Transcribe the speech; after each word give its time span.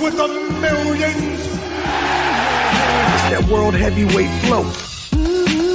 With 0.00 0.16
the 0.16 0.28
millions. 0.60 1.40
It's 1.40 3.26
that 3.30 3.48
world 3.50 3.74
heavyweight 3.74 4.30
flow. 4.44 4.62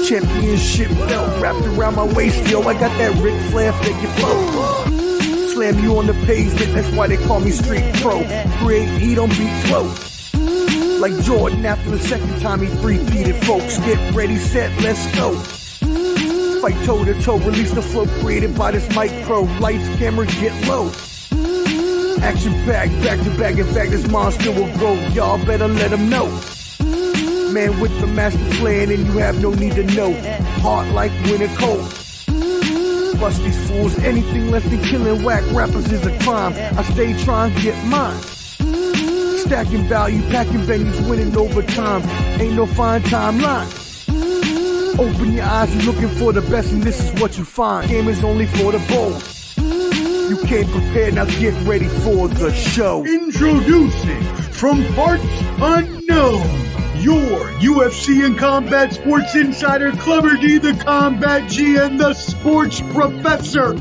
Championship 0.05 0.90
belt 1.09 1.42
wrapped 1.42 1.66
around 1.66 1.96
my 1.96 2.06
waist, 2.06 2.50
yo. 2.50 2.62
I 2.62 2.74
got 2.74 2.98
that 3.00 3.22
Ric 3.22 3.36
Flair 3.51 3.74
figure 3.74 4.08
flow. 4.08 5.48
Slam 5.50 5.83
you 5.83 5.98
on 5.98 6.08
the 6.08 6.14
pavement, 6.25 6.74
that's 6.74 6.90
why 6.96 7.08
they 7.08 7.17
call 7.17 7.42
me 7.42 7.51
Street 7.51 7.83
Pro. 7.96 8.23
Create 8.59 8.88
heat 9.02 9.18
on 9.18 9.28
beat 9.30 9.64
flow. 9.66 9.94
Like 11.00 11.21
Jordan 11.24 11.66
after 11.66 11.90
the 11.90 12.00
second 12.00 12.40
time 12.40 12.62
he 12.62 12.68
three-peated, 12.68 13.44
folks. 13.44 13.78
Get 13.80 14.16
ready, 14.16 14.38
set, 14.38 14.71
let's 14.82 15.05
go. 15.16 15.36
Fight 16.62 16.86
toe 16.86 17.04
to 17.04 17.14
toe, 17.21 17.40
release 17.40 17.71
the 17.71 17.82
flow 17.82 18.08
created 18.21 18.55
by 18.58 18.71
this 18.71 18.88
mic 18.96 19.12
pro. 19.26 19.42
Lights, 19.60 19.88
camera, 20.00 20.26
get 20.26 20.54
low. 20.68 20.92
Action 22.24 22.54
pack, 22.64 22.90
back 23.04 23.20
to 23.20 23.38
back. 23.38 23.58
In 23.58 23.66
fact, 23.74 23.92
this 23.92 24.08
monster 24.08 24.50
will 24.52 24.71
grow. 24.78 24.93
Y'all 25.10 25.43
better 25.46 25.68
let 25.68 25.92
him 25.92 26.10
know. 26.10 26.28
Man 27.52 27.80
with 27.82 28.00
the 28.00 28.07
master 28.07 28.39
plan, 28.57 28.89
and 28.92 29.06
you 29.06 29.18
have 29.18 29.42
no 29.42 29.54
need 29.54 29.74
to 29.74 29.84
know. 29.84 30.14
Heart 30.61 30.88
like 30.94 31.11
winter 31.25 31.50
cold. 31.57 31.83
Bust 33.20 33.44
these 33.44 33.70
fools, 33.70 33.99
anything 33.99 34.52
less 34.52 34.63
than 34.63 34.81
killing 34.83 35.21
whack 35.23 35.44
rappers 35.52 35.91
is 35.91 36.05
a 36.05 36.17
crime. 36.20 36.53
I 36.77 36.83
stay 36.94 37.13
trying 37.25 37.53
to 37.55 37.61
get 37.61 37.85
mine. 37.85 38.20
Stacking 39.39 39.83
value, 39.89 40.21
packing 40.30 40.61
venues, 40.61 41.09
winning 41.09 41.35
over 41.35 41.61
time. 41.61 42.02
Ain't 42.39 42.55
no 42.55 42.66
fine 42.66 43.02
timeline. 43.03 43.67
Open 44.97 45.33
your 45.33 45.44
eyes, 45.44 45.75
you're 45.75 45.94
looking 45.94 46.09
for 46.17 46.31
the 46.31 46.41
best, 46.41 46.71
and 46.71 46.81
this 46.81 47.03
is 47.03 47.21
what 47.21 47.38
you 47.38 47.44
find. 47.44 47.89
Game 47.89 48.08
is 48.08 48.23
only 48.23 48.45
for 48.45 48.71
the 48.71 48.80
bold. 48.88 49.32
You 50.29 50.37
came 50.37 50.67
prepared, 50.69 51.15
now 51.15 51.25
get 51.25 51.53
ready 51.67 51.87
for 51.87 52.29
the 52.29 52.53
show. 52.53 53.05
Introducing 53.05 54.23
from 54.53 54.85
parts 54.93 55.23
unknown, 55.59 56.47
your 57.02 57.49
UFC 57.59 58.25
and 58.25 58.38
combat 58.38 58.93
sports 58.93 59.35
insider, 59.35 59.91
Clubber 59.91 60.38
D, 60.38 60.59
the 60.59 60.75
Combat 60.75 61.49
G, 61.49 61.75
and 61.75 61.99
the 61.99 62.13
Sports 62.13 62.80
Professor. 62.93 63.73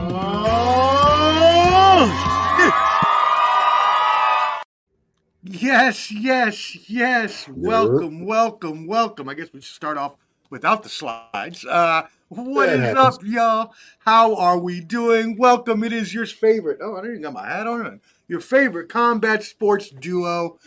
Yes, 5.44 6.10
yes, 6.10 6.90
yes. 6.90 7.48
Welcome, 7.48 8.24
welcome, 8.27 8.88
welcome. 8.88 9.28
I 9.28 9.34
guess 9.34 9.52
we 9.52 9.60
should 9.60 9.74
start 9.77 9.96
off 9.96 10.16
without 10.50 10.82
the 10.82 10.88
slides. 10.88 11.64
Uh, 11.64 12.08
what 12.36 12.66
That 12.66 12.80
is 12.80 12.80
happens. 12.80 13.16
up, 13.16 13.22
y'all? 13.25 13.75
How 14.00 14.34
are 14.36 14.58
we 14.58 14.80
doing? 14.80 15.36
Welcome. 15.36 15.84
It 15.84 15.92
is 15.92 16.14
your 16.14 16.27
favorite. 16.27 16.78
Oh, 16.83 16.94
I 16.97 17.02
didn't 17.02 17.12
even 17.12 17.22
got 17.22 17.33
my 17.34 17.47
hat 17.47 17.66
on. 17.66 18.00
Your 18.28 18.41
favorite 18.41 18.89
combat 18.89 19.42
sports 19.42 19.91
duo, 19.91 20.58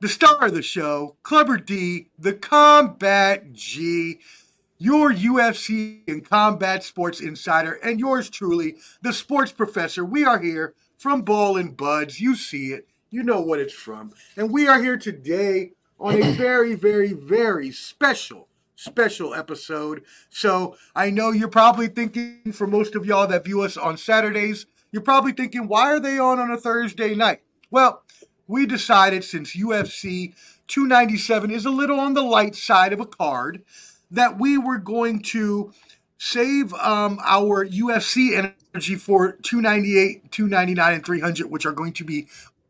the 0.00 0.08
star 0.08 0.46
of 0.46 0.54
the 0.54 0.62
show, 0.62 1.16
Clubber 1.22 1.56
D, 1.56 2.10
the 2.18 2.32
Combat 2.34 3.52
G, 3.52 4.20
your 4.78 5.12
UFC 5.12 6.02
and 6.06 6.24
combat 6.28 6.84
sports 6.84 7.20
insider, 7.20 7.72
and 7.82 7.98
yours 7.98 8.30
truly, 8.30 8.76
the 9.02 9.12
sports 9.12 9.50
professor. 9.52 10.04
We 10.04 10.24
are 10.24 10.38
here 10.40 10.74
from 10.98 11.22
Ball 11.22 11.56
and 11.56 11.76
Buds. 11.76 12.20
You 12.20 12.36
see 12.36 12.68
it. 12.72 12.86
You 13.10 13.22
know 13.24 13.40
what 13.40 13.58
it's 13.58 13.72
from. 13.74 14.12
And 14.36 14.52
we 14.52 14.68
are 14.68 14.80
here 14.82 14.96
today 14.98 15.72
on 15.98 16.22
a 16.22 16.32
very, 16.36 16.74
very, 16.74 17.12
very 17.12 17.72
special, 17.72 18.47
special 18.78 19.34
episode. 19.34 20.04
So 20.30 20.76
I 20.94 21.10
know 21.10 21.32
you're 21.32 21.48
probably 21.48 21.88
thinking, 21.88 22.52
for 22.52 22.66
most 22.66 22.94
of 22.94 23.04
y'all 23.04 23.26
that 23.26 23.44
view 23.44 23.62
us 23.62 23.76
on 23.76 23.96
Saturdays, 23.96 24.66
you're 24.92 25.02
probably 25.02 25.32
thinking, 25.32 25.66
why 25.66 25.90
are 25.90 26.00
they 26.00 26.18
on 26.18 26.38
on 26.38 26.50
a 26.52 26.56
Thursday 26.56 27.14
night? 27.14 27.42
Well, 27.70 28.04
we 28.46 28.66
decided 28.66 29.24
since 29.24 29.56
UFC 29.56 30.32
297 30.68 31.50
is 31.50 31.66
a 31.66 31.70
little 31.70 31.98
on 31.98 32.14
the 32.14 32.22
light 32.22 32.54
side 32.54 32.92
of 32.92 33.00
a 33.00 33.06
card, 33.06 33.62
that 34.10 34.38
we 34.38 34.56
were 34.56 34.78
going 34.78 35.22
to 35.22 35.72
save 36.16 36.72
um, 36.74 37.18
our 37.24 37.66
UFC 37.66 38.32
energy 38.36 38.94
for 38.94 39.32
298, 39.32 40.30
299, 40.30 40.94
and 40.94 41.04
300, 41.04 41.50
which 41.50 41.66
are 41.66 41.72
going 41.72 41.92
to 41.94 42.04
be 42.04 42.28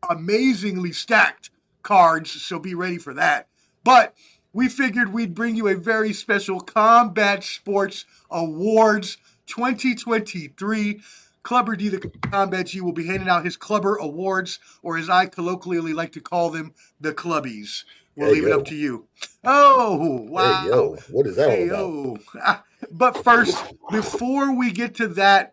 amazingly 0.09 0.91
stacked 0.91 1.51
cards. 1.83 2.31
So 2.31 2.59
be 2.59 2.75
ready 2.75 2.99
for 2.99 3.13
that. 3.15 3.47
But 3.85 4.15
we 4.59 4.69
figured 4.69 5.13
we'd 5.13 5.37
bring 5.37 5.55
you 5.55 5.69
a 5.69 5.77
very 5.77 6.13
special 6.13 6.59
Combat 6.59 7.45
Sports 7.45 8.05
Awards 8.29 9.17
2023. 9.47 11.01
Clubber 11.45 11.77
D, 11.77 11.89
the 11.89 12.01
Combat 12.23 12.67
G, 12.67 12.81
will 12.81 12.91
be 12.91 13.07
handing 13.07 13.29
out 13.29 13.45
his 13.45 13.57
Clubber 13.57 13.95
Awards, 13.95 14.59
or 14.83 14.99
as 14.99 15.09
I 15.09 15.27
colloquially 15.27 15.93
like 15.93 16.11
to 16.11 16.21
call 16.21 16.51
them, 16.51 16.75
the 17.01 17.15
Clubbies. 17.15 17.85
We'll 18.17 18.31
Hey, 18.31 18.35
leave 18.35 18.47
it 18.47 18.53
up 18.53 18.65
to 18.65 18.75
you. 18.75 19.07
Oh, 19.45 20.27
wow. 20.29 20.63
Hey, 20.63 20.71
yo, 20.71 20.97
what 21.13 21.29
is 21.29 21.37
that 21.37 21.51
all 21.51 21.63
about? 21.63 22.21
yo. 22.35 22.59
But 22.91 23.23
first, 23.23 23.63
before 23.93 24.53
we 24.53 24.73
get 24.73 24.97
to 24.97 25.07
that, 25.07 25.53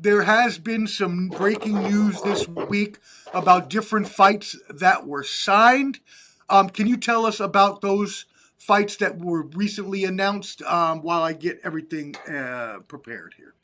there 0.00 0.22
has 0.22 0.58
been 0.58 0.86
some 0.86 1.28
breaking 1.28 1.78
news 1.82 2.22
this 2.22 2.48
week 2.48 3.00
about 3.34 3.68
different 3.68 4.08
fights 4.08 4.56
that 4.70 5.06
were 5.06 5.24
signed. 5.24 6.00
Um, 6.48 6.70
can 6.70 6.86
you 6.86 6.96
tell 6.96 7.26
us 7.26 7.38
about 7.38 7.82
those 7.82 8.24
fights 8.58 8.96
that 8.96 9.18
were 9.18 9.42
recently 9.48 10.04
announced 10.04 10.62
um, 10.62 11.02
while 11.02 11.22
I 11.22 11.32
get 11.32 11.60
everything 11.64 12.14
uh, 12.28 12.78
prepared 12.88 13.34
here? 13.36 13.54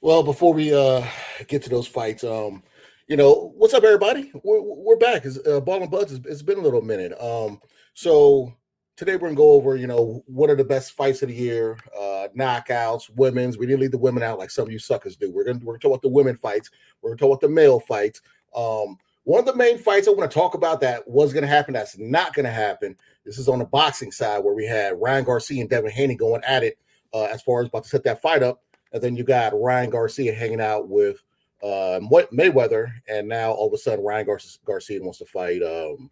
Well, 0.00 0.22
before 0.22 0.52
we 0.52 0.74
uh 0.74 1.04
get 1.48 1.62
to 1.64 1.70
those 1.70 1.86
fights, 1.86 2.22
um, 2.22 2.62
you 3.08 3.16
know, 3.16 3.52
what's 3.56 3.74
up, 3.74 3.84
everybody? 3.84 4.30
We're 4.42 4.60
we're 4.60 4.96
back. 4.96 5.24
It's, 5.24 5.38
uh, 5.46 5.60
Ball 5.60 5.82
and 5.82 5.90
Buds. 5.90 6.12
It's, 6.12 6.42
been 6.42 6.58
a 6.58 6.62
little 6.62 6.82
minute. 6.82 7.12
Um, 7.20 7.60
so 7.94 8.52
today 8.96 9.14
we're 9.14 9.28
gonna 9.28 9.34
go 9.34 9.52
over, 9.52 9.76
you 9.76 9.86
know, 9.86 10.22
what 10.26 10.50
are 10.50 10.56
the 10.56 10.64
best 10.64 10.92
fights 10.92 11.22
of 11.22 11.28
the 11.28 11.34
year, 11.34 11.78
uh, 11.98 12.28
knockouts, 12.36 13.08
women's. 13.14 13.58
We 13.58 13.66
didn't 13.66 13.80
leave 13.80 13.90
the 13.90 13.98
women 13.98 14.22
out 14.22 14.38
like 14.38 14.50
some 14.50 14.66
of 14.66 14.72
you 14.72 14.78
suckers 14.78 15.16
do. 15.16 15.30
We're 15.30 15.44
gonna 15.44 15.60
we're 15.62 15.74
gonna 15.74 15.80
talk 15.80 15.90
about 15.92 16.02
the 16.02 16.08
women 16.08 16.36
fights. 16.36 16.70
We're 17.00 17.10
gonna 17.10 17.18
talk 17.18 17.30
about 17.30 17.40
the 17.40 17.48
male 17.48 17.80
fights. 17.80 18.22
Um, 18.54 18.98
one 19.26 19.40
of 19.40 19.44
the 19.44 19.56
main 19.56 19.76
fights 19.76 20.06
I 20.06 20.12
want 20.12 20.30
to 20.30 20.32
talk 20.32 20.54
about 20.54 20.80
that 20.82 21.06
was 21.08 21.32
gonna 21.32 21.48
happen, 21.48 21.74
that's 21.74 21.98
not 21.98 22.32
gonna 22.32 22.48
happen. 22.48 22.96
This 23.24 23.38
is 23.38 23.48
on 23.48 23.58
the 23.58 23.64
boxing 23.64 24.12
side 24.12 24.38
where 24.38 24.54
we 24.54 24.64
had 24.64 25.00
Ryan 25.00 25.24
Garcia 25.24 25.60
and 25.60 25.68
Devin 25.68 25.90
Haney 25.90 26.14
going 26.14 26.44
at 26.44 26.62
it 26.62 26.78
uh, 27.12 27.24
as 27.24 27.42
far 27.42 27.60
as 27.60 27.66
about 27.66 27.82
to 27.82 27.88
set 27.88 28.04
that 28.04 28.22
fight 28.22 28.44
up. 28.44 28.62
And 28.92 29.02
then 29.02 29.16
you 29.16 29.24
got 29.24 29.60
Ryan 29.60 29.90
Garcia 29.90 30.32
hanging 30.32 30.60
out 30.60 30.88
with 30.88 31.24
uh, 31.60 31.98
Mayweather, 32.00 32.92
and 33.08 33.26
now 33.26 33.50
all 33.50 33.66
of 33.66 33.72
a 33.72 33.78
sudden 33.78 34.04
Ryan 34.04 34.26
Gar- 34.26 34.38
Garcia 34.64 35.02
wants 35.02 35.18
to 35.18 35.24
fight 35.24 35.60
um, 35.60 36.08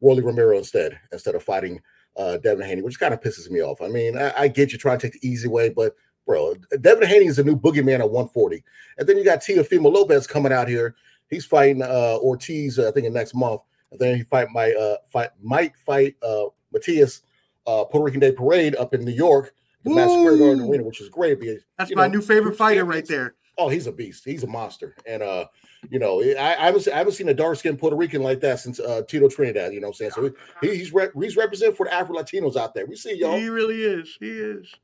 Rolly 0.00 0.22
Romero 0.22 0.56
instead, 0.56 0.98
instead 1.12 1.34
of 1.34 1.42
fighting 1.42 1.78
uh, 2.16 2.38
Devin 2.38 2.66
Haney, 2.66 2.80
which 2.80 2.98
kind 2.98 3.12
of 3.12 3.20
pisses 3.20 3.50
me 3.50 3.60
off. 3.60 3.82
I 3.82 3.88
mean, 3.88 4.16
I, 4.16 4.32
I 4.34 4.48
get 4.48 4.72
you 4.72 4.78
trying 4.78 4.98
to 4.98 5.06
take 5.10 5.20
the 5.20 5.28
easy 5.28 5.46
way, 5.46 5.68
but 5.68 5.94
bro, 6.26 6.54
Devin 6.80 7.06
Haney 7.06 7.26
is 7.26 7.38
a 7.38 7.44
new 7.44 7.54
boogeyman 7.56 7.98
at 7.98 8.10
140. 8.10 8.64
And 8.96 9.06
then 9.06 9.18
you 9.18 9.24
got 9.24 9.40
Teofimo 9.40 9.92
Lopez 9.92 10.26
coming 10.26 10.52
out 10.52 10.68
here. 10.68 10.94
He's 11.30 11.44
fighting 11.44 11.82
uh, 11.82 12.18
Ortiz, 12.20 12.78
I 12.78 12.90
think, 12.90 13.06
in 13.06 13.12
next 13.12 13.34
month. 13.34 13.62
And 13.90 14.00
then 14.00 14.16
he 14.16 14.22
fight 14.22 14.48
my 14.52 14.72
uh, 14.72 14.96
fight 15.10 15.30
might 15.42 15.76
fight 15.76 16.16
uh, 16.22 16.44
Matias 16.72 17.22
uh, 17.66 17.84
Puerto 17.84 18.04
Rican 18.04 18.20
Day 18.20 18.32
Parade 18.32 18.76
up 18.76 18.94
in 18.94 19.04
New 19.04 19.12
York, 19.12 19.54
the 19.84 19.90
Madison 19.94 20.20
Square 20.20 20.38
Garden 20.38 20.68
Arena, 20.68 20.82
which 20.82 21.00
is 21.00 21.08
great 21.08 21.40
because 21.40 21.62
That's 21.78 21.94
my 21.94 22.06
know, 22.06 22.14
new 22.14 22.22
favorite 22.22 22.56
fighter 22.56 22.84
right 22.84 23.06
there. 23.06 23.34
Oh, 23.56 23.68
he's 23.68 23.86
a 23.86 23.92
beast. 23.92 24.24
He's 24.24 24.44
a 24.44 24.46
monster. 24.46 24.94
And 25.06 25.22
uh, 25.22 25.46
you 25.90 25.98
know, 25.98 26.22
I, 26.22 26.56
I 26.58 26.66
haven't 26.66 26.88
I 26.88 26.96
haven't 26.96 27.14
seen 27.14 27.28
a 27.28 27.34
dark 27.34 27.56
skinned 27.56 27.78
Puerto 27.78 27.96
Rican 27.96 28.22
like 28.22 28.40
that 28.40 28.60
since 28.60 28.78
uh 28.78 29.02
Tito 29.08 29.28
Trinidad. 29.28 29.72
You 29.72 29.80
know 29.80 29.88
what 29.88 30.00
I'm 30.00 30.10
saying? 30.10 30.32
So 30.32 30.32
he, 30.60 30.76
he's 30.76 30.92
rep, 30.92 31.12
he's 31.20 31.36
representing 31.36 31.74
for 31.74 31.86
the 31.86 31.94
Afro 31.94 32.16
Latinos 32.16 32.56
out 32.56 32.74
there. 32.74 32.86
We 32.86 32.96
see 32.96 33.16
y'all. 33.16 33.38
He 33.38 33.48
really 33.48 33.82
is. 33.82 34.16
He 34.20 34.30
is. 34.30 34.74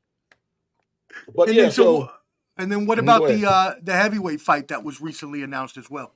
But 1.35 1.47
and 1.47 1.57
yeah, 1.57 1.63
then, 1.63 1.71
so, 1.71 1.83
so 1.83 2.11
and 2.57 2.71
then 2.71 2.85
what 2.85 2.97
Mhm, 2.97 3.03
about 3.03 3.27
the 3.27 3.49
uh, 3.49 3.75
the 3.81 3.93
heavyweight 3.93 4.41
fight 4.41 4.67
that 4.69 4.83
was 4.83 5.01
recently 5.01 5.43
announced 5.43 5.77
as 5.77 5.89
well? 5.89 6.13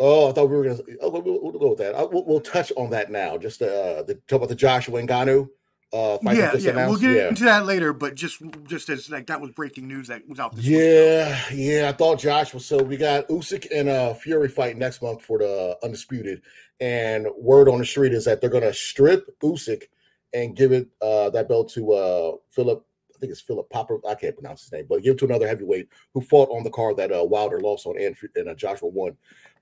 Oh, 0.00 0.28
I 0.28 0.32
thought 0.32 0.50
we 0.50 0.56
were 0.56 0.64
gonna. 0.64 0.80
Oh, 1.00 1.10
we'll, 1.10 1.40
we'll 1.40 1.52
go 1.52 1.68
with 1.70 1.78
that. 1.78 1.94
I, 1.94 2.02
we'll, 2.02 2.24
we'll 2.24 2.40
touch 2.40 2.72
on 2.76 2.90
that 2.90 3.12
now. 3.12 3.38
Just 3.38 3.62
uh, 3.62 4.02
the 4.02 4.20
talk 4.26 4.38
about 4.38 4.48
the 4.48 4.56
Joshua 4.56 5.00
Ngannou 5.00 5.48
uh 5.92 6.18
fight 6.18 6.36
yeah, 6.36 6.54
yeah, 6.54 6.86
we'll 6.86 6.98
get 6.98 7.16
yeah. 7.16 7.28
into 7.28 7.44
that 7.44 7.66
later. 7.66 7.92
But 7.92 8.14
just 8.14 8.40
just 8.64 8.88
as 8.88 9.10
like 9.10 9.26
that 9.26 9.40
was 9.40 9.50
breaking 9.50 9.88
news 9.88 10.06
that 10.08 10.26
was 10.28 10.38
out 10.38 10.54
this 10.54 10.64
week. 10.64 10.76
Yeah, 10.76 11.42
yeah, 11.52 11.88
I 11.88 11.92
thought 11.92 12.20
Josh 12.20 12.54
was 12.54 12.64
so 12.64 12.80
we 12.82 12.96
got 12.96 13.26
Usyk 13.28 13.66
and 13.74 13.88
uh 13.88 14.14
Fury 14.14 14.48
fight 14.48 14.76
next 14.76 15.02
month 15.02 15.22
for 15.22 15.38
the 15.38 15.76
undisputed, 15.82 16.42
and 16.78 17.26
word 17.36 17.68
on 17.68 17.78
the 17.78 17.84
street 17.84 18.12
is 18.12 18.24
that 18.26 18.40
they're 18.40 18.50
gonna 18.50 18.72
strip 18.72 19.36
Usyk 19.40 19.84
and 20.32 20.54
give 20.54 20.70
it 20.70 20.88
uh 21.00 21.30
that 21.30 21.48
belt 21.48 21.70
to 21.72 21.92
uh 21.92 22.32
Philip. 22.50 22.84
I 23.16 23.18
think 23.18 23.32
it's 23.32 23.40
Philip 23.42 23.68
Popper. 23.68 23.98
I 24.08 24.14
can't 24.14 24.34
pronounce 24.36 24.62
his 24.62 24.72
name, 24.72 24.86
but 24.88 25.02
give 25.02 25.14
it 25.14 25.18
to 25.18 25.24
another 25.26 25.46
heavyweight 25.46 25.88
who 26.14 26.22
fought 26.22 26.48
on 26.50 26.62
the 26.62 26.70
card 26.70 26.96
that 26.96 27.12
uh, 27.12 27.22
Wilder 27.22 27.60
lost 27.60 27.84
on 27.84 28.00
and, 28.00 28.16
and 28.34 28.48
uh, 28.48 28.54
Joshua 28.54 28.88
won. 28.88 29.14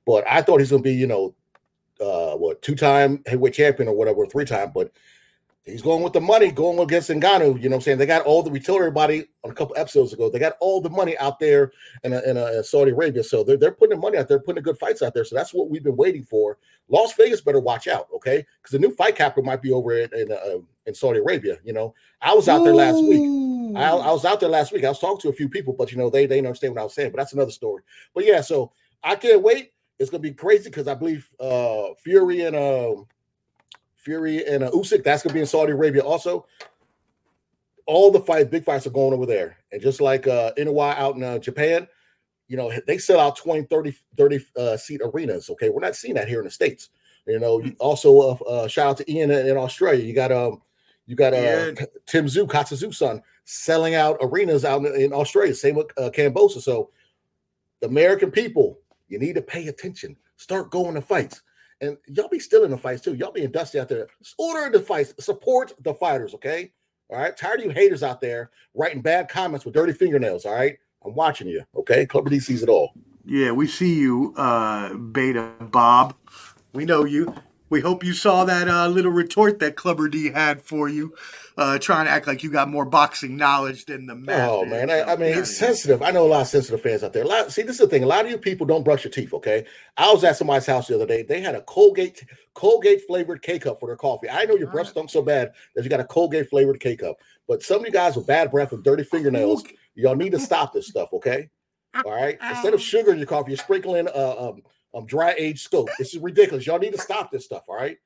But 0.07 0.25
I 0.29 0.43
thought 0.43 0.61
he's 0.61 0.71
gonna 0.71 0.83
be, 0.83 0.95
you 0.95 1.07
know, 1.07 1.35
uh 2.01 2.37
what 2.37 2.63
two 2.63 2.75
time 2.75 3.23
heavyweight 3.27 3.55
champion 3.55 3.89
or 3.89 3.97
whatever, 3.97 4.27
three 4.27 4.45
time, 4.45 4.73
but 4.75 4.93
He's 5.69 5.83
going 5.83 6.03
with 6.03 6.15
the 6.15 6.21
money, 6.21 6.51
going 6.51 6.79
against 6.79 7.11
Ngannou. 7.11 7.63
You 7.63 7.69
know 7.69 7.77
what 7.77 7.81
I'm 7.81 7.81
saying? 7.83 7.99
They 7.99 8.07
got 8.07 8.25
all 8.25 8.43
the, 8.43 8.51
we 8.51 8.59
told 8.59 8.81
everybody 8.81 9.27
on 9.45 9.51
a 9.51 9.55
couple 9.55 9.77
episodes 9.77 10.13
ago, 10.13 10.31
they 10.31 10.39
got 10.39 10.57
all 10.61 10.81
the 10.81 10.89
money 10.89 11.17
out 11.19 11.39
there 11.39 11.73
in, 12.05 12.13
a, 12.15 12.21
in, 12.23 12.37
a, 12.37 12.59
in 12.59 12.65
Saudi 12.65 12.91
Arabia. 12.91 13.23
So 13.23 13.45
they're, 13.45 13.57
they're 13.57 13.73
putting 13.73 14.01
money 14.01 14.17
out 14.17 14.29
there, 14.29 14.41
putting 14.41 14.63
good 14.63 14.79
fights 14.79 15.03
out 15.03 15.15
there. 15.15 15.25
So 15.25 15.37
that's 15.37 15.53
what 15.53 15.69
we've 15.69 15.85
been 15.85 15.97
waiting 15.97 16.25
for. 16.25 16.59
Las 16.89 17.13
Vegas 17.15 17.43
better 17.43 17.61
watch 17.61 17.87
out, 17.87 18.09
okay? 18.15 18.45
Because 18.63 18.73
the 18.73 18.79
new 18.79 18.95
fight 18.95 19.17
capital 19.17 19.45
might 19.45 19.61
be 19.61 19.71
over 19.71 19.99
in, 19.99 20.09
in, 20.15 20.33
uh, 20.33 20.59
in 20.87 20.95
Saudi 20.95 21.19
Arabia. 21.19 21.59
You 21.65 21.75
know, 21.75 21.95
I 22.23 22.35
was 22.35 22.49
out 22.49 22.65
there 22.65 22.75
last 22.75 23.03
week. 23.03 23.77
I, 23.77 23.91
I, 23.91 24.11
was 24.11 24.25
out 24.25 24.41
there 24.41 24.49
last 24.49 24.73
week. 24.73 24.85
I 24.85 24.89
was 24.89 24.99
talking 24.99 25.21
to 25.21 25.29
a 25.29 25.35
few 25.35 25.49
people, 25.49 25.75
but 25.75 25.93
you 25.93 25.99
know, 25.99 26.09
they, 26.09 26.25
they 26.25 26.37
didn't 26.37 26.47
understand 26.47 26.75
what 26.75 26.81
I 26.81 26.85
was 26.85 26.95
saying, 26.95 27.11
but 27.11 27.19
that's 27.19 27.35
another 27.35 27.51
story. 27.51 27.83
But 28.15 28.25
yeah, 28.25 28.41
so 28.41 28.73
I 29.05 29.17
can't 29.17 29.43
wait. 29.43 29.73
It's 29.99 30.11
going 30.11 30.23
to 30.23 30.29
be 30.29 30.35
crazy 30.35 30.71
because 30.71 30.89
I 30.89 30.95
believe 30.95 31.29
uh, 31.41 31.95
Fury 32.03 32.43
and, 32.43 32.55
um, 32.55 33.07
Fury 33.97 34.47
and 34.47 34.65
uh, 34.65 34.71
Usyk. 34.71 35.05
That's 35.05 35.23
gonna 35.23 35.35
be 35.35 35.41
in 35.41 35.47
Saudi 35.47 35.73
Arabia 35.73 36.03
also. 36.03 36.47
All 37.87 38.11
the 38.11 38.21
fights, 38.21 38.49
big 38.49 38.65
fights, 38.65 38.87
are 38.87 38.91
going 38.91 39.13
over 39.13 39.27
there. 39.27 39.59
And 39.73 39.83
just 39.83 40.01
like 40.01 40.27
uh, 40.27 40.53
Inoue 40.57 40.95
out 40.95 41.17
in 41.17 41.23
uh, 41.23 41.39
Japan, 41.39 41.87
you 42.47 42.57
know, 42.57 42.73
they 42.87 42.99
sell 42.99 43.21
out 43.21 43.37
20, 43.37 43.65
30, 43.65 43.95
30 44.17 44.47
uh, 44.57 44.77
seat 44.77 45.01
arenas. 45.05 45.51
Okay, 45.51 45.69
we're 45.69 45.81
not 45.81 45.97
seeing 45.97 46.15
that 46.15 46.29
here 46.29 46.39
in 46.39 46.45
the 46.45 46.51
states. 46.51 46.91
You 47.27 47.39
know, 47.39 47.63
also 47.79 48.19
uh, 48.21 48.45
uh, 48.45 48.69
shout 48.69 48.87
out 48.87 48.97
to 48.99 49.13
Ian 49.13 49.31
in, 49.31 49.49
in 49.49 49.57
Australia. 49.59 50.03
You 50.03 50.15
got 50.15 50.33
um, 50.33 50.63
you 51.07 51.15
got 51.15 51.35
uh, 51.35 51.37
yeah. 51.37 51.85
Tim 52.07 52.27
Tszyu, 52.27 52.47
Katsuzu 52.47 52.95
son, 52.95 53.23
selling 53.45 53.95
out 53.95 54.17
arenas 54.23 54.65
out 54.65 54.85
in, 54.85 54.95
in 54.95 55.13
Australia. 55.13 55.55
Same 55.55 55.75
with 55.75 55.87
uh, 55.99 56.11
Kambosos. 56.11 56.63
So, 56.63 56.91
the 57.81 57.89
American 57.89 58.31
people, 58.31 58.79
you 59.09 59.19
need 59.19 59.35
to 59.35 59.43
pay 59.43 59.69
attention. 59.69 60.17
Start 60.37 60.71
going 60.71 60.95
to 60.95 61.01
fights. 61.01 61.43
And 61.81 61.97
y'all 62.09 62.29
be 62.29 62.39
still 62.39 62.65
in 62.65 62.71
the 62.71 62.79
fights 62.79 63.03
too. 63.03 63.15
Y'all 63.15 63.33
being 63.33 63.51
dusty 63.51 63.79
out 63.79 63.89
there. 63.89 64.09
Order 64.37 64.77
the 64.77 64.85
fights. 64.85 65.15
Support 65.25 65.73
the 65.83 65.95
fighters, 65.95 66.35
okay? 66.35 66.73
All 67.09 67.19
right. 67.19 67.37
Tired 67.37 67.61
of 67.61 67.67
you 67.67 67.71
haters 67.71 68.03
out 68.03 68.21
there 68.21 68.51
writing 68.75 69.01
bad 69.01 69.29
comments 69.29 69.65
with 69.65 69.75
dirty 69.75 69.93
fingernails. 69.93 70.45
All 70.45 70.55
right. 70.55 70.77
I'm 71.05 71.15
watching 71.15 71.49
you. 71.49 71.63
Okay. 71.77 72.05
Clubber 72.07 72.31
D 72.31 72.41
sees 72.41 72.63
it 72.63 72.69
all. 72.69 72.93
Yeah, 73.25 73.53
we 73.53 73.67
see 73.67 73.95
you, 73.95 74.33
uh, 74.39 74.95
Beta 74.95 75.53
Bob. 75.61 76.17
We 76.73 76.85
know 76.85 77.05
you. 77.05 77.35
We 77.71 77.81
hope 77.81 78.03
you 78.03 78.15
saw 78.15 78.45
that 78.45 78.69
uh, 78.69 78.89
little 78.89 79.11
retort 79.11 79.59
that 79.59 79.77
Clubber 79.77 80.09
D 80.09 80.31
had 80.31 80.63
for 80.63 80.89
you, 80.89 81.15
uh, 81.57 81.79
trying 81.79 82.07
to 82.07 82.11
act 82.11 82.27
like 82.27 82.43
you 82.43 82.51
got 82.51 82.69
more 82.69 82.85
boxing 82.85 83.37
knowledge 83.37 83.85
than 83.85 84.07
the 84.07 84.15
man. 84.15 84.49
Oh 84.49 84.65
man, 84.65 84.91
I, 84.91 85.03
I 85.03 85.17
mean, 85.17 85.37
it's 85.37 85.57
sensitive. 85.57 86.01
I 86.01 86.11
know 86.11 86.27
a 86.27 86.29
lot 86.29 86.43
of 86.43 86.49
sensitive 86.49 86.81
fans 86.81 87.03
out 87.03 87.13
there. 87.13 87.25
A 87.25 87.27
lot, 87.27 87.53
see, 87.53 87.63
this 87.63 87.73
is 87.73 87.81
the 87.81 87.87
thing. 87.87 88.05
A 88.05 88.07
lot 88.07 88.25
of 88.25 88.31
you 88.31 88.39
people 88.39 88.67
don't 88.67 88.85
brush 88.85 89.05
your 89.05 89.11
teeth. 89.11 89.35
Okay, 89.35 89.67
I 89.97 90.11
was 90.13 90.25
at 90.25 90.37
somebody's 90.37 90.67
house 90.67 90.89
the 90.89 90.95
other 90.95 91.07
day. 91.07 91.23
They 91.23 91.41
had 91.41 91.55
a 91.55 91.63
Colgate 91.63 92.25
Colgate 92.55 93.07
flavored 93.07 93.43
K 93.43 93.59
cup 93.59 93.81
for 93.81 93.89
their 93.89 93.97
coffee. 93.97 94.31
I 94.31 94.45
know 94.45 94.57
your 94.57 94.71
breath 94.71 94.89
stunk 94.89 95.11
so 95.11 95.23
bad 95.23 95.53
that 95.75 95.85
you 95.85 95.91
got 95.91 96.01
a 96.01 96.05
Colgate 96.05 96.49
flavored 96.49 96.81
K 96.81 96.97
cup, 96.97 97.17
but 97.47 97.63
some 97.63 97.81
of 97.81 97.87
you 97.87 97.93
guys 97.93 98.17
with 98.17 98.27
bad 98.27 98.51
breath 98.51 98.73
and 98.73 98.83
dirty 98.83 99.05
fingernails, 99.05 99.65
y'all 99.95 100.17
need 100.17 100.33
to 100.33 100.39
stop 100.39 100.73
this 100.73 100.89
stuff. 100.89 101.13
Okay, 101.13 101.51
all 102.05 102.13
right. 102.13 102.39
Instead 102.49 102.75
of 102.75 102.81
sugar 102.81 103.13
in 103.13 103.19
your 103.19 103.27
coffee, 103.27 103.51
you're 103.51 103.59
sprinkling 103.59 104.09
uh, 104.09 104.35
um, 104.39 104.63
um, 104.95 105.07
dry 105.07 105.35
age 105.37 105.63
scope. 105.63 105.89
This 105.99 106.15
is 106.15 106.21
ridiculous. 106.21 106.67
Y'all 106.67 106.79
need 106.79 106.93
to 106.93 107.01
stop 107.01 107.31
this 107.31 107.45
stuff. 107.45 107.65
All 107.69 107.77
right. 107.77 107.99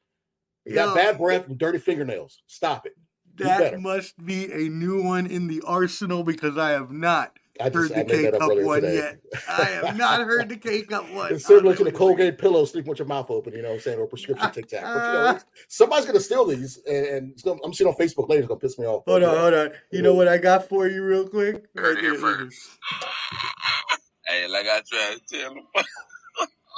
You 0.64 0.74
got 0.74 0.88
Yo, 0.88 0.94
bad 0.94 1.18
breath 1.18 1.48
and 1.48 1.58
dirty 1.58 1.78
fingernails. 1.78 2.42
Stop 2.46 2.86
it. 2.86 2.94
That 3.36 3.80
must 3.80 4.22
be 4.24 4.52
a 4.52 4.68
new 4.68 5.02
one 5.02 5.26
in 5.26 5.48
the 5.48 5.62
arsenal 5.66 6.22
because 6.22 6.58
I 6.58 6.70
have 6.70 6.92
not 6.92 7.38
I 7.60 7.68
just, 7.68 7.92
heard 7.92 8.08
the 8.08 8.12
K 8.12 8.30
cup 8.30 8.40
one 8.64 8.80
today. 8.80 8.94
yet. 8.94 9.18
I 9.48 9.64
have 9.64 9.96
not 9.96 10.20
heard 10.20 10.48
the 10.48 10.56
K 10.56 10.82
cup 10.82 11.10
one. 11.12 11.32
Instead 11.32 11.58
of 11.58 11.64
looking 11.64 11.86
at 11.86 11.94
Colgate 11.94 12.38
pillow, 12.38 12.64
sleep 12.64 12.86
with 12.86 12.98
your 12.98 13.08
mouth 13.08 13.30
open, 13.30 13.52
you 13.52 13.62
know 13.62 13.68
what 13.68 13.74
I'm 13.74 13.80
saying, 13.80 13.98
or 13.98 14.06
prescription 14.06 14.50
Tic 14.52 14.68
Tac. 14.68 14.82
But 14.82 14.94
you 14.94 15.12
know, 15.12 15.38
somebody's 15.68 16.06
gonna 16.06 16.20
steal 16.20 16.46
these, 16.46 16.78
and, 16.86 17.06
and 17.06 17.42
gonna, 17.42 17.60
I'm 17.64 17.74
seeing 17.74 17.88
on 17.88 17.96
Facebook 17.96 18.28
later. 18.28 18.40
It's 18.40 18.48
gonna 18.48 18.60
piss 18.60 18.78
me 18.78 18.86
off. 18.86 19.04
Hold 19.06 19.22
on, 19.22 19.36
hold 19.36 19.54
on. 19.54 19.70
You 19.90 20.02
know 20.02 20.14
what 20.14 20.28
I 20.28 20.38
got 20.38 20.68
for 20.68 20.88
you, 20.88 21.02
real 21.02 21.28
quick? 21.28 21.66
Right 21.74 21.98
here 21.98 22.14
first. 22.14 22.56
hey, 24.26 24.46
like 24.48 24.66
I 24.66 24.80
tried 24.88 25.18
to 25.28 25.38
tell 25.38 25.52
him. 25.52 25.64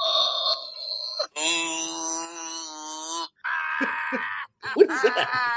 what 4.75 4.89
is 4.89 5.01
that? 5.01 5.55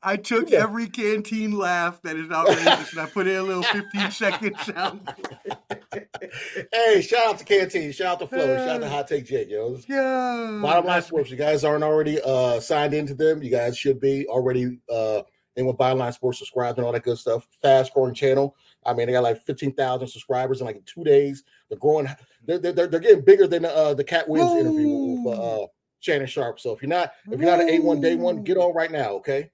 I 0.00 0.16
took 0.16 0.50
yeah. 0.50 0.62
every 0.62 0.86
canteen 0.86 1.58
laugh 1.58 2.00
that 2.02 2.16
is 2.16 2.30
outrageous 2.30 2.92
and 2.92 3.00
I 3.00 3.06
put 3.06 3.26
in 3.26 3.36
a 3.36 3.42
little 3.42 3.64
15 3.64 4.10
second 4.10 4.56
sound. 4.60 5.00
hey, 6.72 7.02
shout 7.02 7.26
out 7.26 7.38
to 7.38 7.44
Canteen, 7.44 7.92
shout 7.92 8.06
out 8.06 8.20
to 8.20 8.26
Flo, 8.28 8.56
shout 8.56 8.68
out 8.68 8.80
to 8.80 8.88
Hot 8.88 9.08
Take 9.08 9.26
Jake, 9.26 9.50
yo. 9.50 9.76
Yeah. 9.88 10.60
Bottom 10.62 10.86
line 10.86 11.02
sports, 11.02 11.30
you 11.30 11.36
guys 11.36 11.64
aren't 11.64 11.82
already 11.82 12.20
uh, 12.22 12.60
signed 12.60 12.94
into 12.94 13.14
them. 13.14 13.42
You 13.42 13.50
guys 13.50 13.76
should 13.76 14.00
be 14.00 14.26
already 14.28 14.78
uh, 14.90 15.22
in 15.56 15.66
with 15.66 15.76
Bottom 15.76 15.98
Line 15.98 16.12
Sports, 16.12 16.38
subscribed 16.38 16.78
and 16.78 16.86
all 16.86 16.92
that 16.92 17.02
good 17.02 17.18
stuff. 17.18 17.46
Fast 17.60 17.92
growing 17.92 18.14
channel. 18.14 18.54
I 18.86 18.94
mean, 18.94 19.08
they 19.08 19.12
got 19.12 19.24
like 19.24 19.42
15,000 19.42 20.06
subscribers 20.06 20.60
in 20.60 20.66
like 20.66 20.84
two 20.86 21.02
days. 21.02 21.42
They're 21.68 21.78
growing. 21.78 22.08
They're, 22.44 22.58
they're, 22.58 22.86
they're 22.86 23.00
getting 23.00 23.24
bigger 23.24 23.46
than 23.46 23.64
uh, 23.64 23.94
the 23.94 24.04
Katt 24.04 24.28
Williams 24.28 24.52
Ooh. 24.52 24.58
interview 24.58 24.88
with 25.22 25.38
uh, 25.38 25.66
Shannon 26.00 26.26
Sharpe. 26.26 26.60
So 26.60 26.72
if 26.72 26.82
you're 26.82 26.88
not 26.88 27.12
if 27.30 27.40
you're 27.40 27.50
not 27.50 27.60
an 27.60 27.68
A1 27.68 28.00
day 28.00 28.16
one, 28.16 28.42
get 28.42 28.56
on 28.56 28.74
right 28.74 28.90
now, 28.90 29.12
okay? 29.14 29.50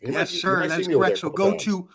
You 0.00 0.12
yes, 0.12 0.32
might, 0.32 0.40
sir. 0.40 0.68
That's 0.68 0.86
correct. 0.86 1.18
So 1.18 1.30
go 1.30 1.56
to 1.56 1.88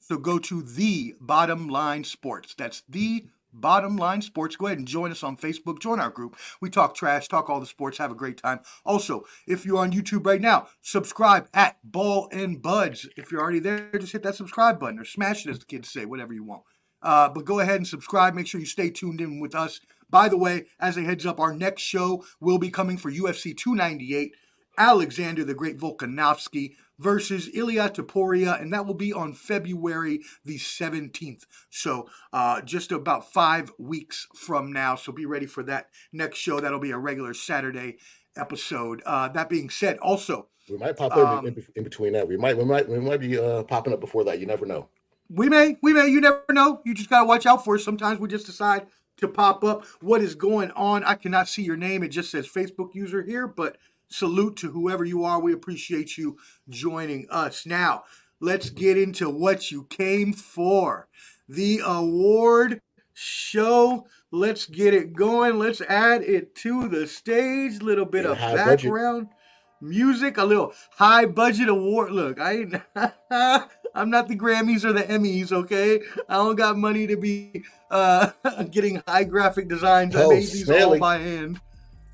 so 0.00 0.18
go 0.18 0.38
to 0.38 0.62
the 0.62 1.14
bottom 1.20 1.68
line 1.68 2.04
sports. 2.04 2.54
That's 2.56 2.82
the 2.88 3.24
bottom 3.54 3.96
line 3.96 4.20
sports. 4.20 4.56
Go 4.56 4.66
ahead 4.66 4.78
and 4.78 4.86
join 4.86 5.10
us 5.10 5.22
on 5.22 5.36
Facebook. 5.36 5.80
Join 5.80 6.00
our 6.00 6.10
group. 6.10 6.36
We 6.60 6.70
talk 6.70 6.94
trash, 6.94 7.28
talk 7.28 7.48
all 7.48 7.60
the 7.60 7.66
sports, 7.66 7.98
have 7.98 8.10
a 8.10 8.16
great 8.16 8.36
time. 8.36 8.60
Also, 8.84 9.24
if 9.46 9.64
you're 9.64 9.78
on 9.78 9.92
YouTube 9.92 10.26
right 10.26 10.40
now, 10.40 10.68
subscribe 10.82 11.48
at 11.54 11.78
Ball 11.82 12.28
and 12.32 12.60
Buds. 12.60 13.08
If 13.16 13.32
you're 13.32 13.40
already 13.40 13.60
there, 13.60 13.90
just 13.98 14.12
hit 14.12 14.22
that 14.24 14.34
subscribe 14.34 14.78
button 14.78 14.98
or 14.98 15.04
smash 15.04 15.46
it, 15.46 15.50
as 15.50 15.58
the 15.58 15.66
kids 15.66 15.88
say, 15.90 16.04
whatever 16.04 16.34
you 16.34 16.44
want. 16.44 16.64
Uh, 17.04 17.28
but 17.28 17.44
go 17.44 17.60
ahead 17.60 17.76
and 17.76 17.86
subscribe. 17.86 18.34
Make 18.34 18.48
sure 18.48 18.60
you 18.60 18.66
stay 18.66 18.90
tuned 18.90 19.20
in 19.20 19.38
with 19.38 19.54
us. 19.54 19.80
By 20.10 20.28
the 20.28 20.38
way, 20.38 20.64
as 20.80 20.96
a 20.96 21.02
heads 21.02 21.26
up, 21.26 21.38
our 21.38 21.54
next 21.54 21.82
show 21.82 22.24
will 22.40 22.58
be 22.58 22.70
coming 22.70 22.96
for 22.96 23.12
UFC 23.12 23.56
298. 23.56 24.34
Alexander 24.76 25.44
the 25.44 25.54
Great 25.54 25.78
Volkanovski 25.78 26.74
versus 26.98 27.48
Ilya 27.54 27.90
Topuria, 27.90 28.60
and 28.60 28.72
that 28.72 28.86
will 28.86 28.94
be 28.94 29.12
on 29.12 29.32
February 29.32 30.20
the 30.44 30.56
17th. 30.56 31.44
So 31.70 32.08
uh, 32.32 32.60
just 32.62 32.92
about 32.92 33.32
five 33.32 33.72
weeks 33.78 34.26
from 34.34 34.72
now. 34.72 34.96
So 34.96 35.12
be 35.12 35.26
ready 35.26 35.46
for 35.46 35.62
that 35.64 35.90
next 36.12 36.38
show. 36.38 36.60
That'll 36.60 36.80
be 36.80 36.90
a 36.90 36.98
regular 36.98 37.34
Saturday 37.34 37.98
episode. 38.36 39.02
Uh, 39.06 39.28
that 39.28 39.48
being 39.48 39.70
said, 39.70 39.98
also 39.98 40.48
we 40.68 40.78
might 40.78 40.96
pop 40.96 41.16
um, 41.16 41.46
in, 41.46 41.62
in, 41.76 41.84
between 41.84 42.14
that. 42.14 42.26
We 42.26 42.36
might 42.36 42.56
we 42.56 42.64
might 42.64 42.88
we 42.88 42.98
might 42.98 43.20
be 43.20 43.38
uh, 43.38 43.62
popping 43.64 43.92
up 43.92 44.00
before 44.00 44.24
that. 44.24 44.40
You 44.40 44.46
never 44.46 44.66
know. 44.66 44.88
We 45.28 45.48
may, 45.48 45.76
we 45.82 45.92
may. 45.92 46.08
You 46.08 46.20
never 46.20 46.44
know. 46.50 46.80
You 46.84 46.94
just 46.94 47.10
gotta 47.10 47.26
watch 47.26 47.46
out 47.46 47.64
for 47.64 47.76
it. 47.76 47.80
Sometimes 47.80 48.20
we 48.20 48.28
just 48.28 48.46
decide 48.46 48.86
to 49.18 49.28
pop 49.28 49.64
up. 49.64 49.84
What 50.00 50.20
is 50.20 50.34
going 50.34 50.70
on? 50.72 51.04
I 51.04 51.14
cannot 51.14 51.48
see 51.48 51.62
your 51.62 51.76
name. 51.76 52.02
It 52.02 52.08
just 52.08 52.30
says 52.30 52.48
Facebook 52.48 52.94
user 52.94 53.22
here, 53.22 53.46
but 53.46 53.76
salute 54.08 54.56
to 54.56 54.70
whoever 54.70 55.04
you 55.04 55.24
are. 55.24 55.40
We 55.40 55.52
appreciate 55.52 56.16
you 56.18 56.36
joining 56.68 57.26
us. 57.30 57.66
Now, 57.66 58.04
let's 58.40 58.70
get 58.70 58.98
into 58.98 59.28
what 59.30 59.70
you 59.70 59.84
came 59.84 60.32
for. 60.32 61.08
The 61.48 61.80
award 61.84 62.80
show. 63.12 64.06
Let's 64.30 64.66
get 64.66 64.94
it 64.94 65.14
going. 65.14 65.58
Let's 65.58 65.80
add 65.82 66.22
it 66.22 66.54
to 66.56 66.88
the 66.88 67.06
stage. 67.06 67.80
Little 67.82 68.04
bit 68.04 68.26
of 68.26 68.36
background 68.36 69.26
budget. 69.28 69.38
music, 69.80 70.38
a 70.38 70.44
little 70.44 70.72
high 70.90 71.26
budget 71.26 71.68
award. 71.68 72.12
Look, 72.12 72.38
I 72.40 72.82
I'm 73.94 74.10
not 74.10 74.28
the 74.28 74.36
Grammys 74.36 74.84
or 74.84 74.92
the 74.92 75.04
Emmys, 75.04 75.52
okay? 75.52 76.00
I 76.28 76.34
don't 76.34 76.56
got 76.56 76.76
money 76.76 77.06
to 77.06 77.16
be 77.16 77.64
uh, 77.90 78.30
getting 78.70 79.02
high 79.06 79.24
graphic 79.24 79.68
designs. 79.68 80.16
Oh, 80.16 80.30
I 80.30 80.34
made 80.34 80.42
these 80.42 80.68
all 80.68 80.98
by 80.98 81.18
hand. 81.18 81.60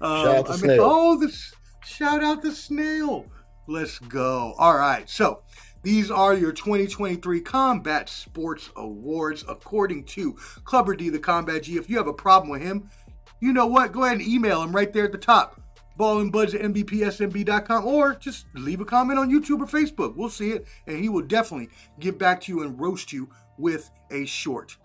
Um, 0.01 0.25
Shout 0.25 0.37
out 0.37 0.47
to 0.47 0.53
I 0.53 0.57
mean, 0.57 0.79
oh, 0.81 1.19
this 1.19 1.55
Shout 1.85 2.23
out 2.23 2.43
the 2.43 2.53
snail. 2.53 3.27
Let's 3.67 3.99
go. 3.99 4.55
All 4.59 4.77
right. 4.77 5.09
So 5.09 5.43
these 5.83 6.11
are 6.11 6.35
your 6.35 6.53
2023 6.53 7.41
Combat 7.41 8.09
Sports 8.09 8.71
Awards 8.77 9.45
according 9.49 10.05
to 10.05 10.35
Clubber 10.65 10.95
D, 10.95 11.09
the 11.09 11.19
Combat 11.19 11.65
G. 11.65 11.77
If 11.77 11.91
you 11.91 11.97
have 11.97 12.07
a 12.07 12.13
problem 12.13 12.51
with 12.51 12.63
him, 12.63 12.89
you 13.41 13.53
know 13.53 13.67
what? 13.67 13.93
Go 13.93 14.05
ahead 14.05 14.19
and 14.19 14.27
email 14.27 14.63
him 14.63 14.75
right 14.75 14.93
there 14.93 15.05
at 15.05 15.13
the 15.13 15.19
top. 15.19 15.60
Ballandbuds 16.01 16.55
at 16.55 16.63
mbpsmb.com 16.63 17.87
or 17.87 18.15
just 18.15 18.47
leave 18.55 18.81
a 18.81 18.85
comment 18.85 19.19
on 19.19 19.31
YouTube 19.31 19.61
or 19.61 19.67
Facebook. 19.67 20.17
We'll 20.17 20.31
see 20.31 20.53
it 20.53 20.67
and 20.87 20.99
he 20.99 21.11
will 21.11 21.23
definitely 21.23 21.69
get 21.99 22.19
back 22.19 22.41
to 22.43 22.53
you 22.53 22.63
and 22.63 22.81
roast 22.81 23.13
you 23.13 23.29
with 23.59 23.91
a 24.11 24.25
short. 24.25 24.77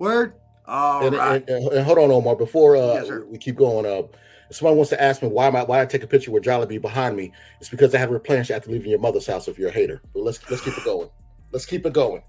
Word? 0.00 0.34
All 0.66 1.06
and, 1.06 1.16
right. 1.16 1.48
and, 1.48 1.68
and, 1.68 1.86
hold 1.86 1.98
on, 1.98 2.10
Omar. 2.10 2.34
Before 2.34 2.76
uh, 2.76 2.94
yes, 2.94 3.10
we 3.28 3.38
keep 3.38 3.54
going, 3.54 3.86
uh, 3.86 4.08
if 4.50 4.56
somebody 4.56 4.76
wants 4.76 4.90
to 4.90 5.00
ask 5.00 5.22
me 5.22 5.28
why 5.28 5.46
am 5.46 5.54
I, 5.54 5.62
why 5.62 5.80
I 5.80 5.86
take 5.86 6.02
a 6.02 6.08
picture 6.08 6.32
with 6.32 6.42
Jollibee 6.42 6.80
behind 6.80 7.16
me, 7.16 7.32
it's 7.60 7.68
because 7.68 7.94
I 7.94 7.98
have 7.98 8.10
replenished 8.10 8.50
after 8.50 8.70
leaving 8.72 8.90
your 8.90 8.98
mother's 8.98 9.28
house. 9.28 9.46
If 9.46 9.60
you're 9.60 9.68
a 9.68 9.72
hater, 9.72 10.02
but 10.12 10.24
let's 10.24 10.50
let's 10.50 10.62
keep 10.62 10.76
it 10.76 10.84
going. 10.84 11.08
Let's 11.52 11.66
keep 11.66 11.86
it 11.86 11.92
going. 11.92 12.22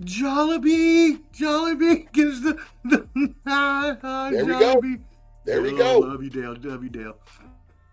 Jollibee, 0.00 1.20
Jollibee 1.32 2.10
gives 2.12 2.40
the, 2.42 2.58
the 2.84 3.06
uh, 3.46 4.30
there 4.30 4.44
we 4.44 4.52
go. 4.52 4.82
There 5.44 5.62
we 5.62 5.76
go. 5.76 5.98
Love 6.00 6.22
you, 6.22 6.30
Dale. 6.30 6.56
Love 6.62 6.82
you, 6.82 6.90
Dale. 6.90 7.16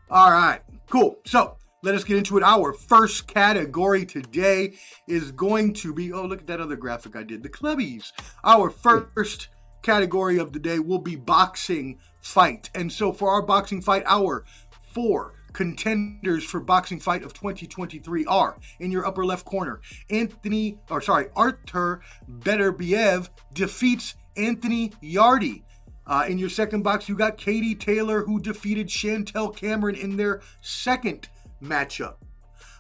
All 0.10 0.32
right, 0.32 0.62
cool. 0.90 1.20
So 1.26 1.58
let 1.84 1.94
us 1.94 2.06
get 2.06 2.16
into 2.16 2.38
it. 2.38 2.44
Our 2.44 2.72
first 2.72 3.28
category 3.28 4.06
today 4.06 4.76
is 5.06 5.34
going 5.34 5.74
to 5.76 5.94
be 5.94 6.14
oh, 6.14 6.26
look 6.26 6.40
at 6.40 6.48
that 6.48 6.62
other 6.62 6.78
graphic 6.78 7.18
I 7.18 7.24
did 7.24 7.44
the 7.44 7.50
clubbies. 7.50 8.14
Our 8.42 8.70
first 8.70 9.50
category 9.82 10.40
of 10.40 10.54
the 10.54 10.60
day 10.60 10.80
will 10.80 11.00
be 11.00 11.18
boxing 11.18 12.00
fight. 12.22 12.70
And 12.74 12.90
so 12.90 13.12
for 13.12 13.32
our 13.32 13.42
boxing 13.42 13.82
fight, 13.82 14.04
our 14.06 14.46
four 14.94 15.34
contenders 15.52 16.46
for 16.46 16.62
boxing 16.62 17.02
fight 17.02 17.24
of 17.24 17.34
2023 17.34 18.26
are 18.28 18.58
in 18.80 18.92
your 18.92 19.06
upper 19.06 19.26
left 19.26 19.44
corner 19.44 19.82
Anthony 20.10 20.78
or 20.90 21.02
sorry 21.02 21.28
Artur 21.36 22.02
Beterbiev 22.30 23.30
defeats 23.54 24.16
Anthony 24.38 24.92
Yarde 25.02 25.64
uh, 26.08 26.26
in 26.28 26.38
your 26.38 26.50
second 26.50 26.84
box, 26.84 27.08
you 27.10 27.16
got 27.16 27.38
Katie 27.38 27.76
Taylor, 27.76 28.24
who 28.24 28.40
defeated 28.40 28.88
Chantel 28.88 29.56
Cameron 29.56 29.96
in 29.96 30.16
their 30.18 30.42
second 30.62 31.28
matchup. 31.62 32.16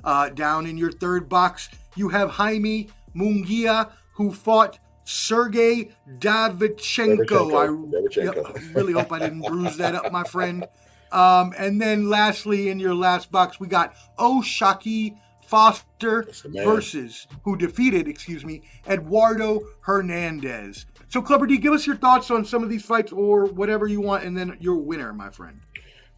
Uh, 0.03 0.29
down 0.29 0.65
in 0.65 0.77
your 0.77 0.91
third 0.91 1.27
box, 1.27 1.69
you 1.95 2.09
have 2.09 2.29
Jaime 2.31 2.89
Munguia, 3.15 3.91
who 4.13 4.31
fought 4.31 4.79
Sergey 5.03 5.91
Davichenko. 6.19 7.51
I 7.53 8.23
yep, 8.23 8.75
really 8.75 8.93
hope 8.93 9.11
I 9.11 9.19
didn't 9.19 9.41
bruise 9.41 9.77
that 9.77 9.95
up, 9.95 10.11
my 10.11 10.23
friend. 10.23 10.65
Um, 11.11 11.53
and 11.57 11.81
then 11.81 12.09
lastly, 12.09 12.69
in 12.69 12.79
your 12.79 12.95
last 12.95 13.31
box, 13.31 13.59
we 13.59 13.67
got 13.67 13.95
O'Shaquie 14.19 15.17
Foster 15.45 16.27
versus 16.43 17.25
who 17.43 17.55
defeated, 17.55 18.07
excuse 18.09 18.43
me, 18.43 18.63
Eduardo 18.87 19.61
Hernandez. 19.81 20.85
So, 21.09 21.21
Clubber 21.21 21.47
D, 21.47 21.57
give 21.57 21.73
us 21.73 21.87
your 21.87 21.95
thoughts 21.95 22.29
on 22.31 22.43
some 22.43 22.63
of 22.63 22.69
these 22.69 22.83
fights 22.83 23.13
or 23.13 23.45
whatever 23.45 23.87
you 23.87 24.01
want, 24.01 24.25
and 24.25 24.37
then 24.37 24.57
your 24.59 24.75
winner, 24.75 25.13
my 25.13 25.29
friend. 25.29 25.59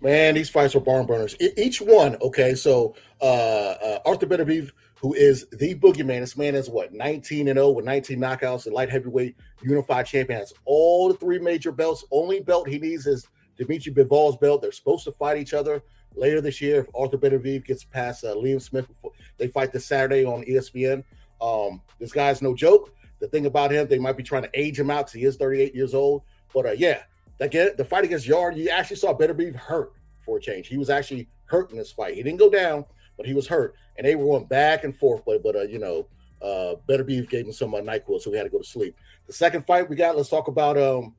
Man, 0.01 0.33
these 0.33 0.49
fights 0.49 0.75
are 0.75 0.79
barn 0.79 1.05
burners. 1.05 1.35
each 1.57 1.81
one, 1.81 2.15
okay. 2.21 2.55
So, 2.55 2.95
uh, 3.21 3.25
uh, 3.25 3.99
Artur 4.05 4.25
Beterbiev, 4.25 4.71
who 4.95 5.13
is 5.13 5.45
the 5.51 5.75
boogeyman, 5.75 6.21
this 6.21 6.37
man 6.37 6.55
is 6.55 6.69
what 6.69 6.93
19 6.93 7.49
and 7.49 7.57
0 7.57 7.71
with 7.71 7.85
19 7.85 8.17
knockouts, 8.17 8.65
and 8.65 8.73
light 8.73 8.89
heavyweight 8.89 9.35
unified 9.61 10.05
champion, 10.05 10.39
has 10.39 10.53
all 10.65 11.09
the 11.09 11.15
three 11.15 11.37
major 11.37 11.71
belts. 11.71 12.03
Only 12.11 12.39
belt 12.39 12.67
he 12.67 12.79
needs 12.79 13.05
is 13.05 13.27
Dimitri 13.57 13.93
Bivol's 13.93 14.37
belt. 14.37 14.61
They're 14.61 14.71
supposed 14.71 15.03
to 15.03 15.11
fight 15.11 15.37
each 15.37 15.53
other 15.53 15.83
later 16.15 16.41
this 16.41 16.61
year 16.61 16.79
if 16.79 16.87
Arthur 16.95 17.17
Beterbiev 17.17 17.65
gets 17.65 17.83
past 17.83 18.23
uh, 18.23 18.33
Liam 18.33 18.61
Smith. 18.61 18.87
Before, 18.87 19.11
They 19.37 19.49
fight 19.49 19.71
this 19.71 19.85
Saturday 19.85 20.25
on 20.25 20.43
ESPN. 20.45 21.03
Um, 21.41 21.81
this 21.99 22.11
guy's 22.11 22.41
no 22.41 22.55
joke. 22.55 22.93
The 23.19 23.27
thing 23.27 23.45
about 23.45 23.71
him, 23.71 23.87
they 23.87 23.99
might 23.99 24.17
be 24.17 24.23
trying 24.23 24.43
to 24.43 24.49
age 24.53 24.79
him 24.79 24.89
out 24.89 25.07
because 25.07 25.13
he 25.13 25.23
is 25.23 25.35
38 25.35 25.75
years 25.75 25.93
old. 25.93 26.23
But 26.53 26.65
uh, 26.65 26.71
yeah, 26.71 27.03
again, 27.39 27.71
the 27.77 27.85
fight 27.85 28.05
against 28.05 28.25
Yarde, 28.25 28.57
you 28.57 28.69
actually 28.69 28.95
saw 28.95 29.13
Beterbiev 29.13 29.55
hurt 29.55 29.93
for 30.21 30.37
a 30.37 30.41
change. 30.41 30.67
He 30.67 30.77
was 30.77 30.89
actually 30.89 31.27
hurt 31.45 31.71
in 31.71 31.77
this 31.77 31.91
fight. 31.91 32.15
He 32.15 32.23
didn't 32.23 32.39
go 32.39 32.49
down, 32.49 32.85
but 33.17 33.25
he 33.25 33.33
was 33.33 33.47
hurt, 33.47 33.75
and 33.97 34.05
they 34.05 34.15
were 34.15 34.25
going 34.25 34.45
back 34.45 34.83
and 34.83 34.95
forth. 34.95 35.23
But 35.25 35.43
but 35.43 35.55
uh, 35.55 35.61
you 35.63 35.79
know, 35.79 36.07
uh, 36.41 36.75
Beterbiev 36.87 37.29
gave 37.29 37.45
him 37.45 37.53
some 37.53 37.73
uh, 37.73 37.79
Nyquil, 37.79 38.21
so 38.21 38.31
we 38.31 38.37
had 38.37 38.43
to 38.43 38.49
go 38.49 38.59
to 38.59 38.63
sleep. 38.63 38.95
The 39.27 39.33
second 39.33 39.65
fight 39.65 39.89
we 39.89 39.95
got, 39.95 40.15
let's 40.15 40.29
talk 40.29 40.47
about 40.47 40.77
um, 40.77 41.15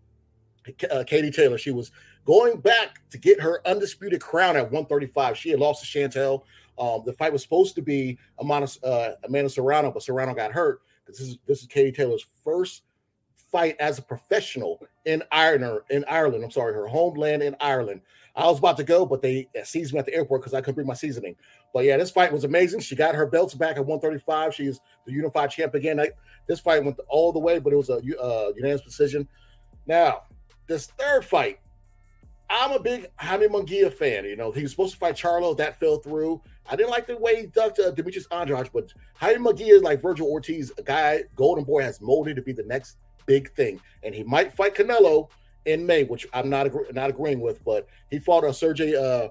uh, 0.91 1.05
Katie 1.07 1.31
Taylor. 1.31 1.59
She 1.59 1.71
was 1.71 1.91
going 2.25 2.61
back 2.61 3.01
to 3.11 3.19
get 3.19 3.41
her 3.41 3.67
undisputed 3.67 4.21
crown 4.21 4.57
at 4.57 4.65
135. 4.65 5.37
She 5.37 5.51
had 5.51 5.61
lost 5.61 5.85
to 5.85 5.99
Chantel. 5.99 6.43
Um, 6.79 7.03
the 7.05 7.13
fight 7.13 7.33
was 7.33 7.43
supposed 7.43 7.75
to 7.75 7.83
be 7.83 8.19
Amanda, 8.39 8.69
uh, 8.83 9.11
Amanda 9.25 9.51
Serrano, 9.51 9.91
but 9.91 10.03
Serrano 10.03 10.35
got 10.35 10.53
hurt. 10.53 10.81
This 11.11 11.21
is 11.21 11.39
this 11.47 11.61
is 11.61 11.67
Katie 11.67 11.93
Taylor's 11.93 12.27
first 12.45 12.83
fight 13.51 13.77
as 13.81 13.99
a 13.99 14.03
professional 14.03 14.81
in 15.05 15.23
Ireland. 15.33 15.81
In 15.91 16.05
Ireland, 16.09 16.45
I'm 16.45 16.51
sorry, 16.51 16.75
her 16.75 16.87
homeland 16.87 17.43
in 17.43 17.57
Ireland. 17.61 18.01
I 18.37 18.47
was 18.47 18.59
about 18.59 18.77
to 18.77 18.85
go, 18.85 19.05
but 19.05 19.21
they 19.21 19.49
seized 19.65 19.93
me 19.93 19.99
at 19.99 20.07
the 20.07 20.15
airport 20.15 20.43
because 20.43 20.55
I 20.55 20.61
couldn't 20.61 20.77
bring 20.77 20.87
my 20.87 20.95
seasoning. 20.95 21.35
But 21.75 21.85
yeah, 21.85 21.97
this 21.97 22.11
fight 22.11 22.33
was 22.33 22.45
amazing. 22.45 22.81
She 22.81 22.95
got 22.95 23.15
her 23.15 23.27
belts 23.27 23.55
back 23.55 23.77
at 23.77 23.85
135. 23.85 24.55
She's 24.55 24.81
the 25.05 25.13
unified 25.13 25.51
champ 25.51 25.75
again. 25.75 25.99
I, 25.99 26.11
this 26.47 26.61
fight 26.61 26.85
went 26.85 26.99
all 27.09 27.33
the 27.33 27.39
way, 27.39 27.59
but 27.59 27.73
it 27.73 27.77
was 27.77 27.91
a 27.91 27.97
uh, 27.97 28.53
unanimous 28.57 28.83
decision. 28.83 29.29
Now, 29.87 30.23
this 30.69 30.87
third 30.87 31.25
fight, 31.25 31.59
I'm 32.53 32.73
a 32.73 32.81
big 32.81 33.07
Jaime 33.17 33.47
Munguia 33.47 33.93
fan. 33.93 34.25
You 34.25 34.35
know, 34.35 34.51
he 34.51 34.63
was 34.63 34.73
supposed 34.73 34.93
to 34.95 34.99
fight 34.99 35.15
Charlo, 35.15 35.57
that 35.57 35.79
fell 35.79 35.99
through. 35.99 36.43
I 36.69 36.75
didn't 36.75 36.91
like 36.91 37.07
the 37.07 37.17
way 37.17 37.37
he 37.37 37.47
ducked 37.47 37.79
uh, 37.79 37.93
Demetrius 37.93 38.27
Andrade, 38.33 38.71
but 38.75 38.93
Jaime 39.15 39.45
Munguia 39.45 39.75
is 39.77 39.83
like 39.83 40.03
Vergil 40.03 40.27
Ortiz, 40.27 40.73
a 40.77 40.83
guy 40.83 41.23
Golden 41.37 41.63
Boy 41.63 41.83
has 41.83 42.01
molded 42.01 42.35
to 42.37 42.43
be 42.43 42.53
the 42.53 42.65
next 42.65 42.97
big 43.27 43.55
thing, 43.55 43.81
and 44.03 44.13
he 44.13 44.25
might 44.25 44.53
fight 44.53 44.75
Canelo 44.75 45.31
in 45.65 45.87
May, 45.87 46.03
which 46.03 46.27
I'm 46.33 46.51
not 46.51 46.67
agree- 46.67 46.87
not 46.93 47.11
agreeing 47.11 47.41
with. 47.41 47.65
But 47.65 47.87
he 48.11 48.19
fought 48.19 48.43
uh, 48.43 48.53
Sergey 48.53 48.97
uh, 48.97 49.29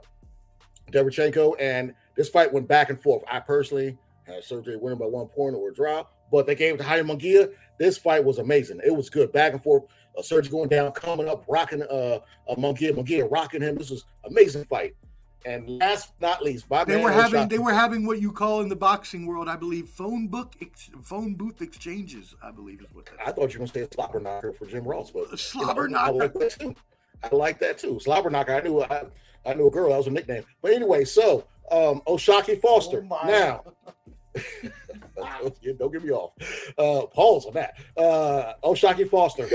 Derevchenko, 0.92 1.56
and 1.60 1.94
this 2.16 2.30
fight 2.30 2.54
went 2.54 2.70
back 2.70 2.90
and 2.90 3.02
forth. 3.02 3.24
I 3.30 3.42
personally 3.42 3.98
had 4.24 4.46
Sergey 4.46 4.78
winning 4.78 5.00
by 5.00 5.06
one 5.08 5.28
point 5.28 5.56
or 5.56 5.70
a 5.70 5.74
draw, 5.74 6.06
but 6.32 6.48
they 6.48 6.56
gave 6.56 6.76
it 6.76 6.78
to 6.78 6.84
Jaime 6.84 7.14
Munguia. 7.14 7.52
This 7.78 7.98
fight 7.98 8.24
was 8.24 8.40
amazing. 8.40 8.80
It 8.86 8.96
was 8.96 9.10
good, 9.10 9.34
back 9.34 9.52
and 9.54 9.62
forth. 9.62 9.84
Uh, 10.20 10.22
Sergey 10.22 10.50
going 10.50 10.70
down, 10.70 10.92
coming 10.92 11.30
up, 11.30 11.46
rocking 11.48 11.82
uh, 11.84 12.20
uh 12.50 12.56
Munguia, 12.56 12.92
Munguia 12.92 13.30
rocking 13.32 13.62
him. 13.62 13.76
This 13.76 13.90
was 13.90 14.06
amazing 14.26 14.66
fight. 14.66 14.96
And 15.46 15.70
last 15.80 16.12
but 16.20 16.28
not 16.28 16.44
least, 16.44 16.66
they 16.86 16.98
were 16.98 17.12
having 17.12 17.48
they 17.48 17.60
were 17.60 17.74
having 17.74 18.06
what 18.06 18.22
you 18.22 18.34
call 18.34 18.60
in 18.60 18.68
the 18.68 18.76
boxing 18.76 19.26
world, 19.26 19.48
I 19.48 19.56
believe, 19.56 19.88
phone 19.88 20.28
book 20.28 20.54
ex, 20.62 20.90
phone 21.02 21.34
booth 21.36 21.62
exchanges. 21.62 22.36
I 22.44 22.52
believe 22.52 22.82
is 22.82 22.88
what 22.92 23.06
that. 23.06 23.16
I 23.26 23.32
thought 23.32 23.54
you 23.54 23.60
were 23.60 23.66
going 23.66 23.68
to 23.68 23.74
say 23.74 23.82
a 23.82 23.94
slobber 23.94 24.20
knocker 24.20 24.52
for 24.52 24.66
Jim 24.66 24.84
Ross, 24.84 25.12
but 25.12 25.40
slobber 25.40 25.84
you 25.84 25.92
know, 25.92 26.00
knocker. 26.00 26.14
I 26.14 26.18
like 26.18 26.34
that 26.34 26.60
too. 26.60 26.76
I 27.24 27.36
like 27.36 27.60
that 27.60 27.78
too. 27.78 28.00
Slobber 28.02 28.30
knocker. 28.30 28.54
I 28.54 28.62
knew 28.62 28.82
I, 28.82 29.06
I 29.46 29.54
knew 29.54 29.68
a 29.68 29.72
girl. 29.72 29.90
That 29.92 29.98
was 29.98 30.08
a 30.08 30.12
nickname. 30.12 30.44
But 30.62 30.74
anyway, 30.74 31.06
so 31.06 31.46
um, 31.72 32.02
O'Shaquie 32.06 32.60
Foster. 32.60 33.08
Oh 33.10 33.26
now, 33.26 33.64
don't 35.78 35.94
get 35.94 36.04
me 36.04 36.12
off. 36.12 36.34
Uh, 36.78 37.06
pause 37.06 37.46
on 37.46 37.54
that. 37.54 37.76
Uh, 37.96 38.54
O'Shaquie 38.62 39.10
Foster. 39.10 39.48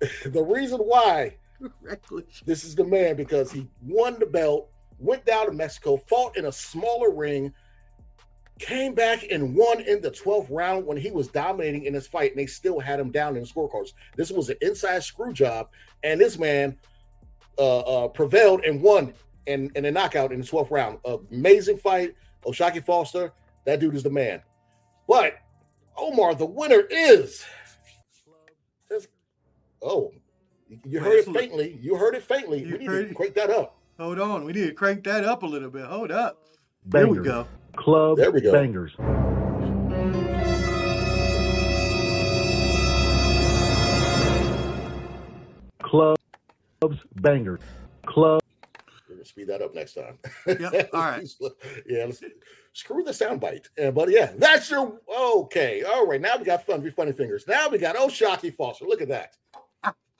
the 0.26 0.42
reason 0.42 0.78
why 0.78 1.36
Reckless. 1.82 2.42
this 2.46 2.64
is 2.64 2.74
the 2.74 2.84
man 2.84 3.16
because 3.16 3.50
he 3.50 3.68
won 3.82 4.18
the 4.18 4.26
belt, 4.26 4.68
went 4.98 5.24
down 5.24 5.46
to 5.46 5.52
Mexico, 5.52 5.96
fought 5.96 6.36
in 6.36 6.46
a 6.46 6.52
smaller 6.52 7.10
ring, 7.10 7.52
came 8.58 8.94
back 8.94 9.24
and 9.30 9.54
won 9.54 9.80
in 9.80 10.00
the 10.00 10.10
12th 10.10 10.48
round 10.50 10.86
when 10.86 10.96
he 10.96 11.10
was 11.10 11.28
dominating 11.28 11.84
in 11.84 11.94
his 11.94 12.06
fight, 12.06 12.32
and 12.32 12.38
they 12.38 12.46
still 12.46 12.80
had 12.80 13.00
him 13.00 13.10
down 13.10 13.36
in 13.36 13.42
the 13.42 13.48
scorecards. 13.48 13.92
This 14.16 14.30
was 14.30 14.48
an 14.50 14.56
inside 14.60 15.02
screw 15.02 15.32
job, 15.32 15.68
and 16.02 16.20
this 16.20 16.38
man 16.38 16.76
uh, 17.58 17.78
uh, 17.80 18.08
prevailed 18.08 18.64
and 18.64 18.80
won 18.80 19.12
in, 19.46 19.70
in 19.74 19.84
a 19.84 19.90
knockout 19.90 20.32
in 20.32 20.40
the 20.40 20.46
12th 20.46 20.70
round. 20.70 20.98
Amazing 21.30 21.78
fight. 21.78 22.14
O'Shaquie 22.46 22.84
Foster, 22.84 23.32
that 23.64 23.80
dude 23.80 23.94
is 23.94 24.02
the 24.02 24.10
man. 24.10 24.40
But 25.08 25.38
Omar, 25.96 26.34
the 26.34 26.46
winner 26.46 26.82
is 26.88 27.44
Oh, 29.82 30.12
you 30.84 31.00
heard 31.00 31.18
it 31.18 31.24
faintly. 31.26 31.78
You 31.80 31.96
heard 31.96 32.14
it 32.14 32.22
faintly. 32.22 32.64
You 32.64 32.78
we 32.78 32.86
need 32.86 33.08
to 33.08 33.14
crank 33.14 33.34
that 33.34 33.50
up. 33.50 33.76
Hold 33.98 34.18
on. 34.20 34.44
We 34.44 34.52
need 34.52 34.66
to 34.66 34.74
crank 34.74 35.04
that 35.04 35.24
up 35.24 35.42
a 35.42 35.46
little 35.46 35.70
bit. 35.70 35.86
Hold 35.86 36.10
up. 36.10 36.42
Bangers. 36.86 37.14
There 37.14 37.22
we 37.22 37.28
go. 37.28 37.46
Club 37.76 38.16
there 38.16 38.30
we 38.30 38.40
go. 38.40 38.52
bangers. 38.52 38.92
Clubs 45.80 46.18
bangers. 47.16 47.60
Club. 48.06 48.40
We're 49.08 49.14
gonna 49.14 49.24
speed 49.24 49.48
that 49.48 49.62
up 49.62 49.74
next 49.74 49.94
time. 49.94 50.18
Yep. 50.46 50.90
All 50.92 51.00
right. 51.00 51.28
yeah. 51.86 52.04
Let's, 52.04 52.22
screw 52.78 53.02
the 53.02 53.10
soundbite. 53.10 53.66
Yeah, 53.76 53.90
but 53.90 54.10
yeah, 54.10 54.32
that's 54.36 54.70
your 54.70 55.00
okay. 55.18 55.82
All 55.82 56.06
right. 56.06 56.20
Now 56.20 56.36
we 56.36 56.44
got 56.44 56.64
fun. 56.64 56.82
We 56.82 56.90
funny 56.90 57.12
fingers. 57.12 57.44
Now 57.48 57.68
we 57.68 57.78
got 57.78 57.96
oh, 57.96 58.06
O'Shaquie 58.06 58.54
Foster. 58.54 58.84
Look 58.84 59.02
at 59.02 59.08
that. 59.08 59.36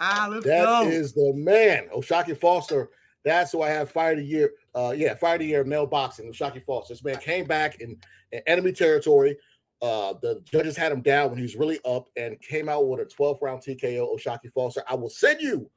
Ah, 0.00 0.28
let's 0.30 0.44
that 0.46 0.64
go. 0.64 0.88
is 0.88 1.12
the 1.12 1.32
man. 1.34 1.88
O'Shaquie 1.92 2.38
Foster. 2.38 2.90
That's 3.24 3.52
who 3.52 3.62
I 3.62 3.68
have 3.68 3.90
fire 3.90 4.12
of 4.12 4.18
the 4.18 4.24
year. 4.24 4.52
Uh, 4.74 4.94
yeah, 4.96 5.14
fire 5.14 5.34
of 5.34 5.40
the 5.40 5.46
year 5.46 5.64
male 5.64 5.86
boxing. 5.86 6.28
O'Shaquie 6.28 6.62
Foster. 6.62 6.94
This 6.94 7.04
man 7.04 7.16
came 7.18 7.46
back 7.46 7.80
in, 7.80 7.96
in 8.32 8.40
enemy 8.46 8.72
territory. 8.72 9.36
Uh, 9.82 10.14
the 10.22 10.40
judges 10.44 10.76
had 10.76 10.90
him 10.92 11.02
down 11.02 11.28
when 11.30 11.36
he 11.38 11.42
was 11.42 11.56
really 11.56 11.78
up 11.84 12.06
and 12.16 12.40
came 12.40 12.68
out 12.68 12.86
with 12.88 13.00
a 13.00 13.04
12 13.04 13.38
round 13.42 13.62
TKO. 13.62 14.14
O'Shaquie 14.14 14.52
Foster. 14.52 14.82
I 14.88 14.94
will 14.94 15.10
send 15.10 15.40
you 15.40 15.68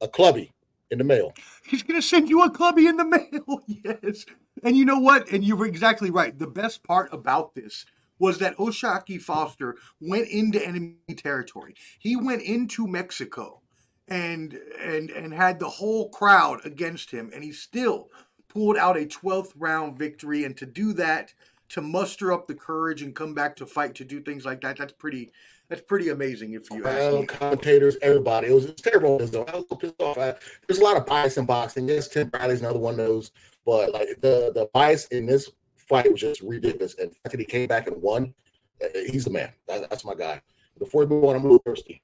a 0.00 0.08
clubby 0.08 0.52
in 0.90 0.98
the 0.98 1.04
mail. 1.04 1.32
He's 1.66 1.82
gonna 1.82 2.02
send 2.02 2.28
you 2.28 2.42
a 2.42 2.50
clubby 2.50 2.86
in 2.86 2.96
the 2.98 3.04
mail. 3.06 3.60
yes. 3.66 4.26
And 4.62 4.76
you 4.76 4.84
know 4.84 4.98
what? 4.98 5.30
And 5.32 5.42
you 5.42 5.56
were 5.56 5.66
exactly 5.66 6.10
right. 6.10 6.38
The 6.38 6.46
best 6.46 6.82
part 6.82 7.08
about 7.12 7.54
this 7.54 7.86
was 8.18 8.38
that 8.38 8.58
O'Shaquie 8.60 9.20
Foster 9.20 9.76
went 10.00 10.28
into 10.28 10.64
enemy 10.64 10.94
territory. 11.16 11.74
He 11.98 12.14
went 12.16 12.42
into 12.42 12.86
Mexico 12.86 13.61
and 14.08 14.58
and 14.80 15.10
and 15.10 15.32
had 15.32 15.58
the 15.58 15.68
whole 15.68 16.08
crowd 16.10 16.64
against 16.64 17.10
him 17.10 17.30
and 17.34 17.44
he 17.44 17.52
still 17.52 18.10
pulled 18.48 18.76
out 18.76 18.96
a 18.96 19.06
12th 19.06 19.52
round 19.56 19.96
victory 19.96 20.44
and 20.44 20.56
to 20.56 20.66
do 20.66 20.92
that 20.92 21.32
to 21.68 21.80
muster 21.80 22.32
up 22.32 22.46
the 22.46 22.54
courage 22.54 23.02
and 23.02 23.14
come 23.14 23.32
back 23.32 23.56
to 23.56 23.64
fight 23.64 23.94
to 23.94 24.04
do 24.04 24.20
things 24.20 24.44
like 24.44 24.60
that 24.60 24.76
that's 24.76 24.92
pretty 24.92 25.30
that's 25.68 25.82
pretty 25.82 26.10
amazing 26.10 26.52
if 26.52 26.68
you 26.70 26.84
ask 26.84 27.14
me. 27.14 27.24
commentators 27.26 27.96
everybody 28.02 28.48
it 28.48 28.52
was, 28.52 28.64
it 28.64 28.72
was 28.72 28.80
terrible 28.80 29.18
though 29.18 29.44
I 29.44 29.56
was 29.56 29.64
so 29.68 29.76
pissed 29.76 30.00
off 30.00 30.18
I, 30.18 30.34
there's 30.66 30.80
a 30.80 30.84
lot 30.84 30.96
of 30.96 31.06
bias 31.06 31.38
in 31.38 31.46
boxing 31.46 31.88
yes 31.88 32.08
Tim 32.08 32.28
Bradley's 32.28 32.60
another 32.60 32.80
one 32.80 32.94
of 32.94 33.06
those 33.06 33.30
But 33.64 33.92
like 33.92 34.08
the 34.20 34.50
the 34.52 34.68
bias 34.74 35.06
in 35.06 35.26
this 35.26 35.48
fight 35.92 36.10
was 36.10 36.20
just 36.20 36.40
ridiculous. 36.40 36.96
And 36.98 37.10
the 37.10 37.14
fact 37.14 37.32
that 37.32 37.40
he 37.40 37.44
came 37.44 37.68
back 37.68 37.86
and 37.86 38.00
won, 38.00 38.34
uh, 38.82 38.86
he's 39.10 39.24
the 39.24 39.30
man. 39.30 39.52
That, 39.68 39.88
that's 39.90 40.04
my 40.04 40.14
guy. 40.14 40.40
Before 40.78 41.04
we 41.04 41.06
move 41.06 41.24
on, 41.24 41.36
I'm 41.36 41.42
a 41.42 41.44
little 41.44 41.62
thirsty. 41.64 42.02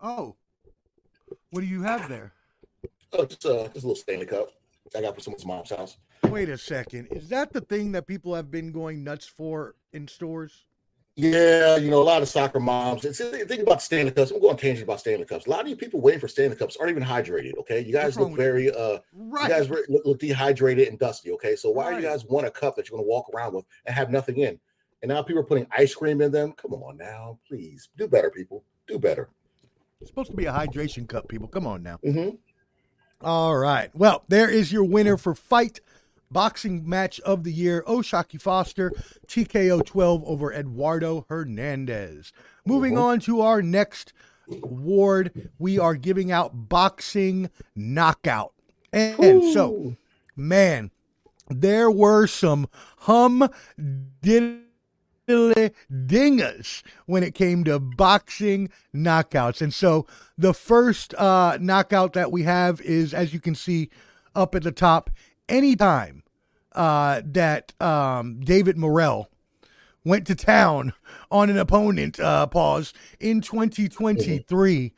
Oh, 0.00 0.34
what 1.52 1.60
do 1.60 1.66
you 1.66 1.82
have 1.82 2.08
there? 2.08 2.32
Oh, 3.12 3.26
just 3.26 3.44
uh, 3.44 3.64
just 3.68 3.84
a 3.84 3.86
little 3.86 3.94
Stanley 3.94 4.26
Cup 4.26 4.48
I 4.96 5.02
got 5.02 5.14
for 5.14 5.20
someone's 5.20 5.46
mom's 5.46 5.70
house. 5.70 5.98
Wait 6.28 6.48
a 6.48 6.58
second. 6.58 7.08
Is 7.10 7.28
that 7.28 7.52
the 7.52 7.60
thing 7.60 7.92
that 7.92 8.06
people 8.06 8.34
have 8.34 8.50
been 8.50 8.72
going 8.72 9.04
nuts 9.04 9.26
for 9.26 9.74
in 9.92 10.08
stores? 10.08 10.64
Yeah, 11.14 11.76
you 11.76 11.90
know, 11.90 12.00
a 12.00 12.04
lot 12.04 12.22
of 12.22 12.28
soccer 12.28 12.58
moms. 12.58 13.04
It's, 13.04 13.18
think 13.18 13.60
about 13.60 13.82
Stanley 13.82 14.12
Cups. 14.12 14.30
I'm 14.30 14.40
going 14.40 14.56
tangent 14.56 14.84
about 14.84 15.00
Stanley 15.00 15.26
Cups. 15.26 15.46
A 15.46 15.50
lot 15.50 15.60
of 15.60 15.68
you 15.68 15.76
people 15.76 16.00
waiting 16.00 16.20
for 16.20 16.28
Stanley 16.28 16.56
Cups 16.56 16.78
aren't 16.78 16.90
even 16.90 17.02
hydrated. 17.02 17.52
Okay, 17.58 17.80
you 17.80 17.92
guys 17.92 18.18
look 18.18 18.32
very 18.32 18.70
uh, 18.74 18.98
Right. 19.12 19.42
you 19.42 19.48
guys 19.50 19.68
look, 19.68 19.84
look 20.06 20.18
dehydrated 20.18 20.88
and 20.88 20.98
dusty. 20.98 21.30
Okay, 21.32 21.54
so 21.54 21.70
why 21.70 21.90
do 21.90 21.96
you 21.96 22.02
guys 22.02 22.24
want 22.24 22.46
a 22.46 22.50
cup 22.50 22.76
that 22.76 22.88
you're 22.88 22.96
going 22.96 23.04
to 23.06 23.10
walk 23.10 23.28
around 23.34 23.52
with 23.54 23.66
and 23.84 23.94
have 23.94 24.10
nothing 24.10 24.38
in? 24.38 24.58
And 25.02 25.10
now 25.10 25.20
people 25.22 25.40
are 25.40 25.46
putting 25.46 25.66
ice 25.76 25.94
cream 25.94 26.22
in 26.22 26.32
them. 26.32 26.52
Come 26.52 26.72
on 26.72 26.96
now, 26.96 27.38
please 27.46 27.90
do 27.98 28.08
better, 28.08 28.30
people. 28.30 28.64
Do 28.86 28.98
better. 28.98 29.28
It's 30.02 30.10
supposed 30.10 30.32
to 30.32 30.36
be 30.36 30.46
a 30.46 30.52
hydration 30.52 31.08
cup, 31.08 31.28
people. 31.28 31.46
Come 31.46 31.64
on 31.64 31.82
now. 31.84 31.98
hmm 32.02 32.30
All 33.20 33.56
right. 33.56 33.88
Well, 33.94 34.24
there 34.28 34.50
is 34.50 34.72
your 34.72 34.82
winner 34.82 35.16
for 35.16 35.32
fight 35.32 35.78
boxing 36.28 36.88
match 36.88 37.20
of 37.20 37.44
the 37.44 37.52
year. 37.52 37.84
O'Shaquie 37.86 38.40
Foster, 38.40 38.92
TKO 39.28 39.84
12 39.86 40.24
over 40.24 40.52
Eduardo 40.52 41.24
Hernandez. 41.28 42.32
Moving 42.66 42.94
Mhm. 42.94 43.00
on 43.02 43.20
to 43.20 43.42
our 43.42 43.62
next 43.62 44.12
award, 44.50 45.30
we 45.58 45.78
are 45.78 45.94
giving 45.94 46.32
out 46.32 46.68
boxing 46.68 47.48
knockout. 47.76 48.54
And 48.92 49.44
so, 49.52 49.94
man, 50.34 50.90
there 51.48 51.90
were 51.92 52.26
some 52.26 52.66
hum 53.00 53.48
diddly 54.20 54.64
dingas 55.28 56.82
when 57.06 57.22
it 57.22 57.34
came 57.34 57.64
to 57.64 57.78
boxing 57.78 58.70
knockouts. 58.94 59.60
And 59.60 59.72
so 59.72 60.06
the 60.36 60.54
first 60.54 61.14
uh, 61.14 61.58
knockout 61.60 62.12
that 62.14 62.32
we 62.32 62.42
have 62.42 62.80
is, 62.80 63.14
as 63.14 63.32
you 63.32 63.40
can 63.40 63.54
see 63.54 63.90
up 64.34 64.54
at 64.54 64.62
the 64.62 64.72
top, 64.72 65.10
anytime 65.48 66.22
uh, 66.72 67.22
that 67.24 67.72
um, 67.80 68.40
David 68.40 68.76
Morrell 68.76 69.28
went 70.04 70.26
to 70.26 70.34
town 70.34 70.92
on 71.30 71.50
an 71.50 71.58
opponent, 71.58 72.18
uh, 72.18 72.46
pause, 72.46 72.92
in 73.20 73.40
2023. 73.40 74.92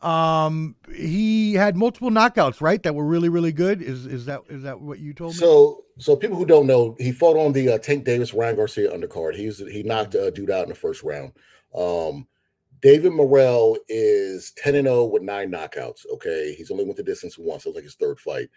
Um, 0.00 0.76
he 0.94 1.54
had 1.54 1.76
multiple 1.76 2.10
knockouts, 2.10 2.60
right? 2.60 2.82
That 2.82 2.94
were 2.94 3.04
really, 3.04 3.28
really 3.28 3.52
good. 3.52 3.82
Is 3.82 4.06
is 4.06 4.26
that 4.26 4.42
is 4.48 4.62
that 4.62 4.80
what 4.80 5.00
you 5.00 5.12
told 5.12 5.32
me? 5.32 5.38
So, 5.38 5.82
so 5.98 6.14
people 6.14 6.36
who 6.36 6.46
don't 6.46 6.66
know, 6.66 6.96
he 7.00 7.10
fought 7.10 7.36
on 7.36 7.52
the 7.52 7.70
uh, 7.70 7.78
Tank 7.78 8.04
Davis 8.04 8.32
Ryan 8.32 8.56
Garcia 8.56 8.92
undercard. 8.92 9.34
He's 9.34 9.58
he 9.58 9.82
knocked 9.82 10.14
a 10.14 10.30
dude 10.30 10.50
out 10.50 10.64
in 10.64 10.68
the 10.68 10.74
first 10.74 11.02
round. 11.02 11.32
Um, 11.74 12.28
David 12.80 13.12
Morrell 13.12 13.76
is 13.88 14.52
ten 14.56 14.76
and 14.76 14.86
zero 14.86 15.04
with 15.04 15.22
nine 15.22 15.50
knockouts. 15.50 16.06
Okay, 16.14 16.54
he's 16.56 16.70
only 16.70 16.84
went 16.84 16.96
the 16.96 17.02
distance 17.02 17.36
once. 17.36 17.64
So 17.64 17.70
it 17.70 17.70
was 17.70 17.76
like 17.76 17.84
his 17.84 17.96
third 17.96 18.20
fight. 18.20 18.50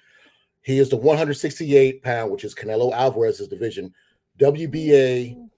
He 0.64 0.78
is 0.78 0.90
the 0.90 0.96
168 0.96 2.04
pound, 2.04 2.32
which 2.32 2.44
is 2.44 2.54
Canelo 2.54 2.94
Alvarez's 2.94 3.48
division, 3.48 3.92
WBA 4.40 5.50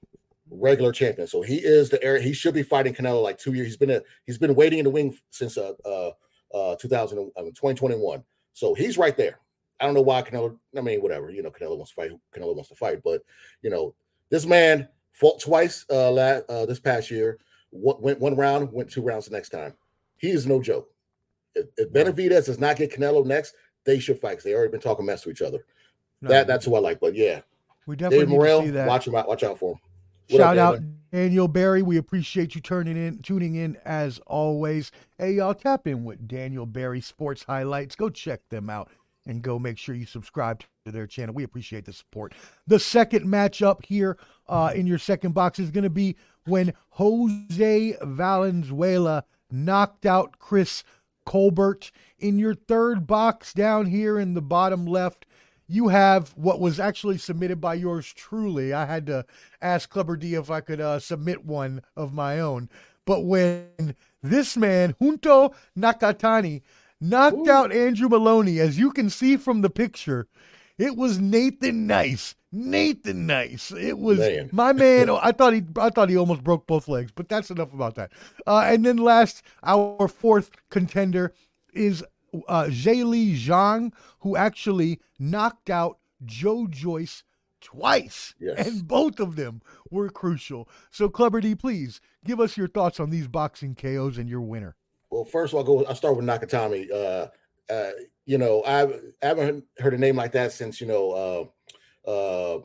regular 0.53 0.91
champion. 0.91 1.27
So 1.27 1.41
he 1.41 1.57
is 1.57 1.89
the 1.89 2.01
air. 2.03 2.19
He 2.19 2.33
should 2.33 2.53
be 2.53 2.63
fighting 2.63 2.93
Canelo 2.93 3.22
like 3.24 3.38
two 3.38 3.53
years. 3.53 3.67
He's 3.67 3.77
been 3.77 3.89
a 3.91 4.01
he's 4.25 4.38
been 4.38 4.55
waiting 4.55 4.79
in 4.79 4.86
the 4.86 4.91
wing 4.91 5.17
since 5.29 5.57
uh 5.57 5.74
uh 5.86 6.12
uh 6.55 6.75
2000 6.75 7.31
uh, 7.36 7.41
2021. 7.41 8.24
So 8.53 8.74
he's 8.74 8.98
right 8.98 9.15
there. 9.17 9.39
I 9.79 9.86
don't 9.86 9.95
know 9.95 10.01
why 10.01 10.22
Canelo. 10.22 10.57
I 10.77 10.81
mean, 10.81 11.01
whatever. 11.01 11.29
You 11.31 11.43
know, 11.43 11.50
Canelo 11.51 11.77
wants 11.77 11.91
to 11.91 11.95
fight. 11.95 12.12
Canelo 12.36 12.55
wants 12.55 12.69
to 12.69 12.75
fight, 12.75 13.01
but 13.03 13.22
you 13.62 13.69
know, 13.69 13.95
this 14.29 14.45
man 14.45 14.88
fought 15.12 15.39
twice 15.41 15.86
uh, 15.89 16.12
last 16.12 16.43
uh 16.50 16.65
this 16.65 16.79
past 16.79 17.10
year. 17.12 17.39
Went, 17.72 18.01
went 18.01 18.19
one 18.19 18.36
round, 18.36 18.72
went 18.72 18.91
two 18.91 19.01
rounds 19.01 19.25
the 19.25 19.31
next 19.31 19.50
time. 19.50 19.74
He 20.17 20.29
is 20.29 20.45
no 20.45 20.62
joke. 20.62 20.89
If, 21.55 21.65
if 21.77 21.91
Benavidez 21.91 22.45
does 22.45 22.60
not 22.60 22.77
get 22.77 22.91
Canelo 22.93 23.25
next, 23.25 23.55
they 23.83 24.00
should 24.00 24.19
fight 24.19 24.31
because 24.31 24.43
they 24.43 24.53
already 24.53 24.72
been 24.72 24.79
talking 24.79 25.05
mess 25.05 25.24
to 25.24 25.31
each 25.31 25.41
other. 25.41 25.65
No, 26.21 26.30
That 26.30 26.45
that's 26.47 26.65
who 26.65 26.75
I 26.75 26.80
like. 26.80 26.99
But 26.99 27.15
yeah, 27.15 27.41
we 27.88 27.95
definitely 27.95 28.25
David 28.25 28.30
need 28.30 28.36
Morrell, 28.36 28.62
to 28.62 28.67
see 28.67 28.71
that. 28.71 28.88
watch 28.88 29.08
him 29.08 29.15
out. 29.15 29.28
Watch 29.28 29.43
out 29.43 29.58
for 29.58 29.73
him. 29.73 29.80
What 30.29 30.41
up, 30.41 30.47
Shout 30.47 30.57
out 30.57 30.75
Daniel? 30.75 30.93
Daniel 31.12 31.47
Barry. 31.47 31.81
We 31.81 31.97
appreciate 31.97 32.55
you 32.55 32.62
turning 32.62 32.97
in, 32.97 33.19
tuning 33.19 33.55
in 33.55 33.77
as 33.86 34.19
always. 34.25 34.91
Hey, 35.17 35.33
y'all, 35.33 35.53
tap 35.53 35.86
in 35.86 36.03
with 36.03 36.27
Daniel 36.27 36.65
Barry 36.65 37.01
Sports 37.01 37.43
Highlights. 37.43 37.95
Go 37.95 38.09
check 38.09 38.39
them 38.49 38.69
out 38.69 38.89
and 39.25 39.41
go 39.41 39.59
make 39.59 39.77
sure 39.77 39.95
you 39.95 40.05
subscribe 40.05 40.63
to 40.86 40.91
their 40.91 41.07
channel. 41.07 41.36
We 41.36 41.43
appreciate 41.43 41.86
the 41.86 41.93
support. 41.93 42.33
The 42.67 42.79
second 42.79 43.25
matchup 43.25 43.86
here 43.86 44.17
uh, 44.47 44.71
in 44.73 44.88
your 44.88 44.97
second 44.97 45.33
box 45.33 45.59
is 45.59 45.71
going 45.71 45.83
to 45.83 45.89
be 45.89 46.15
when 46.45 46.73
Jose 46.91 47.97
Valenzuela 48.01 49.23
knocked 49.51 50.05
out 50.05 50.39
Chris 50.39 50.83
Colbert. 51.25 51.91
In 52.19 52.39
your 52.39 52.55
third 52.55 53.05
box 53.05 53.53
down 53.53 53.86
here 53.86 54.19
in 54.19 54.33
the 54.33 54.41
bottom 54.41 54.86
left, 54.86 55.25
you 55.67 55.88
have 55.88 56.30
what 56.36 56.60
was 56.60 56.80
actually 56.80 57.17
submitted 57.17 57.62
by 57.62 57.73
yours 57.76 58.12
truly. 58.13 58.73
I 58.73 58.86
had 58.86 59.06
to 59.08 59.26
ask 59.62 59.89
Clubber 59.89 60.15
D 60.15 60.36
if 60.36 60.49
I 60.49 60.62
could 60.62 60.82
uh, 60.82 60.99
submit 60.99 61.45
one 61.45 61.82
of 61.95 62.13
my 62.13 62.39
own. 62.39 62.69
But 63.06 63.26
when 63.26 63.95
this 64.21 64.56
man, 64.56 64.95
Junto 65.02 65.54
Nakatani, 65.78 66.62
knocked 67.02 67.47
out 67.47 67.71
Andrew 67.71 68.08
Moloney, 68.08 68.60
as 68.60 68.78
you 68.78 68.91
can 68.91 69.10
see 69.10 69.38
from 69.38 69.62
the 69.62 69.69
picture, 69.69 70.28
it 70.78 70.95
was 70.95 71.19
Nathan 71.19 71.86
Nice. 71.86 72.36
Nathan 72.52 73.26
Nice. 73.26 73.71
It 73.71 73.97
was 73.97 74.19
Man. 74.19 74.49
my 74.52 74.73
man. 74.73 75.10
I 75.21 75.32
thought 75.32 75.54
he, 75.54 75.63
I 75.78 75.89
thought 75.89 76.10
he 76.10 76.17
almost 76.17 76.43
broke 76.43 76.67
both 76.67 76.88
legs, 76.88 77.12
but 77.13 77.28
that's 77.30 77.52
enough 77.52 77.73
about 77.73 77.95
that. 77.95 78.12
Uh, 78.47 78.63
and 78.65 78.86
then 78.86 78.97
last, 78.97 79.43
our 79.63 80.08
fourth 80.08 80.52
contender 80.69 81.34
is 81.73 82.04
uh, 82.48 82.67
Li 82.69 83.36
Zhang, 83.36 83.91
who 84.19 84.36
actually 84.36 85.00
knocked 85.19 85.69
out 85.69 85.98
Joe 86.26 86.67
Joyce 86.67 87.24
twice, 87.62 88.36
Yes. 88.39 88.67
and 88.67 88.88
both 88.88 89.19
of 89.19 89.36
them 89.36 89.62
were 89.89 90.10
crucial. 90.10 90.67
So, 90.91 91.10
Clubber 91.10 91.41
D, 91.41 91.56
please 91.56 92.02
give 92.26 92.39
us 92.39 92.58
your 92.58 92.67
thoughts 92.67 93.00
on 93.00 93.10
these 93.10 93.28
boxing 93.28 93.76
KOs 93.76 94.17
and 94.17 94.30
your 94.30 94.41
winner. 94.41 94.76
Well, 95.10 95.24
first 95.26 95.54
of 95.54 95.58
all, 95.58 95.62
I'll 95.78 95.84
go. 95.84 95.89
I'll 95.89 95.96
start 95.96 96.15
with 96.17 96.26
Nakatami. 96.26 96.91
Uh, 96.91 97.28
uh, 97.72 97.91
you 98.26 98.38
know, 98.38 98.63
I've, 98.63 99.00
I 99.22 99.28
haven't 99.28 99.65
heard 99.78 99.93
a 99.93 99.98
name 99.98 100.15
like 100.15 100.32
that 100.34 100.52
since 100.52 100.82
you 100.82 100.88
know, 100.88 101.52
uh, 102.06 102.10
uh, 102.10 102.60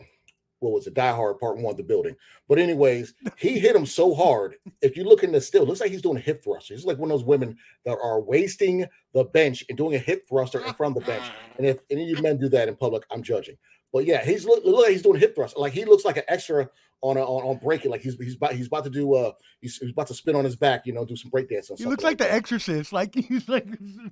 what 0.61 0.73
was 0.73 0.87
it, 0.87 0.95
Die 0.95 1.13
Hard 1.13 1.39
Part 1.39 1.57
One, 1.57 1.73
of 1.73 1.77
the 1.77 1.83
building. 1.83 2.17
But 2.49 2.59
anyways, 2.59 3.15
he 3.37 3.59
hit 3.59 3.77
him 3.77 3.87
so 3.87 4.15
hard. 4.15 4.57
If 4.83 4.97
you 4.97 5.05
look 5.05 5.23
in 5.23 5.33
the 5.33 5.41
still, 5.41 5.65
looks 5.65 5.81
like 5.81 5.91
he's 5.91 6.03
doing 6.03 6.17
a 6.17 6.21
hip 6.21 6.43
thruster. 6.43 6.75
He's 6.75 6.85
like 6.85 6.99
one 6.99 7.11
of 7.11 7.19
those 7.19 7.27
women 7.27 7.57
that 7.85 7.99
are 8.03 8.21
wasting 8.21 8.87
the 9.15 9.25
bench 9.25 9.65
and 9.69 9.79
doing 9.79 9.95
a 9.95 9.99
hip 9.99 10.25
thruster 10.29 10.65
in 10.65 10.73
front 10.75 10.97
of 10.97 11.05
the 11.05 11.11
bench. 11.11 11.25
And 11.57 11.67
if 11.67 11.81
any 11.91 12.05
of 12.05 12.17
you 12.17 12.23
men 12.23 12.39
do 12.39 12.49
that 12.51 12.69
in 12.69 12.77
public, 12.77 13.05
I'm 13.11 13.23
judging. 13.23 13.57
But 13.93 14.05
yeah, 14.05 14.25
he's 14.25 14.45
look, 14.45 14.65
look 14.65 14.83
like 14.83 14.93
he's 14.93 15.03
doing 15.03 15.19
hip 15.19 15.35
thrust. 15.35 15.57
Like 15.57 15.73
he 15.73 15.85
looks 15.85 16.05
like 16.05 16.19
an 16.19 16.25
extra 16.29 16.69
on 17.01 17.17
a, 17.17 17.21
on, 17.21 17.45
on 17.45 17.59
breaking. 17.59 17.91
Like 17.91 18.01
he's 18.01 18.17
he's 18.17 18.37
about 18.37 18.53
he's 18.53 18.67
about 18.67 18.85
to 18.85 18.91
do 18.91 19.15
uh 19.15 19.33
he's, 19.61 19.77
he's 19.79 19.91
about 19.91 20.09
to 20.09 20.15
spin 20.15 20.35
on 20.35 20.45
his 20.45 20.57
back. 20.57 20.87
You 20.87 20.93
know, 20.93 21.05
do 21.05 21.17
some 21.17 21.31
breakdance. 21.31 21.77
He 21.77 21.85
looks 21.85 22.05
like 22.05 22.19
the 22.19 22.31
Exorcist, 22.33 22.93
like 22.93 23.15
he's 23.29 23.49
like 23.49 23.67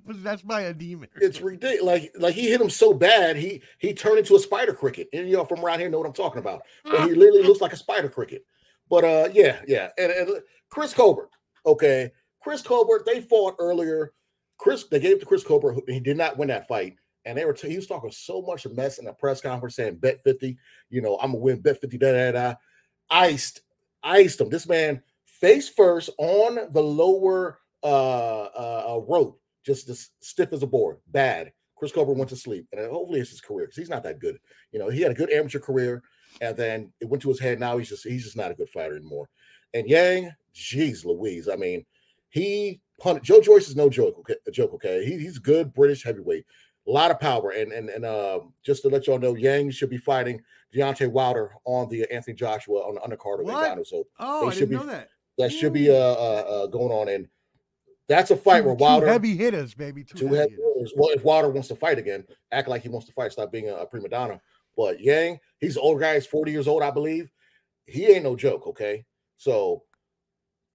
possessed 0.05 0.47
by 0.47 0.61
a 0.61 0.73
demon. 0.73 1.09
it's 1.15 1.41
ridiculous. 1.41 1.83
Like 1.83 2.11
like 2.17 2.35
he 2.35 2.49
hit 2.49 2.61
him 2.61 2.69
so 2.69 2.93
bad, 2.93 3.35
he 3.35 3.61
he 3.79 3.93
turned 3.93 4.19
into 4.19 4.35
a 4.35 4.39
spider 4.39 4.73
cricket. 4.73 5.09
And 5.13 5.29
y'all 5.29 5.45
from 5.45 5.63
around 5.63 5.79
here 5.79 5.89
know 5.89 5.99
what 5.99 6.07
I'm 6.07 6.13
talking 6.13 6.39
about. 6.39 6.61
But 6.83 7.07
he 7.07 7.15
literally 7.15 7.43
looks 7.43 7.61
like 7.61 7.73
a 7.73 7.77
spider 7.77 8.09
cricket. 8.09 8.45
But 8.89 9.03
uh, 9.03 9.29
yeah, 9.33 9.59
yeah. 9.67 9.89
And, 9.97 10.11
and 10.11 10.29
Chris 10.69 10.93
Colbert, 10.93 11.29
okay, 11.65 12.11
Chris 12.41 12.61
Colbert. 12.61 13.03
They 13.05 13.21
fought 13.21 13.55
earlier. 13.59 14.13
Chris, 14.57 14.85
they 14.85 14.99
gave 14.99 15.17
it 15.17 15.19
to 15.19 15.25
Chris 15.25 15.43
Colbert. 15.43 15.77
He 15.87 15.99
did 15.99 16.17
not 16.17 16.37
win 16.37 16.47
that 16.47 16.67
fight. 16.67 16.95
And 17.25 17.37
they 17.37 17.43
were 17.43 17.53
he 17.53 17.75
was 17.75 17.87
talking 17.87 18.09
so 18.09 18.41
much 18.41 18.65
mess 18.67 18.99
in 18.99 19.07
a 19.07 19.13
press 19.13 19.41
conference 19.41 19.75
saying 19.75 19.97
bet 19.97 20.23
50, 20.23 20.57
you 20.89 21.01
know, 21.01 21.17
I'm 21.21 21.31
gonna 21.31 21.43
win 21.43 21.59
bet 21.59 21.81
50, 21.81 21.97
da 21.97 22.11
da 22.13 22.31
da. 22.31 22.55
Iced, 23.09 23.61
iced 24.03 24.41
him. 24.41 24.49
This 24.49 24.67
man 24.67 25.01
face 25.25 25.69
first 25.69 26.09
on 26.17 26.71
the 26.73 26.81
lower 26.81 27.59
uh, 27.83 28.43
uh 28.43 28.95
uh, 28.95 29.01
rope, 29.07 29.39
just 29.65 29.89
as 29.89 30.09
stiff 30.19 30.53
as 30.53 30.63
a 30.63 30.67
board. 30.67 30.97
Bad. 31.07 31.51
Chris 31.77 31.91
Colbert 31.91 32.13
went 32.13 32.29
to 32.29 32.35
sleep, 32.35 32.67
and 32.71 32.89
hopefully 32.89 33.19
it's 33.19 33.29
his 33.29 33.41
career 33.41 33.67
because 33.67 33.77
he's 33.77 33.89
not 33.89 34.01
that 34.03 34.19
good. 34.19 34.39
You 34.71 34.79
know, 34.79 34.89
he 34.89 35.01
had 35.01 35.11
a 35.11 35.15
good 35.15 35.31
amateur 35.31 35.59
career, 35.59 36.01
and 36.41 36.57
then 36.57 36.91
it 36.99 37.07
went 37.07 37.21
to 37.21 37.29
his 37.29 37.39
head. 37.39 37.59
Now 37.59 37.77
he's 37.77 37.89
just 37.89 38.03
he's 38.03 38.23
just 38.23 38.35
not 38.35 38.51
a 38.51 38.55
good 38.55 38.69
fighter 38.69 38.95
anymore. 38.95 39.29
And 39.73 39.87
Yang, 39.87 40.33
geez, 40.53 41.05
Louise. 41.05 41.47
I 41.47 41.55
mean, 41.55 41.85
he 42.29 42.81
punted. 42.99 43.23
Joe 43.23 43.41
Joyce 43.41 43.69
is 43.69 43.75
no 43.75 43.89
joke. 43.89 44.17
Okay, 44.19 44.35
joke. 44.51 44.73
Okay, 44.73 45.05
he, 45.05 45.19
he's 45.19 45.37
good 45.37 45.73
British 45.73 46.03
heavyweight, 46.03 46.45
a 46.87 46.91
lot 46.91 47.11
of 47.11 47.19
power. 47.19 47.51
And 47.51 47.71
and 47.71 47.89
and 47.89 48.05
uh, 48.05 48.39
just 48.63 48.81
to 48.83 48.89
let 48.89 49.07
y'all 49.07 49.19
know, 49.19 49.35
Yang 49.35 49.71
should 49.71 49.89
be 49.89 49.97
fighting 49.97 50.41
Deontay 50.75 51.09
Wilder 51.11 51.51
on 51.65 51.89
the 51.89 52.05
Anthony 52.11 52.35
Joshua 52.35 52.79
on 52.79 52.95
the 52.95 53.01
undercard 53.01 53.39
of? 53.41 53.45
Ngannou. 53.47 53.85
So 53.85 54.05
Oh, 54.19 54.41
they 54.41 54.47
I 54.47 54.49
should 54.51 54.69
didn't 54.69 54.69
be- 54.69 54.75
know 54.85 54.91
that. 54.91 55.09
that 55.37 55.51
should 55.51 55.73
be 55.73 55.89
uh, 55.89 55.93
uh, 55.93 56.43
uh 56.63 56.67
going 56.67 56.91
on. 56.91 57.07
And 57.09 57.27
That's 58.07 58.31
a 58.31 58.37
fight 58.37 58.59
Two- 58.61 58.67
where 58.67 58.75
Wilder 58.75 59.07
heavy 59.07 59.35
hitters, 59.35 59.73
baby. 59.73 60.03
Two, 60.03 60.17
Two 60.17 60.27
heavy 60.33 60.51
hitters. 60.51 60.65
hitters. 60.75 60.93
Well, 60.95 61.09
if 61.09 61.23
Wilder 61.23 61.49
wants 61.49 61.67
to 61.69 61.75
fight 61.75 61.97
again, 61.99 62.25
act 62.51 62.67
like 62.67 62.81
he 62.83 62.89
wants 62.89 63.07
to 63.07 63.13
fight, 63.13 63.31
stop 63.31 63.51
being 63.51 63.69
a, 63.69 63.75
a 63.75 63.85
prima 63.85 64.09
donna. 64.09 64.39
But 64.77 64.99
Yang, 65.01 65.39
he's 65.59 65.75
an 65.75 65.81
old 65.83 65.99
guy. 65.99 66.13
He's 66.15 66.25
40 66.27 66.51
years 66.51 66.67
old, 66.67 66.83
I 66.83 66.91
believe. 66.91 67.31
He 67.85 68.05
ain't 68.05 68.23
no 68.23 68.35
joke, 68.35 68.67
okay? 68.67 69.05
So 69.37 69.83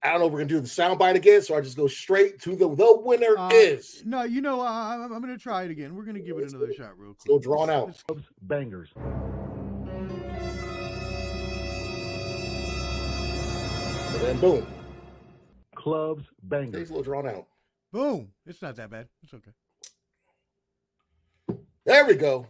I 0.03 0.09
don't 0.11 0.19
know 0.19 0.25
if 0.27 0.33
we're 0.33 0.39
gonna 0.39 0.49
do 0.49 0.59
the 0.59 0.67
soundbite 0.67 1.15
again. 1.15 1.41
So 1.41 1.55
I 1.55 1.61
just 1.61 1.77
go 1.77 1.87
straight 1.87 2.39
to 2.41 2.55
the 2.55 2.67
the 2.75 2.97
winner 3.01 3.37
Uh, 3.37 3.49
is. 3.53 4.03
No, 4.05 4.23
you 4.23 4.41
know, 4.41 4.59
I, 4.61 4.95
I'm, 4.95 5.13
I'm 5.13 5.21
going 5.21 5.33
to 5.33 5.37
try 5.41 5.63
it 5.63 5.71
again. 5.71 5.95
We're 5.95 6.03
going 6.03 6.15
to 6.17 6.21
give 6.21 6.37
it 6.37 6.49
another 6.49 6.67
go. 6.67 6.73
shot, 6.73 6.97
real 6.99 7.11
quick. 7.13 7.21
Still 7.21 7.39
drawn 7.39 7.69
out. 7.69 8.03
Clubs 8.05 8.23
bangers. 8.41 8.89
And 14.13 14.21
then 14.21 14.39
boom. 14.39 14.67
Clubs 15.75 16.23
He's 16.23 16.49
bangers. 16.49 16.89
a 16.89 16.93
little 16.93 17.03
drawn 17.03 17.27
out. 17.27 17.45
Boom. 17.91 18.29
It's 18.45 18.61
not 18.61 18.75
that 18.77 18.89
bad. 18.89 19.07
It's 19.23 19.33
okay. 19.33 19.51
There 21.85 22.05
we 22.05 22.15
go. 22.15 22.47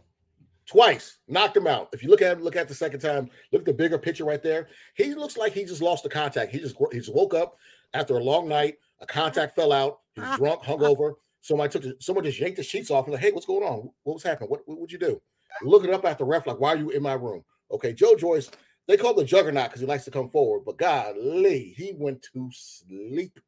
Twice 0.66 1.18
knocked 1.28 1.58
him 1.58 1.68
out. 1.68 1.90
If 1.92 2.04
you 2.04 2.10
look 2.10 2.22
at 2.22 2.38
him, 2.38 2.44
look 2.44 2.56
at 2.56 2.68
the 2.68 2.76
second 2.76 3.02
time. 3.02 3.30
Look 3.52 3.62
at 3.62 3.66
the 3.66 3.74
bigger 3.74 3.98
picture 3.98 4.24
right 4.24 4.42
there. 4.42 4.68
He 4.96 5.14
looks 5.14 5.36
like 5.36 5.54
he 5.54 5.66
just 5.66 5.82
lost 5.82 6.04
the 6.04 6.10
contact. 6.10 6.52
He 6.52 6.60
just 6.60 6.76
he 6.92 7.00
just 7.00 7.14
woke 7.14 7.34
up 7.34 7.58
after 7.94 8.18
a 8.18 8.24
long 8.24 8.48
night. 8.48 8.76
A 9.02 9.06
contact 9.06 9.56
fell 9.56 9.74
out. 9.74 10.00
He's 10.16 10.24
ah. 10.26 10.38
drunk, 10.38 10.62
hungover. 10.64 11.14
Somebody 11.42 11.72
took 11.72 11.82
the, 11.82 11.96
someone 12.00 12.24
just 12.24 12.40
yanked 12.40 12.58
the 12.58 12.64
sheets 12.64 12.90
off 12.92 13.06
and 13.06 13.14
like, 13.14 13.22
hey, 13.22 13.32
what's 13.32 13.46
going 13.46 13.64
on? 13.64 13.90
What 14.04 14.14
was 14.14 14.24
happening? 14.24 14.50
What 14.50 14.62
what 14.66 14.80
would 14.80 14.92
you 14.92 15.00
do? 15.00 15.22
Looking 15.62 15.94
up 15.94 16.06
at 16.06 16.18
the 16.18 16.24
ref 16.24 16.48
like, 16.48 16.60
why 16.60 16.70
are 16.70 16.78
you 16.78 16.92
in 16.92 17.04
my 17.04 17.14
room? 17.14 17.44
Okay, 17.72 17.94
Joe 17.94 18.16
Joyce. 18.16 18.50
They 18.88 18.98
call 18.98 19.14
the 19.14 19.24
juggernaut 19.24 19.70
because 19.70 19.80
he 19.80 19.88
likes 19.88 20.04
to 20.06 20.12
come 20.12 20.28
forward, 20.28 20.66
but 20.66 20.78
golly, 20.78 21.74
he 21.78 21.94
went 21.98 22.26
to 22.34 22.50
sleep. 22.52 23.40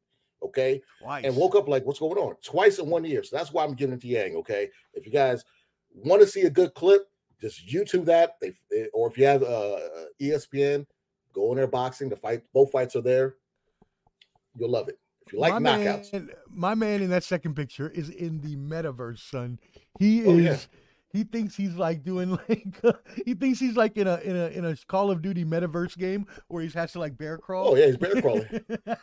Okay 0.42 0.82
Twice. 1.00 1.24
and 1.24 1.34
woke 1.34 1.56
up 1.56 1.66
like, 1.66 1.84
what's 1.86 1.98
going 1.98 2.18
on? 2.18 2.36
Twice 2.44 2.78
in 2.78 2.88
one 2.88 3.04
year. 3.04 3.22
So 3.24 3.36
that's 3.36 3.52
why 3.52 3.64
I'm 3.64 3.74
giving 3.74 3.94
it 3.94 4.02
to 4.02 4.06
Yang. 4.06 4.36
Okay. 4.36 4.68
If 4.92 5.06
you 5.06 5.12
guys 5.12 5.44
want 6.04 6.22
to 6.22 6.28
see 6.28 6.42
a 6.42 6.50
good 6.50 6.74
clip, 6.74 7.08
just 7.40 7.66
YouTube 7.66 8.04
that. 8.06 8.32
They 8.40 8.52
or 8.92 9.08
if 9.08 9.18
you 9.18 9.26
have 9.26 9.42
uh 9.42 9.78
ESPN, 10.20 10.86
go 11.34 11.50
in 11.52 11.56
there 11.56 11.66
boxing. 11.66 12.08
The 12.08 12.16
fight, 12.16 12.42
both 12.52 12.70
fights 12.70 12.96
are 12.96 13.02
there. 13.02 13.36
You'll 14.56 14.70
love 14.70 14.88
it. 14.88 14.98
If 15.26 15.32
you 15.32 15.40
like 15.40 15.60
my 15.60 15.78
knockouts. 15.78 16.12
Man, 16.12 16.30
my 16.48 16.74
man 16.74 17.02
in 17.02 17.10
that 17.10 17.24
second 17.24 17.54
picture 17.54 17.88
is 17.90 18.10
in 18.10 18.40
the 18.40 18.56
metaverse, 18.56 19.18
son. 19.18 19.58
He 19.98 20.20
is. 20.20 20.28
Oh, 20.28 20.36
yeah. 20.36 20.56
He 21.12 21.24
thinks 21.24 21.56
he's 21.56 21.74
like 21.76 22.04
doing 22.04 22.30
like 22.48 22.82
he 23.24 23.34
thinks 23.34 23.58
he's 23.58 23.76
like 23.76 23.96
in 23.96 24.06
a 24.06 24.18
in 24.18 24.36
a 24.36 24.46
in 24.48 24.64
a 24.66 24.76
Call 24.86 25.10
of 25.10 25.22
Duty 25.22 25.44
metaverse 25.44 25.96
game 25.96 26.26
where 26.48 26.62
he 26.62 26.68
has 26.70 26.92
to 26.92 26.98
like 26.98 27.16
bear 27.16 27.38
crawl. 27.38 27.68
Oh 27.68 27.74
yeah, 27.74 27.86
he's 27.86 27.96
bear 27.96 28.20
crawling. 28.20 28.46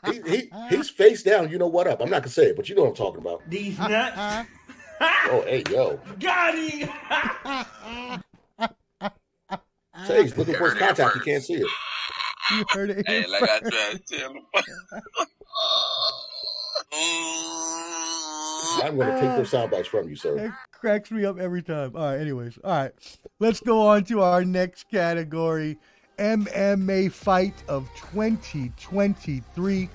he, 0.06 0.21
he 0.27 0.51
he's 0.69 0.89
face 0.89 1.23
down. 1.23 1.49
You 1.49 1.58
know 1.58 1.67
what 1.67 1.88
up? 1.88 2.01
I'm 2.01 2.10
not 2.10 2.21
gonna 2.21 2.29
say 2.29 2.47
it, 2.47 2.56
but 2.56 2.69
you 2.69 2.75
know 2.75 2.84
what 2.84 2.89
I'm 2.89 2.95
talking 2.95 3.21
about. 3.21 3.41
These 3.49 3.79
nuts. 3.79 4.47
Oh 5.04 5.44
hey 5.48 5.63
yo, 5.70 6.00
Got 6.20 6.58
him. 6.58 6.89
say 10.08 10.24
he's 10.24 10.38
looking 10.38 10.56
for 10.56 10.70
his 10.70 10.80
contact. 10.80 11.16
You 11.16 11.22
can't 11.22 11.44
see 11.44 11.56
it. 11.56 11.68
you 12.52 12.66
heard 12.70 12.89
it. 12.89 13.06
Hey, 13.08 13.22
here 13.22 13.30
like 13.30 13.44
I 13.44 13.60
first. 13.60 13.72
tried 13.74 14.06
to 14.06 14.18
tell 14.18 14.32
him. 14.32 14.42
I'm 18.84 18.98
gonna 18.98 19.20
take 19.20 19.36
those 19.36 19.50
sound 19.50 19.72
bites 19.72 19.88
from 19.88 20.08
you, 20.08 20.16
sir. 20.16 20.38
It 20.38 20.52
cracks 20.72 21.12
me 21.12 21.26
up 21.26 21.39
every 21.39 21.62
time. 21.63 21.96
All 21.96 22.06
right, 22.06 22.20
anyways. 22.20 22.58
All 22.63 22.72
right. 22.72 22.92
Let's 23.39 23.60
go 23.60 23.88
on 23.88 24.04
to 24.06 24.22
our 24.22 24.46
next 24.46 24.89
category 24.89 25.78
MMA 26.18 27.12
fight 27.12 27.56
of 27.68 27.89
2023. 27.96 29.89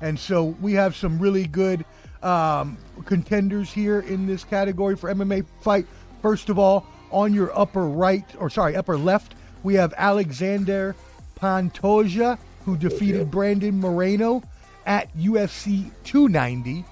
And 0.00 0.18
so 0.18 0.44
we 0.44 0.72
have 0.72 0.96
some 0.96 1.18
really 1.18 1.46
good 1.46 1.84
um, 2.22 2.76
contenders 3.04 3.72
here 3.72 4.00
in 4.00 4.26
this 4.26 4.44
category 4.44 4.96
for 4.96 5.12
MMA 5.12 5.46
fight. 5.60 5.86
First 6.22 6.48
of 6.48 6.58
all, 6.58 6.86
on 7.10 7.32
your 7.32 7.56
upper 7.58 7.86
right, 7.86 8.24
or 8.38 8.50
sorry, 8.50 8.76
upper 8.76 8.98
left, 8.98 9.34
we 9.62 9.74
have 9.74 9.94
Alexander 9.96 10.94
Pantoja, 11.40 12.38
who 12.64 12.76
defeated 12.76 13.30
Brandon 13.30 13.78
Moreno 13.78 14.42
at 14.86 15.14
UFC 15.16 15.90
290. 16.04 16.84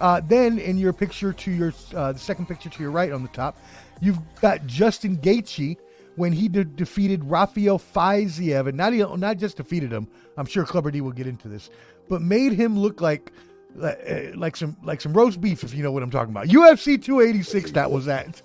Uh, 0.00 0.20
then 0.26 0.58
in 0.58 0.78
your 0.78 0.92
picture 0.92 1.32
to 1.32 1.50
your 1.50 1.72
uh, 1.94 2.12
the 2.12 2.18
second 2.18 2.46
picture 2.46 2.68
to 2.68 2.82
your 2.82 2.90
right 2.90 3.12
on 3.12 3.22
the 3.22 3.28
top, 3.28 3.56
you've 4.00 4.18
got 4.40 4.66
Justin 4.66 5.16
Gaethje 5.18 5.76
when 6.16 6.32
he 6.32 6.48
de- 6.48 6.64
defeated 6.64 7.24
Rafael 7.24 7.78
Fiziev, 7.78 8.68
and 8.68 8.76
not 8.76 8.92
he, 8.92 9.04
not 9.16 9.38
just 9.38 9.56
defeated 9.56 9.92
him. 9.92 10.08
I'm 10.36 10.46
sure 10.46 10.64
Clubber 10.64 10.90
D 10.90 11.00
will 11.00 11.12
get 11.12 11.26
into 11.26 11.48
this, 11.48 11.70
but 12.08 12.20
made 12.20 12.52
him 12.52 12.78
look 12.78 13.00
like 13.00 13.32
Eh, 13.80 14.32
like 14.34 14.56
some 14.56 14.76
like 14.82 15.00
some 15.00 15.12
roast 15.12 15.40
beef, 15.40 15.64
if 15.64 15.74
you 15.74 15.82
know 15.82 15.92
what 15.92 16.02
I'm 16.02 16.10
talking 16.10 16.30
about. 16.30 16.48
UFC 16.48 17.02
286. 17.02 17.72
That 17.72 17.90
was 17.90 18.04
that. 18.06 18.42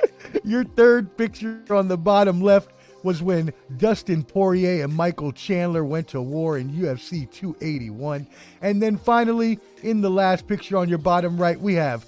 your 0.44 0.64
third 0.64 1.16
picture 1.16 1.62
on 1.70 1.88
the 1.88 1.98
bottom 1.98 2.40
left 2.40 2.70
was 3.02 3.22
when 3.22 3.52
Dustin 3.78 4.22
Poirier 4.22 4.84
and 4.84 4.94
Michael 4.94 5.32
Chandler 5.32 5.84
went 5.84 6.08
to 6.08 6.20
war 6.20 6.58
in 6.58 6.70
UFC 6.70 7.30
281. 7.30 8.26
And 8.62 8.82
then 8.82 8.96
finally, 8.96 9.58
in 9.82 10.00
the 10.00 10.10
last 10.10 10.46
picture 10.46 10.76
on 10.76 10.88
your 10.88 10.98
bottom 10.98 11.38
right, 11.38 11.58
we 11.58 11.74
have 11.74 12.04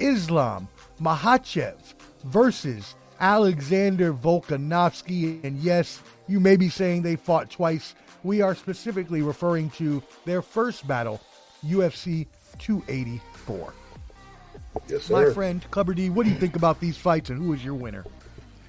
Islam 0.00 0.68
Makhachev 1.00 1.76
versus 2.24 2.94
Alexander 3.20 4.12
Volkanovski. 4.12 5.42
And 5.44 5.58
yes, 5.58 6.02
you 6.28 6.40
may 6.40 6.56
be 6.56 6.68
saying 6.68 7.02
they 7.02 7.16
fought 7.16 7.50
twice. 7.50 7.94
We 8.22 8.40
are 8.40 8.54
specifically 8.54 9.22
referring 9.22 9.70
to 9.70 10.02
their 10.24 10.42
first 10.42 10.86
battle, 10.86 11.20
UFC 11.64 12.26
284. 12.58 13.72
Yes, 14.88 15.10
My 15.10 15.30
friend 15.30 15.64
Clubber 15.70 15.94
D, 15.94 16.10
what 16.10 16.24
do 16.24 16.30
you 16.30 16.36
think 16.36 16.56
about 16.56 16.80
these 16.80 16.96
fights 16.96 17.30
and 17.30 17.38
who 17.38 17.52
is 17.52 17.64
your 17.64 17.74
winner? 17.74 18.04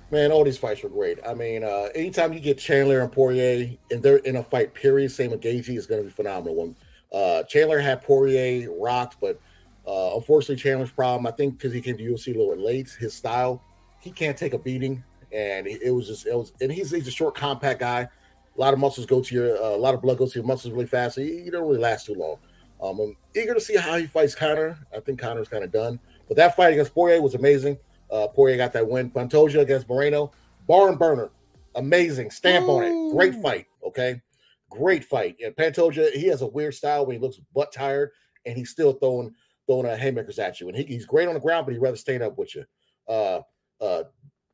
Man, 0.09 0.31
all 0.31 0.45
these 0.45 0.57
fights 0.57 0.83
were 0.83 0.89
great. 0.89 1.19
I 1.27 1.33
mean, 1.33 1.63
uh, 1.63 1.89
anytime 1.93 2.31
you 2.31 2.39
get 2.39 2.57
Chandler 2.57 3.01
and 3.01 3.11
Poirier 3.11 3.71
and 3.91 4.01
they're 4.01 4.17
in 4.17 4.37
a 4.37 4.43
fight, 4.43 4.73
period, 4.73 5.11
same 5.11 5.31
with 5.31 5.41
Gaethje, 5.41 5.77
is 5.77 5.85
going 5.85 6.01
to 6.01 6.07
be 6.07 6.13
phenomenal. 6.13 6.55
When 6.55 6.75
uh, 7.11 7.43
Chandler 7.43 7.79
had 7.79 8.01
Poirier 8.01 8.71
rocked, 8.71 9.17
but 9.19 9.39
uh, 9.85 10.15
unfortunately, 10.15 10.55
Chandler's 10.55 10.91
problem, 10.91 11.27
I 11.27 11.31
think, 11.31 11.57
because 11.57 11.73
he 11.73 11.81
came 11.81 11.97
to 11.97 12.03
UFC 12.03 12.27
a 12.27 12.37
little 12.37 12.55
bit 12.55 12.63
late, 12.63 12.89
his 12.89 13.13
style, 13.13 13.61
he 13.99 14.11
can't 14.11 14.37
take 14.37 14.53
a 14.53 14.57
beating, 14.57 15.03
and 15.33 15.67
it, 15.67 15.81
it 15.81 15.91
was 15.91 16.07
just, 16.07 16.25
it 16.25 16.35
was, 16.35 16.53
and 16.61 16.71
he's 16.71 16.91
he's 16.91 17.07
a 17.07 17.11
short, 17.11 17.35
compact 17.35 17.79
guy. 17.81 18.01
A 18.01 18.59
lot 18.59 18.73
of 18.73 18.79
muscles 18.79 19.05
go 19.05 19.21
to 19.21 19.35
your, 19.35 19.57
uh, 19.57 19.75
a 19.75 19.77
lot 19.77 19.93
of 19.93 20.01
blood 20.01 20.17
goes 20.17 20.33
to 20.33 20.39
your 20.39 20.47
muscles 20.47 20.73
really 20.73 20.87
fast, 20.87 21.15
so 21.15 21.21
you, 21.21 21.33
you 21.33 21.51
don't 21.51 21.67
really 21.67 21.79
last 21.79 22.05
too 22.05 22.15
long. 22.15 22.37
Um, 22.81 22.99
I'm 22.99 23.17
eager 23.35 23.53
to 23.53 23.61
see 23.61 23.75
how 23.75 23.97
he 23.97 24.05
fights 24.05 24.35
Conor. 24.35 24.77
I 24.95 24.99
think 24.99 25.19
Conor's 25.19 25.47
kind 25.47 25.63
of 25.63 25.71
done, 25.71 25.99
but 26.27 26.37
that 26.37 26.55
fight 26.55 26.73
against 26.73 26.93
Poirier 26.93 27.21
was 27.21 27.35
amazing. 27.35 27.77
Uh, 28.11 28.27
Poirier 28.27 28.57
got 28.57 28.73
that 28.73 28.87
win. 28.87 29.09
Pantoja 29.09 29.61
against 29.61 29.89
Moreno, 29.89 30.31
barn 30.67 30.95
burner, 30.95 31.29
amazing 31.75 32.29
stamp 32.31 32.67
on 32.67 32.83
it. 32.83 33.11
Great 33.13 33.35
fight. 33.41 33.65
Okay, 33.85 34.21
great 34.69 35.03
fight. 35.03 35.37
And 35.43 35.55
Pantoja, 35.55 36.11
he 36.11 36.27
has 36.27 36.41
a 36.41 36.47
weird 36.47 36.75
style 36.75 37.05
when 37.05 37.15
he 37.15 37.21
looks 37.21 37.39
butt 37.53 37.71
tired, 37.73 38.11
and 38.45 38.57
he's 38.57 38.69
still 38.69 38.93
throwing 38.93 39.33
throwing 39.65 39.85
uh, 39.85 39.97
haymakers 39.97 40.39
at 40.39 40.59
you. 40.59 40.69
And 40.69 40.77
he, 40.77 40.83
he's 40.83 41.05
great 41.05 41.27
on 41.27 41.33
the 41.33 41.39
ground, 41.39 41.65
but 41.65 41.73
he'd 41.73 41.81
rather 41.81 41.97
stand 41.97 42.23
up 42.23 42.37
with 42.37 42.55
you. 42.55 42.65
Uh, 43.07 43.41
uh, 43.81 44.03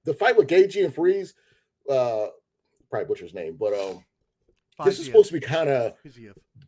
the 0.05 0.13
fight 0.13 0.35
with 0.35 0.47
Gaethje 0.47 0.83
and 0.83 0.93
Freeze, 0.93 1.33
uh, 1.89 2.27
probably 2.89 3.07
butcher's 3.07 3.33
name, 3.33 3.55
but 3.59 3.73
um, 3.73 4.03
this 4.83 4.99
is 4.99 5.05
supposed 5.05 5.27
to 5.27 5.33
be 5.33 5.39
kind 5.39 5.69
of. 5.69 5.93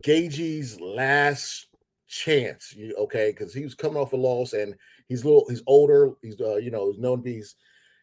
Gaethje's 0.03 0.79
last 0.79 1.67
chance, 2.07 2.73
you 2.75 2.95
okay? 2.97 3.31
Because 3.31 3.53
he 3.53 3.63
was 3.63 3.75
coming 3.75 3.97
off 3.97 4.13
a 4.13 4.17
loss, 4.17 4.53
and 4.53 4.75
he's 5.07 5.23
a 5.23 5.25
little, 5.25 5.45
he's 5.49 5.63
older. 5.67 6.11
He's 6.21 6.39
uh, 6.39 6.57
you 6.57 6.71
know, 6.71 6.91
he's 6.91 6.99
known 6.99 7.17
to 7.17 7.23
be 7.23 7.33
he's 7.35 7.55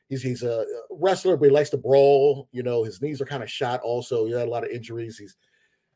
he's, 0.09 0.23
he's 0.23 0.43
a 0.43 0.65
wrestler, 0.91 1.37
but 1.37 1.47
he 1.47 1.51
likes 1.51 1.71
to 1.71 1.77
brawl. 1.77 2.49
You 2.53 2.62
know, 2.62 2.85
his 2.85 3.01
knees 3.01 3.21
are 3.21 3.27
kind 3.27 3.43
of 3.43 3.51
shot. 3.51 3.81
Also, 3.81 4.27
he 4.27 4.33
had 4.33 4.49
a 4.49 4.51
lot 4.51 4.65
of 4.65 4.71
injuries. 4.71 5.19
He's 5.19 5.37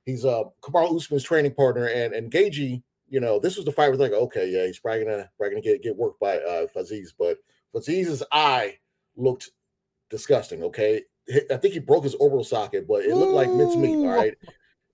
he's 0.04 0.24
uh 0.24 0.44
Kamaru 0.62 0.96
Usman's 0.96 1.24
training 1.24 1.54
partner, 1.54 1.86
and 1.86 2.14
and 2.14 2.30
Gaethje, 2.30 2.82
you 3.08 3.20
know, 3.20 3.38
this 3.38 3.56
was 3.56 3.64
the 3.64 3.72
fight 3.72 3.88
where 3.88 3.96
they're 3.96 4.10
like, 4.10 4.20
okay, 4.20 4.48
yeah, 4.48 4.66
he's 4.66 4.78
probably 4.78 5.04
gonna 5.04 5.30
probably 5.36 5.54
gonna 5.54 5.62
get 5.62 5.82
get 5.82 5.96
worked 5.96 6.20
by 6.20 6.38
uh 6.38 6.66
Faziz, 6.74 7.12
but 7.18 7.38
Faziz's 7.74 8.22
eye 8.32 8.78
looked 9.16 9.50
disgusting. 10.10 10.62
Okay, 10.62 11.02
I 11.50 11.56
think 11.56 11.74
he 11.74 11.80
broke 11.80 12.04
his 12.04 12.14
orbital 12.14 12.44
socket, 12.44 12.86
but 12.86 13.04
it 13.04 13.16
looked 13.16 13.32
like 13.32 13.54
mincemeat. 13.54 13.98
All 13.98 14.16
right, 14.16 14.34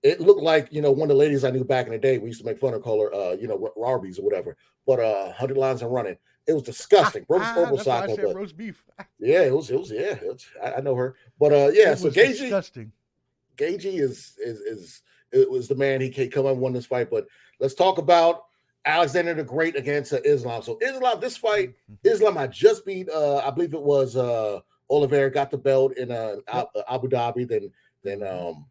it 0.02 0.20
looked 0.20 0.42
like 0.42 0.72
you 0.72 0.80
know 0.80 0.90
one 0.90 1.10
of 1.10 1.16
the 1.16 1.22
ladies 1.22 1.44
I 1.44 1.50
knew 1.50 1.64
back 1.64 1.86
in 1.86 1.92
the 1.92 1.98
day. 1.98 2.18
We 2.18 2.28
used 2.28 2.40
to 2.40 2.46
make 2.46 2.58
fun 2.58 2.74
of, 2.74 2.82
call 2.82 3.00
her, 3.02 3.14
uh, 3.14 3.32
you 3.32 3.48
know, 3.48 3.70
R- 3.76 3.84
Arby's 3.84 4.18
or 4.18 4.22
whatever. 4.22 4.56
But 4.86 5.00
uh, 5.00 5.32
hundred 5.32 5.58
lines 5.58 5.82
and 5.82 5.92
running, 5.92 6.16
it 6.46 6.52
was 6.52 6.62
disgusting. 6.62 7.24
Broke 7.24 7.42
his 7.42 7.50
orbital 7.56 7.76
that's 7.76 7.86
why 7.86 8.02
I 8.02 8.06
socket, 8.06 8.24
but 8.24 8.34
roast 8.36 8.56
beef. 8.56 8.84
yeah, 9.18 9.42
it 9.42 9.54
was, 9.54 9.70
it 9.70 9.78
was, 9.78 9.90
yeah, 9.90 10.14
it 10.14 10.26
was, 10.26 10.46
I, 10.62 10.72
I 10.74 10.80
know 10.80 10.94
her. 10.94 11.16
But 11.38 11.52
uh, 11.52 11.70
yeah, 11.72 11.94
so 11.94 12.08
Gaethje, 12.10 12.38
disgusting. 12.38 12.92
Gaethje 13.56 14.00
is 14.00 14.34
is 14.38 14.60
is 14.60 15.02
it 15.32 15.50
was 15.50 15.68
the 15.68 15.74
man. 15.74 16.00
He 16.00 16.10
can't 16.10 16.32
come 16.32 16.46
and 16.46 16.60
won 16.60 16.72
this 16.72 16.86
fight. 16.86 17.10
But 17.10 17.26
let's 17.60 17.74
talk 17.74 17.98
about 17.98 18.44
Alexander 18.84 19.34
the 19.34 19.44
Great 19.44 19.76
against 19.76 20.12
uh, 20.12 20.20
Islam. 20.24 20.62
So 20.62 20.78
Islam, 20.80 21.20
this 21.20 21.36
fight, 21.36 21.74
Islam, 22.04 22.38
I 22.38 22.46
just 22.48 22.84
beat. 22.84 23.08
uh 23.08 23.38
I 23.38 23.50
believe 23.50 23.74
it 23.74 23.82
was 23.82 24.16
uh 24.16 24.60
Oliveira 24.92 25.30
got 25.30 25.50
the 25.50 25.58
belt 25.58 25.96
in 25.96 26.10
uh, 26.12 26.36
uh, 26.48 26.64
Abu 26.88 27.08
Dhabi. 27.08 27.48
Then 27.48 27.70
then 28.04 28.22
um 28.22 28.66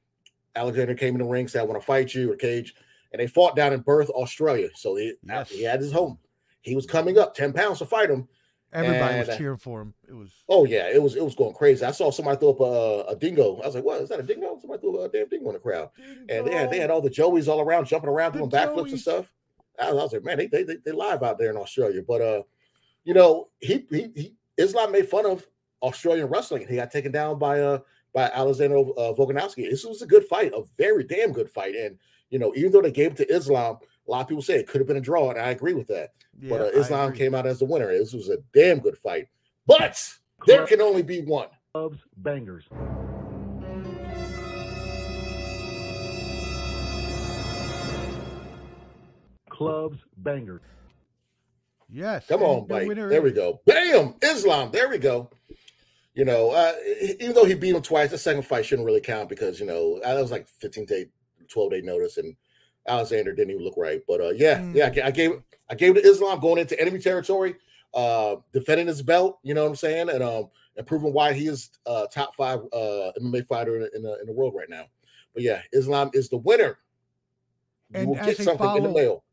Alexander 0.56 0.94
came 0.94 1.16
in 1.16 1.22
the 1.22 1.26
ring, 1.26 1.48
said, 1.48 1.62
"I 1.62 1.66
want 1.66 1.82
to 1.82 1.86
fight 1.86 2.14
you," 2.14 2.32
or 2.32 2.36
Cage, 2.36 2.76
and 3.12 3.20
they 3.20 3.28
fought 3.28 3.56
down 3.56 3.74
in 3.74 3.84
Perth, 3.84 4.10
Australia. 4.10 4.70
So 4.76 4.96
he, 4.96 5.14
Yes. 5.24 5.50
he 5.50 5.64
had 5.64 5.80
his 5.80 5.92
home. 5.92 6.20
He 6.62 6.76
was 6.76 6.86
coming 6.86 7.18
up 7.18 7.34
10 7.34 7.54
pounds 7.54 7.80
to 7.80 7.86
fight 7.86 8.10
him. 8.10 8.28
Everybody 8.74 9.16
And, 9.18 9.20
was 9.20 9.30
uh, 9.30 9.38
cheering 9.38 9.58
for 9.58 9.82
him. 9.82 9.94
It 10.08 10.14
was 10.14 10.32
Oh 10.48 10.66
yeah, 10.66 10.88
it 10.88 11.02
was 11.02 11.16
it 11.16 11.24
was 11.24 11.36
going 11.36 11.54
crazy. 11.54 11.84
I 11.84 11.92
saw 11.92 12.12
somebody 12.12 12.38
throw 12.38 12.52
up 12.52 12.60
a, 12.62 13.12
a 13.12 13.16
dingo. 13.18 13.60
I 13.62 13.66
was 13.66 13.76
like, 13.76 13.84
"What 13.84 14.02
is 14.02 14.10
that? 14.10 14.20
A 14.20 14.24
dingo?" 14.24 14.58
Somebody 14.62 14.82
threw 14.82 15.02
a 15.02 15.10
damn 15.10 15.28
dingo 15.28 15.48
in 15.50 15.54
the 15.54 15.60
crowd, 15.60 15.90
and 16.30 16.48
they 16.48 16.54
had 16.54 16.70
they 16.72 16.80
had 16.80 16.90
all 16.90 17.02
the 17.02 17.10
Joeys 17.10 17.50
all 17.50 17.60
around 17.60 17.86
jumping 17.86 18.10
around 18.10 18.34
The 18.34 18.40
doing 18.40 18.52
backflips 18.52 18.92
and 18.92 19.00
stuff. 19.00 19.34
I 19.80 19.92
was, 19.92 20.00
I 20.00 20.04
was 20.04 20.14
like, 20.14 20.24
"Man, 20.24 20.38
they, 20.38 20.48
they 20.48 20.64
they 20.64 20.78
they 20.86 20.92
live 20.92 21.24
out 21.24 21.38
there 21.38 21.50
in 21.50 21.58
Australia." 21.58 22.02
But 22.08 22.22
uh, 22.22 22.44
you 23.04 23.14
know, 23.14 23.50
he 23.60 23.86
he, 23.90 24.10
he 24.16 24.34
Islam 24.58 24.92
made 24.94 25.10
fun 25.10 25.26
of 25.26 25.46
Australian 25.82 26.28
wrestling. 26.28 26.68
He 26.68 26.76
got 26.76 26.92
taken 26.92 27.12
down 27.12 27.40
by 27.40 27.60
uh 27.60 27.80
by 28.14 28.30
Alexander 28.34 28.78
uh, 28.78 29.14
Volkanovski. 29.14 29.70
This 29.70 29.86
was 29.86 30.02
a 30.02 30.08
good 30.08 30.26
fight, 30.26 30.52
a 30.54 30.64
very 30.78 31.04
damn 31.04 31.32
good 31.32 31.50
fight. 31.50 31.76
And 31.76 31.98
you 32.30 32.40
know, 32.40 32.54
even 32.56 32.72
though 32.72 32.82
they 32.82 32.92
gave 32.92 33.12
it 33.12 33.18
to 33.18 33.34
Islam, 33.34 33.78
a 34.08 34.12
lot 34.12 34.22
of 34.22 34.28
people 34.28 34.42
say 34.42 34.56
it 34.56 34.68
could 34.68 34.82
have 34.82 34.88
been 34.88 34.98
a 34.98 35.02
draw, 35.02 35.30
and 35.30 35.40
I 35.40 35.52
agree 35.52 35.74
with 35.74 35.88
that. 35.88 36.14
yeah, 36.40 36.50
but 36.50 36.62
uh, 36.62 36.80
Islam 36.80 37.14
came 37.14 37.36
out 37.36 37.46
as 37.46 37.60
the 37.60 37.66
winner. 37.66 37.88
This 37.88 38.14
was 38.14 38.30
a 38.30 38.38
damn 38.54 38.80
good 38.80 38.98
fight. 38.98 39.28
But 39.66 40.02
there 40.46 40.66
can 40.66 40.82
only 40.82 41.04
be 41.04 41.22
one. 41.22 41.48
Clubs, 41.74 42.00
bangers. 42.18 42.66
Clubs, 49.50 50.00
bangers. 50.18 50.62
Yes. 51.90 52.26
Come 52.28 52.42
on, 52.42 52.68
the 52.68 52.74
Mike. 52.74 52.88
winner 52.88 53.10
There 53.10 53.22
we 53.22 53.32
go. 53.32 53.62
Bam! 53.66 54.16
Islam. 54.22 54.72
There 54.72 54.90
we 54.90 54.98
go. 54.98 55.30
You 56.14 56.26
know, 56.26 56.52
uh, 56.52 56.74
even 57.20 57.34
though 57.34 57.46
he 57.46 57.54
beat 57.56 57.74
him 57.74 57.82
twice, 57.82 58.12
the 58.12 58.18
second 58.18 58.42
fight 58.46 58.66
shouldn't 58.66 58.86
really 58.86 59.00
count 59.00 59.30
because, 59.30 59.60
you 59.62 59.66
know, 59.66 60.00
that 60.04 60.20
was 60.20 60.30
like 60.32 60.48
15 60.48 60.86
day, 60.86 61.06
12 61.48 61.72
day 61.72 61.82
notice, 61.82 62.18
and 62.18 62.36
Alexander 62.88 63.34
didn't 63.34 63.52
even 63.52 63.64
look 63.64 63.78
right. 63.78 64.02
But 64.08 64.20
uh, 64.20 64.30
yeah, 64.32 64.60
Mm. 64.60 64.76
yeah, 64.76 65.04
I 65.04 65.08
I 65.08 65.12
gave 65.12 65.32
I 65.70 65.76
gave 65.76 65.96
it 65.96 66.02
to 66.02 66.08
Islam 66.10 66.40
going 66.42 66.60
into 66.60 66.80
enemy 66.80 67.00
territory, 67.00 67.56
uh, 67.94 68.38
defending 68.52 68.88
his 68.88 69.02
belt, 69.02 69.40
you 69.44 69.54
know 69.54 69.64
what 69.64 69.70
I'm 69.70 69.76
saying? 69.78 70.10
And 70.10 70.22
um 70.22 70.50
and 70.76 70.86
proving 70.86 71.14
why 71.14 71.32
he 71.34 71.48
is 71.48 71.70
uh 71.86 72.08
top 72.08 72.36
five 72.36 72.60
uh 72.74 73.12
MMA 73.22 73.44
fighter 73.44 73.78
in, 73.78 73.90
in, 73.96 74.02
the, 74.04 74.20
in 74.20 74.26
the 74.28 74.34
world 74.34 74.54
right 74.54 74.70
now. 74.70 74.86
But 75.34 75.44
yeah, 75.44 75.62
Islam 75.72 76.10
is 76.14 76.28
the 76.28 76.38
winner. 76.38 76.80
You 77.90 78.00
And 78.00 78.08
will 78.10 78.16
get 78.16 78.38
something 78.38 78.76
in 78.76 78.84
the 78.84 78.90
mail. 78.90 79.24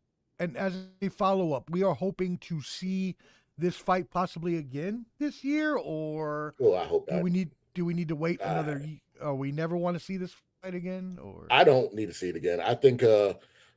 And 0.40 0.56
as 0.56 0.86
a 1.02 1.08
follow 1.08 1.52
up, 1.52 1.68
we 1.70 1.82
are 1.82 1.94
hoping 1.94 2.38
to 2.38 2.62
see 2.62 3.16
this 3.59 3.77
fight 3.77 4.11
possibly 4.11 4.57
again 4.57 5.05
this 5.18 5.42
year, 5.44 5.77
or 5.77 6.55
Well, 6.59 6.77
I 6.81 6.85
hope 6.85 7.09
do 7.09 7.14
not. 7.16 7.23
we 7.25 7.31
need 7.31 7.51
do 7.75 7.85
we 7.85 7.94
need 7.94 8.09
to 8.09 8.16
wait 8.16 8.40
another? 8.40 8.77
Uh, 8.77 8.87
ye- 8.87 9.03
Or 9.21 9.35
we 9.35 9.53
never 9.53 9.77
want 9.77 9.97
to 9.99 10.05
see 10.05 10.16
this 10.16 10.35
fight 10.62 10.75
again? 10.75 11.18
Or 11.23 11.47
I 11.51 11.64
don't 11.64 11.92
need 11.94 12.07
to 12.07 12.14
see 12.14 12.29
it 12.29 12.37
again. 12.37 12.61
I 12.61 12.75
think 12.75 13.03
uh 13.03 13.35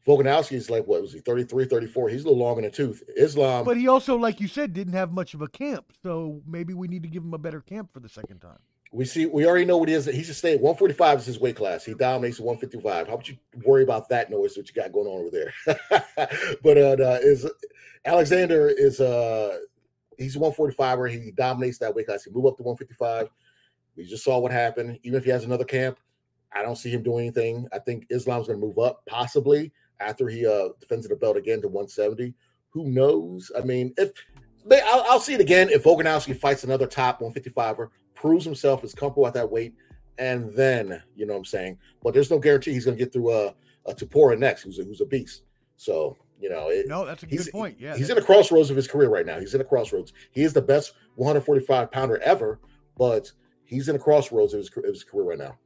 Volkanovski 0.07 0.53
is 0.53 0.69
like 0.69 0.85
what 0.87 1.01
was 1.01 1.13
he 1.13 1.19
33, 1.19 1.65
34? 1.65 2.09
He's 2.09 2.21
a 2.23 2.27
little 2.27 2.39
long 2.43 2.57
in 2.57 2.63
the 2.63 2.71
tooth. 2.71 3.03
Islam, 3.15 3.65
but 3.65 3.77
he 3.77 3.87
also, 3.87 4.15
like 4.17 4.39
you 4.41 4.47
said, 4.47 4.73
didn't 4.73 4.93
have 4.93 5.11
much 5.11 5.33
of 5.35 5.41
a 5.43 5.47
camp, 5.47 5.93
so 6.01 6.41
maybe 6.47 6.73
we 6.73 6.87
need 6.87 7.03
to 7.03 7.09
give 7.09 7.21
him 7.23 7.33
a 7.35 7.37
better 7.37 7.61
camp 7.61 7.93
for 7.93 7.99
the 7.99 8.09
second 8.09 8.39
time. 8.39 8.57
we 8.91 9.05
see 9.05 9.27
we 9.27 9.45
already 9.45 9.63
know 9.65 9.77
what 9.77 9.89
he 9.89 9.93
is. 9.95 10.05
He 10.05 10.23
should 10.23 10.35
stay 10.35 10.55
145 10.55 11.19
is 11.19 11.25
his 11.27 11.39
weight 11.39 11.55
class. 11.55 11.85
He 11.85 11.93
dominates 11.93 12.39
155. 12.39 13.07
How 13.07 13.13
about 13.13 13.29
you 13.29 13.37
worry 13.63 13.83
about 13.83 14.09
that 14.09 14.31
noise 14.31 14.55
that 14.55 14.67
you 14.67 14.73
got 14.73 14.91
going 14.91 15.05
on 15.07 15.21
over 15.21 15.29
there? 15.29 15.53
but 16.63 16.77
uh 16.79 17.19
is 17.21 17.45
Alexander 18.05 18.67
is 18.69 18.99
uh 18.99 19.57
he's 20.21 20.35
a 20.35 20.39
145er. 20.39 21.23
He 21.23 21.31
dominates 21.31 21.77
that 21.79 21.93
weight 21.93 22.07
class. 22.07 22.23
He 22.23 22.31
move 22.31 22.45
up 22.45 22.57
to 22.57 22.63
155. 22.63 23.29
We 23.95 24.05
just 24.05 24.23
saw 24.23 24.39
what 24.39 24.51
happened. 24.51 24.99
Even 25.03 25.17
if 25.17 25.25
he 25.25 25.31
has 25.31 25.43
another 25.43 25.65
camp, 25.65 25.97
I 26.53 26.61
don't 26.61 26.77
see 26.77 26.91
him 26.91 27.03
doing 27.03 27.25
anything. 27.25 27.67
I 27.73 27.79
think 27.79 28.07
Islam's 28.09 28.47
going 28.47 28.59
to 28.59 28.65
move 28.65 28.79
up 28.79 29.05
possibly 29.05 29.71
after 29.99 30.27
he 30.27 30.45
uh 30.45 30.69
defends 30.79 31.07
the 31.07 31.15
belt 31.15 31.37
again 31.37 31.61
to 31.61 31.67
170. 31.67 32.33
Who 32.69 32.85
knows? 32.85 33.51
I 33.57 33.61
mean, 33.61 33.93
if 33.97 34.11
they, 34.65 34.81
I'll, 34.81 35.03
I'll 35.09 35.19
see 35.19 35.33
it 35.33 35.41
again 35.41 35.69
if 35.69 35.83
Volkanovski 35.83 36.37
fights 36.37 36.63
another 36.63 36.87
top 36.87 37.19
155er, 37.19 37.89
proves 38.15 38.45
himself 38.45 38.83
is 38.83 38.93
comfortable 38.93 39.27
at 39.27 39.33
that 39.33 39.49
weight, 39.49 39.73
and 40.17 40.53
then 40.53 41.01
you 41.15 41.25
know 41.25 41.33
what 41.33 41.39
I'm 41.39 41.45
saying. 41.45 41.77
But 42.03 42.13
there's 42.13 42.31
no 42.31 42.39
guarantee 42.39 42.73
he's 42.73 42.85
going 42.85 42.97
to 42.97 43.03
get 43.03 43.13
through 43.13 43.31
uh, 43.31 43.51
uh 43.85 43.93
Topuria 43.93 44.37
next, 44.37 44.63
who's 44.63 44.79
a, 44.79 44.83
who's 44.83 45.01
a 45.01 45.05
beast. 45.05 45.43
So 45.77 46.17
you 46.41 46.49
know, 46.49 46.69
it, 46.69 46.87
No, 46.87 47.05
that's 47.05 47.23
a 47.23 47.27
good 47.27 47.51
point. 47.51 47.77
Yeah, 47.79 47.95
he's 47.95 48.09
in 48.09 48.17
a 48.17 48.21
crossroads 48.21 48.69
of 48.69 48.75
his 48.75 48.87
career 48.87 49.09
right 49.09 49.25
now. 49.25 49.39
He's 49.39 49.53
in 49.53 49.61
a 49.61 49.65
crossroads. 49.65 50.13
He 50.31 50.43
is 50.43 50.53
the 50.53 50.61
best 50.61 50.93
145 51.15 51.91
pounder 51.91 52.21
ever, 52.23 52.59
but 52.97 53.31
he's 53.63 53.87
in 53.87 53.95
a 53.95 53.99
crossroads 53.99 54.53
of 54.53 54.59
his, 54.59 54.69
of 54.75 54.83
his 54.85 55.03
career 55.03 55.25
right 55.25 55.37
now. 55.37 55.57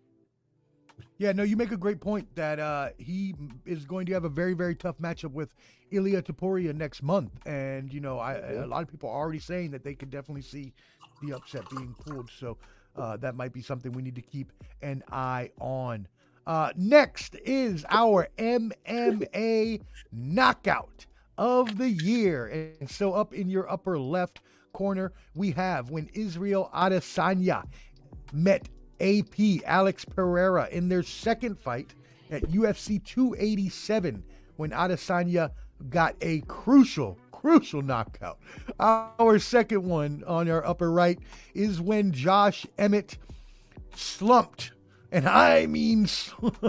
Yeah, 1.17 1.31
no, 1.31 1.43
you 1.43 1.55
make 1.55 1.71
a 1.71 1.77
great 1.77 2.01
point 2.01 2.27
that 2.35 2.59
uh, 2.59 2.89
he 2.97 3.33
is 3.65 3.85
going 3.85 4.05
to 4.07 4.13
have 4.13 4.25
a 4.25 4.29
very, 4.29 4.53
very 4.53 4.75
tough 4.75 4.97
matchup 4.99 5.31
with 5.31 5.53
Ilya 5.91 6.23
Topuria 6.23 6.75
next 6.75 7.03
month, 7.03 7.31
and 7.45 7.93
you 7.93 8.01
know, 8.01 8.19
I, 8.19 8.33
a 8.35 8.67
lot 8.67 8.81
of 8.81 8.89
people 8.89 9.09
are 9.09 9.17
already 9.17 9.39
saying 9.39 9.71
that 9.71 9.83
they 9.83 9.95
could 9.95 10.09
definitely 10.09 10.41
see 10.41 10.73
the 11.21 11.33
upset 11.33 11.63
being 11.69 11.95
pulled. 12.05 12.29
So 12.29 12.57
uh, 12.97 13.15
that 13.17 13.35
might 13.35 13.53
be 13.53 13.61
something 13.61 13.93
we 13.93 14.01
need 14.01 14.15
to 14.15 14.21
keep 14.21 14.51
an 14.81 15.03
eye 15.11 15.51
on. 15.59 16.07
Uh, 16.47 16.71
next 16.75 17.35
is 17.43 17.85
our 17.89 18.27
MMA 18.37 19.81
knockout 20.11 21.05
of 21.37 21.77
the 21.77 21.89
year, 21.89 22.75
and 22.79 22.89
so 22.89 23.13
up 23.13 23.33
in 23.33 23.49
your 23.49 23.69
upper 23.69 23.97
left 23.99 24.41
corner 24.73 25.13
we 25.33 25.51
have 25.51 25.89
when 25.89 26.09
Israel 26.13 26.69
Adesanya 26.73 27.65
met 28.33 28.67
AP 28.99 29.63
Alex 29.65 30.05
Pereira 30.05 30.67
in 30.71 30.89
their 30.89 31.03
second 31.03 31.57
fight 31.59 31.93
at 32.29 32.43
UFC 32.43 33.03
287 33.03 34.23
when 34.57 34.71
Adesanya 34.71 35.51
got 35.89 36.15
a 36.21 36.41
crucial, 36.41 37.17
crucial 37.31 37.81
knockout. 37.81 38.39
Our 38.79 39.39
second 39.39 39.83
one 39.83 40.23
on 40.25 40.49
our 40.49 40.65
upper 40.65 40.91
right 40.91 41.19
is 41.53 41.81
when 41.81 42.11
Josh 42.11 42.65
Emmett 42.77 43.17
slumped, 43.95 44.71
and 45.15 45.27
I 45.29 45.65
mean 45.65 46.05
slumped, 46.07 46.61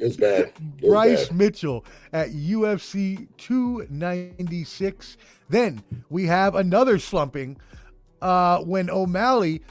It 0.00 0.18
bad. 0.18 0.40
It 0.46 0.80
Bryce 0.88 1.28
bad. 1.28 1.36
Mitchell 1.36 1.84
at 2.12 2.30
UFC 2.30 3.28
296. 3.38 5.16
Then 5.48 5.82
we 6.10 6.26
have 6.26 6.56
another 6.56 6.98
slumping 6.98 7.56
uh, 8.20 8.58
when 8.62 8.90
O'Malley, 8.90 9.62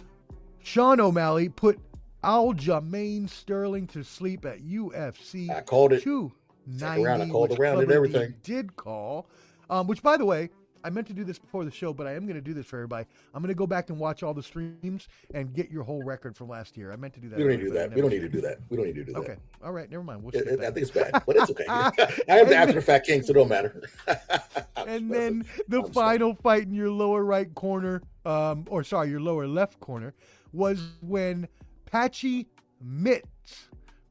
Sean 0.63 1.01
O'Malley, 1.01 1.49
put 1.49 1.77
Aljamain 2.23 3.29
Sterling 3.29 3.87
to 3.87 4.03
sleep 4.03 4.45
at 4.45 4.61
UFC 4.61 5.49
I 5.49 5.61
called 5.61 5.93
it. 5.93 6.01
290. 6.01 7.03
round, 7.03 7.21
I 7.23 7.29
called 7.29 7.59
around 7.59 7.83
and 7.83 7.91
everything. 7.91 8.33
Did 8.43 8.75
call, 8.77 9.27
um, 9.69 9.87
which 9.87 10.01
by 10.01 10.15
the 10.15 10.25
way, 10.25 10.49
I 10.85 10.91
meant 10.91 11.07
to 11.07 11.13
do 11.13 11.23
this 11.23 11.39
before 11.39 11.65
the 11.65 11.71
show, 11.71 11.93
but 11.93 12.05
I 12.05 12.13
am 12.13 12.25
going 12.27 12.35
to 12.35 12.41
do 12.41 12.53
this 12.53 12.67
for 12.67 12.77
everybody. 12.77 13.07
I'm 13.33 13.41
going 13.41 13.47
to 13.53 13.57
go 13.57 13.65
back 13.65 13.89
and 13.89 13.97
watch 13.97 14.21
all 14.21 14.35
the 14.35 14.43
streams 14.43 15.07
and 15.33 15.51
get 15.51 15.71
your 15.71 15.81
whole 15.83 16.03
record 16.03 16.37
from 16.37 16.47
last 16.47 16.77
year. 16.77 16.91
I 16.93 16.95
meant 16.95 17.15
to 17.15 17.19
do 17.19 17.27
that. 17.29 17.37
We 17.37 17.43
don't 17.43 17.53
need 17.53 17.57
to 17.61 17.63
do 17.63 17.71
that. 17.71 17.93
We 17.95 18.01
don't 18.01 18.11
need 18.11 18.19
to 18.21 18.29
do 18.29 18.41
that. 18.41 18.59
We 18.69 18.77
don't 18.77 18.85
need 18.85 18.95
to 18.95 19.03
do 19.03 19.13
that. 19.13 19.19
Okay. 19.19 19.35
All 19.63 19.71
right. 19.71 19.89
Never 19.89 20.03
mind. 20.03 20.21
We'll 20.21 20.35
It- 20.35 20.47
it- 20.47 20.59
I 20.59 20.65
think 20.65 20.77
it's 20.77 20.91
bad, 20.91 21.23
but 21.25 21.35
it's 21.37 21.49
okay. 21.49 21.65
I 21.67 22.39
am 22.39 22.49
the 22.49 22.55
after 22.55 22.79
fact 22.81 23.07
king, 23.07 23.23
so 23.23 23.31
it 23.31 23.33
don't 23.33 23.49
matter. 23.49 23.81
and 24.77 25.11
then 25.11 25.45
the 25.67 25.81
final 25.85 26.35
fight 26.35 26.63
in 26.63 26.73
your 26.75 26.91
lower 26.91 27.25
right 27.25 27.53
corner, 27.55 28.03
um, 28.23 28.65
or 28.69 28.83
sorry, 28.83 29.09
your 29.09 29.21
lower 29.21 29.47
left 29.47 29.79
corner, 29.79 30.13
was 30.53 30.79
when 31.01 31.47
Patchy 31.87 32.47
Mix 32.79 33.27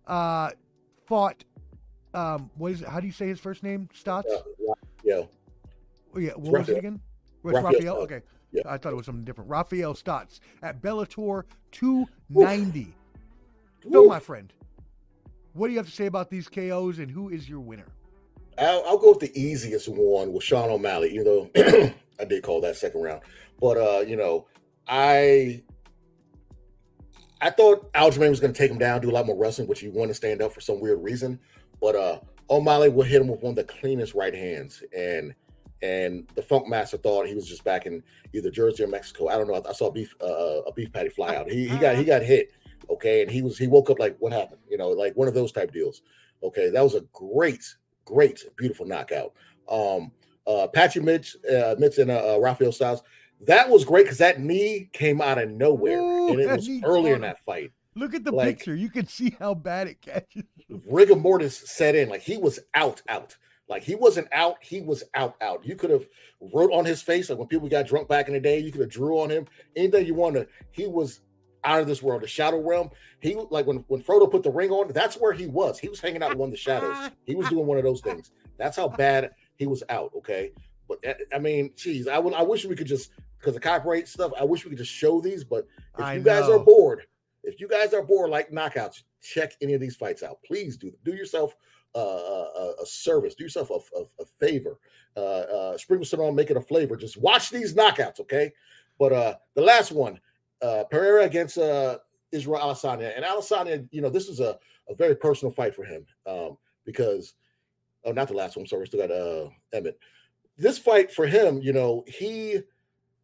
uh, 0.09 0.51
fought. 1.07 1.45
Um, 2.15 2.51
what 2.57 2.73
is 2.73 2.83
it? 2.83 2.89
How 2.89 2.99
do 2.99 3.07
you 3.07 3.13
say 3.13 3.29
his 3.29 3.39
first 3.39 3.63
name? 3.63 3.89
Stots? 3.95 4.25
yeah, 5.05 5.15
Oh, 5.17 5.29
yeah. 6.17 6.33
What 6.33 6.41
was 6.41 6.53
Raphael. 6.53 6.77
it 6.77 6.79
again? 6.79 7.01
Was 7.43 7.55
Raphael 7.55 7.73
Raphael? 7.73 7.97
Okay. 7.97 8.21
Yeah. 8.53 8.63
I 8.67 8.79
thought 8.79 8.93
it 8.93 8.97
was 8.97 9.07
something 9.07 9.25
different. 9.25 9.51
Raphael 9.51 9.95
Stots 9.95 10.41
at 10.63 10.81
Bellator 10.81 11.45
290. 11.73 12.95
Phil, 13.83 14.03
Woof. 14.03 14.09
my 14.09 14.21
friend, 14.21 14.53
what 15.53 15.67
do 15.67 15.73
you 15.73 15.79
have 15.79 15.87
to 15.87 15.93
say 15.93 16.07
about 16.07 16.31
these 16.31 16.49
KOs 16.49 16.99
and 16.99 17.11
who 17.11 17.29
is 17.29 17.49
your 17.49 17.61
winner? 17.61 17.87
I'll, 18.59 18.85
I'll 18.87 18.99
go 18.99 19.11
with 19.11 19.21
the 19.21 19.41
easiest 19.41 19.89
one 19.89 20.33
with 20.33 20.45
Sean 20.45 20.71
O'Malley, 20.71 21.13
even 21.13 21.25
though 21.25 21.51
I 22.21 22.25
did 22.25 22.43
call 22.43 22.61
that 22.61 22.77
second 22.77 23.03
round. 23.03 23.23
But 23.61 23.77
uh, 23.77 24.01
you 24.01 24.17
know, 24.17 24.47
I 24.87 25.63
I 27.41 27.51
thought 27.51 27.93
Aljamain 27.93 28.31
was 28.31 28.41
going 28.41 28.53
to 28.53 28.59
take 28.59 28.71
him 28.71 28.79
down, 28.79 29.01
do 29.01 29.11
a 29.11 29.13
lot 29.13 29.27
more 29.27 29.37
wrestling, 29.37 29.69
which 29.69 29.81
he 29.81 29.89
wanted 29.89 30.09
to 30.09 30.15
stand 30.15 30.43
up 30.43 30.53
for 30.53 30.61
some 30.61 30.81
weird 30.81 31.03
reason. 31.03 31.39
But 31.81 31.97
uh, 31.97 32.21
O'Malley 32.49 32.89
would 32.89 33.07
hit 33.07 33.21
him 33.21 33.29
with 33.29 33.43
one 33.43 33.51
of 33.51 33.57
the 33.57 33.65
cleanest 33.65 34.15
right 34.15 34.35
hands, 34.35 34.83
and 34.97 35.35
and 35.85 36.27
the 36.35 36.43
Funk 36.43 36.67
Master 36.69 36.97
thought 36.97 37.27
he 37.27 37.35
was 37.35 37.47
just 37.47 37.63
back 37.65 37.87
in 37.87 38.03
either 38.33 38.51
Jersey 38.51 38.83
or 38.85 38.87
Mexico. 38.89 39.29
I 39.29 39.37
don't 39.37 39.47
know. 39.47 39.55
I, 39.55 39.69
I 39.69 39.73
saw 39.73 39.89
a 39.89 39.93
beef 39.93 40.15
uh, 40.23 40.63
a 40.67 40.73
beef 40.73 40.93
patty 40.93 41.11
fly 41.11 41.37
out. 41.37 41.51
He 41.51 41.69
he 41.69 41.77
got 41.79 41.97
he 41.97 42.05
got 42.05 42.23
hit. 42.23 42.51
Okay, 42.91 43.23
and 43.23 43.31
he 43.31 43.43
was 43.43 43.59
he 43.59 43.67
woke 43.67 43.91
up 43.91 43.99
like 43.99 44.17
what 44.19 44.33
happened? 44.33 44.61
You 44.69 44.79
know, 44.79 44.89
like 44.89 45.15
one 45.17 45.29
of 45.29 45.35
those 45.35 45.53
type 45.53 45.73
deals. 45.73 46.03
Okay, 46.43 46.71
that 46.71 46.83
was 46.83 46.95
a 46.95 47.03
great 47.13 47.65
great, 48.05 48.45
beautiful 48.57 48.87
knockout. 48.87 49.33
Um, 49.69 50.13
uh, 50.47 50.67
Patchy 50.69 51.01
Mitch, 51.01 51.37
uh, 51.51 51.75
Mitch 51.79 51.99
and 51.99 52.11
uh, 52.11 52.35
uh, 52.35 52.39
Raphael 52.39 52.73
Styles. 52.73 53.03
That 53.47 53.69
was 53.69 53.85
great 53.85 54.05
because 54.05 54.19
that 54.19 54.41
knee 54.41 54.89
came 54.93 55.21
out 55.21 55.39
of 55.39 55.51
nowhere, 55.51 55.99
Ooh, 56.01 56.29
and 56.29 56.41
it 56.41 56.51
was 56.51 56.69
earlier 56.85 57.15
in 57.15 57.23
that 57.23 57.43
fight. 57.45 57.73
Look 57.95 58.15
at 58.15 58.25
the 58.25 58.33
Like- 58.33 58.59
picture. 58.59 58.75
You 58.75 58.91
can 58.91 59.07
see 59.07 59.37
how 59.39 59.55
bad 59.55 59.89
it 59.89 60.01
catches. 60.01 60.43
rigor 60.87 61.17
mortis 61.17 61.57
set 61.57 61.95
in. 61.95 62.09
Like 62.09 62.23
he 62.23 62.37
was 62.37 62.59
out, 62.75 63.01
out. 63.09 63.37
Like 63.69 63.83
he 63.83 63.95
wasn't 63.95 64.29
out, 64.33 64.57
he 64.61 64.81
was 64.81 65.05
out, 65.15 65.37
out. 65.41 65.65
You 65.65 65.75
could 65.75 65.91
have 65.91 66.07
wrote 66.53 66.73
on 66.73 66.85
his 66.85 67.01
face, 67.01 67.31
like 67.31 67.39
when 67.39 67.49
people 67.49 67.69
got 67.69 67.87
drunk 67.87 68.09
back 68.09 68.29
in 68.29 68.35
the 68.35 68.41
day, 68.41 68.59
you 68.59 68.71
could 68.71 68.83
have 68.83 68.91
drew 68.91 69.19
on 69.21 69.31
him 69.31 69.47
anything 69.75 70.07
you 70.07 70.15
wanted. 70.15 70.49
He 70.71 70.87
was 70.87 71.21
out 71.65 71.81
of 71.81 71.87
this 71.87 72.03
world, 72.03 72.23
the 72.23 72.27
shadow 72.27 72.61
realm. 72.61 72.91
He 73.21 73.35
like 73.51 73.67
when 73.67 73.79
when 73.89 74.03
Frodo 74.03 74.31
put 74.31 74.43
the 74.43 74.51
ring 74.51 74.71
on, 74.71 74.89
that's 74.93 75.17
where 75.17 75.33
he 75.33 75.47
was. 75.47 75.79
He 75.79 75.89
was 75.89 76.01
hanging 76.01 76.23
out 76.23 76.33
in 76.33 76.39
one 76.39 76.49
of 76.49 76.53
the 76.53 76.59
shadows. 76.59 77.11
He 77.25 77.35
was 77.35 77.49
doing 77.49 77.67
one 77.67 77.79
of 77.79 77.85
those 77.85 78.03
things. 78.03 78.33
That's 78.59 78.77
how 78.77 78.89
bad 78.89 79.31
he 79.57 79.67
was 79.67 79.83
out. 79.89 80.13
Okay, 80.19 80.53
but 80.87 80.99
eh, 81.03 81.15
I 81.35 81.39
mean, 81.39 81.73
geez, 81.75 82.07
I 82.07 82.19
would 82.19 82.35
I 82.35 82.43
wish 82.43 82.67
we 82.67 82.77
could 82.77 82.87
just 82.87 83.13
because 83.39 83.55
the 83.55 83.61
copyright 83.61 84.09
stuff. 84.09 84.33
I 84.39 84.45
wish 84.45 84.65
we 84.65 84.71
could 84.71 84.79
just 84.79 84.93
show 84.93 85.21
these, 85.21 85.43
but 85.43 85.67
if 85.99 86.05
I 86.05 86.15
you 86.15 86.23
guys 86.23 86.49
are 86.51 86.59
bored, 86.59 87.07
if 87.43 87.61
you 87.61 87.69
guys 87.69 87.95
are 87.95 88.03
bored 88.03 88.31
like 88.31 88.51
knockouts, 88.51 89.03
check 89.23 89.55
any 89.63 89.73
of 89.73 89.81
these 89.81 89.97
fights 89.97 90.23
out. 90.23 90.39
Please 90.45 90.77
do 90.77 90.93
do 91.05 91.15
yourself 91.15 91.55
uh, 91.95 91.99
a, 91.99 92.75
a 92.83 92.87
service, 92.87 93.35
do 93.35 93.45
yourself 93.45 93.71
a, 93.71 93.99
a, 93.99 94.03
a 94.21 94.27
favor. 94.39 94.79
Uh, 95.17 95.21
uh, 95.21 95.79
sprinkle 95.79 96.05
some 96.05 96.21
on, 96.21 96.35
make 96.35 96.51
it 96.51 96.57
a 96.57 96.61
flavor. 96.61 96.97
Just 96.97 97.17
watch 97.17 97.51
these 97.51 97.75
knockouts, 97.75 98.21
okay? 98.21 98.53
But 98.99 99.13
uh, 99.13 99.35
the 99.55 99.63
last 99.63 99.93
one, 99.93 100.21
uh, 100.63 100.85
Pereira 100.91 101.25
against 101.25 101.59
uh, 101.59 101.99
Israel 102.33 102.61
Adesanya, 102.61 103.13
and 103.15 103.25
Adesanya, 103.25 103.87
you 103.91 104.01
know, 104.01 104.11
this 104.11 104.29
is 104.29 104.41
a, 104.41 104.59
a 104.89 104.95
very 104.95 105.15
personal 105.15 105.53
fight 105.53 105.75
for 105.75 105.85
him 105.85 106.05
um, 106.27 106.57
because, 106.85 107.35
oh, 108.05 108.13
not 108.13 108.29
the 108.29 108.35
last 108.35 108.57
one. 108.57 108.67
Sorry, 108.67 108.81
we 108.81 108.87
still 108.87 109.07
got 109.07 109.11
uh, 109.11 109.49
Emmett. 109.73 109.99
This 110.57 110.79
fight 110.79 111.13
for 111.13 111.27
him, 111.27 111.61
you 111.63 111.73
know, 111.73 112.05
he 112.07 112.61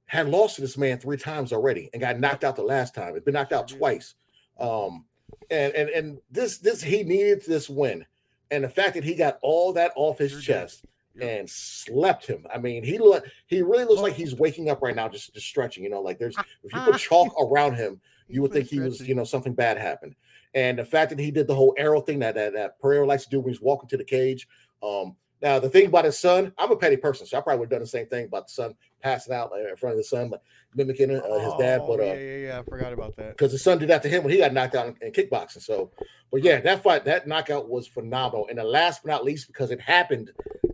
had 0.07 0.29
lost 0.29 0.57
to 0.57 0.61
this 0.61 0.77
man 0.77 0.99
three 0.99 1.17
times 1.17 1.53
already 1.53 1.89
and 1.93 2.01
got 2.01 2.19
knocked 2.19 2.43
out 2.43 2.57
the 2.57 2.63
last 2.63 2.95
time. 2.95 3.11
it'd 3.11 3.25
been 3.25 3.35
knocked 3.35 3.53
out 3.53 3.69
twice. 3.69 4.15
Um, 4.59 5.05
and 5.51 5.73
and 5.75 5.89
and 5.91 6.19
this 6.31 6.59
this 6.59 6.83
he 6.83 7.05
needed 7.05 7.45
this 7.47 7.71
win, 7.71 8.05
and 8.51 8.65
the 8.65 8.69
fact 8.69 8.95
that 8.95 9.05
he 9.05 9.15
got 9.15 9.39
all 9.43 9.73
that 9.75 9.93
off 9.97 10.19
his 10.19 10.31
Sure 10.33 10.41
did. 10.41 10.47
chest 10.47 10.85
Yep. 11.17 11.29
and 11.41 11.51
slept 11.51 12.25
him. 12.27 12.47
I 12.55 12.59
mean, 12.59 12.85
he 12.85 12.97
look 12.99 13.25
he 13.49 13.63
really 13.63 13.85
looks 13.85 14.01
like 14.01 14.15
he's 14.15 14.35
waking 14.35 14.71
up 14.71 14.81
right 14.81 14.95
now, 14.95 15.09
just 15.09 15.35
just 15.35 15.47
stretching. 15.47 15.83
You 15.83 15.91
know, 15.91 16.01
like 16.01 16.19
there's 16.19 16.37
if 16.65 16.73
you 16.73 16.81
put 16.81 16.99
chalk 16.99 17.35
around 17.41 17.75
him, 17.75 18.01
you 18.29 18.43
would 18.43 18.53
think 18.53 18.69
he 18.69 18.79
was, 18.81 19.01
you 19.07 19.15
know, 19.17 19.25
something 19.25 19.53
bad 19.53 19.77
happened. 19.77 20.15
And 20.55 20.79
the 20.79 20.85
fact 20.85 21.11
that 21.11 21.19
he 21.19 21.31
did 21.33 21.47
the 21.47 21.55
whole 21.55 21.75
arrow 21.77 22.01
thing 22.01 22.21
that 22.21 22.35
that, 22.37 22.53
that 22.55 22.79
Pereira 22.81 23.07
likes 23.07 23.25
to 23.25 23.31
do 23.31 23.41
when 23.41 23.53
he's 23.53 23.61
walking 23.61 23.89
to 23.89 23.97
the 23.97 24.05
cage. 24.05 24.47
Um, 24.83 25.17
now 25.43 25.59
the 25.59 25.71
thing 25.71 25.87
about 25.87 26.05
his 26.05 26.19
son, 26.19 26.53
I'm 26.59 26.71
a 26.71 26.77
petty 26.77 26.97
person, 26.97 27.27
so 27.27 27.39
I 27.39 27.41
probably 27.41 27.61
would 27.61 27.67
have 27.67 27.79
done 27.79 27.81
the 27.81 27.87
same 27.87 28.07
thing 28.07 28.27
about 28.27 28.49
the 28.49 28.53
son 28.53 28.75
passing 29.03 29.35
out 29.35 29.53
uh, 29.53 29.69
in 29.71 29.77
front 29.77 29.93
of 29.95 29.99
the 29.99 30.05
son, 30.05 30.31
like 30.31 30.43
mimicking 30.75 31.11
uh, 31.11 31.39
his 31.39 31.55
dad. 31.59 31.81
Oh, 31.83 31.97
But 31.97 32.01
uh, 32.01 32.07
yeah, 32.07 32.15
yeah, 32.15 32.37
yeah. 32.37 32.59
I 32.59 32.63
forgot 32.63 32.93
about 32.93 33.17
that. 33.17 33.37
because 33.37 33.53
the 33.53 33.59
son 33.59 33.79
did 33.79 33.89
that 33.89 34.03
to 34.03 34.09
him 34.09 34.23
when 34.23 34.33
he 34.33 34.39
got 34.39 34.53
knocked 34.53 34.75
out 34.75 34.89
in, 34.89 34.97
in 35.01 35.13
kickboxing. 35.13 35.63
So, 35.63 35.91
but 36.31 36.43
yeah, 36.43 36.61
that 36.61 36.83
fight, 36.83 37.05
that 37.05 37.27
knockout 37.27 37.69
was 37.69 37.87
phenomenal. 37.87 38.47
And 38.49 38.59
the 38.59 38.65
last 38.65 39.03
but 39.03 39.11
not 39.11 39.25
least, 39.25 39.47
because 39.47 39.71
it 39.71 39.81
happened 39.81 40.31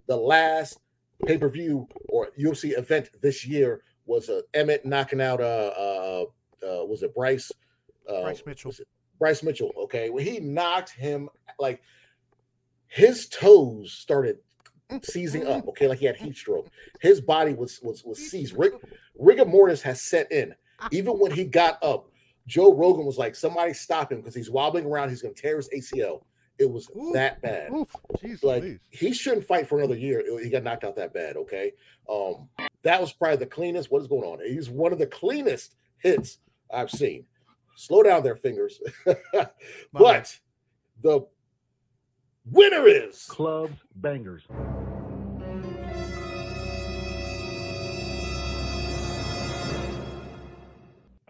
the 0.07 0.17
last 0.17 0.79
pay 1.25 1.39
per 1.39 1.49
view 1.49 1.89
or 2.09 2.31
UFC 2.39 2.77
event 2.77 3.11
this 3.23 3.47
year 3.47 3.83
was 4.05 4.29
uh, 4.29 4.43
Emmett 4.55 4.85
knocking 4.85 5.21
out 5.21 5.41
uh 5.41 5.73
uh, 5.77 6.25
uh 6.63 6.85
was 6.85 7.03
it 7.03 7.15
Bryce 7.15 7.51
uh, 8.09 8.23
Bryce 8.23 8.43
Mitchell. 8.47 8.73
Bryce 9.19 9.43
Mitchell. 9.43 9.73
Okay, 9.85 10.11
when 10.11 10.25
he 10.25 10.41
knocked 10.41 10.91
him 10.91 11.29
like 11.59 11.83
his 12.89 13.29
toes 13.29 13.93
started 13.93 14.39
seizing 15.03 15.47
up. 15.47 15.67
Okay, 15.69 15.89
like 15.89 15.99
he 15.99 16.07
had 16.07 16.17
heat 16.17 16.37
stroke. 16.37 16.69
His 17.01 17.21
body 17.21 17.55
was 17.55 17.81
was 17.83 18.05
was 18.05 18.19
seized. 18.19 18.57
Rig, 18.57 18.73
rigor 19.19 19.45
mortis 19.45 19.83
has 19.83 20.03
set 20.03 20.31
in. 20.31 20.55
Even 20.91 21.15
when 21.15 21.33
he 21.33 21.45
got 21.45 21.83
up, 21.83 22.11
Joe 22.47 22.75
Rogan 22.75 23.07
was 23.07 23.19
like, 23.19 23.35
"Somebody 23.35 23.73
stop 23.73 24.13
him 24.13 24.19
because 24.19 24.35
he's 24.35 24.51
wobbling 24.51 24.87
around. 24.87 25.11
He's 25.11 25.23
going 25.23 25.35
to 25.35 25.41
tear 25.41 25.57
his 25.57 25.69
ACL." 25.71 26.23
It 26.59 26.71
was 26.71 26.89
Ooh. 26.97 27.11
that 27.13 27.43
bad. 27.43 27.71
Oof. 27.71 27.95
Like 28.43 28.63
Louise. 28.63 28.79
he 28.89 29.13
shouldn't 29.13 29.47
fight 29.47 29.69
for 29.69 29.79
another 29.79 29.97
year. 29.97 30.23
He 30.43 30.49
got 30.49 30.63
knocked 30.63 30.85
out 30.85 30.97
that 30.97 31.13
bad. 31.13 31.37
Okay, 31.37 31.73
um, 32.11 32.49
that 32.83 33.01
was 33.01 33.13
probably 33.13 33.37
the 33.37 33.47
cleanest. 33.47 33.91
What 33.91 34.01
is 34.03 34.09
going 34.09 34.25
on? 34.25 34.39
He's 34.47 34.71
one 34.71 34.93
of 34.93 34.99
the 34.99 35.07
cleanest 35.07 35.77
hits 35.99 36.39
I've 36.73 36.91
seen. 36.91 37.27
Slow 37.75 38.03
down 38.03 38.23
there, 38.23 38.37
fingers. 38.37 38.81
but 39.93 40.39
the 41.03 41.27
winner 42.51 42.87
is 42.87 43.25
Clubs 43.27 43.77
bangers. 43.97 44.43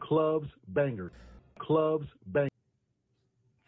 Clubs 0.01 0.49
bangers. 0.69 1.13
Clubs 1.59 2.07
bangers. 2.27 2.51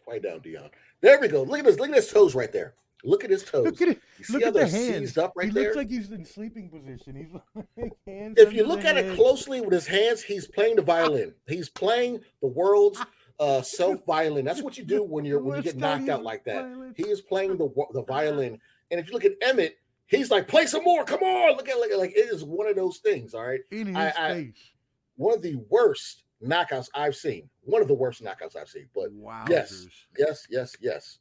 Right 0.07 0.23
down, 0.23 0.41
Dion. 0.41 0.71
There 1.01 1.21
we 1.21 1.29
go. 1.29 1.43
Look 1.43 1.59
at 1.59 1.65
this. 1.65 1.79
Look 1.79 1.91
at 1.91 1.97
his 1.97 2.11
toes 2.11 2.35
right 2.35 2.53
there. 2.53 2.75
Look 3.05 3.23
at 3.25 3.31
his 3.31 3.45
toes. 3.45 3.65
Look 3.65 3.81
at 3.83 3.89
it. 3.89 4.01
You 4.19 4.25
see 4.25 4.33
Look 4.35 4.43
how 4.43 4.49
at 4.49 4.55
the 4.55 4.69
hands. 4.69 5.17
up 5.19 5.33
right 5.37 5.49
he 5.49 5.53
there? 5.53 5.65
looks 5.65 5.77
like 5.77 5.89
he's 5.91 6.11
in 6.11 6.25
sleeping 6.25 6.69
position. 6.69 7.15
He's 7.15 7.65
like 7.77 7.93
hands 8.07 8.39
if 8.39 8.53
you 8.53 8.67
look 8.67 8.85
at 8.85 8.97
it 8.97 9.15
closely 9.15 9.61
with 9.61 9.73
his 9.73 9.87
hands, 9.87 10.23
he's 10.23 10.47
playing 10.49 10.77
the 10.77 10.83
violin. 10.83 11.35
He's 11.47 11.69
playing 11.69 12.21
the 12.41 12.49
world's 12.49 13.01
uh, 13.41 13.63
self 13.63 14.05
violin. 14.07 14.45
That's 14.45 14.63
what 14.63 14.77
you 14.79 14.85
do 14.85 15.03
when 15.03 15.25
you're 15.25 15.41
when 15.41 15.57
you 15.57 15.63
get 15.63 15.77
knocked 15.77 16.09
out 16.09 16.23
like 16.23 16.45
that. 16.45 16.93
He 16.97 17.05
is 17.05 17.21
playing 17.21 17.57
the 17.57 17.69
the 17.93 18.03
violin. 18.03 18.59
And 18.91 18.99
if 18.99 19.07
you 19.07 19.13
look 19.13 19.25
at 19.25 19.33
Emmett, 19.43 19.77
he's 20.07 20.31
like, 20.31 20.49
"Play 20.49 20.67
some 20.67 20.85
more. 20.85 21.05
Come 21.05 21.21
on." 21.23 21.57
Look 21.57 21.69
at 21.69 21.79
like, 21.79 21.91
like 21.97 22.11
it 22.17 22.33
is 22.33 22.43
one 22.45 22.67
of 22.67 22.77
those 22.77 22.99
things. 22.99 23.35
All 23.35 23.47
right, 23.47 23.61
in 23.71 23.89
his 23.89 23.97
I- 23.97 24.13
I- 24.19 24.35
face. 24.35 24.71
one 25.17 25.35
of 25.35 25.43
the 25.43 25.57
worst 25.69 26.25
knockouts 26.45 26.89
I've 26.95 27.17
seen. 27.17 27.49
One 27.63 27.83
of 27.83 27.89
the 27.89 27.95
worst 27.95 28.23
knockouts 28.23 28.57
I've 28.57 28.69
seen. 28.69 28.89
But 28.95 29.13
Wow. 29.13 29.45
yes, 29.49 29.87
yes, 30.17 30.47
yes, 30.51 30.77
yes. 30.81 31.19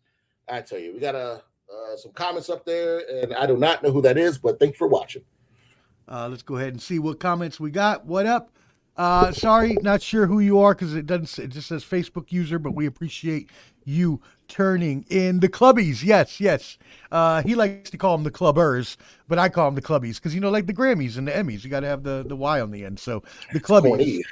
I 0.47 0.62
tell 0.62 0.80
you, 0.80 0.93
we 0.93 0.99
got 0.99 1.15
uh, 1.15 1.39
uh, 1.71 1.97
some 1.97 2.13
comments 2.13 2.49
up 2.49 2.65
there, 2.65 2.99
and 3.21 3.34
I 3.34 3.45
do 3.45 3.58
not 3.58 3.84
know 3.84 3.91
who 3.91 4.01
that 4.03 4.17
is, 4.17 4.38
but 4.38 4.60
thank 4.60 4.73
you 4.73 4.77
for 4.77 4.88
watching. 4.88 5.23
Uh, 6.08 6.30
let's 6.30 6.41
go 6.43 6.56
ahead 6.56 6.69
and 6.69 6.82
see 6.82 6.99
what 6.99 7.19
comments 7.19 7.60
we 7.60 7.69
got. 7.69 8.06
What 8.06 8.25
up? 8.25 8.51
Uh, 8.97 9.31
sorry, 9.31 9.77
not 9.81 10.01
sure 10.01 10.25
who 10.25 10.39
you 10.39 10.60
are 10.60 10.73
because 10.73 10.95
it 10.95 11.05
doesn't. 11.05 11.38
It 11.43 11.49
just 11.49 11.67
says 11.67 11.83
Facebook 11.83 12.31
user, 12.31 12.57
but 12.57 12.71
we 12.71 12.86
appreciate 12.88 13.49
you 13.86 14.19
turning 14.49 15.05
in 15.10 15.39
the 15.39 15.47
clubbies. 15.47 16.03
Yes, 16.03 16.39
yes. 16.39 16.77
Uh, 17.12 17.41
he 17.43 17.53
likes 17.55 17.89
to 17.89 17.97
call 17.97 18.17
them 18.17 18.23
the 18.23 18.31
clubbers, 18.31 18.97
but 19.27 19.38
I 19.38 19.49
call 19.49 19.65
them 19.65 19.75
the 19.75 19.81
clubbies 19.81 20.15
because 20.15 20.33
you 20.33 20.41
know, 20.41 20.49
like 20.49 20.65
the 20.65 20.73
Grammys 20.73 21.17
and 21.17 21.27
the 21.27 21.31
Emmys, 21.31 21.63
you 21.63 21.69
got 21.69 21.81
to 21.81 21.88
have 21.88 22.03
the 22.03 22.25
the 22.27 22.36
Y 22.36 22.60
on 22.60 22.71
the 22.71 22.83
end. 22.86 22.99
So 22.99 23.23
the 23.53 23.60
clubbies. 23.60 23.89
Corny. 23.89 24.23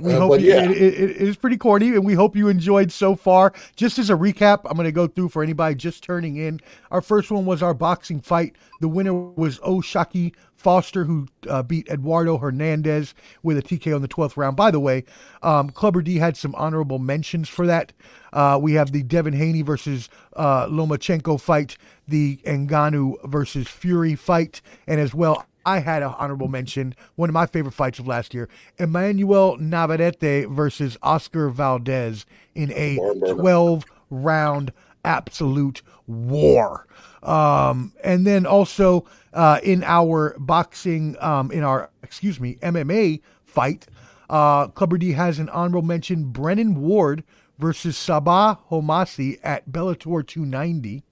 We 0.00 0.14
Uh, 0.14 0.18
hope 0.18 0.40
you, 0.40 0.48
yeah. 0.48 0.64
it, 0.64 0.70
it, 0.70 1.10
it 1.10 1.16
is 1.22 1.36
pretty 1.36 1.56
corny, 1.56 1.88
and 1.88 2.04
we 2.04 2.14
hope 2.14 2.36
you 2.36 2.48
enjoyed 2.48 2.92
so 2.92 3.16
far. 3.16 3.52
Just 3.74 3.98
as 3.98 4.10
a 4.10 4.14
recap, 4.14 4.60
I'm 4.64 4.76
going 4.76 4.84
to 4.84 4.92
go 4.92 5.06
through 5.08 5.30
for 5.30 5.42
anybody 5.42 5.74
just 5.74 6.04
turning 6.04 6.36
in. 6.36 6.60
Our 6.90 7.00
first 7.00 7.30
one 7.30 7.44
was 7.46 7.62
our 7.62 7.74
boxing 7.74 8.20
fight. 8.20 8.56
The 8.80 8.88
winner 8.88 9.12
was 9.12 9.58
O'Shaquie 9.60 10.34
Foster, 10.60 11.04
who 11.04 11.26
uh, 11.48 11.62
beat 11.62 11.88
Eduardo 11.88 12.36
Hernandez 12.36 13.14
with 13.42 13.56
a 13.56 13.62
TK 13.62 13.94
on 13.94 14.02
the 14.02 14.08
12th 14.08 14.36
round. 14.36 14.56
By 14.56 14.70
the 14.70 14.78
way, 14.78 15.04
um, 15.42 15.70
Clubber 15.70 16.02
D 16.02 16.16
had 16.16 16.36
some 16.36 16.54
honorable 16.54 16.98
mentions 16.98 17.48
for 17.48 17.66
that. 17.66 17.92
Uh, 18.32 18.58
we 18.60 18.74
have 18.74 18.92
the 18.92 19.02
Devin 19.02 19.32
Haney 19.32 19.62
versus 19.62 20.08
uh, 20.36 20.66
Lomachenko 20.66 21.40
fight, 21.40 21.76
the 22.06 22.36
Ngannou 22.44 23.28
versus 23.28 23.68
Fury 23.68 24.14
fight, 24.14 24.60
and 24.86 25.00
as 25.00 25.14
well, 25.14 25.46
I 25.64 25.80
had 25.80 26.02
an 26.02 26.14
honorable 26.18 26.48
mention, 26.48 26.94
one 27.16 27.28
of 27.28 27.34
my 27.34 27.46
favorite 27.46 27.72
fights 27.72 27.98
of 27.98 28.06
last 28.06 28.32
year, 28.32 28.48
Emmanuel 28.78 29.56
Navarrete 29.58 30.46
versus 30.48 30.96
Oscar 31.02 31.50
Valdez 31.50 32.24
in 32.54 32.72
a 32.72 32.96
Burn, 32.96 33.20
burn, 33.20 33.28
burn. 33.28 33.38
12 33.38 33.84
round 34.10 34.72
absolute 35.04 35.82
war. 36.10 36.86
Um, 37.22 37.92
and 38.02 38.26
then 38.26 38.46
also 38.46 39.06
uh, 39.32 39.60
in 39.62 39.84
our 39.84 40.36
boxing, 40.38 41.16
um, 41.20 41.50
in 41.50 41.62
our, 41.62 41.90
excuse 42.02 42.40
me, 42.40 42.56
MMA 42.56 43.20
fight, 43.44 43.86
uh, 44.28 44.68
Clubber 44.68 44.98
D 44.98 45.12
has 45.12 45.38
an 45.38 45.48
honorable 45.50 45.82
mention 45.82 46.24
Brennan 46.24 46.80
Ward 46.80 47.24
versus 47.58 47.96
Sabah 47.96 48.58
Homasi 48.70 49.38
at 49.42 49.70
Bellator 49.70 50.26
290. 50.26 51.02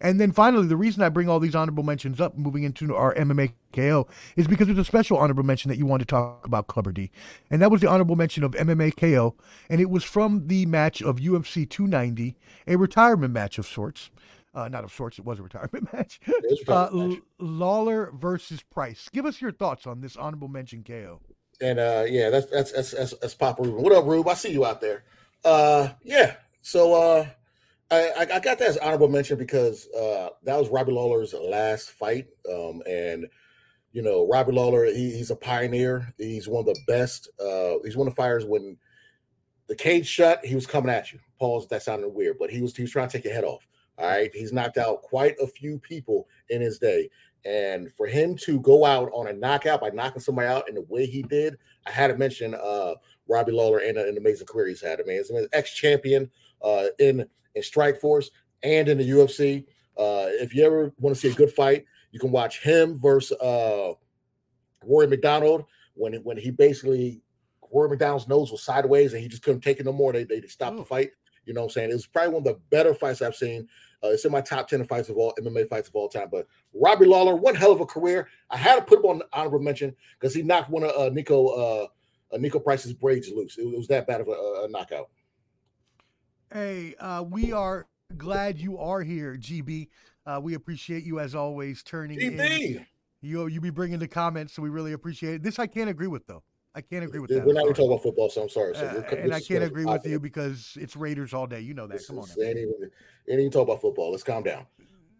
And 0.00 0.20
then 0.20 0.32
finally, 0.32 0.66
the 0.66 0.76
reason 0.76 1.02
I 1.02 1.08
bring 1.08 1.28
all 1.28 1.40
these 1.40 1.54
honorable 1.54 1.82
mentions 1.82 2.20
up 2.20 2.36
moving 2.36 2.64
into 2.64 2.94
our 2.94 3.14
MMA 3.14 3.52
KO 3.72 4.06
is 4.36 4.46
because 4.46 4.66
there's 4.66 4.78
a 4.78 4.84
special 4.84 5.18
honorable 5.18 5.42
mention 5.42 5.68
that 5.68 5.78
you 5.78 5.86
want 5.86 6.00
to 6.00 6.06
talk 6.06 6.46
about, 6.46 6.66
Clubber 6.66 6.92
D. 6.92 7.10
And 7.50 7.60
that 7.62 7.70
was 7.70 7.80
the 7.80 7.88
honorable 7.88 8.16
mention 8.16 8.44
of 8.44 8.52
MMA 8.52 8.96
KO. 8.96 9.34
And 9.68 9.80
it 9.80 9.90
was 9.90 10.04
from 10.04 10.48
the 10.48 10.66
match 10.66 11.02
of 11.02 11.16
UFC 11.16 11.68
290, 11.68 12.36
a 12.66 12.76
retirement 12.76 13.32
match 13.32 13.58
of 13.58 13.66
sorts. 13.66 14.10
Uh, 14.54 14.68
not 14.68 14.84
of 14.84 14.92
sorts, 14.92 15.18
it 15.18 15.24
was 15.24 15.38
a 15.38 15.42
retirement 15.42 15.86
match. 15.92 16.18
Uh, 16.66 16.88
match. 16.92 17.18
Lawler 17.38 18.10
versus 18.14 18.62
Price. 18.62 19.10
Give 19.12 19.26
us 19.26 19.40
your 19.42 19.52
thoughts 19.52 19.86
on 19.86 20.00
this 20.00 20.16
honorable 20.16 20.48
mention 20.48 20.82
KO. 20.82 21.20
And 21.60 21.78
uh 21.78 22.04
yeah, 22.08 22.30
that's 22.30 22.46
that's 22.46 22.72
that's 22.72 22.90
that's, 22.92 23.14
that's 23.14 23.34
Papa 23.34 23.62
Ruben. 23.62 23.82
What 23.82 23.92
up, 23.92 24.04
Rube? 24.04 24.28
I 24.28 24.34
see 24.34 24.52
you 24.52 24.64
out 24.66 24.80
there. 24.80 25.04
Uh 25.44 25.88
yeah. 26.04 26.36
So 26.60 26.94
uh 26.94 27.26
I, 27.90 28.12
I 28.18 28.40
got 28.40 28.58
that 28.58 28.62
as 28.62 28.78
honorable 28.78 29.08
mention 29.08 29.38
because 29.38 29.88
uh 29.92 30.30
that 30.42 30.58
was 30.58 30.68
Robbie 30.68 30.92
Lawler's 30.92 31.34
last 31.34 31.90
fight. 31.90 32.26
Um 32.50 32.82
and 32.88 33.26
you 33.92 34.02
know, 34.02 34.28
Robbie 34.28 34.52
Lawler, 34.52 34.84
he, 34.86 35.16
he's 35.16 35.30
a 35.30 35.36
pioneer. 35.36 36.12
He's 36.18 36.48
one 36.48 36.60
of 36.60 36.74
the 36.74 36.80
best. 36.86 37.30
Uh 37.40 37.74
he's 37.84 37.96
one 37.96 38.08
of 38.08 38.14
the 38.14 38.20
fighters 38.20 38.44
when 38.44 38.76
the 39.68 39.76
cage 39.76 40.06
shut. 40.06 40.44
He 40.44 40.54
was 40.54 40.66
coming 40.66 40.90
at 40.90 41.12
you. 41.12 41.20
Pause. 41.38 41.68
That 41.68 41.82
sounded 41.82 42.08
weird, 42.08 42.38
but 42.38 42.50
he 42.50 42.60
was 42.60 42.76
he 42.76 42.82
was 42.82 42.90
trying 42.90 43.08
to 43.08 43.16
take 43.16 43.24
your 43.24 43.34
head 43.34 43.44
off. 43.44 43.66
All 43.98 44.06
right. 44.06 44.30
He's 44.34 44.52
knocked 44.52 44.78
out 44.78 45.02
quite 45.02 45.36
a 45.40 45.46
few 45.46 45.78
people 45.78 46.28
in 46.50 46.60
his 46.60 46.78
day. 46.78 47.08
And 47.44 47.92
for 47.92 48.06
him 48.06 48.36
to 48.38 48.60
go 48.60 48.84
out 48.84 49.08
on 49.14 49.28
a 49.28 49.32
knockout 49.32 49.80
by 49.80 49.90
knocking 49.90 50.20
somebody 50.20 50.48
out 50.48 50.68
in 50.68 50.74
the 50.74 50.82
way 50.82 51.06
he 51.06 51.22
did, 51.22 51.56
I 51.86 51.92
had 51.92 52.08
to 52.08 52.16
mention 52.16 52.54
uh, 52.54 52.94
Robbie 53.28 53.52
Lawler 53.52 53.78
and 53.78 53.96
an 53.96 54.16
amazing 54.16 54.48
career 54.48 54.66
he's 54.66 54.82
had. 54.82 55.00
I 55.00 55.04
mean, 55.04 55.18
he's 55.18 55.30
an 55.30 55.46
ex-champion 55.52 56.28
uh, 56.62 56.86
in 56.98 57.24
in 57.56 57.62
Strikeforce 57.62 58.28
and 58.62 58.88
in 58.88 58.98
the 58.98 59.10
UFC. 59.10 59.64
Uh, 59.96 60.28
if 60.40 60.54
you 60.54 60.64
ever 60.64 60.92
want 60.98 61.16
to 61.16 61.20
see 61.20 61.30
a 61.30 61.34
good 61.34 61.50
fight, 61.50 61.84
you 62.12 62.20
can 62.20 62.30
watch 62.30 62.62
him 62.62 62.98
versus 62.98 63.36
uh, 63.40 63.94
Rory 64.84 65.08
MacDonald 65.08 65.64
when 65.94 66.14
when 66.22 66.36
he 66.36 66.50
basically 66.50 67.22
Rory 67.72 67.88
MacDonald's 67.88 68.28
nose 68.28 68.52
was 68.52 68.62
sideways 68.62 69.12
and 69.12 69.22
he 69.22 69.28
just 69.28 69.42
couldn't 69.42 69.62
take 69.62 69.80
it 69.80 69.86
no 69.86 69.92
more. 69.92 70.12
They 70.12 70.24
they 70.24 70.40
stopped 70.42 70.76
the 70.76 70.84
fight. 70.84 71.10
You 71.46 71.54
know 71.54 71.62
what 71.62 71.68
I'm 71.68 71.72
saying? 71.72 71.90
It 71.90 71.94
was 71.94 72.06
probably 72.06 72.34
one 72.34 72.46
of 72.46 72.54
the 72.54 72.60
better 72.70 72.92
fights 72.92 73.22
I've 73.22 73.36
seen. 73.36 73.68
Uh, 74.02 74.08
it's 74.08 74.24
in 74.24 74.32
my 74.32 74.40
top 74.40 74.68
10 74.68 74.80
of 74.80 74.88
fights 74.88 75.08
of 75.08 75.16
all 75.16 75.32
MMA 75.40 75.68
fights 75.68 75.88
of 75.88 75.94
all 75.94 76.08
time. 76.08 76.28
But 76.30 76.46
Robbie 76.74 77.06
Lawler, 77.06 77.36
one 77.36 77.54
hell 77.54 77.72
of 77.72 77.80
a 77.80 77.86
career. 77.86 78.28
I 78.50 78.56
had 78.56 78.76
to 78.76 78.82
put 78.82 78.98
him 78.98 79.06
on 79.06 79.22
honorable 79.32 79.60
mention 79.60 79.94
because 80.18 80.34
he 80.34 80.42
knocked 80.42 80.70
one 80.70 80.82
of 80.82 80.90
uh, 80.90 81.10
Niko 81.10 81.56
uh, 81.56 81.84
uh, 82.34 82.38
Niko 82.38 82.62
Price's 82.62 82.92
braids 82.92 83.30
loose. 83.30 83.56
It, 83.58 83.62
it 83.62 83.78
was 83.78 83.88
that 83.88 84.06
bad 84.06 84.20
of 84.20 84.28
a, 84.28 84.64
a 84.64 84.68
knockout. 84.68 85.08
Hey, 86.52 86.94
uh, 87.00 87.24
we 87.28 87.52
are 87.52 87.86
glad 88.16 88.58
you 88.58 88.78
are 88.78 89.02
here, 89.02 89.36
GB. 89.36 89.88
Uh, 90.26 90.40
we 90.42 90.54
appreciate 90.54 91.04
you 91.04 91.18
as 91.20 91.34
always 91.34 91.82
turning 91.82 92.18
GB. 92.18 92.38
in. 92.76 92.86
You 93.22 93.46
you 93.48 93.60
be 93.60 93.70
bringing 93.70 93.98
the 93.98 94.06
comments, 94.08 94.52
so 94.52 94.62
we 94.62 94.68
really 94.68 94.92
appreciate 94.92 95.34
it. 95.36 95.42
This 95.42 95.58
I 95.58 95.66
can't 95.66 95.90
agree 95.90 96.06
with 96.06 96.26
though. 96.26 96.42
I 96.74 96.82
can't 96.82 97.04
agree 97.04 97.20
with 97.20 97.30
that. 97.30 97.44
We're 97.46 97.54
not 97.54 97.62
even 97.62 97.74
talking 97.74 97.90
about 97.90 98.02
football, 98.02 98.28
so 98.28 98.42
I'm 98.42 98.48
sorry. 98.50 98.74
So 98.74 98.86
Uh, 98.86 98.92
we're- 99.10 99.22
and 99.22 99.34
I 99.34 99.40
can't 99.40 99.64
agree 99.64 99.86
with 99.86 100.06
you 100.06 100.20
because 100.20 100.76
it's 100.78 100.94
Raiders 100.94 101.32
all 101.32 101.46
day. 101.46 101.60
You 101.60 101.72
know 101.74 101.86
that. 101.86 101.94
This 101.98 102.06
Come 102.06 102.18
on. 102.18 102.28
now. 102.36 102.44
ain't 102.44 102.58
even, 102.58 102.90
ain't 103.28 103.40
even 103.40 103.50
talk 103.50 103.62
about 103.62 103.80
football. 103.80 104.10
Let's 104.10 104.22
calm 104.22 104.42
down. 104.42 104.66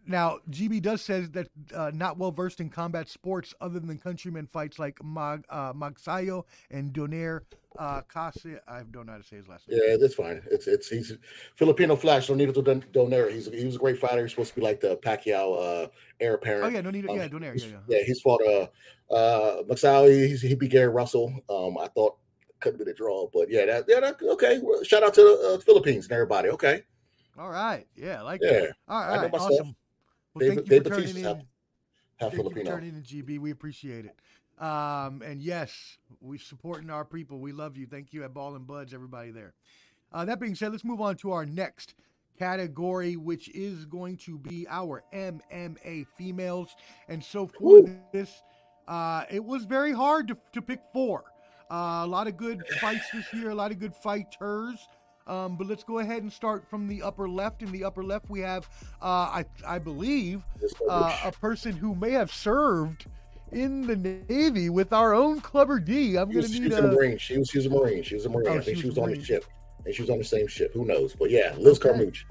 Now, 0.08 0.38
GB 0.50 0.82
does 0.82 1.00
says 1.02 1.30
that 1.30 1.48
uh, 1.74 1.90
not 1.94 2.18
well 2.18 2.30
versed 2.30 2.60
in 2.60 2.68
combat 2.68 3.08
sports 3.08 3.54
other 3.60 3.80
than 3.80 3.98
countrymen 3.98 4.46
fights 4.46 4.78
like 4.78 5.02
Mag 5.02 5.44
uh, 5.48 5.72
Magsayo 5.72 6.44
and 6.70 6.92
Donaire 6.92 7.40
uh, 7.78 8.00
Case. 8.02 8.58
I 8.66 8.82
don't 8.90 9.06
know 9.06 9.12
how 9.12 9.18
to 9.18 9.24
say 9.24 9.36
his 9.36 9.48
last 9.48 9.68
name. 9.68 9.80
Yeah, 9.82 9.96
that's 10.00 10.14
fine. 10.14 10.42
It's 10.50 10.66
it's 10.66 10.88
he's 10.88 11.16
Filipino 11.54 11.96
Flash. 11.96 12.28
Don't 12.28 12.36
need 12.38 12.52
to 12.52 12.62
don 12.62 12.82
Donaire. 12.92 13.30
He's 13.30 13.46
he 13.46 13.64
was 13.64 13.76
a 13.76 13.78
great 13.78 13.98
fighter. 13.98 14.22
He's 14.22 14.30
supposed 14.32 14.54
to 14.54 14.60
be 14.60 14.62
like 14.66 14.80
the 14.80 14.96
Pacquiao 14.98 15.84
uh, 15.84 15.88
heir 16.20 16.34
apparent. 16.34 16.64
Oh 16.64 16.68
yeah, 16.68 16.80
no 16.80 16.90
need. 16.90 17.08
Um, 17.08 17.16
Yeah, 17.16 17.28
Donaire. 17.28 17.58
Yeah, 17.58 17.66
yeah. 17.66 17.98
yeah, 17.98 18.02
he's 18.04 18.20
fought 18.20 18.42
uh 18.42 18.66
uh. 19.14 20.04
He's 20.06 20.42
he 20.42 20.54
beat 20.54 20.70
Gary 20.70 20.88
Russell. 20.88 21.32
Um, 21.48 21.78
I 21.78 21.88
thought 21.88 22.16
couldn't 22.60 22.84
be 22.84 22.90
a 22.90 22.94
draw, 22.94 23.28
but 23.32 23.50
yeah, 23.50 23.66
that 23.66 23.84
yeah, 23.88 24.00
that, 24.00 24.16
okay. 24.22 24.58
Well, 24.62 24.82
shout 24.82 25.02
out 25.02 25.14
to 25.14 25.20
the 25.22 25.54
uh, 25.54 25.58
Philippines 25.58 26.04
and 26.06 26.12
everybody. 26.12 26.48
Okay, 26.50 26.82
All 27.38 27.50
right. 27.50 27.86
Yeah, 27.94 28.20
I 28.20 28.22
like 28.22 28.40
yeah, 28.42 28.52
that. 28.52 28.72
All 28.88 29.02
I 29.02 29.28
know 29.28 29.36
Awesome. 29.36 29.76
Well, 30.34 30.40
Dave- 30.48 30.54
thank 30.66 30.70
you 30.70 30.82
for 30.82 30.88
turning 30.90 31.16
in. 31.16 31.24
half- 31.24 31.36
half 31.36 31.42
Thank 32.18 32.32
you 32.32 32.36
for 32.38 32.42
Filipino. 32.50 32.70
turning 32.70 32.94
in, 32.94 33.02
GB. 33.02 33.38
We 33.38 33.50
appreciate 33.50 34.04
it. 34.06 34.16
Um, 34.59 35.22
and 35.22 35.40
yes, 35.40 35.98
we 36.20 36.38
supporting 36.38 36.90
our 36.90 37.04
people. 37.04 37.40
We 37.40 37.52
love 37.52 37.76
you. 37.76 37.86
Thank 37.86 38.12
you 38.12 38.24
at 38.24 38.32
Ball 38.32 38.57
and 38.57 38.66
Buds, 38.66 38.94
everybody 38.94 39.30
there. 39.30 39.54
Uh, 40.12 40.24
that 40.24 40.40
being 40.40 40.54
said, 40.54 40.72
let's 40.72 40.84
move 40.84 41.00
on 41.00 41.16
to 41.16 41.32
our 41.32 41.44
next 41.44 41.94
category, 42.38 43.16
which 43.16 43.48
is 43.54 43.84
going 43.84 44.16
to 44.18 44.38
be 44.38 44.66
our 44.68 45.02
MMA 45.12 46.07
females. 46.16 46.74
And 47.09 47.22
so 47.22 47.46
for 47.46 47.82
Woo. 47.82 47.98
this, 48.12 48.42
uh, 48.88 49.24
it 49.30 49.44
was 49.44 49.64
very 49.64 49.92
hard 49.92 50.28
to, 50.28 50.36
to 50.52 50.62
pick 50.62 50.80
four. 50.92 51.24
Uh, 51.70 52.02
a 52.04 52.07
lot 52.07 52.28
of 52.28 52.36
good 52.36 52.62
fights 52.80 53.04
this 53.12 53.26
year, 53.32 53.50
a 53.50 53.54
lot 53.54 53.72
of 53.72 53.78
good 53.78 53.94
fighters. 53.94 54.86
Um, 55.26 55.57
but 55.57 55.66
let's 55.66 55.82
go 55.82 55.98
ahead 55.98 56.22
and 56.22 56.32
start 56.32 56.64
from 56.70 56.86
the 56.86 57.02
upper 57.02 57.28
left. 57.28 57.61
In 57.61 57.72
the 57.72 57.82
upper 57.82 58.04
left, 58.04 58.30
we 58.30 58.40
have, 58.40 58.68
uh, 59.02 59.07
I, 59.07 59.44
I 59.66 59.78
believe, 59.80 60.44
uh, 60.88 61.18
a 61.24 61.32
person 61.32 61.72
who 61.72 61.96
may 61.96 62.12
have 62.12 62.32
served 62.32 63.07
in 63.53 63.86
the 63.86 63.97
Navy 64.28 64.70
with 64.70 64.92
our 64.92 65.14
own 65.14 65.40
Clubber 65.40 65.78
D. 65.78 66.16
I'm 66.16 66.26
going 66.26 66.36
was, 66.36 66.47
to 66.49 66.53
she 66.55 66.61
need 66.61 66.70
was 66.70 66.78
a 66.78 66.88
a. 66.88 66.92
Marine. 66.92 67.18
She 67.18 67.38
was 67.38 67.49
she 67.49 67.59
was 67.59 67.66
a 67.66 67.70
Marine. 67.70 68.03
She 68.03 68.14
was 68.14 68.26
a 68.26 68.28
Marine. 68.28 68.49
Oh, 68.49 68.53
I 68.59 68.61
think 68.61 68.76
she 68.76 68.82
she 68.82 68.88
was 68.88 68.97
was 68.97 69.05
on 69.05 69.11
the 69.11 69.22
ship. 69.24 69.44
And 69.84 69.94
she 69.94 70.03
was 70.03 70.11
on 70.11 70.18
the 70.18 70.24
same 70.24 70.47
ship. 70.47 70.72
Who 70.74 70.84
knows? 70.84 71.14
But 71.14 71.30
yeah, 71.30 71.55
Liz 71.59 71.78
Okay. 71.78 71.90
Carmouche. 71.90 72.24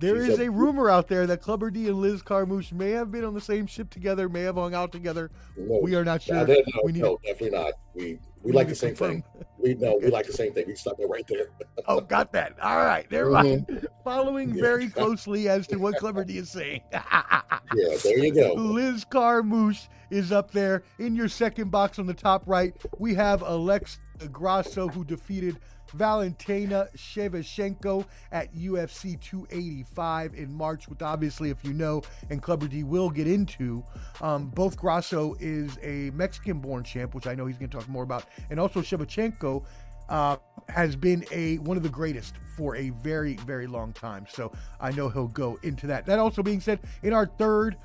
There 0.00 0.16
she's 0.24 0.34
is 0.34 0.38
a- 0.38 0.44
a 0.44 0.50
rumor 0.50 0.88
out 0.88 1.08
there 1.08 1.26
that 1.26 1.42
Clubber 1.42 1.70
D 1.70 1.88
and 1.88 2.00
Liz 2.00 2.22
Carmouche 2.22 2.72
may 2.72 2.90
have 2.90 3.10
been 3.10 3.24
on 3.24 3.34
the 3.34 3.40
same 3.40 3.66
ship 3.66 3.90
together, 3.90 4.28
may 4.30 4.42
have 4.42 4.54
hung 4.54 4.72
out 4.74 4.92
together. 4.92 5.30
Knows? 5.58 5.82
We 5.82 5.94
are 5.94 6.04
not 6.04 6.22
sure. 6.22 6.46
no, 6.46 6.56
we 6.84 6.92
need 6.92 7.02
no, 7.02 7.18
definitely 7.22 7.58
not. 7.58 7.72
We 7.94 8.18
we, 8.42 8.52
we 8.52 8.56
like 8.56 8.68
the 8.68 8.74
same 8.74 8.94
thing. 8.94 9.22
We 9.58 9.74
know 9.74 9.98
we 10.02 10.08
like 10.08 10.26
the 10.26 10.32
same 10.42 10.52
thing. 10.52 10.64
We 10.66 10.74
stuck 10.74 10.98
it 10.98 11.08
right 11.08 11.26
there. 11.28 11.48
Oh, 11.86 12.00
got 12.00 12.32
that. 12.32 12.58
All 12.60 12.78
right. 12.78 13.10
Never 13.10 13.30
mm-hmm. 13.30 13.72
mind. 13.72 13.88
Following 14.04 14.54
Yeah. 14.54 14.62
very 14.62 14.88
closely 14.90 15.48
as 15.48 15.66
to 15.68 15.76
what 15.76 15.94
D 16.26 16.38
is 16.38 16.50
saying. 16.50 16.80
Yeah, 16.92 17.96
there 18.02 18.18
you 18.18 18.34
go. 18.34 18.54
Liz 18.54 19.04
Carmouche 19.04 19.88
is 20.10 20.32
up 20.32 20.50
there. 20.50 20.82
In 20.98 21.14
your 21.14 21.28
second 21.28 21.70
box 21.70 21.98
on 21.98 22.06
the 22.06 22.14
top 22.14 22.42
right, 22.46 22.74
we 22.98 23.14
have 23.14 23.42
Alex 23.42 23.98
Grasso, 24.32 24.88
who 24.88 25.04
defeated 25.04 25.58
Valentina 25.94 26.88
Shevchenko 26.96 28.04
at 28.32 28.54
UFC 28.54 29.20
285 29.20 30.34
in 30.34 30.52
March, 30.52 30.88
with 30.88 31.02
obviously, 31.02 31.50
if 31.50 31.64
you 31.64 31.72
know, 31.72 32.02
and 32.30 32.42
Clubber 32.42 32.66
D 32.68 32.82
will 32.82 33.10
get 33.10 33.26
into, 33.26 33.84
um, 34.20 34.48
both 34.48 34.76
Grasso 34.76 35.36
is 35.40 35.78
a 35.82 36.10
Mexican 36.10 36.58
born 36.60 36.84
champ, 36.84 37.14
which 37.14 37.26
I 37.26 37.34
know 37.34 37.46
he's 37.46 37.58
going 37.58 37.70
to 37.70 37.76
talk 37.78 37.88
more 37.88 38.04
about, 38.04 38.24
and 38.50 38.58
also 38.58 38.80
Shevchenko. 38.80 39.64
Uh, 40.08 40.36
has 40.68 40.96
been 40.96 41.24
a 41.30 41.58
one 41.58 41.76
of 41.76 41.84
the 41.84 41.88
greatest 41.88 42.34
for 42.56 42.74
a 42.74 42.90
very 42.90 43.36
very 43.46 43.68
long 43.68 43.92
time 43.92 44.26
so 44.28 44.50
i 44.80 44.90
know 44.90 45.08
he'll 45.08 45.28
go 45.28 45.56
into 45.62 45.86
that 45.86 46.04
that 46.04 46.18
also 46.18 46.42
being 46.42 46.60
said 46.60 46.80
in 47.04 47.12
our 47.12 47.26
third 47.26 47.76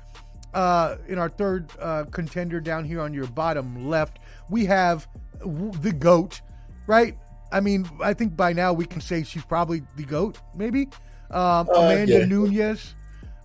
uh, 0.56 0.96
in 1.06 1.18
our 1.18 1.28
third 1.28 1.70
uh, 1.78 2.04
contender 2.10 2.60
down 2.60 2.84
here 2.84 3.00
on 3.00 3.12
your 3.12 3.26
bottom 3.26 3.88
left, 3.88 4.18
we 4.48 4.64
have 4.64 5.06
the 5.40 5.92
GOAT, 5.92 6.40
right? 6.86 7.16
I 7.56 7.60
mean, 7.60 7.88
I 8.02 8.12
think 8.12 8.36
by 8.36 8.52
now 8.52 8.72
we 8.72 8.84
can 8.86 9.00
say 9.00 9.22
she's 9.24 9.44
probably 9.44 9.82
the 9.96 10.04
GOAT, 10.04 10.38
maybe. 10.54 10.82
Um, 11.30 11.68
Uh, 11.70 11.80
Amanda 11.80 12.18
yeah. 12.20 12.24
Nunes. 12.26 12.94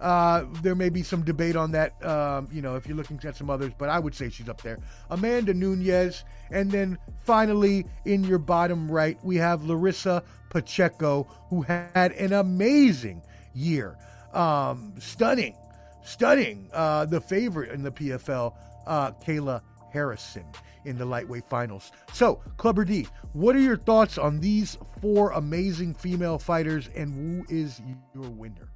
Uh, 0.02 0.46
there 0.64 0.76
may 0.76 0.90
be 0.90 1.04
some 1.04 1.22
debate 1.24 1.56
on 1.56 1.72
that, 1.72 2.04
um, 2.04 2.48
you 2.52 2.62
know, 2.62 2.76
if 2.76 2.88
you're 2.88 2.98
looking 2.98 3.20
at 3.24 3.36
some 3.36 3.50
others, 3.50 3.72
but 3.78 3.88
I 3.88 4.00
would 4.00 4.16
say 4.16 4.30
she's 4.30 4.50
up 4.50 4.62
there. 4.62 4.80
Amanda 5.12 5.54
Nunes. 5.54 6.26
And 6.50 6.72
then 6.72 6.98
finally, 7.20 7.86
in 8.06 8.24
your 8.24 8.40
bottom 8.40 8.92
right, 8.92 9.18
we 9.24 9.38
have 9.38 9.64
Larissa 9.64 10.24
Pacheco, 10.50 11.24
who 11.50 11.62
had 11.62 12.12
an 12.14 12.34
amazing 12.34 13.22
year. 13.54 13.96
Um, 14.34 14.94
stunning 15.00 15.56
stunning 16.04 16.68
uh, 16.74 17.06
the 17.06 17.22
favorite 17.22 17.72
in 17.72 17.84
the 17.84 17.92
PFL, 17.92 18.54
uh, 18.88 19.12
Kayla 19.24 19.62
Harrison, 19.92 20.46
in 20.86 20.98
the 20.98 21.06
lightweight 21.06 21.48
finals. 21.50 21.92
So, 22.14 22.42
Clubber 22.58 22.86
D, 22.86 23.08
what 23.34 23.56
are 23.56 23.60
your 23.60 23.78
thoughts 23.78 24.18
on 24.18 24.40
these 24.40 24.78
four 25.02 25.32
amazing 25.32 25.94
female 25.94 26.38
fighters, 26.38 26.90
and 26.96 27.14
who 27.14 27.56
is 27.56 27.82
your 28.14 28.30
winner? 28.30 28.72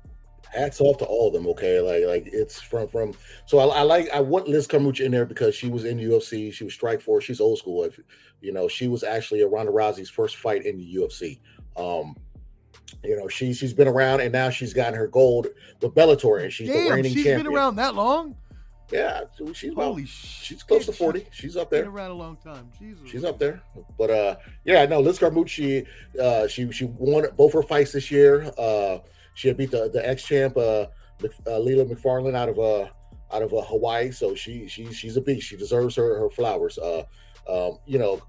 hats 0.56 0.80
off 0.80 0.98
to 0.98 1.06
all 1.06 1.28
of 1.28 1.34
them. 1.34 1.48
Okay, 1.48 1.80
like 1.82 2.06
like 2.06 2.34
it's 2.34 2.62
from 2.62 2.88
from. 2.88 3.14
So 3.46 3.60
I, 3.60 3.80
I 3.80 3.82
like 3.82 4.10
I 4.12 4.20
want 4.20 4.48
Liz 4.48 4.68
Carmouche 4.68 5.02
in 5.02 5.12
there 5.12 5.26
because 5.26 5.56
she 5.56 5.70
was 5.70 5.86
in 5.86 5.98
UFC. 5.98 6.52
She 6.54 6.64
was 6.64 6.76
Strikeforce. 6.76 7.22
She's 7.24 7.42
old 7.42 7.60
school. 7.60 7.84
If 7.84 8.00
you 8.42 8.54
know, 8.54 8.68
she 8.68 8.88
was 8.88 9.04
actually 9.04 9.42
a 9.42 9.48
Ronda 9.48 9.72
Rousey's 9.72 10.10
first 10.10 10.38
fight 10.38 10.66
in 10.66 10.78
the 10.78 10.96
UFC. 10.96 11.40
Um, 11.78 12.16
you 13.04 13.18
know, 13.18 13.28
she 13.28 13.54
she's 13.54 13.74
been 13.74 13.88
around 13.88 14.22
and 14.22 14.32
now 14.32 14.50
she's 14.50 14.74
gotten 14.74 14.94
her 14.94 15.08
gold 15.08 15.48
with 15.82 15.94
Bellator 15.94 16.44
and 16.44 16.52
she's 16.52 16.70
the 16.70 16.90
reigning 16.90 17.14
she's 17.14 17.24
champion. 17.24 17.40
She's 17.40 17.44
been 17.44 17.56
around 17.56 17.76
that 17.76 17.96
long. 17.96 18.36
Yeah, 18.92 19.22
she's 19.54 19.72
about, 19.74 19.86
Holy 19.86 20.06
she's 20.06 20.62
close 20.62 20.86
to 20.86 20.92
forty. 20.94 21.26
She's 21.32 21.58
up 21.58 21.72
Been 21.72 21.82
there. 21.82 21.90
around 21.90 22.12
a 22.12 22.16
long 22.16 22.38
time. 22.38 22.72
Jesus. 22.78 23.10
She's 23.10 23.24
up 23.24 23.40
there. 23.40 23.62
But 23.98 24.10
uh 24.12 24.36
yeah, 24.64 24.86
no, 24.86 25.00
Liz 25.00 25.18
Carmouche, 25.18 25.50
she 25.50 25.86
uh 26.22 26.48
she 26.48 26.72
she 26.72 26.86
won 26.86 27.26
both 27.36 27.54
her 27.54 27.64
fights 27.64 27.94
this 27.94 28.12
year. 28.12 28.52
Uh 28.58 29.00
she 29.34 29.48
had 29.48 29.58
beat 29.58 29.72
the, 29.72 29.90
the 29.90 30.08
ex-champ 30.08 30.56
uh, 30.56 30.86
Mc- 31.22 31.34
uh 31.48 31.60
Leela 31.60 31.88
Macfarlane 31.90 32.36
out 32.36 32.48
of 32.50 32.60
uh 32.60 32.88
out 33.34 33.42
of 33.42 33.54
uh, 33.54 33.62
Hawaii. 33.64 34.12
So 34.12 34.36
she 34.36 34.68
she 34.68 34.94
she's 34.94 35.18
a 35.18 35.22
beast. 35.22 35.48
She 35.48 35.58
deserves 35.58 35.96
her 35.96 36.20
her 36.20 36.30
flowers. 36.30 36.78
Uh 36.78 37.04
um, 37.50 37.78
you 37.86 38.00
know, 38.00 38.22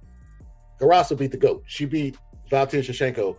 Garasa 0.80 1.16
beat 1.18 1.30
the 1.32 1.38
GOAT. 1.38 1.62
She 1.66 1.84
beat 1.86 2.16
Valentina 2.50 2.82
Shevchenko 2.82 3.36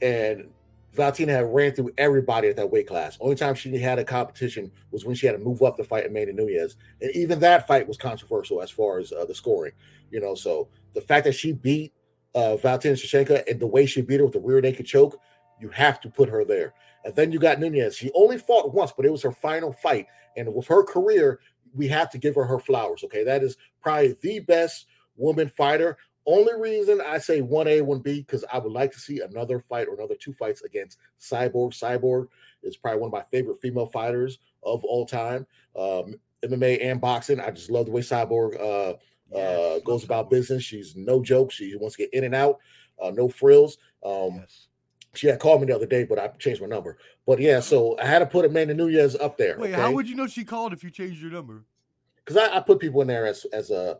and 0.00 0.48
Valentina 0.92 1.32
had 1.32 1.52
ran 1.52 1.72
through 1.72 1.92
everybody 1.96 2.48
at 2.48 2.56
that 2.56 2.70
weight 2.70 2.86
class. 2.86 3.16
Only 3.20 3.34
time 3.34 3.54
she 3.54 3.76
had 3.78 3.98
a 3.98 4.04
competition 4.04 4.70
was 4.90 5.04
when 5.04 5.16
she 5.16 5.26
had 5.26 5.32
to 5.32 5.38
move 5.38 5.62
up 5.62 5.76
to 5.76 5.84
fight 5.84 6.06
Amanda 6.06 6.32
Nunes, 6.32 6.76
and 7.00 7.10
even 7.12 7.40
that 7.40 7.66
fight 7.66 7.88
was 7.88 7.96
controversial 7.96 8.60
as 8.60 8.70
far 8.70 8.98
as 8.98 9.12
uh, 9.12 9.24
the 9.24 9.34
scoring. 9.34 9.72
You 10.10 10.20
know, 10.20 10.34
so 10.34 10.68
the 10.92 11.00
fact 11.00 11.24
that 11.24 11.34
she 11.34 11.52
beat 11.52 11.92
uh, 12.34 12.56
Valentina 12.56 12.94
Shevchenko 12.94 13.48
and 13.48 13.58
the 13.58 13.66
way 13.66 13.86
she 13.86 14.02
beat 14.02 14.20
her 14.20 14.24
with 14.24 14.34
the 14.34 14.40
rear 14.40 14.60
naked 14.60 14.86
choke, 14.86 15.18
you 15.60 15.68
have 15.70 16.00
to 16.02 16.10
put 16.10 16.28
her 16.28 16.44
there. 16.44 16.74
And 17.04 17.14
then 17.16 17.32
you 17.32 17.38
got 17.38 17.58
Nunes. 17.58 17.96
She 17.96 18.10
only 18.14 18.38
fought 18.38 18.74
once, 18.74 18.92
but 18.96 19.06
it 19.06 19.12
was 19.12 19.22
her 19.22 19.32
final 19.32 19.72
fight. 19.72 20.06
And 20.36 20.54
with 20.54 20.66
her 20.68 20.84
career, 20.84 21.40
we 21.74 21.88
have 21.88 22.10
to 22.10 22.18
give 22.18 22.34
her 22.34 22.44
her 22.44 22.60
flowers. 22.60 23.02
Okay, 23.04 23.24
that 23.24 23.42
is 23.42 23.56
probably 23.80 24.16
the 24.20 24.40
best 24.40 24.86
woman 25.16 25.48
fighter 25.48 25.96
Only 26.26 26.54
reason 26.54 27.00
I 27.04 27.18
say 27.18 27.40
one 27.40 27.66
A, 27.66 27.80
one 27.80 27.98
B, 28.00 28.20
because 28.20 28.44
I 28.52 28.58
would 28.58 28.72
like 28.72 28.92
to 28.92 29.00
see 29.00 29.20
another 29.20 29.58
fight 29.58 29.88
or 29.88 29.94
another 29.94 30.14
two 30.14 30.32
fights 30.32 30.62
against 30.62 30.98
Cyborg. 31.20 31.72
Cyborg 31.72 32.28
is 32.62 32.76
probably 32.76 33.00
one 33.00 33.08
of 33.08 33.12
my 33.12 33.22
favorite 33.22 33.60
female 33.60 33.86
fighters 33.86 34.38
of 34.62 34.84
all 34.84 35.04
time. 35.04 35.46
Um, 35.76 36.14
MMA 36.44 36.84
and 36.84 37.00
boxing. 37.00 37.40
I 37.40 37.50
just 37.50 37.70
love 37.70 37.86
the 37.86 37.92
way 37.92 38.00
Cyborg 38.02 38.60
uh, 38.60 39.36
uh, 39.36 39.78
goes 39.80 40.04
about 40.04 40.30
business. 40.30 40.62
She's 40.62 40.94
no 40.96 41.22
joke. 41.22 41.50
She 41.52 41.76
wants 41.76 41.96
to 41.96 42.02
get 42.02 42.14
in 42.14 42.24
and 42.24 42.34
out, 42.34 42.58
uh, 43.02 43.10
no 43.10 43.28
frills. 43.28 43.78
Um, 44.04 44.36
Yes. 44.40 44.68
she 45.14 45.26
had 45.28 45.38
called 45.38 45.60
me 45.60 45.66
the 45.68 45.74
other 45.76 45.86
day, 45.86 46.04
but 46.04 46.18
I 46.18 46.28
changed 46.38 46.60
my 46.60 46.66
number. 46.66 46.98
But 47.26 47.38
yeah, 47.38 47.60
so 47.60 47.96
I 48.00 48.06
had 48.06 48.18
to 48.20 48.26
put 48.26 48.44
Amanda 48.44 48.74
Nunes 48.74 49.14
up 49.16 49.36
there. 49.36 49.56
Wait, 49.58 49.74
how 49.74 49.92
would 49.92 50.08
you 50.08 50.16
know 50.16 50.26
she 50.26 50.44
called 50.44 50.72
if 50.72 50.82
you 50.82 50.90
changed 50.90 51.20
your 51.20 51.30
number? 51.30 51.64
because 52.24 52.36
I, 52.36 52.56
I 52.56 52.60
put 52.60 52.78
people 52.78 53.00
in 53.02 53.08
there 53.08 53.26
as 53.26 53.44
as 53.52 53.70
a 53.72 53.98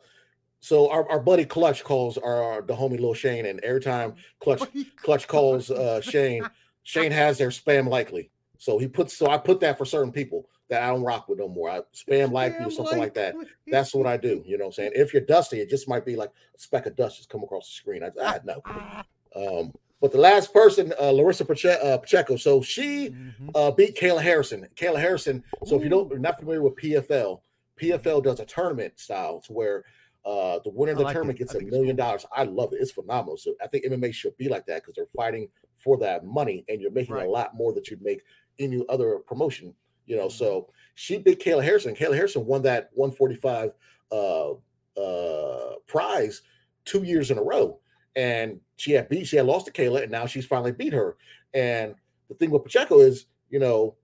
so 0.63 0.89
our, 0.91 1.09
our 1.11 1.19
buddy 1.19 1.45
Clutch 1.45 1.83
calls 1.83 2.17
our 2.19 2.63
the 2.63 2.73
homie 2.75 2.99
Lil 3.01 3.15
Shane, 3.15 3.47
and 3.47 3.59
every 3.61 3.81
time 3.81 4.15
Clutch 4.41 4.63
Clutch 4.97 5.27
calls 5.27 5.71
uh 5.71 6.01
Shane, 6.01 6.45
Shane 6.85 7.11
has 7.13 7.37
their 7.37 7.49
spam 7.49 7.89
likely. 7.89 8.31
So 8.59 8.79
he 8.79 8.87
puts 8.87 9.17
so 9.17 9.29
I 9.29 9.39
put 9.39 9.59
that 9.61 9.77
for 9.77 9.85
certain 9.85 10.13
people 10.13 10.49
that 10.71 10.85
I 10.85 10.87
don't 10.87 11.03
rock 11.03 11.29
with 11.29 11.41
no 11.41 11.49
more. 11.49 11.69
I 11.69 11.81
spam 11.93 12.31
likely 12.31 12.65
or 12.65 12.71
something 12.71 12.97
like 12.97 13.13
that. 13.15 13.35
That's 13.67 13.93
what 13.93 14.07
I 14.07 14.17
do. 14.17 14.43
You 14.47 14.57
know 14.57 14.65
what 14.67 14.69
I'm 14.69 14.73
saying? 14.75 14.93
If 14.95 15.13
you're 15.13 15.23
dusty, 15.23 15.61
it 15.61 15.69
just 15.69 15.89
might 15.89 16.07
be 16.07 16.15
like 16.15 16.31
a 16.55 16.59
speck 16.59 16.87
of 16.87 16.95
dust 16.95 17.17
just 17.17 17.29
come 17.29 17.43
across 17.43 17.67
the 17.67 17.75
screen. 17.75 18.03
I, 18.05 18.11
I 18.25 18.39
know. 18.45 18.63
Um, 19.35 19.73
but 20.03 20.13
the 20.13 20.19
last 20.19 20.53
person, 20.53 20.93
uh, 21.01 21.11
Larissa 21.11 21.45
uh, 21.45 21.97
Pacheco. 21.97 22.37
So 22.37 22.61
she 22.61 23.11
Mhm. 23.11 23.51
uh, 23.55 23.71
beat 23.71 23.97
Kayla 23.97 24.21
Harrison. 24.21 24.69
Kayla 24.77 25.01
Harrison. 25.01 25.43
So 25.65 25.77
if 25.77 25.83
you 25.83 25.89
don't, 25.89 26.11
you're 26.11 26.19
not 26.19 26.39
familiar 26.39 26.61
with 26.61 26.75
PFL, 26.77 27.41
PFL 27.81 28.23
does 28.23 28.39
a 28.41 28.45
tournament 28.45 28.99
style 28.99 29.41
to 29.47 29.53
where 29.55 29.85
uh, 30.25 30.59
the 30.65 30.71
winner 30.71 30.93
of 30.93 30.99
the 30.99 31.05
like 31.05 31.15
tournament 31.15 31.39
it. 31.39 31.45
Gets 31.45 31.55
a 31.55 31.61
million 31.61 31.97
cool. 31.97 32.05
dollars. 32.07 32.27
I 32.33 32.45
love 32.45 32.73
it. 32.73 32.79
It's 32.81 32.93
phenomenal. 32.93 33.37
So 33.37 33.55
I 33.63 33.67
think 33.67 33.85
MMA 33.85 34.13
should 34.15 34.37
be 34.37 34.49
like 34.49 34.67
that 34.67 34.83
because 34.83 34.95
they're 34.95 35.07
fighting 35.17 35.49
for 35.77 35.97
that 35.99 36.25
money, 36.25 36.65
and 36.69 36.81
you're 36.81 36.91
making 36.93 37.15
Right. 37.17 37.27
a 37.27 37.31
lot 37.31 37.55
more 37.57 37.73
that 37.75 37.89
you'd 37.89 38.03
make 38.03 38.23
any 38.59 38.85
other 38.89 39.19
promotion. 39.19 39.75
You 40.07 40.17
know, 40.17 40.27
Mhm. 40.27 40.33
so 40.33 40.69
she 40.95 41.19
beat 41.19 41.41
Kayla 41.41 41.65
Harrison. 41.65 41.95
Kayla 41.95 42.15
Harrison 42.15 42.47
won 42.47 42.63
that 42.63 42.91
145 42.95 43.73
uh, 44.13 44.53
uh, 45.01 45.77
prize 45.87 46.43
two 46.85 47.03
years 47.03 47.31
in 47.31 47.39
a 47.39 47.43
row, 47.43 47.81
and 48.15 48.61
she 48.77 48.93
had 48.93 49.09
beat, 49.09 49.27
she 49.27 49.37
had 49.37 49.47
lost 49.47 49.67
to 49.67 49.73
Kayla, 49.73 50.03
and 50.03 50.13
now 50.13 50.27
she's 50.27 50.45
finally 50.47 50.73
beat 50.73 50.93
her. 50.93 51.17
And 51.55 51.95
the 52.29 52.35
thing 52.35 52.51
with 52.51 52.63
Pacheco 52.63 53.01
is, 53.01 53.27
you 53.49 53.59
know, 53.59 53.97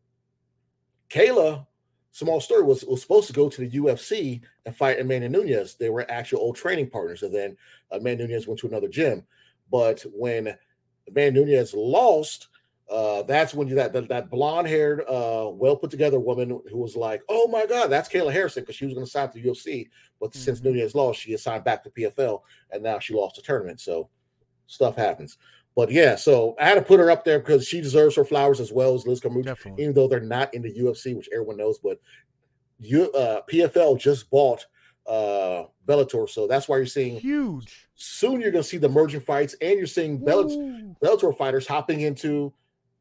Kayla, 1.10 1.66
small 2.18 2.40
story, 2.40 2.62
was, 2.62 2.84
was 2.84 3.00
supposed 3.00 3.28
to 3.28 3.32
go 3.32 3.48
to 3.48 3.60
the 3.60 3.78
UFC 3.78 4.40
and 4.66 4.76
fight 4.76 4.98
Amanda 4.98 5.28
Nunes. 5.28 5.76
They 5.76 5.90
were 5.90 6.10
actual 6.10 6.40
old 6.40 6.56
training 6.56 6.90
partners, 6.90 7.22
and 7.22 7.34
then 7.34 7.56
Amanda 7.92 8.26
Nunes 8.26 8.46
went 8.46 8.58
to 8.60 8.66
another 8.66 8.88
gym. 8.88 9.24
But 9.70 10.04
when 10.12 10.56
Amanda 11.08 11.44
Nunes 11.44 11.74
lost, 11.74 12.48
uh, 12.90 13.22
that's 13.22 13.54
when 13.54 13.68
you 13.68 13.74
that 13.74 13.92
that, 13.92 14.08
that 14.08 14.30
blonde 14.30 14.66
haired, 14.66 15.00
uh, 15.02 15.50
well 15.52 15.76
put 15.76 15.90
together 15.90 16.18
woman 16.18 16.48
who 16.70 16.78
was 16.78 16.96
like, 16.96 17.22
"Oh 17.28 17.46
my 17.46 17.66
God, 17.66 17.88
that's 17.88 18.08
Kayla 18.08 18.32
Harrison," 18.32 18.62
because 18.62 18.76
she 18.76 18.86
was 18.86 18.94
going 18.94 19.06
to 19.06 19.10
sign 19.10 19.28
to 19.30 19.34
the 19.34 19.48
UFC, 19.48 19.88
but 20.18 20.34
since 20.34 20.60
Mhm. 20.60 20.64
Nunes 20.64 20.94
lost, 20.94 21.20
she 21.20 21.34
assigned 21.34 21.64
back 21.64 21.84
to 21.84 21.90
PFL, 21.90 22.42
and 22.70 22.82
now 22.82 22.98
she 22.98 23.14
lost 23.14 23.36
the 23.36 23.42
tournament. 23.42 23.80
So 23.80 24.08
stuff 24.66 24.96
happens. 24.96 25.38
But 25.78 25.92
yeah, 25.92 26.16
so 26.16 26.56
I 26.58 26.66
had 26.66 26.74
to 26.74 26.82
put 26.82 26.98
her 26.98 27.08
up 27.08 27.24
there 27.24 27.38
because 27.38 27.64
she 27.64 27.80
deserves 27.80 28.16
her 28.16 28.24
flowers 28.24 28.58
as 28.58 28.72
well 28.72 28.96
as 28.96 29.06
Liz 29.06 29.20
Carmouche, 29.20 29.78
even 29.78 29.94
though 29.94 30.08
they're 30.08 30.18
not 30.18 30.52
in 30.52 30.60
the 30.60 30.74
UFC, 30.74 31.16
which 31.16 31.28
everyone 31.32 31.56
knows. 31.56 31.78
But 31.78 32.00
you, 32.80 33.12
uh, 33.12 33.42
PFL 33.48 33.96
just 33.96 34.28
bought 34.28 34.66
uh, 35.06 35.66
Bellator, 35.86 36.28
so 36.28 36.48
that's 36.48 36.68
why 36.68 36.78
you're 36.78 36.86
seeing 36.86 37.20
Huge. 37.20 37.88
soon. 37.94 38.40
You're 38.40 38.50
going 38.50 38.64
to 38.64 38.68
see 38.68 38.76
the 38.76 38.88
merging 38.88 39.20
fights, 39.20 39.54
and 39.60 39.78
you're 39.78 39.86
seeing 39.86 40.18
Bellator, 40.18 40.56
Woo. 40.56 40.96
Bellator 41.00 41.38
fighters 41.38 41.68
hopping 41.68 42.00
into 42.00 42.52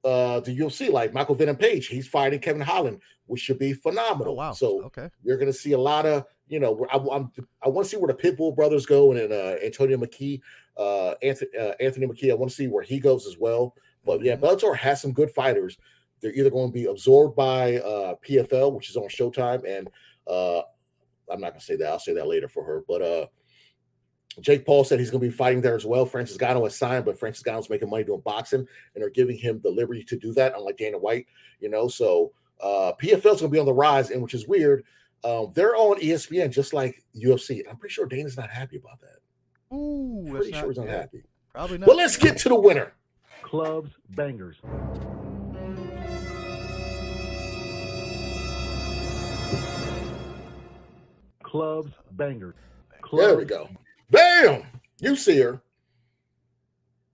uh, 0.08 0.40
the 0.40 0.58
UFC, 0.58 0.90
like 0.90 1.14
Michael 1.14 1.36
Venom 1.36 1.58
Page. 1.58 1.88
He's 1.88 2.08
fighting 2.08 2.40
Kevin 2.40 2.62
Holland, 2.62 3.02
which 3.26 3.42
should 3.42 3.60
be 3.60 3.74
phenomenal. 3.74 4.34
Oh 4.34 4.38
wow. 4.38 4.52
So 4.54 4.84
okay. 4.86 5.10
you're 5.22 5.38
going 5.38 5.52
to 5.52 5.58
see 5.58 5.74
a 5.74 5.78
lot 5.78 6.06
of, 6.06 6.24
you 6.48 6.62
know, 6.62 6.88
I, 6.90 6.98
I'm, 7.14 7.30
I 7.62 7.68
want 7.68 7.86
to 7.86 7.90
see 7.90 7.98
where 7.98 8.14
the 8.14 8.14
Pitbull 8.14 8.56
brothers 8.56 8.86
go 8.86 9.12
and, 9.12 9.34
uh, 9.34 9.56
Antonio 9.62 9.98
McKee, 9.98 10.40
uh, 10.78 11.16
Anthony, 11.22 11.52
uh, 11.60 11.74
Anthony 11.82 12.08
McKee. 12.08 12.32
I 12.32 12.36
want 12.36 12.50
to 12.50 12.56
see 12.56 12.68
where 12.68 12.84
he 12.84 13.00
goes 13.00 13.28
as 13.28 13.38
well. 13.38 13.76
But 14.06 14.24
yeah, 14.24 14.38
Mhm. 14.38 14.42
Bellator 14.42 14.78
has 14.78 15.02
some 15.02 15.12
good 15.12 15.30
fighters. 15.32 15.78
They're 16.22 16.34
either 16.34 16.50
going 16.50 16.70
to 16.70 16.74
be 16.74 16.86
absorbed 16.86 17.36
by 17.36 17.78
uh, 17.80 18.16
PFL, 18.26 18.74
which 18.74 18.90
is 18.90 18.96
on 18.96 19.10
Showtime, 19.10 19.68
and 19.68 19.90
uh, 20.26 20.62
I'm 21.30 21.42
not 21.42 21.50
going 21.50 21.60
to 21.60 21.66
say 21.66 21.76
that. 21.76 21.90
I'll 21.90 22.00
say 22.00 22.14
that 22.14 22.28
later 22.28 22.48
for 22.48 22.64
her. 22.64 22.84
But 22.88 23.02
uh, 23.02 23.28
Jake 24.42 24.66
Paul 24.66 24.84
said 24.84 25.00
he's 25.00 25.10
going 25.10 25.22
to 25.22 25.28
be 25.28 25.34
fighting 25.34 25.62
there 25.62 25.76
as 25.76 25.86
well. 25.86 26.06
Francis 26.06 26.38
Ngannou 26.38 26.64
has 26.64 26.78
signed, 26.78 27.06
but 27.06 27.20
Francis 27.20 27.44
Ngannou's 27.44 27.70
making 27.70 27.90
money 27.90 28.04
doing 28.04 28.22
boxing, 28.22 28.60
and 28.60 28.68
they're 28.96 29.10
giving 29.10 29.38
him 29.38 29.60
the 29.64 29.72
liberty 29.72 30.04
to 30.04 30.18
do 30.18 30.34
that, 30.34 30.54
unlike 30.56 30.78
Dana 30.78 30.98
White. 30.98 31.28
You 31.60 31.70
know, 31.70 31.88
so 31.88 32.32
uh, 32.62 32.94
PFL's 33.02 33.24
going 33.24 33.38
to 33.40 33.50
be 33.50 33.60
on 33.60 33.66
the 33.66 33.74
rise, 33.74 34.12
and 34.12 34.22
which 34.22 34.34
is 34.34 34.48
weird. 34.48 34.84
Um, 35.24 35.52
they're 35.56 35.76
on 35.76 36.00
ESPN 36.00 36.52
just 36.52 36.74
like 36.74 37.04
UFC. 37.16 37.62
I'm 37.70 37.78
pretty 37.78 37.94
sure 37.94 38.06
Dana's 38.06 38.38
not 38.38 38.50
happy 38.50 38.78
about 38.78 39.00
that. 39.02 39.76
Ooh, 39.76 40.28
Pretty 40.30 40.54
sure 40.54 40.68
he's 40.68 40.78
not 40.78 40.88
happy. 40.88 41.24
Probably 41.54 41.80
not. 41.80 41.88
But 41.88 41.96
let's 41.96 42.18
get 42.18 42.38
to 42.40 42.50
the 42.50 42.56
winner. 42.56 42.94
Clubs 43.42 43.92
bangers. 44.12 44.58
Clubs 51.44 51.92
bangers. 52.12 52.56
Clubs 53.02 53.26
There 53.26 53.38
we 53.38 53.46
go. 53.46 53.70
Bam! 54.10 54.64
You 55.00 55.16
see 55.16 55.40
her. 55.40 55.62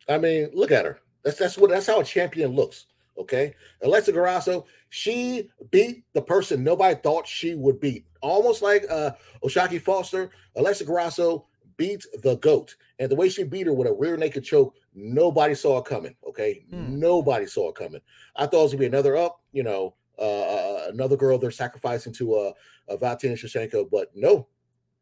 I 0.08 0.18
mean, 0.18 0.50
look 0.54 0.72
at 0.72 0.86
her. 0.86 1.00
That's 1.24 1.38
that's 1.38 1.58
what 1.58 1.70
that's 1.70 1.88
how 1.88 2.00
a 2.00 2.04
champion 2.04 2.52
looks. 2.52 2.88
Okay. 3.18 3.54
Alexa 3.84 4.12
Grasso, 4.12 4.66
she 4.90 5.50
beat 5.72 6.04
the 6.14 6.22
person 6.22 6.64
nobody 6.64 6.96
thought 6.96 7.28
she 7.28 7.56
would 7.56 7.80
beat. 7.80 8.06
Almost 8.22 8.62
like 8.62 8.84
uh 8.90 9.12
O'Shaquie 9.44 9.82
Foster, 9.82 10.32
Alexa 10.56 10.86
Grasso 10.86 11.48
beat 11.78 12.06
the 12.22 12.36
GOAT. 12.38 12.76
And 13.00 13.10
the 13.10 13.16
way 13.16 13.30
she 13.30 13.44
beat 13.44 13.68
her 13.68 13.74
with 13.74 13.88
a 13.88 13.94
rear 13.94 14.18
naked 14.18 14.44
choke, 14.44 14.76
nobody 14.94 15.56
saw 15.56 15.80
it 15.80 15.86
coming. 15.86 16.16
Okay. 16.28 16.66
Hmm. 16.70 17.00
Nobody 17.00 17.46
saw 17.46 17.70
it 17.70 17.76
coming. 17.76 18.02
I 18.36 18.46
thought 18.46 18.60
it 18.60 18.64
was 18.64 18.72
gonna 18.74 18.80
be 18.82 18.86
another 18.88 19.16
up, 19.16 19.42
you 19.52 19.64
know, 19.64 19.96
uh 20.20 20.90
another 20.90 21.18
girl 21.18 21.38
they're 21.38 21.52
sacrificing 21.52 22.14
to 22.14 22.36
uh, 22.36 22.52
uh 22.88 22.98
Valentina 22.98 23.36
Shevchenko, 23.36 23.90
but 23.90 24.10
no, 24.16 24.48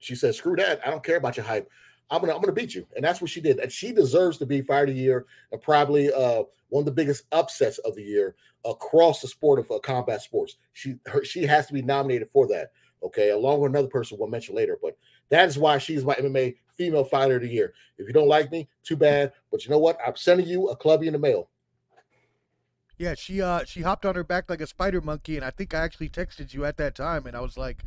she 0.02 0.16
said, 0.16 0.36
"Screw 0.36 0.56
that! 0.58 0.86
I 0.86 0.90
don't 0.90 1.04
care 1.04 1.18
about 1.18 1.38
your 1.38 1.46
hype. 1.46 1.70
I'm 2.10 2.20
gonna 2.20 2.36
I'm 2.36 2.42
gonna 2.42 2.52
beat 2.52 2.76
you." 2.76 2.86
And 2.96 3.06
that's 3.06 3.22
what 3.22 3.30
she 3.30 3.40
did. 3.40 3.60
And 3.60 3.72
she 3.72 3.94
deserves 3.94 4.38
to 4.40 4.46
be 4.46 4.62
fired 4.62 4.90
of 4.90 4.96
the 4.96 5.02
year 5.02 5.26
and 5.52 5.62
probably 5.62 6.12
uh, 6.12 6.44
one 6.70 6.82
of 6.82 6.86
the 6.86 6.92
biggest 6.92 7.24
upsets 7.32 7.78
of 7.80 7.96
the 7.96 8.04
year 8.04 8.36
across 8.66 9.22
the 9.22 9.28
sport 9.28 9.60
of 9.60 9.72
uh, 9.72 9.80
combat 9.80 10.22
sports. 10.22 10.58
She 10.74 10.96
her, 11.06 11.24
she 11.24 11.44
has 11.46 11.68
to 11.68 11.74
be 11.74 11.82
nominated 11.82 12.30
for 12.30 12.48
that. 12.48 12.72
Okay, 13.04 13.30
along 13.30 13.62
with 13.62 13.72
another 13.72 13.88
person 13.88 14.18
we'll 14.20 14.28
mention 14.28 14.56
later. 14.56 14.78
But 14.82 14.98
that 15.30 15.48
is 15.48 15.58
why 15.58 15.78
she's 15.78 16.04
my 16.04 16.16
MMA 16.16 16.56
female 16.78 17.06
fighter 17.06 17.36
of 17.36 17.44
the 17.44 17.48
year. 17.48 17.74
If 17.98 18.08
you 18.08 18.14
don't 18.14 18.28
like 18.28 18.52
me, 18.52 18.68
too 18.84 18.98
bad. 18.98 19.32
But 19.52 19.64
you 19.64 19.72
know 19.72 19.78
what? 19.78 19.98
I'm 20.06 20.16
sending 20.16 20.48
you 20.48 20.70
a 20.70 20.76
clubby 20.76 21.08
in 21.08 21.14
the 21.14 21.20
mail. 21.20 21.50
Yeah, 22.98 23.16
she 23.16 23.42
uh 23.42 23.64
she 23.66 23.82
hopped 23.82 24.06
on 24.06 24.16
her 24.16 24.24
back 24.24 24.50
like 24.50 24.62
a 24.62 24.68
spider 24.68 25.02
monkey, 25.02 25.36
and 25.36 25.46
I 25.46 25.52
think 25.52 25.74
I 25.74 25.80
actually 25.80 26.10
texted 26.10 26.54
you 26.54 26.66
at 26.66 26.78
that 26.78 26.96
time, 26.96 27.26
and 27.26 27.36
I 27.36 27.42
was 27.42 27.58
like, 27.58 27.84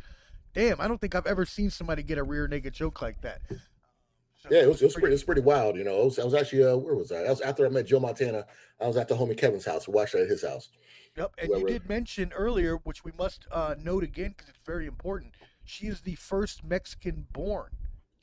"Damn, 0.55 0.81
I 0.81 0.87
don't 0.87 0.99
think 0.99 1.13
I've 1.13 1.27
ever 1.27 1.45
seen 1.45 1.69
somebody 1.69 2.01
get 2.01 2.17
a 2.17 2.23
rear 2.23 2.47
naked 2.47 2.73
choke 2.73 3.01
like 3.01 3.21
that." 3.21 3.41
So, 3.49 4.49
Yeah, 4.49 4.63
it 4.63 4.67
was, 4.67 4.81
it 4.81 4.85
was 4.85 4.93
pretty, 4.93 5.09
it 5.09 5.11
was 5.11 5.23
pretty 5.23 5.41
wild. 5.41 5.75
You 5.75 5.83
know, 5.83 6.01
it 6.01 6.05
was, 6.05 6.19
I 6.19 6.23
was 6.23 6.33
actually 6.33 6.63
uh, 6.63 6.75
where 6.77 6.95
was 6.95 7.11
I? 7.11 7.23
I 7.23 7.29
was 7.29 7.41
after 7.41 7.65
I 7.65 7.69
met 7.69 7.85
Joe 7.85 7.99
Montana. 7.99 8.45
I 8.81 8.87
was 8.87 8.97
at 8.97 9.07
the 9.07 9.15
homie 9.15 9.37
Kevin's 9.37 9.65
house. 9.65 9.87
Watched 9.87 10.15
it 10.15 10.21
at 10.21 10.29
his 10.29 10.43
house. 10.43 10.69
Yep, 11.17 11.31
and 11.37 11.49
you 11.49 11.65
did 11.67 11.87
mention 11.87 12.33
earlier, 12.33 12.75
which 12.77 13.05
we 13.05 13.11
must 13.17 13.45
uh, 13.51 13.75
note 13.81 14.03
again 14.03 14.33
because 14.35 14.49
it's 14.49 14.59
very 14.65 14.85
important. 14.85 15.33
She 15.63 15.87
is 15.87 16.01
the 16.01 16.15
first 16.15 16.63
Mexican-born 16.63 17.71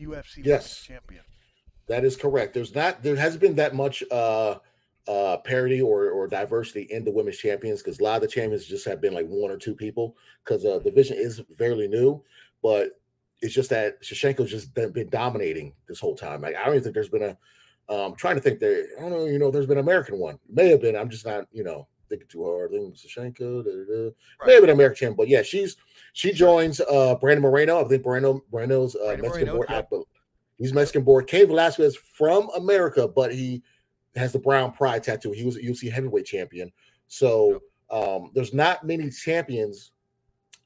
UFC 0.00 0.44
Yes. 0.44 0.82
champion. 0.82 1.22
That 1.88 2.04
is 2.04 2.16
correct. 2.16 2.54
There's 2.54 2.74
not 2.74 3.02
there 3.02 3.16
hasn't 3.16 3.40
been 3.40 3.56
that 3.56 3.74
much 3.74 4.02
uh 4.10 4.56
uh 5.08 5.36
parity 5.38 5.80
or 5.80 6.10
or 6.10 6.28
diversity 6.28 6.82
in 6.90 7.04
the 7.04 7.10
women's 7.10 7.38
champions 7.38 7.82
because 7.82 7.98
a 7.98 8.04
lot 8.04 8.16
of 8.16 8.22
the 8.22 8.28
champions 8.28 8.66
just 8.66 8.84
have 8.86 9.00
been 9.00 9.12
like 9.12 9.26
one 9.26 9.50
or 9.50 9.56
two 9.56 9.74
people 9.74 10.16
because 10.44 10.64
uh 10.64 10.78
the 10.78 10.90
division 10.90 11.16
is 11.18 11.42
fairly 11.58 11.88
new, 11.88 12.22
but 12.62 13.00
it's 13.40 13.54
just 13.54 13.70
that 13.70 14.00
Shevchenko's 14.00 14.50
just 14.50 14.72
been, 14.74 14.92
been 14.92 15.10
dominating 15.10 15.74
this 15.88 15.98
whole 15.98 16.14
time. 16.14 16.40
Like 16.40 16.54
I 16.54 16.64
don't 16.64 16.74
even 16.74 16.84
think 16.84 16.94
there's 16.94 17.08
been 17.08 17.22
a 17.24 17.36
um 17.92 18.14
trying 18.14 18.36
to 18.36 18.40
think 18.40 18.60
there 18.60 18.86
I 18.98 19.02
don't 19.02 19.10
know, 19.10 19.24
you 19.24 19.38
know, 19.38 19.50
there's 19.50 19.66
been 19.66 19.78
an 19.78 19.84
American 19.84 20.18
one. 20.18 20.38
May 20.48 20.68
have 20.68 20.80
been, 20.80 20.96
I'm 20.96 21.10
just 21.10 21.26
not, 21.26 21.46
you 21.50 21.64
know, 21.64 21.88
thinking 22.08 22.28
too 22.28 22.44
hard. 22.44 22.70
I 22.72 22.78
think 22.78 22.94
Shevchenko, 22.94 24.12
may 24.46 24.52
have 24.52 24.62
been 24.62 24.70
an 24.70 24.76
American 24.76 24.96
champ, 24.96 25.16
but 25.16 25.26
yeah, 25.26 25.42
she's 25.42 25.76
she 26.12 26.32
joins 26.32 26.80
uh 26.80 27.16
Brandon 27.16 27.42
Moreno. 27.42 27.84
I 27.84 27.88
think 27.88 28.04
Moreno 28.04 28.40
Moreno's 28.52 28.94
uh 28.94 29.16
Brandon 29.16 29.22
Mexican 29.22 29.46
Moreno, 29.48 29.82
board. 29.82 29.86
yeah. 29.90 29.98
He's 30.58 30.72
Mexican 30.72 31.02
born. 31.02 31.24
Cain 31.24 31.48
Velasquez 31.48 31.96
from 31.96 32.48
America, 32.56 33.08
but 33.08 33.34
he 33.34 33.64
has 34.16 34.32
the 34.32 34.38
brown 34.38 34.72
pride 34.72 35.02
tattoo. 35.02 35.32
He 35.32 35.44
was 35.44 35.56
a 35.56 35.60
UFC 35.60 35.90
heavyweight 35.90 36.26
champion. 36.26 36.72
So 37.08 37.62
um, 37.90 38.30
there's 38.34 38.54
not 38.54 38.84
many 38.84 39.10
champions. 39.10 39.92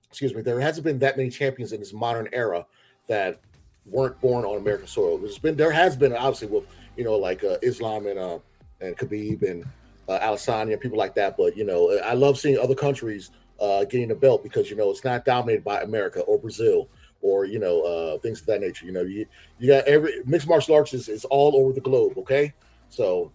Excuse 0.09 0.35
me. 0.35 0.43
There 0.43 0.61
hasn't 0.61 0.85
been 0.85 0.99
that 1.01 1.17
many 1.17 1.31
champions 1.31 1.73
in 1.73 1.81
this 1.81 1.93
modern 1.93 2.29
era 2.33 2.67
that 3.09 3.41
weren't 3.85 4.21
born 4.21 4.45
on 4.45 4.57
American 4.57 4.87
soil. 4.87 5.19
There's 5.19 5.39
been 5.39 5.57
there 5.57 5.71
has 5.71 5.97
been 5.97 6.13
obviously 6.13 6.49
with 6.49 6.67
you 6.97 7.05
know 7.05 7.17
like 7.17 7.45
uh, 7.45 7.59
Islam 7.63 8.07
and 8.07 8.19
uh, 8.19 8.39
and 8.81 8.97
Khabib 8.97 9.43
and 9.43 9.65
uh, 10.09 10.37
and 10.49 10.81
people 10.81 10.99
like 10.99 11.15
that. 11.15 11.37
But 11.37 11.57
you 11.57 11.65
know, 11.65 11.99
I 12.05 12.15
love 12.15 12.39
seeing 12.39 12.59
other 12.59 12.75
countries 12.75 13.31
uh, 13.61 13.85
getting 13.85 14.11
a 14.11 14.15
belt 14.15 14.43
because 14.43 14.71
you 14.71 14.77
know 14.77 14.91
it's 14.91 15.05
not 15.05 15.25
dominated 15.25 15.65
by 15.65 15.83
America 15.83 16.21
or 16.21 16.39
Brazil 16.39 16.89
or 17.23 17.45
you 17.45 17.59
know 17.59 17.83
uh, 17.83 18.19
things 18.19 18.41
of 18.41 18.47
that 18.47 18.61
nature. 18.61 18.87
You 18.87 18.93
know, 18.93 19.03
you 19.03 19.27
you 19.59 19.69
got 19.69 19.85
every 19.85 20.23
mixed 20.25 20.49
martial 20.49 20.75
arts 20.75 20.95
is, 20.95 21.09
is 21.09 21.25
all 21.27 21.57
over 21.57 21.73
the 21.73 21.81
globe. 21.81 22.19
Okay, 22.19 22.53
so 22.89 23.33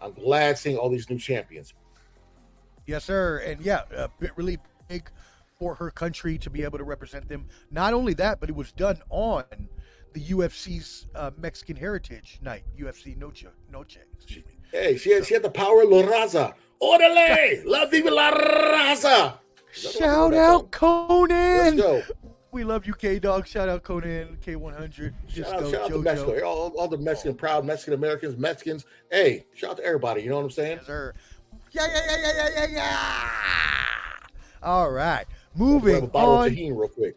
I'm 0.00 0.12
glad 0.12 0.58
seeing 0.58 0.76
all 0.76 0.88
these 0.88 1.08
new 1.08 1.18
champions. 1.18 1.74
Yes, 2.86 3.04
sir. 3.04 3.38
And 3.38 3.60
yeah, 3.60 3.82
a 3.96 4.08
bit 4.20 4.30
really 4.36 4.58
big 4.88 5.10
for 5.58 5.74
her 5.74 5.90
country 5.90 6.38
to 6.38 6.50
be 6.50 6.62
able 6.62 6.78
to 6.78 6.84
represent 6.84 7.28
them. 7.28 7.46
Not 7.70 7.94
only 7.94 8.14
that, 8.14 8.40
but 8.40 8.48
it 8.48 8.54
was 8.54 8.72
done 8.72 9.00
on 9.10 9.44
the 10.12 10.20
UFC's 10.20 11.06
uh, 11.14 11.30
Mexican 11.36 11.76
Heritage 11.76 12.38
Night, 12.42 12.64
UFC 12.78 13.16
Noche. 13.16 13.46
Noche. 13.70 13.98
Excuse 14.14 14.46
me. 14.46 14.52
Hey, 14.72 14.96
she 14.96 15.10
had, 15.10 15.26
she 15.26 15.34
had 15.34 15.42
the 15.42 15.50
power 15.50 15.82
of 15.82 15.90
La 15.90 16.02
Raza. 16.02 16.54
Orale! 16.80 17.64
La 17.64 17.86
Viva 17.86 18.10
La 18.10 18.30
Raza! 18.30 19.38
Shout 19.72 20.34
out 20.34 20.70
Conan! 20.70 21.28
Let's 21.28 21.76
go. 21.76 22.02
We 22.52 22.64
love 22.64 22.86
you, 22.86 22.94
K 22.94 23.18
Dog. 23.18 23.46
Shout 23.46 23.68
out 23.68 23.82
Conan, 23.82 24.38
K100. 24.44 25.12
Shout 25.28 25.46
out, 25.46 25.70
shout 25.70 25.74
out 25.82 25.90
to 25.90 25.98
Mexico. 25.98 26.42
All, 26.44 26.72
all 26.78 26.88
the 26.88 26.96
Mexican, 26.96 27.32
oh. 27.32 27.34
proud 27.34 27.64
Mexican 27.64 27.94
Americans, 27.94 28.36
Mexicans. 28.38 28.86
Hey, 29.10 29.44
shout 29.54 29.72
out 29.72 29.76
to 29.78 29.84
everybody. 29.84 30.22
You 30.22 30.30
know 30.30 30.36
what 30.36 30.44
I'm 30.44 30.50
saying? 30.50 30.78
Yes, 30.78 30.86
sir. 30.86 31.12
Yeah, 31.72 31.86
yeah, 31.86 32.00
yeah, 32.06 32.16
yeah, 32.22 32.32
yeah, 32.34 32.48
yeah, 32.54 32.66
yeah. 32.72 33.30
All 34.62 34.90
right. 34.90 35.26
Moving 35.54 36.04
a 36.04 36.06
bottle 36.06 36.34
on 36.34 36.50
real 36.50 36.88
quick. 36.88 37.16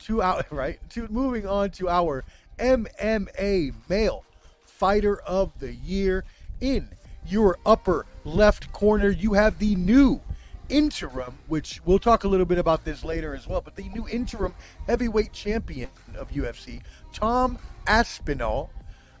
to 0.00 0.22
our 0.22 0.44
right 0.50 0.78
to 0.90 1.06
moving 1.08 1.46
on 1.46 1.70
to 1.72 1.88
our 1.88 2.24
MMA 2.58 3.74
male 3.88 4.24
fighter 4.64 5.20
of 5.22 5.52
the 5.58 5.74
year 5.74 6.24
in 6.60 6.88
your 7.26 7.58
upper 7.66 8.06
left 8.24 8.72
corner 8.72 9.10
you 9.10 9.34
have 9.34 9.58
the 9.58 9.74
new 9.76 10.20
interim 10.68 11.38
which 11.46 11.80
we'll 11.84 11.98
talk 11.98 12.24
a 12.24 12.28
little 12.28 12.46
bit 12.46 12.58
about 12.58 12.84
this 12.84 13.04
later 13.04 13.34
as 13.34 13.46
well 13.46 13.60
but 13.60 13.76
the 13.76 13.88
new 13.90 14.06
interim 14.08 14.54
heavyweight 14.86 15.32
champion 15.32 15.88
of 16.16 16.30
UFC 16.30 16.80
Tom 17.12 17.58
Aspinall 17.86 18.70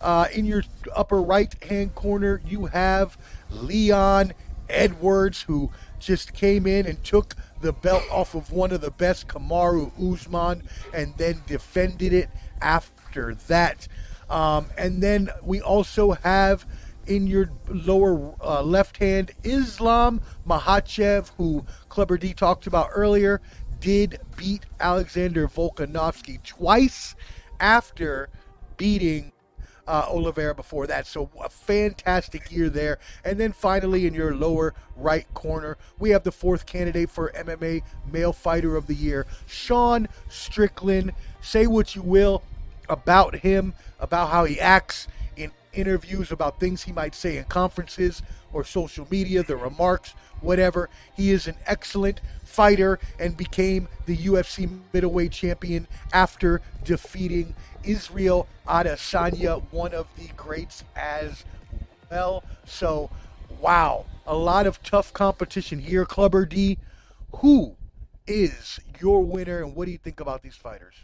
uh, 0.00 0.26
in 0.32 0.44
your 0.44 0.62
upper 0.94 1.20
right 1.22 1.52
hand 1.64 1.94
corner 1.94 2.40
you 2.46 2.66
have 2.66 3.16
Leon 3.50 4.32
Edwards 4.68 5.42
who 5.42 5.70
just 5.98 6.32
came 6.32 6.66
in 6.66 6.86
and 6.86 7.02
took 7.02 7.34
the 7.60 7.72
belt 7.72 8.04
off 8.10 8.34
of 8.34 8.52
one 8.52 8.72
of 8.72 8.80
the 8.80 8.90
best, 8.90 9.28
Kamaru 9.28 9.90
Usman, 10.12 10.62
and 10.92 11.14
then 11.16 11.42
defended 11.46 12.12
it 12.12 12.28
after 12.60 13.34
that. 13.48 13.88
Um, 14.30 14.66
and 14.76 15.02
then 15.02 15.30
we 15.42 15.60
also 15.60 16.12
have 16.12 16.66
in 17.08 17.26
your 17.26 17.50
lower 17.68 18.34
uh, 18.42 18.62
left 18.62 18.98
hand 18.98 19.32
Islam 19.42 20.20
Makhachev, 20.46 21.30
who 21.36 21.64
Clubber 21.88 22.16
D 22.16 22.32
talked 22.32 22.66
about 22.66 22.90
earlier, 22.92 23.40
did 23.80 24.20
beat 24.36 24.66
Alexander 24.80 25.48
Volkanovski 25.48 26.42
twice 26.42 27.14
after 27.60 28.28
beating 28.76 29.32
uh, 29.86 30.06
Oliveira 30.08 30.54
before 30.54 30.86
that. 30.86 31.06
So 31.06 31.30
a 31.42 31.48
fantastic 31.48 32.52
year 32.52 32.68
there. 32.68 32.98
And 33.24 33.40
then 33.40 33.52
finally, 33.52 34.06
in 34.06 34.14
your 34.14 34.34
lower 34.34 34.74
right 34.96 35.26
corner, 35.34 35.78
we 35.98 36.10
have 36.10 36.24
the 36.24 36.32
fourth 36.32 36.66
candidate 36.66 37.10
for 37.10 37.32
MMA 37.32 37.82
Male 38.12 38.34
Fighter 38.34 38.76
of 38.76 38.86
the 38.86 38.94
Year, 38.94 39.26
Sean 39.46 40.08
Strickland. 40.28 41.12
Say 41.40 41.66
what 41.66 41.96
you 41.96 42.02
will 42.02 42.42
about 42.88 43.36
him, 43.36 43.74
about 43.98 44.28
how 44.28 44.44
he 44.44 44.60
acts 44.60 45.08
interviews, 45.72 46.32
about 46.32 46.60
things 46.60 46.82
he 46.82 46.92
might 46.92 47.14
say 47.14 47.36
in 47.36 47.44
conferences 47.44 48.22
or 48.52 48.64
social 48.64 49.06
media, 49.10 49.42
the 49.42 49.56
remarks, 49.56 50.14
whatever. 50.40 50.88
He 51.16 51.30
is 51.30 51.46
an 51.46 51.56
excellent 51.66 52.20
fighter 52.44 52.98
and 53.18 53.36
became 53.36 53.88
the 54.06 54.16
UFC 54.16 54.80
middleweight 54.92 55.32
champion 55.32 55.86
after 56.12 56.60
defeating 56.84 57.54
Israel 57.84 58.46
Adesanya, 58.66 59.62
one 59.70 59.94
of 59.94 60.06
the 60.16 60.28
greats 60.36 60.84
as 60.96 61.44
well. 62.10 62.44
So, 62.64 63.10
wow, 63.60 64.06
a 64.26 64.36
lot 64.36 64.66
of 64.66 64.82
tough 64.82 65.12
competition 65.12 65.78
here. 65.78 66.04
Clubber 66.04 66.44
D, 66.44 66.78
who 67.36 67.76
is 68.26 68.80
your 69.00 69.22
winner, 69.22 69.62
and 69.62 69.74
what 69.74 69.86
do 69.86 69.92
you 69.92 69.98
think 69.98 70.20
about 70.20 70.42
these 70.42 70.56
fighters? 70.56 70.94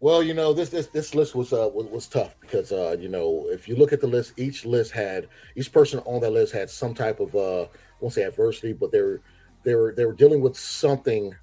Well, 0.00 0.22
you 0.22 0.32
know 0.32 0.52
this 0.52 0.68
this 0.68 0.86
this 0.86 1.14
list 1.14 1.34
was 1.34 1.52
uh 1.52 1.68
was, 1.72 1.86
was 1.86 2.06
tough 2.06 2.36
because 2.40 2.70
uh 2.70 2.96
you 3.00 3.08
know 3.08 3.46
if 3.50 3.66
you 3.66 3.74
look 3.74 3.92
at 3.92 4.00
the 4.00 4.06
list, 4.06 4.34
each 4.36 4.64
list 4.64 4.92
had 4.92 5.28
each 5.56 5.72
person 5.72 5.98
on 6.00 6.20
that 6.20 6.30
list 6.30 6.52
had 6.52 6.70
some 6.70 6.94
type 6.94 7.18
of 7.18 7.34
uh 7.34 7.62
I 7.62 7.68
won't 8.00 8.14
say 8.14 8.22
adversity, 8.22 8.72
but 8.72 8.92
they 8.92 9.00
were 9.00 9.20
they 9.64 9.74
were 9.74 9.92
they 9.96 10.04
were 10.04 10.12
dealing 10.12 10.40
with 10.40 10.56
something 10.56 11.34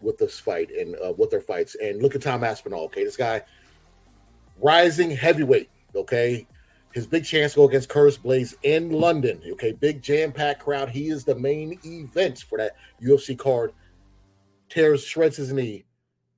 with 0.00 0.16
this 0.16 0.40
fight 0.40 0.70
and 0.70 0.96
uh, 0.96 1.12
with 1.18 1.30
their 1.30 1.40
fights. 1.40 1.74
And 1.74 2.00
look 2.02 2.14
at 2.14 2.22
Tom 2.22 2.44
Aspinall. 2.44 2.84
Okay, 2.84 3.04
this 3.04 3.16
guy 3.16 3.42
rising 4.56 5.10
heavyweight. 5.10 5.68
Okay, 5.94 6.46
his 6.92 7.06
big 7.06 7.24
chance 7.24 7.54
go 7.54 7.68
against 7.68 7.90
Curtis 7.90 8.16
Blaydes 8.16 8.54
in 8.62 8.90
London. 8.90 9.40
Okay, 9.52 9.72
big 9.72 10.00
jam 10.00 10.32
packed 10.32 10.62
crowd. 10.62 10.88
He 10.88 11.08
is 11.08 11.24
the 11.24 11.34
main 11.34 11.78
event 11.84 12.38
for 12.40 12.56
that 12.58 12.76
UFC 13.02 13.36
card. 13.38 13.72
Tears 14.70 15.04
shreds 15.04 15.36
his 15.36 15.52
knee 15.52 15.84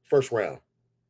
first 0.05 0.33
round. 0.33 0.59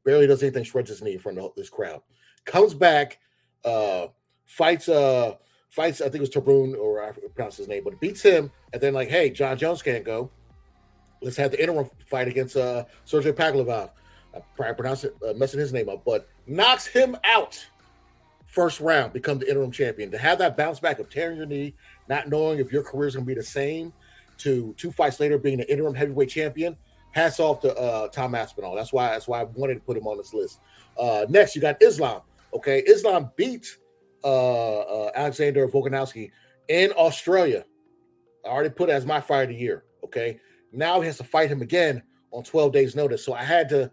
Barely 0.05 0.27
does 0.27 0.43
anything, 0.43 0.65
shreds 0.65 0.89
his 0.89 1.03
knee 1.03 1.13
in 1.13 1.19
front 1.19 1.39
of 1.39 1.55
this 1.57 1.69
crowd. 1.69 2.03
Comes 2.45 2.75
back, 2.75 3.19
uh, 3.65 4.09
fights, 4.47 4.89
uh, 4.89 5.35
fights. 5.69 6.01
I 6.01 6.05
think 6.05 6.17
it 6.17 6.21
was 6.21 6.31
Tarun 6.31 6.79
or 6.79 7.03
I 7.03 7.13
pronounce 7.35 7.57
his 7.57 7.69
name, 7.69 7.85
but 7.85 8.01
beats 8.01 8.23
him, 8.23 8.51
and 8.73 8.81
then 8.81 8.95
like, 8.95 9.09
hey, 9.09 9.31
Jon 9.31 9.59
Jones 9.59 9.83
can't 9.83 10.05
go. 10.05 10.31
Let's 11.23 11.37
have 11.37 11.51
the 11.51 11.61
interim 11.61 11.89
fight 12.07 12.29
against 12.29 12.57
uh, 12.57 12.85
Sergey 13.05 13.33
Pavlovov. 13.33 13.91
I 14.35 14.41
probably 14.57 14.75
pronounce 14.75 15.05
it, 15.05 15.15
uh, 15.29 15.35
messing 15.35 15.61
his 15.61 15.73
name 15.73 15.89
up, 15.89 16.05
but 16.05 16.29
knocks 16.47 16.87
him 16.87 17.17
out 17.25 17.63
first 18.47 18.81
round, 18.81 19.13
become 19.13 19.39
the 19.39 19.49
interim 19.49 19.71
champion. 19.71 20.11
To 20.11 20.19
have 20.19 20.39
that 20.39 20.57
bounce 20.57 20.81
back 20.81 20.99
of 20.99 21.09
tearing 21.09 21.37
your 21.37 21.47
knee, 21.47 21.75
not 22.09 22.29
knowing 22.29 22.59
if 22.59 22.73
your 22.73 22.83
career 22.83 23.09
is 23.09 23.15
going 23.15 23.25
to 23.25 23.29
be 23.29 23.39
the 23.39 23.43
same, 23.43 23.93
to 24.39 24.75
two 24.77 24.91
fights 24.91 25.21
later 25.21 25.39
being 25.39 25.59
the 25.59 25.71
interim 25.71 25.95
heavyweight 25.95 26.31
champion. 26.31 26.77
Hats 27.13 27.41
off 27.41 27.61
to 27.61 27.77
uh, 27.77 28.09
Tom 28.09 28.35
Aspinall. 28.35 28.75
That's 28.75 28.93
why 28.93 29.11
that's 29.11 29.27
why 29.27 29.41
I 29.41 29.45
wanted 29.45 29.75
to 29.75 29.81
put 29.81 29.97
him 29.97 30.07
on 30.07 30.17
this 30.17 30.33
list. 30.33 30.61
Uh, 30.99 31.27
next, 31.29 31.55
you 31.55 31.61
got 31.61 31.83
Islam. 31.83 32.23
Okay, 32.55 32.81
Islam 32.81 33.31
beat 33.37 33.77
uh, 34.25 34.79
uh, 34.81 35.11
Alexander 35.15 35.67
Volkanovski 35.69 36.31
in 36.69 36.93
Australia. 36.93 37.65
I 38.45 38.49
already 38.49 38.71
put 38.71 38.89
it 38.89 38.93
as 38.93 39.07
my 39.07 39.21
fight 39.21 39.45
of 39.45 39.49
the 39.51 39.55
year. 39.57 39.85
Okay, 40.05 40.41
now 40.73 41.01
he 41.01 41.07
has 41.07 41.19
to 41.19 41.25
fight 41.25 41.51
him 41.51 41.63
again 41.63 42.03
on 42.31 42.45
12 42.45 42.73
days' 42.73 42.97
notice. 42.97 43.25
So 43.25 43.35
I 43.35 43.43
had 43.43 43.69
to 43.71 43.91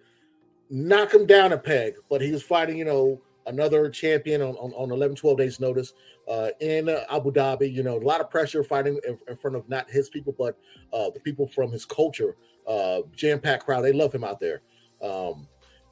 knock 0.70 1.14
him 1.14 1.26
down 1.26 1.54
a 1.54 1.58
peg, 1.58 1.96
but 2.10 2.22
he 2.22 2.32
was 2.32 2.44
fighting, 2.44 2.78
you 2.78 2.86
know, 2.86 3.22
another 3.48 3.90
champion 3.90 4.42
on, 4.42 4.56
on, 4.56 4.72
on 4.74 4.92
11, 4.92 5.16
12 5.16 5.38
days 5.38 5.60
notice 5.60 5.94
uh, 6.30 6.50
in 6.60 6.90
Abu 7.10 7.32
Dhabi. 7.32 7.72
You 7.72 7.84
know, 7.84 7.98
a 7.98 8.00
lot 8.00 8.22
of 8.22 8.30
pressure 8.30 8.64
fighting 8.64 9.00
in, 9.08 9.18
in 9.28 9.36
front 9.36 9.56
of 9.56 9.68
not 9.70 9.90
his 9.90 10.10
people, 10.10 10.36
but 10.38 10.58
uh, 10.94 11.10
the 11.10 11.20
people 11.20 11.48
from 11.48 11.72
his 11.72 11.86
culture, 11.86 12.36
uh, 12.68 13.02
jam 13.16 13.40
packed 13.40 13.66
crowd. 13.66 13.82
They 13.82 13.94
love 13.94 14.14
him 14.14 14.24
out 14.24 14.40
there. 14.40 14.62
Um, 15.02 15.48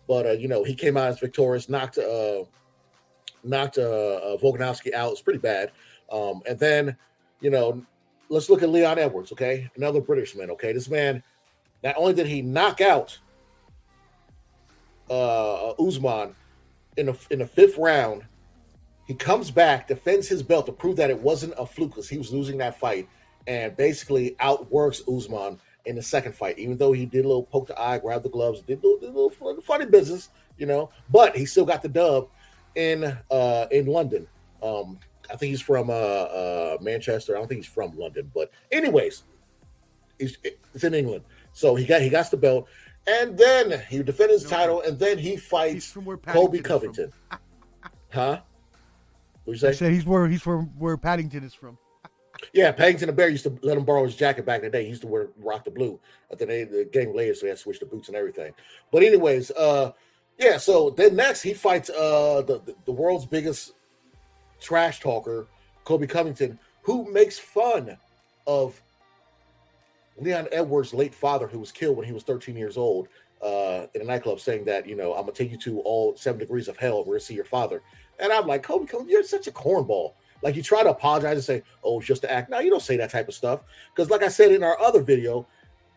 but, 0.08 0.26
uh, 0.26 0.32
you 0.32 0.48
know, 0.48 0.64
he 0.64 0.76
came 0.76 0.98
out 0.98 1.10
as 1.10 1.20
victorious, 1.20 1.70
knocked, 1.70 1.98
uh, 1.98 2.44
knocked 3.44 3.78
uh, 3.78 4.38
Volkanovski 4.42 4.94
out. 4.94 5.12
It's 5.12 5.22
pretty 5.22 5.40
bad. 5.40 5.72
Um, 6.12 6.42
and 6.48 6.60
then, 6.60 6.96
you 7.42 7.50
know, 7.50 7.84
let's 8.30 8.50
look 8.50 8.62
at 8.62 8.70
Leon 8.70 9.00
Edwards, 9.00 9.32
okay? 9.32 9.70
Another 9.76 10.02
British 10.02 10.36
man, 10.36 10.52
okay? 10.52 10.74
This 10.74 10.90
man, 10.90 11.24
not 11.84 11.96
only 11.98 12.14
did 12.14 12.28
he 12.28 12.42
knock 12.42 12.82
out 12.82 13.18
uh, 15.10 15.72
Usman 15.72 16.36
in 16.98 17.08
the 17.08 17.18
in 17.30 17.40
the 17.40 17.48
fifth 17.48 17.78
round. 17.78 18.24
He 19.06 19.14
comes 19.14 19.52
back, 19.52 19.88
defends 19.88 20.28
his 20.28 20.42
belt 20.42 20.66
to 20.66 20.72
prove 20.72 20.96
that 20.98 21.10
it 21.10 21.20
wasn't 21.20 21.54
a 21.58 21.66
fluke 21.66 21.92
because 21.92 22.10
he 22.10 22.18
was 22.18 22.34
losing 22.34 22.58
that 22.58 22.80
fight, 22.80 23.08
and 23.48 23.76
basically 23.78 24.36
outworks 24.40 25.04
Usman 25.08 25.60
in 25.86 25.96
the 25.96 26.02
second 26.02 26.34
fight. 26.34 26.58
Even 26.58 26.78
though 26.78 26.92
he 26.92 27.06
did 27.06 27.26
a 27.26 27.28
little 27.28 27.44
poke 27.44 27.68
the 27.68 27.80
eye, 27.80 28.00
grab 28.00 28.24
the 28.24 28.30
gloves, 28.30 28.62
did 28.62 28.84
a 28.84 28.88
little, 28.88 29.00
did 29.00 29.10
a 29.10 29.14
little 29.14 29.62
funny 29.62 29.86
business, 29.86 30.30
you 30.58 30.66
know, 30.66 30.90
but 31.12 31.36
he 31.36 31.46
still 31.46 31.66
got 31.66 31.82
the 31.82 31.90
dub 31.90 32.30
in 32.76 33.16
uh 33.32 33.68
in 33.72 33.86
London. 33.86 34.28
Um, 34.64 35.00
I 35.32 35.36
think 35.36 35.52
he's 35.52 35.62
from 35.62 35.90
uh, 35.90 35.94
uh 35.94 36.78
Manchester. 36.82 37.36
I 37.36 37.40
don't 37.40 37.48
think 37.48 37.60
he's 37.64 37.72
from 37.72 37.98
London, 37.98 38.32
but 38.34 38.52
anyways, 38.72 39.24
he's 40.20 40.38
it's 40.74 40.84
in 40.84 40.94
England. 40.94 41.24
So 41.54 41.76
he 41.76 41.86
got 41.86 42.02
he 42.02 42.10
got 42.10 42.30
the 42.32 42.38
belt. 42.38 42.68
And 43.08 43.38
then 43.38 43.84
he 43.88 44.02
defends 44.02 44.42
his 44.42 44.50
title, 44.50 44.82
and 44.82 44.98
then 44.98 45.20
he 45.20 45.38
fights 45.38 45.92
Colby 45.94 46.18
Paddington 46.18 46.56
is 46.56 46.60
from. 46.60 46.64
Covington. 46.64 47.14
huh? 48.10 48.40
What 49.46 49.62
you 49.62 49.68
I 49.68 49.72
say? 49.72 49.78
said 49.78 49.92
he's 49.94 50.06
where 50.06 50.28
he's 50.28 50.42
from 50.42 50.66
where 50.78 50.98
Paddington 50.98 51.44
is 51.44 51.54
from. 51.54 51.78
Yeah, 52.54 52.72
Paddington 52.74 53.08
the 53.08 53.14
Bear 53.14 53.30
used 53.30 53.46
to 53.46 53.58
let 53.64 53.78
him 53.78 53.86
borrow 53.86 54.04
his 54.04 54.16
jacket 54.16 54.46
back 54.46 54.60
in 54.60 54.66
the 54.66 54.70
day. 54.70 54.84
He 54.84 54.90
used 54.90 55.02
to 55.04 55.08
wear 55.08 55.30
rock 55.38 55.64
the 55.64 55.72
blue. 55.72 56.00
But 56.30 56.38
then 56.38 56.50
they, 56.50 56.66
the 56.66 56.84
game 56.92 57.16
later, 57.16 57.34
so 57.34 57.44
they 57.44 57.48
had 57.50 57.58
to 57.58 57.64
switch 57.64 57.80
the 57.80 57.86
boots 57.86 58.10
and 58.10 58.16
everything. 58.18 58.54
But 58.92 59.04
anyways, 59.04 59.52
uh, 59.52 59.94
Yeah, 60.38 60.58
so 60.58 60.90
then 60.90 61.16
next 61.16 61.42
he 61.42 61.54
fights 61.54 61.90
uh 61.90 62.44
the, 62.46 62.60
the, 62.60 62.76
the 62.86 62.92
world's 62.92 63.26
biggest 63.26 63.72
trash 64.60 65.00
talker, 65.00 65.48
Colby 65.86 66.08
Covington, 66.08 66.60
who 66.84 67.10
makes 67.12 67.40
fun 67.40 67.98
of 68.46 68.80
Leon 70.18 70.48
Edwards' 70.52 70.94
late 70.94 71.16
father, 71.16 71.48
who 71.48 71.60
was 71.60 71.72
killed 71.72 71.98
when 71.98 72.06
he 72.06 72.12
was 72.14 72.24
13 72.24 72.56
years 72.58 72.78
old, 72.78 73.08
uh, 73.42 73.88
in 73.94 74.02
a 74.02 74.06
nightclub, 74.06 74.40
saying 74.40 74.66
that, 74.66 74.88
you 74.88 74.96
know, 74.96 75.14
I'm 75.14 75.22
gonna 75.22 75.32
take 75.32 75.52
you 75.52 75.58
to 75.60 75.80
all 75.82 76.16
seven 76.18 76.40
degrees 76.40 76.68
of 76.68 76.78
hell, 76.78 77.00
we're 77.00 77.16
gonna 77.16 77.20
see 77.22 77.34
your 77.34 77.44
father. 77.46 77.82
And 78.20 78.32
I'm 78.32 78.48
like, 78.48 78.64
Colby, 78.64 78.86
Colby, 78.86 79.12
you're 79.12 79.24
such 79.24 79.48
a 79.48 79.52
cornball. 79.52 80.14
Like 80.42 80.56
you 80.56 80.62
try 80.62 80.84
to 80.84 80.92
apologize 80.92 81.36
and 81.36 81.44
say, 81.44 81.64
"Oh, 81.84 82.00
it's 82.00 82.08
just 82.08 82.22
to 82.22 82.32
act." 82.32 82.50
Now 82.50 82.60
you 82.60 82.70
don't 82.70 82.82
say 82.82 82.98
that 82.98 83.10
type 83.10 83.28
of 83.28 83.34
stuff 83.34 83.64
because, 83.94 84.12
like 84.12 84.22
I 84.22 84.28
said 84.28 84.52
in 84.52 84.64
our 84.64 84.80
other 84.80 85.02
video, 85.02 85.48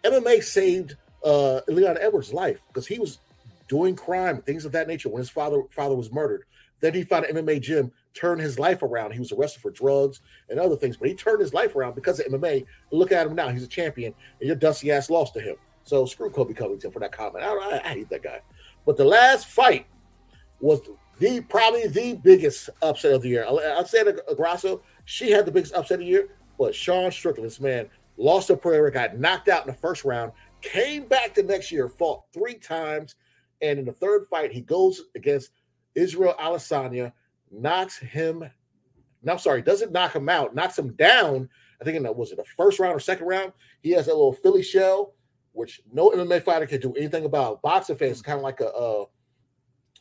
MMA 0.05 0.43
saved 0.43 0.97
uh, 1.25 1.61
Leon 1.69 1.99
Edwards' 2.01 2.33
life 2.33 2.61
because 2.69 2.87
he 2.87 2.99
was 2.99 3.19
doing 3.69 3.95
crime, 3.95 4.41
things 4.41 4.65
of 4.65 4.73
that 4.73 4.89
nature 4.89 5.11
when 5.11 5.19
his 5.21 5.29
father 5.29 5.63
father 5.71 5.95
was 5.95 6.11
murdered. 6.11 6.45
Then 6.81 6.95
he 6.95 7.03
found 7.03 7.27
an 7.27 7.37
MMA 7.37 7.61
gym, 7.61 7.93
turned 8.15 8.41
his 8.41 8.59
life 8.59 8.83
around. 8.83 9.11
He 9.11 9.19
was 9.19 9.33
arrested 9.33 9.61
for 9.61 9.71
drugs 9.71 10.21
and 10.49 10.61
other 10.61 10.77
things, 10.77 10.97
but 10.97 11.09
he 11.09 11.15
turned 11.15 11.41
his 11.41 11.53
life 11.53 11.75
around 11.75 11.97
because 11.97 12.21
of 12.21 12.27
MMA. 12.27 12.65
Look 12.91 13.13
at 13.13 13.27
him 13.27 13.35
now; 13.35 13.49
he's 13.49 13.65
a 13.65 13.69
champion, 13.69 14.15
and 14.41 14.47
your 14.47 14.57
dusty 14.57 14.91
ass 14.93 15.11
lost 15.11 15.35
to 15.35 15.41
him. 15.41 15.57
So 15.85 16.07
screw 16.07 16.31
Colby 16.31 16.55
Covington 16.55 16.91
for 16.91 17.01
that 17.01 17.13
comment. 17.13 17.45
I, 17.45 17.49
I, 17.49 17.81
I 17.85 17.89
hate 17.95 18.09
that 18.11 18.23
guy. 18.23 18.41
But 18.87 18.97
the 18.97 19.05
last 19.05 19.49
fight 19.49 19.87
was 20.61 20.81
the 21.19 21.41
probably 21.43 21.87
the 21.89 22.15
biggest 22.15 22.71
upset 22.83 23.13
of 23.13 23.23
the 23.23 23.29
year. 23.29 23.45
I, 23.47 23.81
I 23.81 23.85
said 23.85 24.07
Grasso, 24.37 24.83
she 25.05 25.31
had 25.31 25.47
the 25.47 25.53
biggest 25.53 25.75
upset 25.75 25.97
of 25.97 26.01
the 26.01 26.07
year, 26.07 26.29
but 26.59 26.75
Sean 26.75 27.11
Strickland, 27.11 27.47
this 27.47 27.61
man, 27.61 27.89
lost 28.17 28.49
to 28.49 28.57
Pereira, 28.57 28.91
got 28.93 29.19
knocked 29.19 29.49
out 29.49 29.63
in 29.63 29.69
the 29.69 29.79
first 29.79 30.05
round, 30.05 30.33
came 30.61 31.07
back 31.07 31.35
the 31.35 31.43
next 31.43 31.71
year, 31.73 31.89
fought 31.89 32.23
three 32.33 32.55
times, 32.55 33.15
and 33.61 33.79
in 33.79 33.85
the 33.85 33.93
third 33.93 34.27
fight, 34.29 34.53
he 34.53 34.61
goes 34.61 35.03
against 35.15 35.51
Israel 35.95 36.35
Adesanya, 36.39 37.13
knocks 37.51 37.99
him. 37.99 38.45
No, 39.23 39.33
I'm 39.33 39.39
sorry, 39.39 39.63
doesn't 39.63 39.93
knock 39.93 40.15
him 40.15 40.29
out, 40.29 40.55
knocks 40.55 40.79
him 40.79 40.93
down. 40.95 41.49
I 41.81 41.85
think 41.85 41.97
in 41.97 42.03
the 42.03 42.13
was 42.13 42.33
it 42.33 42.37
the 42.37 42.45
first 42.57 42.79
round 42.79 42.95
or 42.95 43.01
second 43.01 43.27
round? 43.27 43.53
He 43.83 43.91
has 43.93 44.07
that 44.07 44.15
little 44.15 44.33
Philly 44.33 44.63
shell, 44.63 45.15
which 45.53 45.81
no 45.93 46.11
MMA 46.11 46.43
fighter 46.43 46.67
can 46.67 46.81
do 46.81 46.95
anything 46.95 47.25
about. 47.25 47.63
Boxing 47.63 47.97
fans 47.97 48.23
kind 48.23 48.39
of 48.39 48.43
like 48.43 48.61
a, 48.61 48.67
a 48.67 49.07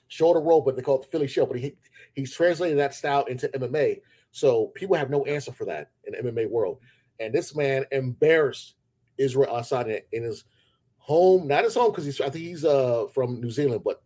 shoulder 0.07 0.39
roll, 0.39 0.61
but 0.61 0.75
they 0.75 0.81
call 0.81 0.95
it 0.99 1.01
the 1.03 1.07
Philly 1.07 1.27
shell. 1.27 1.45
But 1.45 1.59
he 1.59 1.75
he's 2.13 2.33
translated 2.33 2.77
that 2.79 2.93
style 2.93 3.25
into 3.25 3.47
MMA. 3.49 4.01
So 4.31 4.67
people 4.67 4.95
have 4.95 5.09
no 5.09 5.25
answer 5.25 5.51
for 5.51 5.65
that 5.65 5.91
in 6.05 6.13
the 6.13 6.31
MMA 6.31 6.49
world. 6.49 6.79
And 7.19 7.33
this 7.33 7.55
man 7.55 7.85
embarrassed 7.91 8.75
Israel 9.17 9.53
Adesanya 9.53 10.01
in 10.11 10.23
his 10.23 10.43
home, 10.97 11.47
not 11.47 11.63
his 11.63 11.73
home 11.75 11.91
because 11.91 12.05
he's 12.05 12.21
I 12.21 12.29
think 12.29 12.45
he's 12.45 12.65
uh 12.65 13.07
from 13.13 13.41
New 13.41 13.49
Zealand, 13.49 13.81
but 13.83 14.01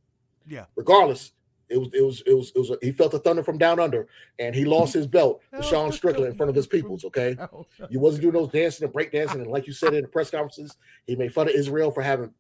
Yeah. 0.47 0.65
regardless, 0.75 1.33
it 1.69 1.77
was 1.77 1.89
it 1.93 2.01
was 2.01 2.21
it 2.25 2.33
was 2.33 2.51
it 2.55 2.59
was 2.59 2.71
he 2.81 2.91
felt 2.91 3.11
the 3.11 3.19
thunder 3.19 3.43
from 3.43 3.57
down 3.57 3.79
under, 3.79 4.07
and 4.39 4.53
he 4.53 4.65
lost 4.65 4.93
his 4.93 5.07
belt 5.07 5.41
to 5.55 5.63
Sean 5.69 5.91
Strickland 5.91 6.27
in 6.31 6.35
front 6.37 6.49
of 6.49 6.55
his 6.55 6.67
peoples. 6.67 7.03
Okay, 7.05 7.37
you 7.89 7.99
wasn't 7.99 8.21
doing 8.21 8.33
those 8.33 8.51
dancing 8.51 8.83
and 8.85 8.93
break 8.93 9.11
dancing, 9.11 9.41
and 9.41 9.49
like 9.49 9.67
you 9.67 9.73
said 9.73 9.93
in 9.93 10.01
the 10.01 10.07
press 10.07 10.29
conferences, 10.29 10.75
he 11.07 11.15
made 11.15 11.33
fun 11.33 11.47
of 11.47 11.55
Israel 11.55 11.89
for 11.91 12.01
having 12.01 12.33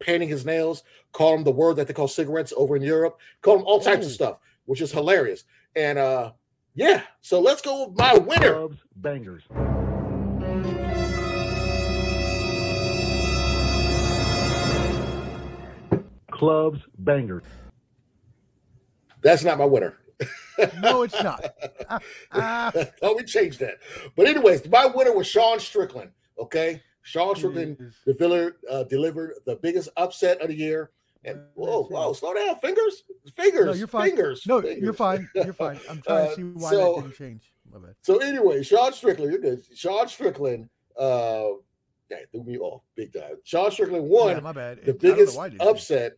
painting 0.00 0.28
his 0.28 0.44
nails, 0.44 0.82
called 1.12 1.38
him 1.38 1.44
the 1.44 1.50
word 1.50 1.76
that 1.76 1.86
they 1.86 1.94
call 1.94 2.08
cigarettes 2.08 2.52
over 2.56 2.76
in 2.76 2.82
Europe, 2.82 3.18
called 3.42 3.60
him 3.60 3.66
all 3.66 3.80
types 3.80 4.04
Oh. 4.04 4.08
of 4.08 4.12
stuff, 4.12 4.38
which 4.66 4.80
is 4.80 4.92
hilarious. 4.92 5.44
And 5.74 5.98
uh 5.98 6.32
yeah, 6.74 7.02
so 7.22 7.40
let's 7.40 7.62
go 7.62 7.86
with 7.88 7.98
my 7.98 8.18
winner. 8.18 8.52
Clubs, 8.52 8.78
bangers. 8.96 9.42
Clubs, 16.30 16.80
bangers. 16.98 17.44
That's 19.22 19.44
not 19.44 19.58
my 19.58 19.64
winner. 19.64 19.96
No, 20.80 21.02
it's 21.02 21.22
not. 21.22 21.44
Oh, 23.02 23.14
we 23.14 23.24
changed 23.24 23.60
that. 23.60 23.74
But 24.16 24.26
anyways, 24.26 24.66
my 24.70 24.86
winner 24.86 25.12
was 25.12 25.26
Sean 25.26 25.60
Strickland. 25.60 26.10
Okay, 26.38 26.82
Sean 27.06 27.36
Strickland 27.36 27.92
delivered 28.04 28.56
uh, 28.70 28.82
delivered 28.84 29.34
the 29.46 29.56
biggest 29.56 29.88
upset 29.96 30.40
of 30.40 30.48
the 30.48 30.54
year. 30.54 30.90
And 31.24 31.40
whoa, 31.54 31.84
whoa, 31.84 32.12
slow 32.12 32.34
down, 32.34 32.56
fingers, 32.60 33.02
fingers, 33.34 33.66
No, 33.66 33.72
you're 33.72 33.88
fine. 33.88 34.10
fingers. 34.10 34.46
No, 34.46 34.60
fingers. 34.62 34.82
you're 34.82 34.92
fine. 34.92 35.28
You're 35.34 35.52
fine. 35.66 35.80
I'm 35.90 36.00
trying 36.02 36.26
Uh, 36.26 36.28
to 36.30 36.34
see 36.36 36.42
why 36.42 36.70
so- 36.70 36.94
that 36.96 37.02
didn't 37.02 37.16
change. 37.16 37.52
My 37.72 37.78
bad. 37.80 37.94
So 38.02 38.18
anyway, 38.18 38.62
Sean 38.62 38.92
Strickland, 38.92 39.32
you're 39.32 39.40
good. 39.40 39.64
Sean 39.74 40.06
Strickland, 40.06 40.68
uh, 40.96 41.48
yeah, 42.10 42.18
threw 42.30 42.44
me 42.44 42.58
off 42.58 42.82
big 42.94 43.12
time. 43.12 43.36
Sean 43.42 43.72
Strickland 43.72 44.04
won 44.08 44.36
Yeah, 44.36 44.40
my 44.40 44.52
bad. 44.52 44.78
the 44.84 44.90
It- 44.90 44.94
I 44.94 44.98
biggest 44.98 45.36
why 45.36 45.46
it 45.46 45.50
didn't 45.50 45.60
change. 45.62 45.70
upset. 45.72 46.12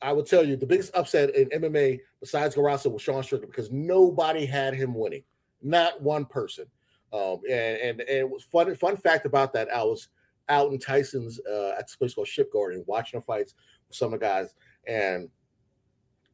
I 0.00 0.12
will 0.12 0.22
tell 0.24 0.44
you, 0.46 0.56
the 0.56 0.66
biggest 0.66 0.94
upset 0.94 1.34
in 1.34 1.48
MMA 1.50 2.00
besides 2.20 2.54
Garasso 2.54 2.90
was 2.92 3.02
Sean 3.02 3.22
Strickland 3.24 3.50
because 3.52 3.70
nobody 3.72 4.46
had 4.46 4.74
him 4.74 4.94
winning, 4.94 5.24
not 5.60 6.00
one 6.00 6.24
person. 6.24 6.66
Um, 7.12 7.40
and 7.50 7.78
and 7.78 8.00
and 8.00 8.08
it 8.10 8.30
was 8.30 8.44
fun. 8.44 8.72
Fun 8.76 8.96
fact 8.96 9.26
about 9.26 9.52
that, 9.54 9.68
I 9.74 9.82
was 9.82 10.08
out 10.48 10.72
in 10.72 10.78
Tyson's 10.78 11.40
uh, 11.50 11.74
at 11.78 11.86
this 11.86 11.96
place 11.96 12.14
called 12.14 12.28
Ship 12.28 12.52
Garden 12.52 12.84
watching 12.86 13.18
the 13.18 13.24
fights 13.24 13.54
with 13.88 13.96
some 13.96 14.12
of 14.12 14.20
the 14.20 14.26
guys, 14.26 14.54
and 14.86 15.28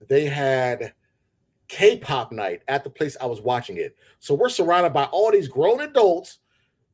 they 0.09 0.26
had 0.26 0.92
K-pop 1.68 2.32
night 2.32 2.62
at 2.68 2.84
the 2.84 2.90
place 2.90 3.16
I 3.20 3.26
was 3.26 3.40
watching 3.40 3.76
it. 3.76 3.96
So 4.20 4.34
we're 4.34 4.48
surrounded 4.48 4.92
by 4.92 5.04
all 5.04 5.30
these 5.30 5.48
grown 5.48 5.80
adults 5.80 6.38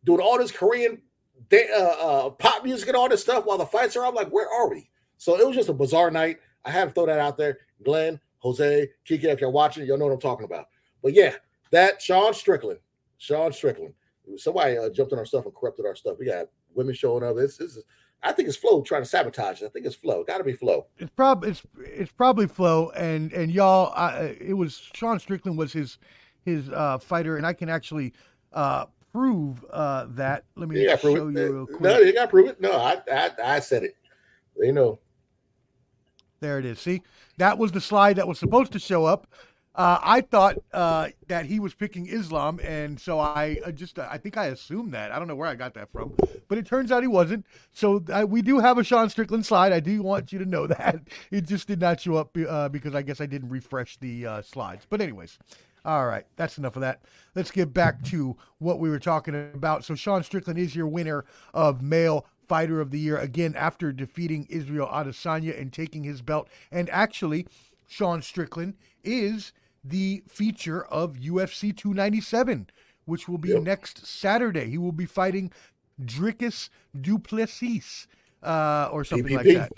doing 0.04 0.20
all 0.20 0.38
this 0.38 0.50
Korean 0.50 1.00
da- 1.48 1.70
uh, 1.72 2.26
uh, 2.26 2.30
pop 2.30 2.64
music 2.64 2.88
and 2.88 2.96
all 2.96 3.08
this 3.08 3.22
stuff 3.22 3.46
while 3.46 3.58
the 3.58 3.66
fights 3.66 3.96
are. 3.96 4.04
I'm 4.04 4.14
like, 4.14 4.30
where 4.30 4.48
are 4.48 4.68
we? 4.68 4.90
So 5.18 5.38
it 5.38 5.46
was 5.46 5.56
just 5.56 5.68
a 5.68 5.74
bizarre 5.74 6.10
night. 6.10 6.38
I 6.64 6.70
had 6.70 6.86
to 6.86 6.90
throw 6.90 7.06
that 7.06 7.20
out 7.20 7.36
there. 7.36 7.58
Glenn, 7.84 8.20
Jose, 8.38 8.88
Kiki, 9.04 9.28
if 9.28 9.40
you're 9.40 9.50
watching, 9.50 9.86
you'll 9.86 9.98
know 9.98 10.06
what 10.06 10.14
I'm 10.14 10.20
talking 10.20 10.44
about. 10.44 10.66
But 11.02 11.14
yeah, 11.14 11.34
that 11.70 12.02
Sean 12.02 12.34
Strickland, 12.34 12.80
Sean 13.18 13.52
Strickland. 13.52 13.94
Somebody 14.36 14.78
uh, 14.78 14.88
jumped 14.88 15.12
on 15.12 15.18
our 15.18 15.26
stuff 15.26 15.44
and 15.44 15.54
corrupted 15.54 15.84
our 15.84 15.94
stuff. 15.94 16.16
We 16.18 16.26
got 16.26 16.46
women 16.74 16.94
showing 16.94 17.22
up. 17.22 17.36
This, 17.36 17.60
is, 17.60 17.82
I 18.22 18.32
think 18.32 18.48
it's 18.48 18.56
Flo 18.56 18.82
trying 18.82 19.02
to 19.02 19.08
sabotage 19.08 19.62
it. 19.62 19.66
I 19.66 19.68
think 19.68 19.86
it's 19.86 19.94
Flo. 19.94 20.24
Got 20.24 20.38
to 20.38 20.44
be 20.44 20.54
Flo. 20.54 20.86
It's 20.98 21.10
prob 21.10 21.44
it's 21.44 21.62
it's 21.78 22.12
probably 22.12 22.46
Flo 22.46 22.90
and 22.90 23.32
and 23.32 23.50
y'all. 23.52 23.92
I, 23.94 24.36
it 24.40 24.54
was 24.54 24.90
Sean 24.94 25.18
Strickland 25.18 25.58
was 25.58 25.72
his 25.72 25.98
his 26.44 26.68
uh, 26.70 26.98
fighter, 26.98 27.36
and 27.36 27.46
I 27.46 27.52
can 27.52 27.68
actually 27.68 28.12
uh, 28.52 28.86
prove 29.12 29.64
uh, 29.70 30.06
that. 30.10 30.44
Let 30.56 30.68
me 30.68 30.80
You 30.80 30.88
got 30.88 31.00
to 31.00 31.02
show 31.02 31.28
you 31.28 31.38
it. 31.38 31.50
real 31.50 31.66
quick. 31.66 31.80
No, 31.80 31.98
you 31.98 32.12
got 32.12 32.24
to 32.24 32.28
prove 32.28 32.48
it. 32.48 32.60
No, 32.60 32.72
I, 32.72 33.00
I, 33.10 33.30
I 33.42 33.60
said 33.60 33.84
it. 33.84 33.96
They 34.58 34.72
know. 34.72 34.98
There 36.40 36.58
it 36.58 36.64
is. 36.64 36.80
See, 36.80 37.02
that 37.38 37.56
was 37.56 37.72
the 37.72 37.80
slide 37.80 38.16
that 38.16 38.28
was 38.28 38.38
supposed 38.38 38.72
to 38.72 38.78
show 38.78 39.04
up. 39.04 39.26
Uh, 39.76 39.98
I 40.02 40.20
thought 40.20 40.58
uh, 40.72 41.08
that 41.26 41.46
he 41.46 41.58
was 41.58 41.74
picking 41.74 42.06
Islam, 42.06 42.60
and 42.62 42.98
so 43.00 43.18
I 43.18 43.58
uh, 43.66 43.72
just 43.72 43.98
I 43.98 44.18
think 44.18 44.36
I 44.36 44.46
assumed 44.46 44.92
that. 44.94 45.10
I 45.10 45.18
don't 45.18 45.26
know 45.26 45.34
where 45.34 45.48
I 45.48 45.56
got 45.56 45.74
that 45.74 45.90
from, 45.90 46.14
but 46.46 46.58
it 46.58 46.66
turns 46.66 46.92
out 46.92 47.02
he 47.02 47.08
wasn't. 47.08 47.44
So 47.72 48.04
I, 48.12 48.24
we 48.24 48.40
do 48.40 48.60
have 48.60 48.78
a 48.78 48.84
Sean 48.84 49.10
Strickland 49.10 49.44
slide. 49.44 49.72
I 49.72 49.80
do 49.80 50.00
want 50.00 50.32
you 50.32 50.38
to 50.38 50.44
know 50.44 50.66
that 50.68 51.00
it 51.32 51.48
just 51.48 51.66
did 51.66 51.80
not 51.80 52.00
show 52.00 52.14
up 52.14 52.36
uh, 52.48 52.68
because 52.68 52.94
I 52.94 53.02
guess 53.02 53.20
I 53.20 53.26
didn't 53.26 53.48
refresh 53.48 53.96
the 53.96 54.26
uh, 54.26 54.42
slides. 54.42 54.86
But 54.88 55.00
anyways, 55.00 55.38
all 55.84 56.06
right, 56.06 56.24
that's 56.36 56.56
enough 56.56 56.76
of 56.76 56.82
that. 56.82 57.02
Let's 57.34 57.50
get 57.50 57.74
back 57.74 58.00
to 58.04 58.36
what 58.58 58.78
we 58.78 58.88
were 58.88 59.00
talking 59.00 59.34
about. 59.34 59.84
So 59.84 59.96
Sean 59.96 60.22
Strickland 60.22 60.58
is 60.58 60.76
your 60.76 60.86
winner 60.86 61.24
of 61.52 61.82
male 61.82 62.26
fighter 62.46 62.80
of 62.80 62.92
the 62.92 63.00
year 63.00 63.18
again 63.18 63.56
after 63.56 63.90
defeating 63.90 64.46
Israel 64.48 64.86
Adesanya 64.86 65.60
and 65.60 65.72
taking 65.72 66.04
his 66.04 66.22
belt. 66.22 66.48
And 66.70 66.88
actually, 66.90 67.48
Sean 67.88 68.22
Strickland 68.22 68.74
is 69.02 69.52
the 69.84 70.22
feature 70.28 70.84
of 70.86 71.14
UFC 71.14 71.76
297, 71.76 72.68
which 73.04 73.28
will 73.28 73.38
be 73.38 73.50
Yep. 73.50 73.62
next 73.62 74.06
Saturday. 74.06 74.70
He 74.70 74.78
will 74.78 74.92
be 74.92 75.06
fighting 75.06 75.52
Dricus 76.02 76.70
Du 76.98 77.18
Plessis 77.18 78.06
uh, 78.42 78.88
or 78.90 79.04
something 79.04 79.36
like 79.36 79.46
that. 79.46 79.72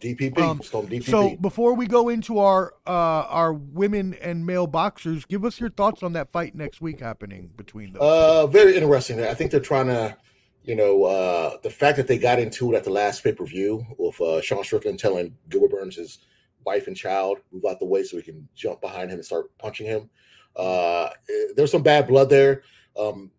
DPP. 0.00 0.38
Um, 0.38 0.58
DPP. 0.58 1.04
So 1.04 1.36
before 1.36 1.74
we 1.74 1.86
go 1.86 2.08
into 2.08 2.38
our 2.40 2.74
uh, 2.86 2.90
our 2.90 3.52
women 3.52 4.14
and 4.14 4.44
male 4.44 4.66
boxers, 4.66 5.24
give 5.24 5.44
us 5.44 5.60
your 5.60 5.70
thoughts 5.70 6.02
on 6.02 6.12
that 6.14 6.32
fight 6.32 6.54
next 6.54 6.80
week 6.80 7.00
happening 7.00 7.50
between 7.56 7.92
those. 7.92 8.02
Uh, 8.02 8.46
very 8.48 8.76
interesting. 8.76 9.22
I 9.22 9.34
think 9.34 9.52
they're 9.52 9.60
trying 9.60 9.86
to, 9.86 10.16
you 10.64 10.74
know, 10.74 11.04
uh, 11.04 11.58
the 11.62 11.70
fact 11.70 11.96
that 11.96 12.08
they 12.08 12.18
got 12.18 12.40
into 12.40 12.72
it 12.72 12.76
at 12.76 12.84
the 12.84 12.90
last 12.90 13.22
pay 13.22 13.32
per 13.32 13.44
view 13.44 13.86
with 13.98 14.20
uh, 14.20 14.40
Sean 14.40 14.64
Strickland 14.64 14.98
telling 14.98 15.36
Gilbert 15.48 15.70
Burns 15.70 15.96
his 15.96 16.18
wife 16.64 16.86
and 16.86 16.96
child 16.96 17.38
move 17.52 17.64
out 17.68 17.78
the 17.78 17.84
way 17.84 18.02
so 18.02 18.16
we 18.16 18.22
can 18.22 18.46
jump 18.54 18.80
behind 18.80 19.10
him 19.10 19.16
and 19.16 19.24
start 19.24 19.56
punching 19.58 19.86
him. 19.86 20.10
Uh, 20.56 21.04
eh, 21.28 21.52
there's 21.56 21.70
some 21.70 21.82
bad 21.82 22.06
blood 22.06 22.28
there. 22.28 22.62
Um, 22.98 23.30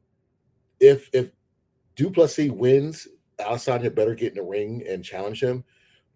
if 0.80 1.09
if 1.13 1.32
Du 1.95 2.09
Plessis 2.09 2.51
wins, 2.51 3.07
Adesanya 3.39 3.93
better 3.93 4.15
get 4.15 4.30
in 4.30 4.36
the 4.36 4.43
ring 4.43 4.84
and 4.88 5.03
challenge 5.03 5.43
him. 5.43 5.63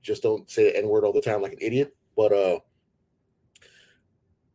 Just 0.01 0.23
don't 0.23 0.49
say 0.49 0.65
the 0.65 0.77
N 0.77 0.87
word 0.87 1.03
all 1.03 1.13
the 1.13 1.21
time 1.21 1.41
like 1.41 1.53
an 1.53 1.59
idiot. 1.61 1.95
But 2.15 2.31
uh, 2.31 2.59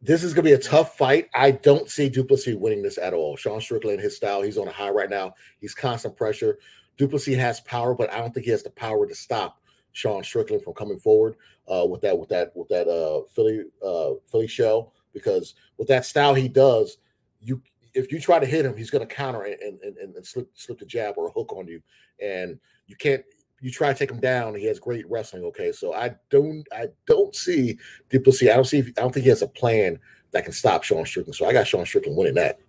this 0.00 0.22
is 0.22 0.32
gonna 0.32 0.44
be 0.44 0.52
a 0.52 0.58
tough 0.58 0.96
fight. 0.96 1.28
I 1.34 1.50
don't 1.50 1.90
see 1.90 2.08
Du 2.08 2.24
Plessis 2.24 2.56
winning 2.56 2.82
this 2.82 2.98
at 2.98 3.14
all. 3.14 3.36
Sean 3.36 3.60
Strickland, 3.60 4.00
his 4.00 4.16
style, 4.16 4.42
he's 4.42 4.58
on 4.58 4.68
a 4.68 4.72
high 4.72 4.90
right 4.90 5.10
now. 5.10 5.34
He's 5.60 5.74
constant 5.74 6.16
pressure. 6.16 6.58
Du 6.96 7.08
Plessis 7.08 7.36
has 7.36 7.60
power, 7.60 7.94
but 7.94 8.12
I 8.12 8.18
don't 8.18 8.32
think 8.32 8.46
he 8.46 8.52
has 8.52 8.62
the 8.62 8.70
power 8.70 9.06
to 9.06 9.14
stop 9.14 9.60
Sean 9.92 10.22
Strickland 10.22 10.62
from 10.62 10.74
coming 10.74 10.98
forward 10.98 11.36
uh, 11.66 11.84
with 11.86 12.00
that 12.02 12.16
with 12.18 12.28
that 12.28 12.52
with 12.54 12.68
that 12.68 12.88
uh, 12.88 13.26
Philly 13.34 13.64
uh, 13.84 14.10
Philly 14.30 14.46
shell 14.46 14.92
because 15.12 15.54
with 15.76 15.88
that 15.88 16.04
style 16.04 16.34
he 16.34 16.48
does, 16.48 16.98
you 17.40 17.60
if 17.94 18.12
you 18.12 18.20
try 18.20 18.38
to 18.38 18.46
hit 18.46 18.64
him, 18.64 18.76
he's 18.76 18.90
going 18.90 19.06
to 19.06 19.14
counter 19.14 19.42
and, 19.42 19.60
and, 19.60 19.96
and, 19.96 20.14
and 20.14 20.26
slip 20.26 20.48
slip 20.54 20.78
the 20.78 20.86
jab 20.86 21.14
or 21.16 21.28
a 21.28 21.32
hook 21.32 21.52
on 21.52 21.66
you, 21.66 21.82
and 22.22 22.58
you 22.86 22.96
can't. 22.96 23.22
You 23.60 23.72
try 23.72 23.92
to 23.92 23.98
take 23.98 24.10
him 24.12 24.20
down. 24.20 24.54
He 24.54 24.66
has 24.66 24.78
great 24.78 25.10
wrestling. 25.10 25.42
Okay, 25.44 25.72
so 25.72 25.92
I 25.92 26.14
don't 26.30 26.64
I 26.72 26.86
don't 27.06 27.34
see 27.34 27.76
Du 28.08 28.20
Plessis. 28.20 28.50
I 28.50 28.54
don't 28.54 28.64
see. 28.64 28.78
I 28.78 29.00
don't 29.00 29.12
think 29.12 29.24
he 29.24 29.30
has 29.30 29.42
a 29.42 29.48
plan 29.48 29.98
that 30.30 30.44
can 30.44 30.52
stop 30.52 30.84
Sean 30.84 31.04
Strickland. 31.04 31.34
So 31.34 31.46
I 31.46 31.52
got 31.52 31.66
Sean 31.66 31.84
Strickland 31.84 32.16
winning 32.16 32.34
that. 32.34 32.60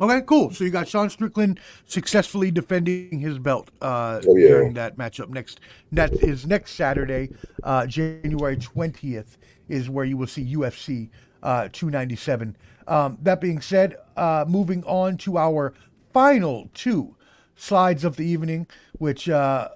Okay, 0.00 0.22
cool. 0.26 0.50
So 0.50 0.64
you 0.64 0.70
got 0.70 0.88
Sean 0.88 1.10
Strickland 1.10 1.60
successfully 1.84 2.50
defending 2.50 3.18
his 3.20 3.38
belt 3.38 3.70
uh, 3.82 4.20
Oh, 4.26 4.34
yeah. 4.36 4.48
during 4.48 4.72
that 4.74 4.96
matchup. 4.96 5.28
Next, 5.28 5.60
that 5.92 6.12
is 6.14 6.46
next 6.46 6.72
Saturday, 6.72 7.30
uh, 7.62 7.86
January 7.86 8.56
twentieth, 8.56 9.36
is 9.68 9.90
where 9.90 10.04
you 10.06 10.16
will 10.16 10.26
see 10.26 10.54
UFC 10.54 11.10
uh, 11.42 11.68
297. 11.72 12.56
Um, 12.88 13.18
that 13.22 13.40
being 13.40 13.60
said, 13.60 13.96
uh, 14.16 14.44
moving 14.48 14.82
on 14.84 15.16
to 15.18 15.36
our 15.38 15.74
final 16.12 16.68
two 16.74 17.14
slides 17.56 18.04
of 18.04 18.16
the 18.16 18.24
evening, 18.24 18.66
which, 18.98 19.28
uh, 19.28 19.68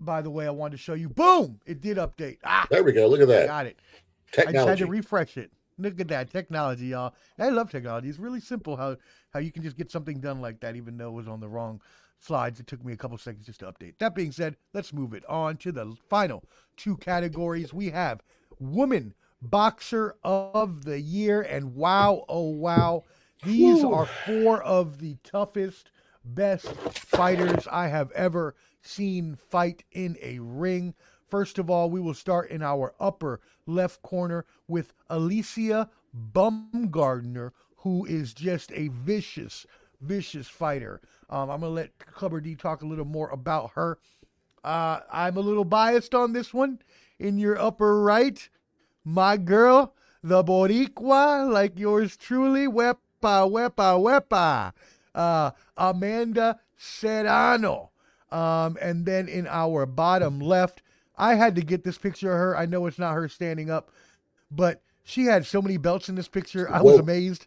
by 0.00 0.22
the 0.22 0.30
way, 0.30 0.46
I 0.46 0.50
wanted 0.50 0.72
to 0.72 0.78
show 0.82 0.94
you. 0.94 1.08
Boom! 1.08 1.60
It 1.66 1.80
did 1.80 1.96
update. 1.98 2.38
Ah, 2.44 2.66
There 2.70 2.82
we 2.84 2.92
go. 2.92 3.06
Look 3.08 3.20
at 3.20 3.28
that 3.28 3.46
got 3.48 3.66
it. 3.66 3.78
Technology. 4.32 4.58
I 4.58 4.60
just 4.62 4.68
had 4.68 4.78
to 4.78 4.86
refresh 4.86 5.36
it. 5.36 5.50
Look 5.78 6.00
at 6.00 6.08
that 6.08 6.30
technology, 6.30 6.86
y'all. 6.86 7.14
I 7.38 7.48
love 7.48 7.70
technology. 7.70 8.08
It's 8.08 8.18
really 8.18 8.40
simple 8.40 8.76
how 8.76 8.96
how 9.32 9.40
you 9.40 9.50
can 9.50 9.62
just 9.62 9.76
get 9.76 9.90
something 9.90 10.20
done 10.20 10.40
like 10.40 10.60
that, 10.60 10.76
even 10.76 10.96
though 10.96 11.08
it 11.08 11.14
was 11.14 11.28
on 11.28 11.40
the 11.40 11.48
wrong 11.48 11.80
slides. 12.20 12.60
It 12.60 12.66
took 12.66 12.84
me 12.84 12.92
a 12.92 12.96
couple 12.96 13.18
seconds 13.18 13.46
just 13.46 13.60
to 13.60 13.66
update. 13.66 13.98
That 13.98 14.14
being 14.14 14.32
said, 14.32 14.56
let's 14.72 14.92
move 14.92 15.14
it 15.14 15.24
on 15.28 15.56
to 15.58 15.72
the 15.72 15.96
final 16.08 16.44
two 16.76 16.96
categories. 16.98 17.74
We 17.74 17.90
have 17.90 18.22
woman 18.58 19.14
boxer 19.42 20.16
of 20.22 20.84
the 20.84 21.00
year, 21.00 21.42
and 21.42 21.74
wow, 21.74 22.24
oh 22.28 22.50
wow, 22.50 23.04
these 23.42 23.84
are 23.84 24.06
four 24.06 24.62
of 24.62 25.00
the 25.00 25.16
toughest, 25.22 25.90
best 26.24 26.66
fighters 26.66 27.66
I 27.70 27.88
have 27.88 28.10
ever 28.12 28.54
seen 28.80 29.36
fight 29.36 29.84
in 29.92 30.16
a 30.22 30.38
ring. 30.38 30.94
First 31.34 31.58
of 31.58 31.68
all, 31.68 31.90
we 31.90 31.98
will 31.98 32.14
start 32.14 32.48
in 32.50 32.62
our 32.62 32.94
upper 33.00 33.40
left 33.66 34.02
corner 34.02 34.44
with 34.68 34.92
Alicia 35.10 35.90
Baumgardner, 36.32 37.50
who 37.78 38.04
is 38.04 38.32
just 38.32 38.70
a 38.70 38.86
vicious, 38.86 39.66
vicious 40.00 40.46
fighter. 40.46 41.00
Um, 41.28 41.50
I'm 41.50 41.58
gonna 41.58 41.72
let 41.72 41.98
Clubber 41.98 42.40
D 42.40 42.54
talk 42.54 42.82
a 42.82 42.86
little 42.86 43.04
more 43.04 43.30
about 43.30 43.72
her. 43.74 43.98
Uh, 44.62 45.00
I'm 45.10 45.36
a 45.36 45.40
little 45.40 45.64
biased 45.64 46.14
on 46.14 46.34
this 46.34 46.54
one. 46.54 46.78
In 47.18 47.36
your 47.36 47.60
upper 47.60 48.00
right, 48.00 48.48
my 49.04 49.36
girl, 49.36 49.92
the 50.22 50.44
Boricua, 50.44 51.50
like 51.50 51.76
yours 51.76 52.16
truly, 52.16 52.68
wepa, 52.68 52.96
wepa, 53.20 53.98
wepa, 54.30 54.72
uh, 55.16 55.50
Amanda 55.76 56.60
Serrano. 56.76 57.90
Um, 58.30 58.78
and 58.80 59.04
then 59.04 59.26
in 59.26 59.48
our 59.48 59.84
bottom 59.84 60.38
left, 60.38 60.80
I 61.16 61.34
had 61.34 61.54
to 61.56 61.62
get 61.62 61.84
this 61.84 61.98
picture 61.98 62.32
of 62.32 62.38
her. 62.38 62.56
I 62.56 62.66
know 62.66 62.86
it's 62.86 62.98
not 62.98 63.14
her 63.14 63.28
standing 63.28 63.70
up, 63.70 63.90
but 64.50 64.82
she 65.04 65.24
had 65.24 65.46
so 65.46 65.62
many 65.62 65.76
belts 65.76 66.08
in 66.08 66.14
this 66.14 66.28
picture. 66.28 66.70
I 66.70 66.82
was 66.82 66.94
Whoa. 66.94 67.02
amazed. 67.02 67.46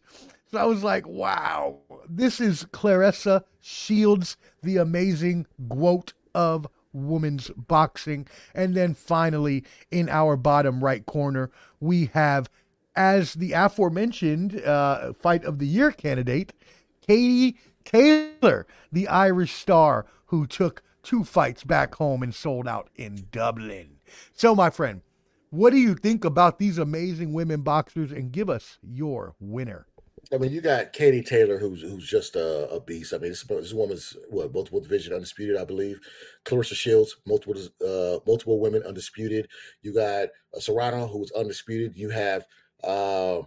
So 0.49 0.57
I 0.57 0.65
was 0.65 0.83
like, 0.83 1.05
wow, 1.05 1.79
this 2.07 2.39
is 2.39 2.65
Claressa 2.71 3.43
Shields, 3.59 4.37
the 4.63 4.77
amazing 4.77 5.45
GWOAT 5.67 6.13
of 6.33 6.67
women's 6.93 7.49
boxing. 7.49 8.27
And 8.55 8.73
then 8.73 8.93
finally, 8.93 9.65
in 9.91 10.07
our 10.07 10.37
bottom 10.37 10.83
right 10.83 11.05
corner, 11.05 11.51
we 11.81 12.05
have, 12.13 12.49
as 12.95 13.33
the 13.33 13.51
aforementioned 13.51 14.61
uh, 14.61 15.11
fight 15.13 15.43
of 15.43 15.59
the 15.59 15.67
year 15.67 15.91
candidate, 15.91 16.53
Katie 17.05 17.57
Taylor, 17.83 18.65
the 18.91 19.07
Irish 19.07 19.53
star 19.53 20.05
who 20.27 20.47
took 20.47 20.81
two 21.07 21.23
fights 21.23 21.63
back 21.63 21.95
home 21.95 22.21
and 22.21 22.35
sold 22.35 22.67
out 22.67 22.89
in 22.97 23.27
Dublin. 23.31 23.87
So, 24.33 24.53
my 24.53 24.69
friend, 24.69 25.01
what 25.51 25.71
do 25.71 25.77
you 25.77 25.95
think 25.95 26.25
about 26.25 26.59
these 26.59 26.77
amazing 26.77 27.31
women 27.31 27.61
boxers? 27.61 28.11
And 28.11 28.31
give 28.31 28.49
us 28.49 28.77
your 28.83 29.33
winner. 29.39 29.87
I 30.33 30.37
mean, 30.37 30.51
you 30.51 30.59
got 30.59 30.91
Katie 30.91 31.23
Taylor, 31.23 31.57
who's 31.57 31.81
who's 31.81 32.05
just 32.05 32.35
a, 32.35 32.69
a 32.69 32.81
beast. 32.81 33.13
I 33.13 33.19
mean, 33.19 33.31
this, 33.31 33.43
this 33.43 33.73
woman's 33.73 34.17
what 34.29 34.53
multiple 34.53 34.81
division 34.81 35.13
undisputed, 35.13 35.55
I 35.55 35.63
believe. 35.63 36.01
Claressa 36.43 36.75
Shields, 36.75 37.15
multiple 37.25 37.55
uh, 37.55 38.19
multiple 38.27 38.59
women 38.59 38.83
undisputed. 38.83 39.47
You 39.81 39.93
got 39.93 40.27
uh, 40.53 40.59
Serrano, 40.59 41.07
who's 41.07 41.31
undisputed. 41.31 41.95
You 41.95 42.09
have 42.09 42.45
uh, 42.83 43.39
uh, 43.39 43.45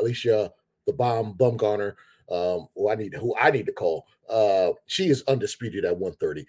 Alicia, 0.00 0.50
the 0.86 0.94
bomb 0.94 1.34
Baumgardner, 1.34 1.96
um, 2.30 2.68
who 2.74 2.88
I 2.88 2.94
need 2.94 3.12
who 3.12 3.36
I 3.38 3.50
need 3.50 3.66
to 3.66 3.72
call. 3.72 4.06
Uh, 4.30 4.70
she 4.86 5.10
is 5.10 5.22
undisputed 5.28 5.84
at 5.84 5.92
130. 5.92 6.46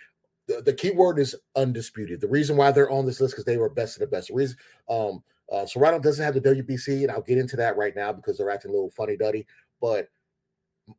The, 0.48 0.62
the 0.62 0.74
key 0.74 0.92
word 0.92 1.20
is 1.20 1.36
undisputed. 1.56 2.20
The 2.20 2.28
reason 2.28 2.58
why 2.58 2.72
they're 2.72 2.92
on 2.92 3.06
this 3.06 3.22
list 3.22 3.34
because 3.34 3.46
they 3.46 3.58
were 3.58 3.70
best 3.70 3.96
of 3.96 4.02
the 4.02 4.08
best. 4.08 4.28
The 4.28 4.34
reason 4.34 4.58
um, 4.90 5.24
uh, 5.52 5.66
Serrano 5.66 6.00
doesn't 6.00 6.24
have 6.24 6.34
the 6.34 6.42
WBC, 6.42 7.04
and 7.04 7.12
I'll 7.12 7.22
get 7.22 7.38
into 7.38 7.56
that 7.58 7.78
right 7.78 7.96
now 7.96 8.12
because 8.12 8.38
they're 8.38 8.50
acting 8.50 8.72
a 8.72 8.74
little 8.74 8.90
funny 8.90 9.16
duddy 9.16 9.46
but 9.84 10.08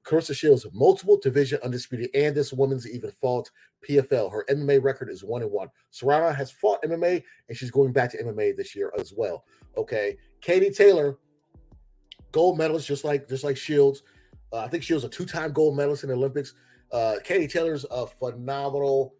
Claressa 0.05 0.37
Shields, 0.37 0.67
multiple 0.75 1.19
division 1.19 1.59
undisputed, 1.65 2.11
and 2.15 2.37
this 2.37 2.53
woman's 2.53 2.87
even 2.87 3.11
fought 3.11 3.51
PFL. 3.89 4.31
Her 4.31 4.45
MMA 4.51 4.83
record 4.83 5.09
is 5.09 5.25
one 5.25 5.41
and 5.41 5.51
one. 5.51 5.69
Serrano 5.91 6.31
has 6.31 6.51
fought 6.51 6.83
MMA, 6.83 7.23
and 7.49 7.57
she's 7.57 7.71
going 7.71 7.93
back 7.93 8.11
to 8.11 8.23
MMA 8.23 8.55
this 8.55 8.77
year 8.77 8.93
as 8.99 9.15
well. 9.17 9.45
Okay, 9.79 10.19
Katie 10.43 10.71
Taylor, 10.71 11.17
gold 12.31 12.59
medalist, 12.59 12.87
just 12.87 13.05
like 13.05 13.27
just 13.27 13.43
like 13.43 13.57
Shields. 13.57 14.03
Uh, 14.53 14.59
I 14.59 14.69
think 14.69 14.83
she 14.83 14.93
was 14.93 15.05
a 15.05 15.09
two-time 15.09 15.53
gold 15.53 15.79
medalist 15.79 16.03
in 16.03 16.11
the 16.11 16.15
Olympics. 16.15 16.53
Uh, 16.93 17.15
Katie 17.25 17.49
Taylor's 17.49 17.87
a 17.91 18.07
phenomenal 18.07 19.15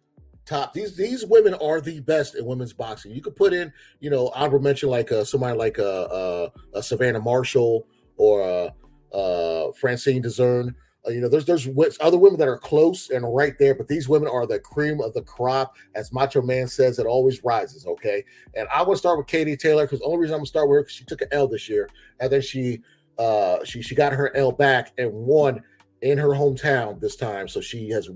top. 0.45 0.73
These 0.73 0.95
these 0.95 1.25
women 1.25 1.53
are 1.55 1.81
the 1.81 1.99
best 2.01 2.35
in 2.35 2.45
women's 2.45 2.73
boxing. 2.73 3.11
You 3.11 3.21
could 3.21 3.35
put 3.35 3.53
in, 3.53 3.71
you 3.99 4.09
know, 4.09 4.29
honorable 4.29 4.59
mention 4.59 4.89
like 4.89 5.11
uh, 5.11 5.23
somebody 5.23 5.57
like 5.57 5.79
uh, 5.79 6.03
uh, 6.03 6.49
uh, 6.73 6.81
Savannah 6.81 7.19
Marshall 7.21 7.87
or 8.17 8.43
uh, 8.43 9.15
uh, 9.15 9.71
Francine 9.73 10.23
Dezurn. 10.23 10.73
Uh, 11.05 11.11
you 11.11 11.21
know, 11.21 11.29
there's 11.29 11.45
there's 11.45 11.67
other 12.01 12.17
women 12.17 12.39
that 12.39 12.47
are 12.47 12.57
close 12.57 13.09
and 13.09 13.35
right 13.35 13.57
there, 13.59 13.75
but 13.75 13.87
these 13.87 14.09
women 14.09 14.27
are 14.27 14.47
the 14.47 14.59
cream 14.59 15.01
of 15.01 15.13
the 15.13 15.21
crop. 15.21 15.75
As 15.93 16.11
Macho 16.11 16.41
Man 16.41 16.67
says, 16.67 16.97
it 16.97 17.05
always 17.05 17.43
rises. 17.43 17.85
Okay, 17.85 18.23
and 18.55 18.67
I 18.73 18.81
want 18.81 18.93
to 18.93 18.97
start 18.97 19.17
with 19.17 19.27
Katie 19.27 19.57
Taylor 19.57 19.85
because 19.85 19.99
the 19.99 20.05
only 20.05 20.19
reason 20.19 20.33
I'm 20.33 20.39
gonna 20.39 20.47
start 20.47 20.67
with 20.67 20.77
her 20.77 20.81
because 20.83 20.95
she 20.95 21.05
took 21.05 21.21
an 21.21 21.27
L 21.31 21.47
this 21.47 21.69
year, 21.69 21.89
and 22.19 22.31
then 22.31 22.41
she 22.41 22.81
uh 23.17 23.63
she 23.63 23.81
she 23.81 23.95
got 23.95 24.13
her 24.13 24.35
L 24.35 24.51
back 24.51 24.93
and 24.97 25.11
won 25.11 25.61
in 26.01 26.17
her 26.17 26.29
hometown 26.29 26.99
this 26.99 27.15
time. 27.15 27.47
So 27.47 27.61
she 27.61 27.89
has 27.89 28.09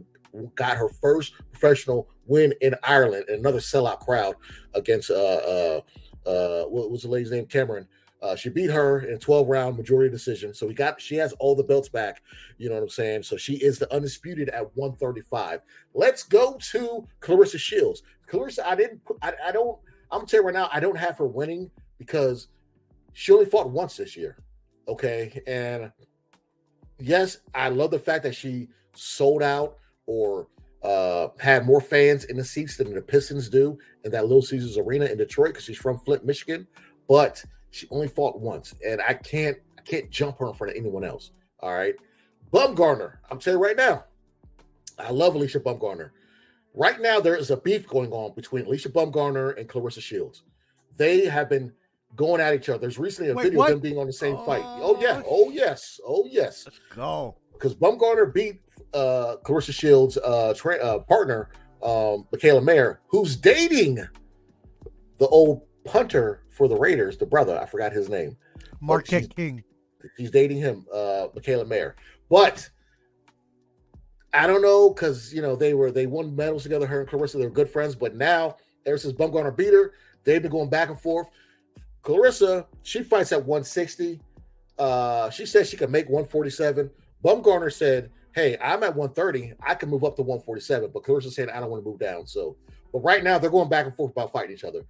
got 0.56 0.78
her 0.78 0.90
first 0.90 1.34
professional 1.52 2.10
win 2.26 2.54
in 2.62 2.76
Ireland, 2.84 3.26
and 3.28 3.40
another 3.40 3.60
sellout 3.60 4.00
crowd 4.00 4.36
against 4.74 5.10
uh 5.10 5.14
uh 5.14 5.82
uh 6.26 6.64
what 6.66 6.92
was 6.92 7.04
the 7.04 7.10
lady's 7.10 7.32
name 7.32 7.46
Cameron. 7.46 7.88
Uh, 8.22 8.36
she 8.36 8.50
beat 8.50 8.70
her 8.70 9.00
in 9.00 9.18
12 9.18 9.48
round 9.48 9.78
majority 9.78 10.12
decision. 10.12 10.54
So 10.54 10.68
we 10.68 10.74
got 10.74 11.00
she 11.00 11.16
has 11.16 11.32
all 11.40 11.56
the 11.56 11.64
belts 11.64 11.88
back. 11.88 12.22
You 12.58 12.68
know 12.68 12.76
what 12.76 12.84
I'm 12.84 12.90
saying? 12.90 13.24
So 13.24 13.38
she 13.38 13.54
is 13.56 13.80
the 13.80 13.92
undisputed 13.94 14.50
at 14.50 14.76
135. 14.76 15.62
Let's 15.94 16.24
go 16.24 16.58
to 16.72 17.08
Claressa 17.22 17.58
Shields. 17.58 18.04
Claressa, 18.28 18.66
I 18.66 18.76
didn't 18.76 19.02
I, 19.22 19.34
I 19.48 19.52
don't 19.54 19.80
I'm 20.12 20.20
gonna 20.20 20.28
tell 20.28 20.42
you 20.42 20.46
right 20.48 20.54
now, 20.54 20.70
I 20.74 20.82
don't 20.82 20.98
have 20.98 21.18
her 21.18 21.28
winning 21.28 21.72
because 21.98 22.50
she 23.14 23.32
only 23.32 23.46
fought 23.46 23.70
once 23.70 23.96
this 23.96 24.18
year. 24.18 24.38
Okay. 24.88 25.42
And 25.48 25.92
yes, 27.00 27.38
I 27.56 27.70
love 27.70 27.92
the 27.92 28.00
fact 28.00 28.24
that 28.24 28.36
she 28.36 28.68
sold 28.96 29.44
out 29.44 29.78
or 30.10 30.48
uh 30.82 31.28
had 31.40 31.66
more 31.66 31.80
fans 31.80 32.26
in 32.26 32.38
the 32.38 32.44
seats 32.44 32.78
than 32.78 32.94
the 32.94 33.02
Pistons 33.02 33.48
do 33.48 33.78
in 34.04 34.12
that 34.12 34.24
Little 34.24 34.42
Caesars 34.42 34.78
Arena 34.78 35.06
in 35.06 35.18
Detroit 35.18 35.50
because 35.50 35.66
she's 35.66 35.78
from 35.78 36.00
Flint, 36.00 36.26
Michigan. 36.26 36.68
But 37.08 37.44
she 37.70 37.88
only 37.92 38.08
fought 38.08 38.40
once, 38.40 38.74
and 38.86 39.02
I 39.02 39.14
can't 39.14 39.58
I 39.78 39.82
can't 39.82 40.10
jump 40.10 40.40
her 40.40 40.48
in 40.48 40.54
front 40.54 40.72
of 40.72 40.78
anyone 40.78 41.04
else. 41.04 41.32
All 41.60 41.74
right. 41.74 41.96
Baumgardner, 42.52 43.18
I'm 43.30 43.38
telling 43.38 43.60
you 43.60 43.64
right 43.64 43.78
now, 43.78 44.06
I 44.98 45.12
love 45.12 45.36
Alicia 45.36 45.60
Baumgardner. 45.60 46.10
Right 46.74 47.00
now, 47.00 47.20
there 47.20 47.36
is 47.36 47.52
a 47.52 47.58
beef 47.58 47.88
going 47.88 48.12
on 48.12 48.34
between 48.34 48.66
Alicia 48.66 48.90
Baumgardner 48.90 49.58
and 49.60 49.70
Claressa 49.70 50.02
Shields. 50.02 50.44
They 50.98 51.26
have 51.26 51.50
been 51.50 51.72
going 52.16 52.42
at 52.42 52.56
each 52.56 52.70
other. 52.70 52.80
There's 52.80 52.98
recently 52.98 53.32
a 53.32 53.36
Wait, 53.36 53.44
video 53.44 53.60
what? 53.60 53.72
of 53.72 53.76
them 53.76 53.82
being 53.82 54.00
on 54.00 54.08
the 54.08 54.14
same 54.14 54.38
fight. 54.38 54.64
Oh 54.66 55.00
yeah, 55.00 55.22
oh 55.28 55.52
yes, 55.52 56.00
oh 56.08 56.28
yes. 56.30 56.64
Let's 56.66 56.80
go. 56.96 57.36
Because 57.60 57.76
Baumgardner 57.76 58.34
beat 58.34 58.62
uh 58.94 59.36
Claressa 59.44 59.74
Shields' 59.74 60.18
uh, 60.18 60.54
tra- 60.56 60.78
uh 60.78 61.00
partner, 61.00 61.50
um, 61.84 62.26
Mikaela 62.34 62.64
Mayer, 62.64 63.02
who's 63.08 63.36
dating 63.36 63.96
the 65.18 65.28
old 65.28 65.64
punter 65.84 66.44
for 66.50 66.68
the 66.70 66.76
Raiders, 66.76 67.18
the 67.18 67.26
brother. 67.26 67.60
I 67.60 67.66
forgot 67.66 67.92
his 67.92 68.08
name. 68.10 68.38
she's- 69.20 69.28
King. 69.36 69.64
She's 70.18 70.32
dating 70.32 70.58
him, 70.60 70.86
uh, 70.94 71.28
Mikaela 71.36 71.68
Mayer. 71.68 71.98
But 72.30 72.70
I 74.34 74.48
don't 74.48 74.62
know 74.62 74.92
because 74.94 75.34
you 75.34 75.42
know 75.42 75.58
they 75.58 75.74
were 75.74 75.92
they 75.92 76.06
won 76.06 76.34
medals 76.36 76.64
together. 76.64 76.86
Her 76.88 77.02
and 77.02 77.10
Claressa, 77.10 77.38
they're 77.40 77.50
good 77.50 77.70
friends, 77.70 77.96
but 77.96 78.16
now 78.16 78.56
ever 78.86 78.98
since 78.98 79.14
Baumgardner 79.14 79.56
beat 79.56 79.74
her, 79.74 79.92
they've 80.24 80.42
been 80.42 80.52
going 80.52 80.70
back 80.70 80.90
and 80.90 81.00
forth. 81.00 81.28
Claressa, 82.04 82.66
she 82.84 83.04
fights 83.04 83.34
at 83.34 83.40
160. 83.40 84.22
Uh, 84.78 85.30
she 85.30 85.46
says 85.46 85.70
she 85.70 85.76
can 85.76 85.92
make 85.92 86.06
147. 86.08 86.90
Baumgardner 87.24 87.72
said, 87.72 88.12
"Hey, 88.34 88.58
I'm 88.62 88.84
at 88.84 88.96
130. 88.96 89.54
I 89.62 89.76
can 89.76 89.90
move 89.90 90.04
up 90.04 90.16
to 90.18 90.22
147." 90.22 90.92
But 90.94 91.04
Claressa 91.04 91.32
said, 91.32 91.50
"I 91.50 91.60
don't 91.60 91.70
want 91.70 91.84
to 91.84 91.90
move 91.90 92.00
down." 92.00 92.26
So, 92.28 92.56
but 92.94 93.00
right 93.00 93.24
now 93.24 93.38
they're 93.38 93.50
going 93.50 93.70
back 93.70 93.86
and 93.86 93.96
forth 93.96 94.12
about 94.12 94.32
fighting 94.32 94.52
each 94.52 94.64
other. 94.64 94.84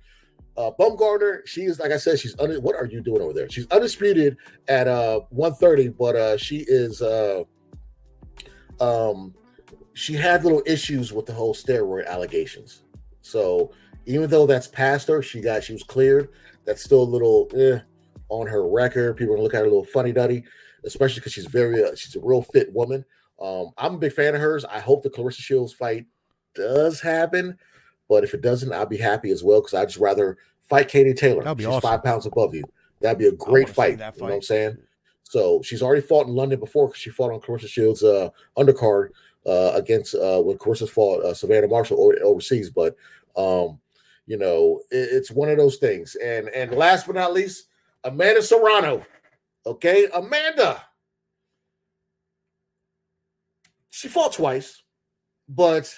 Uh, 0.58 0.72
Baumgardner, 0.78 1.46
she 1.46 1.64
is 1.64 1.80
like 1.80 1.92
I 1.92 1.98
said, 1.98 2.20
she's 2.20 2.38
un- 2.40 2.62
what 2.62 2.76
are 2.76 2.86
you 2.86 3.02
doing 3.02 3.22
over 3.22 3.34
there? 3.34 3.50
She's 3.50 3.68
undisputed 3.68 4.38
at 4.68 4.88
uh 4.88 5.22
130, 5.30 5.90
but 5.90 6.16
uh 6.16 6.38
she 6.38 6.66
is 6.68 7.02
uh 7.02 7.44
um 8.80 9.34
she 9.94 10.14
had 10.14 10.44
little 10.44 10.64
issues 10.66 11.14
with 11.14 11.26
the 11.26 11.34
whole 11.34 11.54
steroid 11.54 12.06
allegations. 12.08 12.84
So 13.22 13.72
even 14.06 14.30
though 14.30 14.46
that's 14.46 14.68
past 14.68 15.08
her, 15.08 15.22
she 15.22 15.42
got 15.42 15.64
she 15.64 15.74
was 15.74 15.84
cleared. 15.84 16.30
That's 16.66 16.84
still 16.84 17.02
a 17.02 17.04
little 17.04 17.50
eh, 17.56 17.80
on 18.30 18.48
her 18.48 18.68
record. 18.68 19.18
People 19.18 19.34
are 19.34 19.38
gonna 19.38 19.44
look 19.44 19.54
at 19.54 19.60
her 19.60 19.66
a 19.66 19.70
little 19.70 19.86
funny 19.86 20.12
duddy, 20.12 20.44
especially 20.84 21.20
because 21.20 21.34
she's 21.34 21.46
very 21.46 21.84
uh, 21.84 21.96
she's 21.96 22.16
a 22.16 22.20
real 22.22 22.42
fit 22.42 22.72
woman. 22.74 23.04
Um, 23.42 23.72
I'm 23.78 23.96
a 23.96 23.98
big 23.98 24.14
fan 24.14 24.36
of 24.36 24.42
hers. 24.42 24.66
I 24.66 24.80
hope 24.80 25.02
the 25.04 25.10
Claressa 25.10 25.40
Shields 25.40 25.74
fight 25.74 26.06
does 26.56 27.00
happen, 27.00 27.58
but 28.10 28.24
if 28.24 28.34
it 28.34 28.42
doesn't, 28.42 28.72
I'll 28.74 28.86
be 28.86 28.98
happy 28.98 29.32
as 29.32 29.44
well 29.44 29.62
because 29.62 29.74
I'd 29.74 29.88
just 29.90 30.00
rather 30.00 30.38
fight 30.64 30.88
Katie 30.90 31.14
Taylor. 31.14 31.44
That'd 31.44 31.58
be 31.58 31.64
she's 31.64 31.70
awesome. 31.74 31.82
five 31.90 32.04
pounds 32.04 32.26
above 32.26 32.54
you. 32.54 32.64
That'd 33.02 33.18
be 33.18 33.28
a 33.28 33.32
great 33.32 33.68
wanna 33.68 33.74
fight. 33.74 33.92
You 33.92 33.98
know 33.98 34.12
what 34.18 34.34
I'm 34.34 34.42
saying? 34.42 34.78
So 35.24 35.62
she's 35.64 35.82
already 35.82 36.02
fought 36.02 36.28
in 36.28 36.34
London 36.36 36.60
before 36.60 36.88
because 36.88 37.00
she 37.02 37.12
fought 37.12 37.32
on 37.32 37.40
Claressa 37.40 37.68
Shields' 37.70 38.04
uh, 38.04 38.30
undercard 38.58 39.10
uh, 39.46 39.72
against 39.76 40.16
uh, 40.16 40.42
when 40.42 40.58
Claressa 40.58 40.90
fought 40.90 41.24
uh, 41.24 41.34
Savannah 41.34 41.68
Marshall 41.68 41.98
o- 42.02 42.28
overseas. 42.28 42.70
But 42.70 42.96
um, 43.38 43.80
you 44.28 44.38
know, 44.38 44.82
it- 44.92 45.10
it's 45.12 45.32
one 45.32 45.50
of 45.50 45.58
those 45.58 45.78
things. 45.78 46.16
And 46.16 46.50
and 46.50 46.72
last 46.72 47.06
but 47.06 47.16
not 47.16 47.32
least, 47.34 47.68
Amanda 48.04 48.42
Serrano. 48.42 49.06
Okay, 49.70 50.08
Amanda. 50.16 50.82
She 53.92 54.08
fought 54.08 54.34
twice, 54.34 54.82
but 55.48 55.96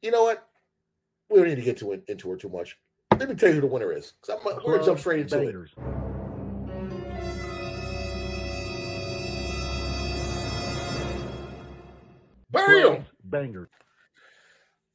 you 0.00 0.12
know 0.12 0.22
what? 0.22 0.46
We 1.28 1.38
don't 1.40 1.48
need 1.48 1.56
to 1.56 1.62
get 1.62 1.78
to 1.78 1.90
it, 1.90 2.04
into 2.06 2.30
her 2.30 2.36
too 2.36 2.48
much. 2.50 2.78
Let 3.18 3.28
me 3.28 3.34
tell 3.34 3.48
you 3.48 3.56
who 3.56 3.60
the 3.62 3.66
winner 3.66 3.90
is. 3.92 4.12
'cause 4.22 4.38
I'm, 4.38 4.44
we're 4.64 4.74
gonna 4.74 4.84
jump 4.84 5.00
straight 5.00 5.22
into 5.22 5.40
it. 5.40 5.46
Bangers. 5.46 5.74
Bam! 12.50 12.82
Clubs 12.82 13.04
Bangers. 13.24 13.68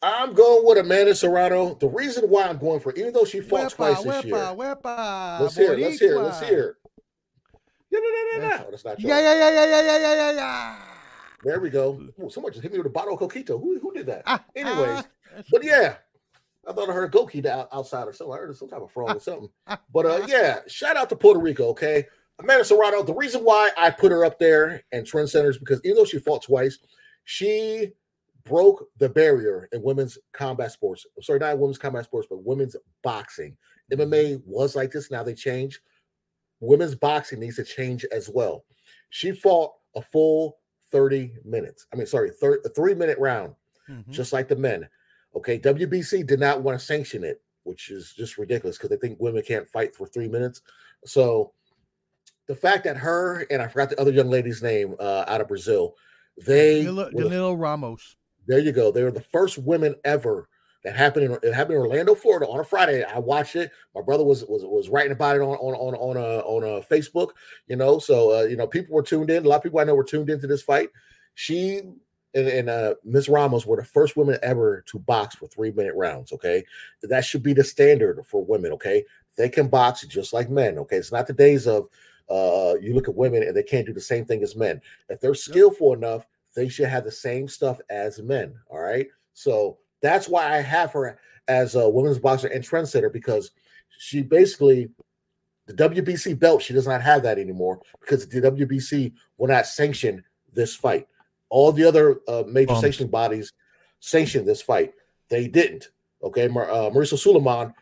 I'm 0.02 0.34
going 0.34 0.66
with 0.66 0.78
Amanda 0.78 1.14
Serrano. 1.14 1.74
The 1.76 1.90
reason 1.90 2.30
why 2.30 2.44
I'm 2.44 2.58
going 2.58 2.80
for, 2.80 2.94
even 2.94 3.12
though 3.12 3.26
she 3.26 3.42
fought 3.42 3.72
twice 3.72 4.02
this 4.04 4.24
year. 4.24 4.36
wepa, 4.36 5.42
Let's 5.42 5.58
hear 5.58 5.74
it. 5.74 5.80
Let's 5.80 6.00
hear. 6.00 6.20
Let's 6.20 6.40
hear 6.40 6.64
it. 6.70 6.76
Yeah, 7.92 8.00
no, 8.00 8.10
no, 8.10 8.48
no, 8.48 8.58
no. 8.58 8.72
That's 8.72 8.86
not 8.86 9.00
Yeah, 9.00 9.20
yeah, 9.20 9.34
yeah, 9.34 9.50
yeah, 9.50 9.66
yeah, 9.66 9.82
yeah, 9.82 9.98
yeah, 9.98 10.16
yeah, 10.16 10.32
yeah. 10.32 10.76
There 11.44 11.60
we 11.60 11.70
go. 11.70 12.08
Ooh, 12.22 12.30
someone 12.30 12.52
just 12.52 12.64
hit 12.64 12.72
me 12.72 12.78
with 12.78 12.88
a 12.88 12.92
bottle 12.92 13.14
of 13.14 13.20
coquito. 13.20 13.60
Who, 13.60 13.80
who 13.80 13.94
did 13.94 14.06
that? 14.08 14.24
Ah, 14.26 14.44
Anyways, 14.56 15.06
ah, 15.06 15.42
but 15.52 15.64
yeah, 15.64 15.96
I 16.68 16.74
thought 16.74 16.90
I 16.90 16.94
heard 16.94 17.14
a 17.14 17.18
coquito 17.18 17.68
outside 17.72 18.08
or 18.08 18.14
something. 18.14 18.34
I 18.34 18.38
heard 18.38 18.56
some 18.56 18.68
type 18.70 18.82
of 18.82 18.92
frog 18.92 19.16
or 19.16 19.20
something. 19.22 19.50
But 19.94 20.06
uh, 20.06 20.26
yeah, 20.28 20.60
shout 20.68 20.98
out 20.98 21.10
to 21.10 21.16
Puerto 21.16 21.40
Rico. 21.40 21.68
Okay, 21.70 22.06
Amanda 22.40 22.66
Serrano. 22.66 23.04
The 23.04 23.14
reason 23.14 23.44
why 23.44 23.72
I 23.78 23.90
put 23.90 24.12
her 24.12 24.26
up 24.26 24.38
there 24.38 24.84
and 24.92 25.06
trendsetters 25.06 25.60
because 25.60 25.82
even 25.84 25.96
though 25.96 26.06
she 26.06 26.20
fought 26.20 26.44
twice, 26.44 26.78
she 27.24 27.92
broke 28.44 28.88
the 28.98 29.10
barrier 29.10 29.70
in 29.72 29.82
women's 29.82 30.18
combat 30.34 30.72
sports. 30.72 31.06
I'm 31.16 31.24
sorry, 31.24 31.40
not 31.40 31.58
women's 31.58 31.78
combat 31.78 32.06
sports, 32.06 32.28
but 32.30 32.44
women's 32.44 32.76
boxing. 33.02 33.56
MMA 33.94 34.42
was 34.46 34.76
like 34.76 34.92
this. 34.92 35.10
Now 35.10 35.24
they 35.24 35.34
changed. 35.34 35.80
Women's 36.60 36.96
boxing 36.96 37.40
needs 37.40 37.56
to 37.58 37.64
change 37.64 38.06
as 38.12 38.30
well. 38.30 38.66
She 39.10 39.32
fought 39.32 39.74
a 39.96 40.02
full 40.02 40.58
30 40.92 41.36
minutes. 41.46 41.86
I 41.94 41.96
mean, 41.96 42.06
sorry, 42.08 42.32
thir- 42.32 42.62
a 42.66 42.70
three 42.70 42.94
minute 42.96 43.18
round, 43.20 43.56
Mhm. 43.90 44.10
just 44.10 44.34
like 44.34 44.48
the 44.48 44.56
men. 44.56 44.88
Okay, 45.36 45.58
WBC 45.60 46.24
did 46.24 46.40
not 46.40 46.62
want 46.64 46.80
to 46.80 46.86
sanction 46.86 47.24
it, 47.24 47.42
which 47.64 47.90
is 47.92 48.14
just 48.14 48.38
ridiculous 48.38 48.78
because 48.78 48.90
they 48.90 48.98
think 48.98 49.20
women 49.20 49.44
can't 49.44 49.68
fight 49.68 49.96
for 49.96 50.08
three 50.08 50.28
minutes. 50.28 50.62
So 51.06 51.54
the 52.48 52.56
fact 52.56 52.84
that 52.86 52.98
her 52.98 53.46
and 53.52 53.62
I 53.62 53.68
forgot 53.68 53.90
the 53.92 54.02
other 54.02 54.12
young 54.12 54.30
lady's 54.30 54.64
name 54.64 54.96
uh, 55.00 55.26
out 55.28 55.42
of 55.42 55.48
Brazil, 55.48 55.96
they 56.46 56.84
Danila, 56.86 57.14
were 57.14 57.30
the 57.30 57.56
Ramos. 57.56 58.16
there 58.48 58.60
you 58.60 58.72
go. 58.72 58.92
They 58.92 59.04
were 59.04 59.12
the 59.12 59.22
first 59.22 59.58
women 59.60 59.96
ever 60.04 60.50
that 60.84 60.96
happened 60.96 61.26
in 61.26 61.32
it 61.44 61.54
happened 61.54 61.76
in 61.76 61.82
Orlando, 61.82 62.16
Florida 62.16 62.48
on 62.48 62.60
a 62.60 62.64
Friday. 62.64 63.04
I 63.04 63.20
watched 63.20 63.56
it. 63.56 63.72
My 63.94 64.02
brother 64.02 64.24
was 64.24 64.46
was 64.46 64.64
was 64.64 64.90
writing 64.90 65.12
about 65.12 65.36
it 65.36 65.42
on 65.42 65.56
on 65.58 65.76
on 65.76 65.96
on 65.96 66.18
a 66.18 66.40
on 66.40 66.64
a 66.64 66.86
Facebook, 66.86 67.32
you 67.68 67.76
know. 67.76 68.00
So 68.00 68.40
uh, 68.40 68.44
you 68.44 68.56
know, 68.56 68.68
people 68.68 68.96
were 68.96 69.04
tuned 69.04 69.30
in. 69.30 69.46
A 69.46 69.48
lot 69.48 69.58
of 69.58 69.64
people 69.64 69.80
I 69.80 69.84
know 69.84 69.96
were 69.96 70.04
tuned 70.04 70.30
into 70.30 70.48
this 70.48 70.64
fight. 70.64 70.90
She 71.36 71.82
and, 72.34 72.48
and 72.48 72.70
uh 72.70 72.96
Miss 73.04 73.28
Ramos 73.28 73.66
were 73.66 73.78
the 73.78 73.84
first 73.84 74.16
women 74.16 74.38
ever 74.42 74.84
to 74.88 75.00
box 75.00 75.36
for 75.36 75.48
three 75.48 75.72
minute 75.72 75.96
rounds. 75.96 76.32
Okay. 76.32 76.64
That 77.04 77.26
should 77.26 77.44
be 77.44 77.54
the 77.54 77.64
standard 77.64 78.24
for 78.26 78.44
women. 78.46 78.72
Okay. 78.74 79.04
They 79.38 79.50
can 79.50 79.68
box 79.68 80.06
just 80.06 80.34
like 80.34 80.50
men. 80.50 80.78
Okay. 80.80 80.98
It's 80.98 81.12
not 81.12 81.28
the 81.28 81.34
days 81.34 81.68
of 81.68 81.88
uh 82.30 82.76
you 82.80 82.94
look 82.94 83.10
at 83.10 83.16
women 83.16 83.44
and 83.44 83.56
they 83.56 83.64
can't 83.64 83.86
do 83.86 83.94
the 83.94 84.02
same 84.02 84.26
thing 84.26 84.44
as 84.44 84.56
men. 84.56 84.82
If 85.10 85.20
they're 85.20 85.34
skillful 85.34 85.94
enough, 85.94 86.26
they 86.56 86.70
should 86.70 86.88
have 86.88 87.04
the 87.04 87.12
same 87.12 87.48
stuff 87.48 87.80
as 87.90 88.22
men. 88.22 88.56
All 88.68 88.80
right. 88.80 89.08
So 89.34 89.78
that's 90.02 90.28
why 90.28 90.56
I 90.56 90.62
have 90.62 90.92
her 90.94 91.20
as 91.48 91.76
a 91.76 91.90
women's 91.90 92.20
boxer 92.20 92.48
and 92.48 92.64
trendsetter 92.64 93.12
because 93.12 93.52
she 93.98 94.22
basically 94.22 94.90
the 95.70 95.90
WBC 95.90 96.40
belt, 96.40 96.64
she 96.64 96.74
does 96.74 96.88
not 96.88 97.02
have 97.02 97.22
that 97.24 97.38
anymore 97.38 97.80
because 98.00 98.28
the 98.28 98.42
WBC 98.42 99.14
will 99.38 99.48
not 99.48 99.68
sanction 99.68 100.24
this 100.52 100.76
fight. 100.76 101.08
All 101.50 101.72
the 101.72 101.84
other 101.84 102.22
uh, 102.28 102.44
major 102.48 102.70
Bums. 102.70 102.82
sanctioning 102.82 103.12
bodies 103.12 103.54
sanctioned 104.00 104.48
this 104.48 104.64
fight. 104.64 104.94
They 105.30 105.48
didn't. 105.48 105.90
Okay. 106.24 106.48
Mar- 106.48 106.70
uh, 106.72 106.90
Mauricio 106.90 107.20
Sulaiman, 107.20 107.74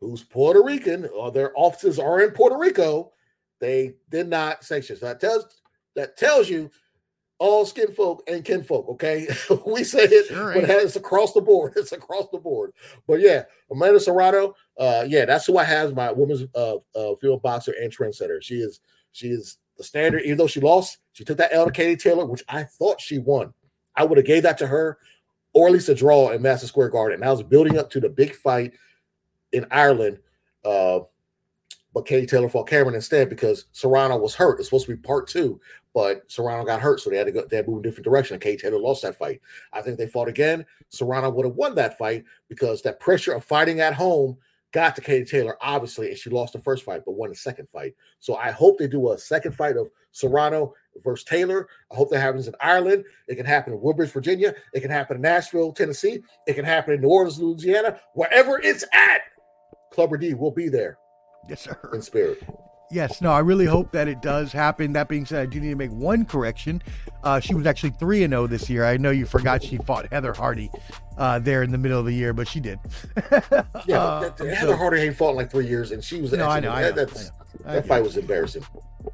who's 0.00 0.22
Puerto 0.22 0.62
Rican, 0.62 1.06
or 1.14 1.30
their 1.30 1.52
offices 1.54 1.98
are 1.98 2.22
in 2.22 2.30
Puerto 2.30 2.56
Rico, 2.56 3.12
they 3.60 3.94
did 4.08 4.28
not 4.28 4.64
sanction. 4.64 4.96
So 4.96 5.06
that 5.06 5.20
tells 5.20 5.46
that 5.96 6.16
tells 6.16 6.48
you 6.48 6.70
all 7.44 7.66
skin 7.66 7.92
folk 7.92 8.22
and 8.26 8.42
kinfolk. 8.42 8.88
Okay, 8.88 9.28
we 9.66 9.84
say 9.84 10.04
it, 10.04 10.28
Sure 10.28 10.54
but 10.54 10.64
it's 10.64 10.96
across 10.96 11.34
the 11.34 11.42
board. 11.42 11.74
It's 11.76 11.92
across 11.92 12.26
the 12.32 12.38
board. 12.38 12.72
But 13.06 13.20
yeah, 13.20 13.42
Amanda 13.70 14.00
Serrano. 14.00 14.54
Uh, 14.78 15.04
yeah, 15.06 15.26
that's 15.26 15.44
who 15.44 15.58
I 15.58 15.64
have 15.64 15.94
my 15.94 16.10
women's 16.10 16.46
uh, 16.54 16.76
uh 16.96 17.14
field 17.16 17.42
boxer 17.42 17.74
and 17.80 17.94
trendsetter. 17.94 18.42
She 18.42 18.56
is 18.56 18.80
she 19.12 19.28
is 19.28 19.58
the 19.76 19.84
standard. 19.84 20.22
Even 20.24 20.38
though 20.38 20.46
she 20.46 20.60
lost, 20.60 20.98
she 21.12 21.22
took 21.22 21.36
that 21.36 21.52
L 21.52 21.66
to 21.66 21.70
Katie 21.70 21.96
Taylor, 21.96 22.24
which 22.24 22.42
I 22.48 22.64
thought 22.64 23.00
she 23.00 23.18
won. 23.18 23.52
I 23.94 24.04
would 24.04 24.16
have 24.16 24.26
gave 24.26 24.42
that 24.44 24.56
to 24.58 24.66
her, 24.66 24.96
or 25.52 25.66
at 25.66 25.72
least 25.74 25.90
a 25.90 25.94
draw 25.94 26.30
in 26.30 26.40
Madison 26.40 26.68
Square 26.68 26.90
Garden. 26.90 27.16
And 27.20 27.28
I 27.28 27.30
was 27.30 27.42
building 27.42 27.76
up 27.76 27.90
to 27.90 28.00
the 28.00 28.08
big 28.08 28.34
fight 28.34 28.72
in 29.52 29.66
Ireland. 29.70 30.18
Uh, 30.64 31.00
but 31.92 32.06
Katie 32.06 32.26
Taylor 32.26 32.48
fought 32.48 32.68
Cameron 32.68 32.96
instead 32.96 33.28
because 33.28 33.66
Serrano 33.72 34.16
was 34.16 34.34
hurt. 34.34 34.58
It's 34.58 34.68
supposed 34.68 34.86
to 34.86 34.96
be 34.96 35.02
part 35.02 35.28
two, 35.28 35.60
but 35.94 36.30
Serrano 36.30 36.64
got 36.64 36.80
hurt, 36.80 37.00
so 37.00 37.08
they 37.08 37.16
had 37.16 37.26
to 37.26 37.32
go. 37.32 37.44
They 37.46 37.56
had 37.56 37.64
to 37.66 37.70
move 37.70 37.78
in 37.82 37.86
a 37.86 37.90
different 37.90 38.04
direction. 38.04 38.34
And 38.34 38.42
Katie 38.42 38.60
Taylor 38.60 38.78
lost 38.78 39.02
that 39.02 39.16
fight. 39.16 39.40
I 39.72 39.80
think 39.80 39.96
they 39.96 40.08
fought 40.08 40.28
again. 40.28 40.66
Serrano 40.90 41.30
would 41.30 41.46
have 41.46 41.54
won 41.54 41.74
that 41.76 41.96
fight 41.96 42.24
because 42.48 42.82
that 42.82 43.00
pressure 43.00 43.32
of 43.32 43.44
fighting 43.44 43.80
at 43.80 43.94
home 43.94 44.36
got 44.72 44.96
to 44.96 45.00
Katie 45.00 45.24
Taylor, 45.24 45.56
obviously, 45.60 46.08
and 46.08 46.18
she 46.18 46.30
lost 46.30 46.52
the 46.52 46.58
first 46.58 46.82
fight, 46.84 47.02
but 47.06 47.12
won 47.12 47.30
the 47.30 47.36
second 47.36 47.68
fight. 47.68 47.94
So 48.18 48.34
I 48.34 48.50
hope 48.50 48.76
they 48.76 48.88
do 48.88 49.12
a 49.12 49.18
second 49.18 49.52
fight 49.52 49.76
of 49.76 49.88
Serrano 50.10 50.74
versus 51.04 51.24
Taylor. 51.24 51.68
I 51.92 51.94
hope 51.94 52.10
that 52.10 52.18
happens 52.20 52.48
in 52.48 52.54
Ireland. 52.60 53.04
It 53.28 53.36
can 53.36 53.46
happen 53.46 53.72
in 53.72 53.80
Woodbridge, 53.80 54.10
Virginia. 54.10 54.52
It 54.72 54.80
can 54.80 54.90
happen 54.90 55.14
in 55.16 55.22
Nashville, 55.22 55.72
Tennessee. 55.72 56.24
It 56.48 56.54
can 56.54 56.64
happen 56.64 56.94
in 56.94 57.02
New 57.02 57.08
Orleans, 57.08 57.38
Louisiana, 57.38 58.00
wherever 58.14 58.58
it's 58.60 58.82
at. 58.92 59.20
Clubber 59.92 60.16
D 60.16 60.34
will 60.34 60.50
be 60.50 60.68
there 60.68 60.98
Yes, 61.48 61.60
sir. 61.60 61.78
in 61.92 62.02
spirit. 62.02 62.42
Yes, 62.90 63.20
no, 63.20 63.32
I 63.32 63.40
really 63.40 63.64
hope 63.64 63.90
that 63.92 64.08
it 64.08 64.20
does 64.22 64.52
happen. 64.52 64.92
That 64.92 65.08
being 65.08 65.26
said, 65.26 65.40
I 65.42 65.46
do 65.46 65.58
need 65.58 65.70
to 65.70 65.74
make 65.76 65.90
one 65.90 66.24
correction. 66.24 66.82
Uh, 67.24 67.40
she 67.40 67.54
was 67.54 67.66
actually 67.66 67.90
3 67.90 68.24
and 68.24 68.32
0 68.32 68.46
this 68.46 68.68
year. 68.70 68.84
I 68.84 68.96
know 68.98 69.10
you 69.10 69.26
forgot 69.26 69.62
she 69.62 69.78
fought 69.78 70.06
Heather 70.12 70.32
Hardy 70.32 70.70
uh, 71.16 71.38
there 71.38 71.62
in 71.62 71.72
the 71.72 71.78
middle 71.78 71.98
of 71.98 72.06
the 72.06 72.12
year, 72.14 72.32
but 72.32 72.46
she 72.46 72.60
did. 72.60 72.78
Yeah, 73.86 73.98
Uh, 73.98 74.20
but 74.20 74.36
that, 74.36 74.38
so- 74.38 74.54
Heather 74.54 74.76
Hardy 74.76 75.00
ain't 75.00 75.16
fought 75.16 75.30
in 75.30 75.36
like 75.36 75.50
three 75.50 75.66
years, 75.66 75.90
and 75.90 76.04
she 76.04 76.20
was. 76.20 76.32
No, 76.32 76.46
I 76.48 76.60
know, 76.60 76.70
I 76.70 76.82
know, 76.82 76.92
that, 76.92 77.08
that's, 77.08 77.20
I 77.20 77.22
know. 77.24 77.30
I 77.66 77.72
that 77.74 77.80
get 77.82 77.88
fight 77.88 78.02
was 78.02 78.16
embarrassing. 78.16 78.64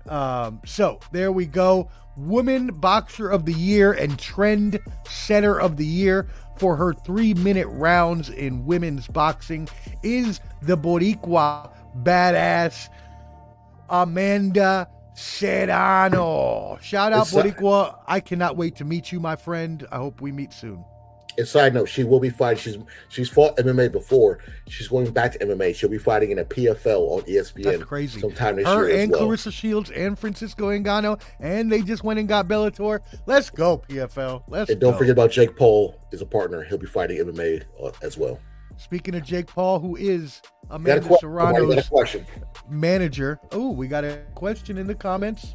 Um, 0.09 0.61
so 0.66 0.99
there 1.12 1.33
we 1.33 1.47
go. 1.47 1.89
Woman 2.16 2.68
Boxer 2.68 3.31
of 3.31 3.47
the 3.47 3.53
Year 3.55 3.93
and 3.93 4.18
Trend 4.18 4.79
Setter 5.09 5.61
of 5.61 5.77
the 5.77 5.87
Year 5.87 6.29
for 6.59 6.77
her 6.77 6.93
three 6.93 7.33
minute 7.35 7.68
rounds 7.68 8.29
in 8.29 8.66
women's 8.66 9.07
boxing 9.07 9.68
is 10.03 10.41
the 10.62 10.77
Boricua 10.77 11.71
badass 12.03 12.89
Amanda 13.91 14.88
Serrano. 15.14 16.78
Shout 16.80 17.12
out 17.12 17.26
It's, 17.26 17.36
uh, 17.36 17.43
Boricua. 17.43 17.99
I 18.07 18.20
cannot 18.20 18.57
wait 18.57 18.76
to 18.76 18.84
meet 18.84 19.12
you, 19.12 19.20
my 19.20 19.36
friend. 19.36 19.86
I 19.91 19.97
hope 19.97 20.20
we 20.20 20.32
meet 20.32 20.53
soon. 20.53 20.84
And 21.38 21.47
side 21.47 21.74
note, 21.74 21.88
she 21.88 22.03
will 22.03 22.18
be 22.20 22.28
fighting. 22.28 22.59
She's 22.59 22.76
she's 23.09 23.28
fought 23.28 23.57
MMA 23.57 23.93
before. 23.93 24.41
She's 24.68 24.88
going 24.88 25.11
back 25.12 25.32
to 25.32 25.38
MMA. 25.38 25.74
She'll 25.74 25.88
be 25.88 25.97
fighting 25.97 26.32
in 26.32 26.41
a 26.41 26.45
PFL 26.45 27.01
on 27.09 27.22
ESPN. 27.22 27.62
That's 27.64 27.84
crazy. 27.84 28.20
Sometime 28.20 28.57
this 28.57 28.66
Her 28.66 28.88
year 28.88 29.01
and 29.01 29.12
well. 29.12 29.22
Claressa 29.28 29.53
Shields 29.53 29.91
and 29.91 30.18
Francisco 30.18 30.70
Ngannou, 30.70 31.20
and 31.38 31.70
they 31.70 31.82
just 31.82 32.03
went 32.03 32.18
and 32.18 32.28
got 32.28 32.49
Bellator. 32.49 33.01
Let's 33.26 33.49
go, 33.49 33.82
PFL. 33.88 34.43
Let's 34.49 34.70
And 34.70 34.80
don't 34.80 34.93
go. 34.93 34.99
forget 34.99 35.12
about 35.12 35.30
Jake 35.30 35.57
Paul 35.57 36.01
is 36.11 36.20
a 36.20 36.26
partner. 36.26 36.64
He'll 36.64 36.78
be 36.78 36.86
fighting 36.86 37.18
MMA 37.18 37.62
uh, 37.82 37.93
as 38.03 38.18
well. 38.18 38.41
Speaking 38.81 39.14
of 39.14 39.22
Jake 39.22 39.47
Paul, 39.47 39.78
who 39.78 39.95
is 39.95 40.41
a, 40.70 40.76
Amanda 40.76 41.14
Serrano's 41.20 41.87
manager. 42.66 43.39
Oh, 43.53 43.70
we 43.70 43.87
got 43.87 44.05
a 44.05 44.22
question 44.35 44.78
in 44.78 44.87
the 44.87 44.95
comments. 44.95 45.55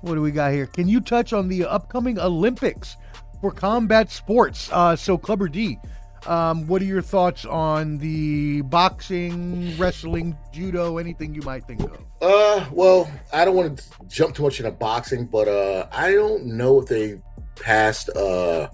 What 0.00 0.14
do 0.14 0.20
we 0.20 0.32
got 0.32 0.52
here? 0.52 0.66
Can 0.66 0.88
you 0.88 1.00
touch 1.00 1.32
on 1.32 1.46
the 1.46 1.64
upcoming 1.64 2.18
Olympics 2.18 2.96
for 3.40 3.52
combat 3.52 4.10
sports? 4.10 4.68
Uh, 4.72 4.96
so, 4.96 5.16
Clubber 5.16 5.46
D, 5.46 5.78
um, 6.26 6.66
what 6.66 6.82
are 6.82 6.86
your 6.86 7.02
thoughts 7.02 7.44
on 7.44 7.98
the 7.98 8.62
boxing, 8.62 9.76
wrestling, 9.78 10.36
judo, 10.52 10.98
anything 10.98 11.34
you 11.34 11.42
might 11.42 11.68
think 11.68 11.82
of? 11.82 12.04
Uh, 12.20 12.66
well, 12.72 13.08
I 13.32 13.44
don't 13.44 13.54
want 13.54 13.78
to 13.78 13.84
jump 14.08 14.34
too 14.34 14.42
much 14.42 14.58
into 14.58 14.72
boxing, 14.72 15.24
but 15.24 15.46
uh, 15.46 15.86
I 15.92 16.12
don't 16.12 16.46
know 16.46 16.80
if 16.80 16.86
they 16.86 17.20
passed 17.54 18.08
uh 18.10 18.68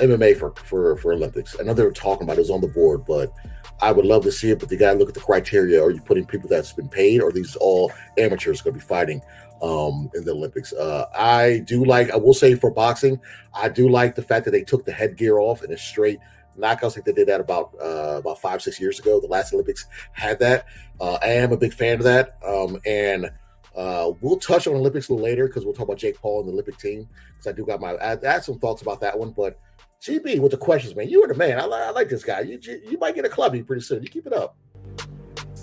MMA 0.00 0.36
for 0.38 0.52
for 0.64 0.96
for 0.96 1.12
Olympics. 1.12 1.56
I 1.58 1.62
know 1.62 1.74
they 1.74 1.84
were 1.84 1.92
talking 1.92 2.24
about 2.24 2.34
it, 2.34 2.40
it 2.40 2.42
was 2.42 2.50
on 2.50 2.60
the 2.60 2.68
board, 2.68 3.04
but 3.06 3.32
I 3.80 3.92
would 3.92 4.04
love 4.04 4.24
to 4.24 4.32
see 4.32 4.50
it. 4.50 4.58
But 4.58 4.70
you 4.70 4.78
got 4.78 4.92
to 4.92 4.98
look 4.98 5.08
at 5.08 5.14
the 5.14 5.20
criteria. 5.20 5.82
Are 5.82 5.90
you 5.90 6.00
putting 6.00 6.26
people 6.26 6.48
that's 6.48 6.72
been 6.72 6.88
paid, 6.88 7.22
or 7.22 7.32
these 7.32 7.56
all 7.56 7.92
amateurs 8.18 8.62
going 8.62 8.74
to 8.74 8.80
be 8.80 8.84
fighting 8.84 9.22
um 9.62 10.10
in 10.14 10.24
the 10.24 10.32
Olympics? 10.32 10.72
Uh, 10.72 11.06
I 11.14 11.62
do 11.66 11.84
like. 11.84 12.10
I 12.10 12.16
will 12.16 12.34
say 12.34 12.54
for 12.54 12.70
boxing, 12.70 13.20
I 13.54 13.68
do 13.68 13.88
like 13.88 14.14
the 14.14 14.22
fact 14.22 14.44
that 14.46 14.52
they 14.52 14.62
took 14.62 14.84
the 14.84 14.92
headgear 14.92 15.38
off 15.38 15.62
and 15.62 15.72
it's 15.72 15.82
straight 15.82 16.18
knockouts. 16.58 16.92
I 16.92 17.00
think 17.00 17.06
they 17.06 17.12
did 17.12 17.28
that 17.28 17.40
about 17.40 17.72
uh, 17.80 18.16
about 18.18 18.40
five 18.40 18.62
six 18.62 18.80
years 18.80 18.98
ago. 18.98 19.20
The 19.20 19.26
last 19.26 19.52
Olympics 19.52 19.86
had 20.12 20.38
that. 20.40 20.66
Uh, 21.00 21.18
I 21.22 21.28
am 21.28 21.52
a 21.52 21.56
big 21.56 21.72
fan 21.72 21.98
of 21.98 22.04
that. 22.04 22.38
Um, 22.46 22.78
and 22.86 23.30
uh, 23.76 24.12
we'll 24.20 24.38
touch 24.38 24.66
on 24.66 24.74
Olympics 24.74 25.08
a 25.08 25.12
little 25.12 25.24
later 25.24 25.46
because 25.46 25.64
we'll 25.64 25.74
talk 25.74 25.86
about 25.86 25.98
Jake 25.98 26.18
Paul 26.18 26.40
and 26.40 26.48
the 26.48 26.52
Olympic 26.52 26.76
team 26.78 27.08
because 27.30 27.46
I 27.46 27.52
do 27.52 27.64
got 27.64 27.80
my 27.80 27.92
I, 27.94 28.12
I 28.12 28.32
had 28.32 28.44
some 28.44 28.58
thoughts 28.58 28.82
about 28.82 29.00
that 29.00 29.18
one. 29.18 29.30
But 29.30 29.58
GB 30.02 30.40
with 30.40 30.52
the 30.52 30.56
questions, 30.56 30.96
man, 30.96 31.08
you 31.08 31.20
were 31.20 31.28
the 31.28 31.34
man. 31.34 31.58
I, 31.58 31.64
I 31.64 31.90
like 31.90 32.08
this 32.08 32.24
guy. 32.24 32.40
You, 32.40 32.58
you 32.62 32.80
you 32.90 32.98
might 32.98 33.14
get 33.14 33.24
a 33.24 33.28
clubby 33.28 33.62
pretty 33.62 33.82
soon. 33.82 34.02
You 34.02 34.08
keep 34.08 34.26
it 34.26 34.32
up. 34.32 34.56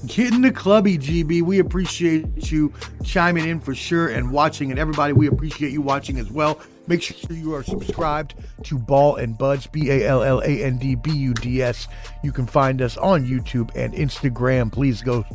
Getting 0.05 0.41
the 0.41 0.51
clubby, 0.51 0.99
GB. 0.99 1.41
We 1.41 1.57
appreciate 1.57 2.51
you 2.51 2.71
chiming 3.03 3.47
in 3.47 3.59
for 3.59 3.73
sure 3.73 4.09
and 4.09 4.31
watching. 4.31 4.69
And 4.69 4.79
everybody, 4.79 5.11
we 5.11 5.27
appreciate 5.27 5.71
you 5.71 5.81
watching 5.81 6.19
as 6.19 6.31
well. 6.31 6.61
Make 6.85 7.01
sure 7.01 7.35
you 7.35 7.55
are 7.55 7.63
subscribed 7.63 8.35
to 8.63 8.77
Ball 8.77 9.15
and 9.15 9.35
Buds, 9.35 9.65
B 9.65 9.89
A 9.89 10.07
L 10.07 10.21
L 10.21 10.39
A 10.41 10.63
N 10.63 10.77
D 10.77 10.93
B 10.93 11.11
U 11.11 11.33
D 11.33 11.63
S. 11.63 11.88
You 12.23 12.31
can 12.31 12.45
find 12.45 12.81
us 12.81 12.95
on 12.97 13.25
YouTube 13.25 13.71
and 13.75 13.93
Instagram. 13.95 14.71
Please 14.71 15.01
go 15.01 15.25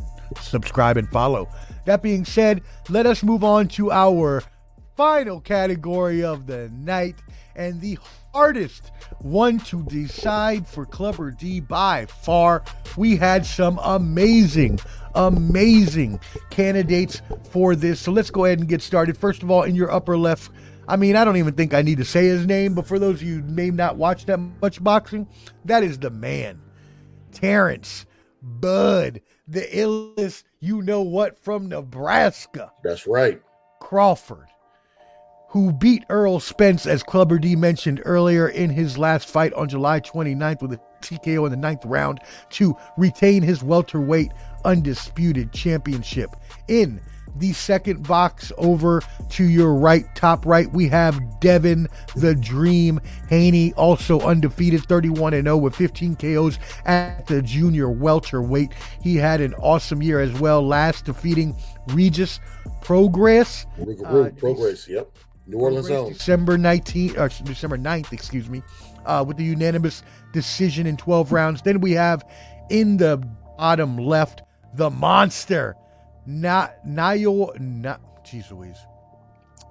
subscribe 0.41 0.95
and 0.95 1.09
follow. 1.09 1.49
That 1.85 2.01
being 2.01 2.23
said, 2.23 2.61
let 2.89 3.05
us 3.05 3.21
move 3.21 3.43
on 3.43 3.67
to 3.69 3.91
our 3.91 4.41
final 4.95 5.41
category 5.41 6.23
of 6.23 6.47
the 6.47 6.69
night 6.69 7.15
and 7.55 7.81
the 7.81 7.97
hardest 8.33 8.91
one 9.19 9.59
to 9.59 9.83
decide 9.83 10.67
for 10.67 10.85
Clubber 10.85 11.31
D 11.31 11.59
by 11.59 12.05
far. 12.05 12.63
We 12.97 13.15
had 13.15 13.45
some 13.45 13.79
amazing, 13.83 14.79
amazing 15.15 16.19
candidates 16.49 17.21
for 17.51 17.75
this. 17.75 17.99
So 17.99 18.11
let's 18.11 18.31
go 18.31 18.45
ahead 18.45 18.59
and 18.59 18.67
get 18.67 18.81
started. 18.81 19.17
First 19.17 19.43
of 19.43 19.51
all, 19.51 19.63
in 19.63 19.75
your 19.75 19.91
upper 19.91 20.17
left, 20.17 20.51
I 20.87 20.97
mean, 20.97 21.15
I 21.15 21.23
don't 21.23 21.37
even 21.37 21.53
think 21.53 21.73
I 21.73 21.81
need 21.81 21.99
to 21.99 22.05
say 22.05 22.25
his 22.25 22.45
name, 22.45 22.75
but 22.75 22.85
for 22.85 22.99
those 22.99 23.15
of 23.15 23.23
you 23.23 23.41
who 23.41 23.43
may 23.43 23.69
not 23.69 23.95
watch 23.95 24.25
that 24.25 24.37
much 24.61 24.83
boxing, 24.83 25.27
that 25.65 25.83
is 25.83 25.97
the 25.99 26.09
man. 26.09 26.59
Terrence 27.31 28.05
Bud, 28.41 29.21
the 29.47 29.61
illest 29.61 30.43
you 30.59 30.81
know 30.81 31.01
what 31.01 31.37
from 31.37 31.69
Nebraska. 31.69 32.71
That's 32.83 33.07
right. 33.07 33.41
Crawford, 33.79 34.47
who 35.53 35.71
beat 35.71 36.03
Errol 36.09 36.39
Spence, 36.39 36.87
as 36.87 37.03
Clubber 37.03 37.37
D 37.37 37.55
mentioned 37.55 38.01
earlier, 38.05 38.47
in 38.47 38.71
his 38.71 38.97
last 38.97 39.29
fight 39.29 39.53
on 39.53 39.69
July 39.69 39.99
29th 39.99 40.63
with 40.63 40.73
a 40.73 40.79
TKO 41.03 41.45
in 41.45 41.51
the 41.51 41.57
ninth 41.57 41.85
round 41.85 42.19
to 42.49 42.75
retain 42.97 43.43
his 43.43 43.61
welterweight 43.61 44.31
undisputed 44.65 45.53
championship. 45.53 46.35
In 46.67 46.99
the 47.35 47.53
second 47.53 48.07
box 48.07 48.51
over 48.57 49.03
to 49.29 49.43
your 49.43 49.75
right, 49.75 50.05
top 50.15 50.43
right, 50.43 50.73
we 50.73 50.87
have 50.87 51.21
Devin 51.39 51.87
the 52.15 52.33
Dream 52.33 52.99
Haney, 53.29 53.73
also 53.73 54.21
undefeated, 54.21 54.83
31 54.85 55.33
0 55.33 55.57
with 55.57 55.75
15 55.75 56.15
KOs 56.15 56.57
at 56.85 57.27
the 57.27 57.43
junior 57.43 57.91
welterweight. 57.91 58.73
He 59.03 59.17
had 59.17 59.39
an 59.39 59.53
awesome 59.55 60.01
year 60.01 60.19
as 60.19 60.33
well, 60.39 60.65
last 60.65 61.05
defeating 61.05 61.55
Regis 61.89 62.39
Prograis. 62.81 63.67
Uh, 63.79 64.31
Prograis. 64.31 64.87
Yep. 64.87 65.11
New 65.45 65.57
Orleans 65.59 65.87
zone. 65.87 66.13
December 66.13 66.57
19th, 66.57 67.17
or 67.17 67.27
December 67.43 67.77
9th, 67.77 68.13
excuse 68.13 68.49
me, 68.49 68.61
uh, 69.05 69.23
with 69.27 69.37
the 69.37 69.43
unanimous 69.43 70.03
decision 70.31 70.87
in 70.87 70.95
12 70.97 71.31
rounds. 71.31 71.61
Then 71.61 71.81
we 71.81 71.91
have 71.91 72.23
in 72.69 72.97
the 72.97 73.17
bottom 73.57 73.97
left, 73.97 74.41
the 74.75 74.89
monster, 74.89 75.75
Na 76.25 76.69
Nayo, 76.87 77.57
na, 77.59 77.97
jeez 78.23 78.49
Louise, 78.51 78.77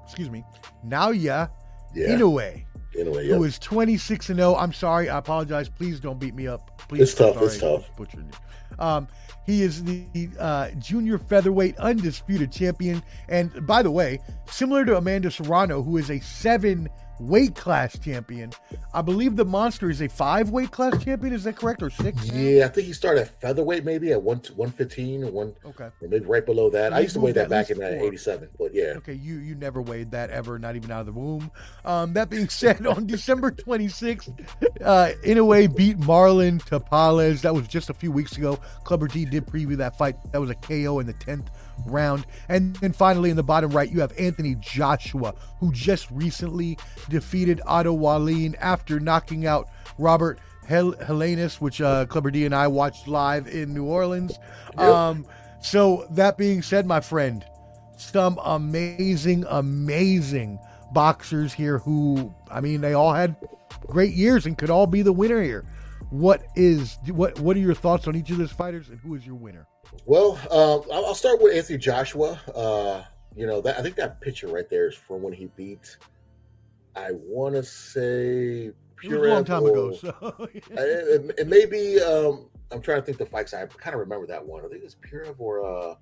excuse 0.04 0.30
me, 0.30 0.44
Naoya 0.86 1.48
Yeah. 1.94 2.08
Inoue, 2.08 2.64
Anyway, 2.98 3.26
yeah. 3.26 3.36
who 3.36 3.44
is 3.44 3.58
26 3.58 4.28
and 4.30 4.38
0. 4.38 4.54
I'm 4.56 4.72
sorry, 4.74 5.08
I 5.08 5.16
apologize. 5.16 5.70
Please 5.70 5.98
don't 5.98 6.20
beat 6.20 6.34
me 6.34 6.46
up. 6.46 6.78
Please, 6.88 7.00
It's 7.02 7.14
tough, 7.14 7.40
it's 7.40 7.56
tough. 7.58 7.84
butchered 7.96 8.26
it. 8.28 8.80
Um, 8.80 9.08
he 9.44 9.62
is 9.62 9.84
the 9.84 10.06
uh, 10.38 10.70
junior 10.78 11.18
featherweight 11.18 11.76
undisputed 11.78 12.52
champion. 12.52 13.02
And 13.28 13.66
by 13.66 13.82
the 13.82 13.90
way, 13.90 14.20
similar 14.46 14.84
to 14.84 14.96
Amanda 14.96 15.30
Serrano, 15.30 15.82
who 15.82 15.96
is 15.96 16.10
a 16.10 16.20
seven 16.20 16.88
weight 17.22 17.54
class 17.54 17.98
champion, 17.98 18.52
I 18.94 19.02
believe 19.02 19.36
the 19.36 19.44
monster 19.44 19.90
is 19.90 20.00
a 20.02 20.08
five 20.08 20.50
weight 20.50 20.70
class 20.70 21.02
champion. 21.02 21.32
Is 21.32 21.44
that 21.44 21.56
correct? 21.56 21.82
Or 21.82 21.90
six? 21.90 22.26
Yeah, 22.30 22.66
I 22.66 22.68
think 22.68 22.86
he 22.86 22.92
started 22.92 23.22
at 23.22 23.40
featherweight, 23.40 23.84
maybe 23.84 24.12
at 24.12 24.22
one 24.22 24.40
one 24.56 24.70
fifteen 24.70 25.24
or 25.24 25.30
one, 25.30 25.54
Okay. 25.64 25.84
or 26.00 26.08
maybe 26.08 26.24
right 26.26 26.44
below 26.44 26.70
that. 26.70 26.92
I 26.92 27.00
used 27.00 27.14
to 27.14 27.20
weigh 27.20 27.32
that 27.32 27.48
back 27.48 27.70
in 27.70 27.82
eighty 27.82 28.16
seven, 28.16 28.48
but 28.58 28.74
yeah. 28.74 28.94
Okay, 28.96 29.14
you 29.14 29.36
you 29.38 29.54
never 29.54 29.80
weighed 29.80 30.10
that 30.10 30.30
ever, 30.30 30.58
not 30.58 30.76
even 30.76 30.90
out 30.90 31.00
of 31.00 31.06
the 31.06 31.12
womb. 31.12 31.50
Um, 31.84 32.12
that 32.14 32.28
being 32.30 32.48
said, 32.62 32.86
on 32.86 33.06
December 33.06 33.50
26th, 33.50 34.32
uh, 34.82 35.12
Inoue 35.24 35.74
beat 35.76 35.98
Marlon 35.98 36.60
Tapales. 36.62 37.40
That 37.42 37.54
was 37.54 37.66
just 37.68 37.90
a 37.90 37.94
few 37.94 38.12
weeks 38.12 38.36
ago. 38.36 38.58
Clubber 38.84 39.08
D 39.08 39.24
did 39.24 39.46
preview 39.46 39.76
that 39.76 39.96
fight. 39.96 40.16
That 40.32 40.40
was 40.40 40.50
a 40.50 40.54
KO 40.54 40.98
in 40.98 41.06
the 41.06 41.14
10th 41.14 41.48
round. 41.86 42.26
And 42.48 42.76
then 42.76 42.92
finally, 42.92 43.30
in 43.30 43.36
the 43.36 43.42
bottom 43.42 43.70
right, 43.70 43.90
you 43.90 44.00
have 44.00 44.12
Anthony 44.18 44.56
Joshua, 44.60 45.34
who 45.58 45.72
just 45.72 46.10
recently 46.10 46.78
defeated 47.08 47.60
Otto 47.66 47.92
Wallin 47.92 48.54
after 48.60 49.00
knocking 49.00 49.46
out 49.46 49.68
Robert 49.98 50.38
Hel- 50.66 50.92
which 51.58 51.80
uh, 51.80 52.06
Clubber 52.06 52.30
D 52.30 52.46
and 52.46 52.54
I 52.54 52.68
watched 52.68 53.08
live 53.08 53.46
in 53.48 53.74
New 53.74 53.84
Orleans. 53.84 54.38
Um, 54.78 55.26
so 55.60 56.06
that 56.10 56.38
being 56.38 56.62
said, 56.62 56.86
my 56.86 57.00
friend, 57.00 57.44
some 57.96 58.38
amazing, 58.44 59.44
amazing 59.48 60.58
boxers 60.92 61.52
here 61.52 61.78
who, 61.78 62.34
I 62.50 62.60
mean, 62.60 62.80
they 62.80 62.92
all 62.92 63.12
had 63.12 63.36
great 63.86 64.14
years 64.14 64.46
and 64.46 64.56
could 64.56 64.70
all 64.70 64.86
be 64.86 65.02
the 65.02 65.12
winner 65.12 65.42
here. 65.42 65.64
What 66.12 66.42
is 66.56 66.98
what? 67.08 67.40
What 67.40 67.56
are 67.56 67.60
your 67.60 67.72
thoughts 67.72 68.06
on 68.06 68.14
each 68.14 68.28
of 68.28 68.36
those 68.36 68.52
fighters, 68.52 68.90
and 68.90 68.98
who 68.98 69.14
is 69.14 69.24
your 69.24 69.34
winner? 69.34 69.66
Well, 70.04 70.38
uh, 70.50 70.74
I'll 70.92 71.06
I'll 71.06 71.14
start 71.14 71.40
with 71.40 71.56
Anthony 71.56 71.78
Joshua. 71.78 72.38
Uh, 72.54 73.02
you 73.34 73.46
know, 73.46 73.62
that 73.62 73.78
I 73.78 73.82
think 73.82 73.96
that 73.96 74.20
picture 74.20 74.48
right 74.48 74.68
there 74.68 74.88
is 74.88 74.94
from 74.94 75.22
when 75.22 75.32
he 75.32 75.46
beat. 75.56 75.96
I 76.94 77.12
want 77.12 77.54
to 77.54 77.62
say 77.62 78.72
It 79.02 79.08
was 79.08 79.12
a 79.14 79.20
long 79.20 79.46
time 79.46 79.64
ago. 79.64 79.94
So 79.94 80.14
Uh, 80.20 80.46
it, 80.50 81.34
it 81.38 81.48
may 81.48 81.64
be. 81.64 81.98
Um, 82.02 82.50
I'm 82.70 82.82
trying 82.82 83.00
to 83.00 83.06
think 83.06 83.16
the 83.16 83.24
fights. 83.24 83.54
I 83.54 83.64
kind 83.64 83.94
of 83.94 84.00
remember 84.00 84.26
that 84.26 84.44
one. 84.44 84.66
I 84.66 84.68
think 84.68 84.84
it's 84.84 84.96
Pulev 84.96 85.36
or 85.38 85.64
uh, 85.64 85.94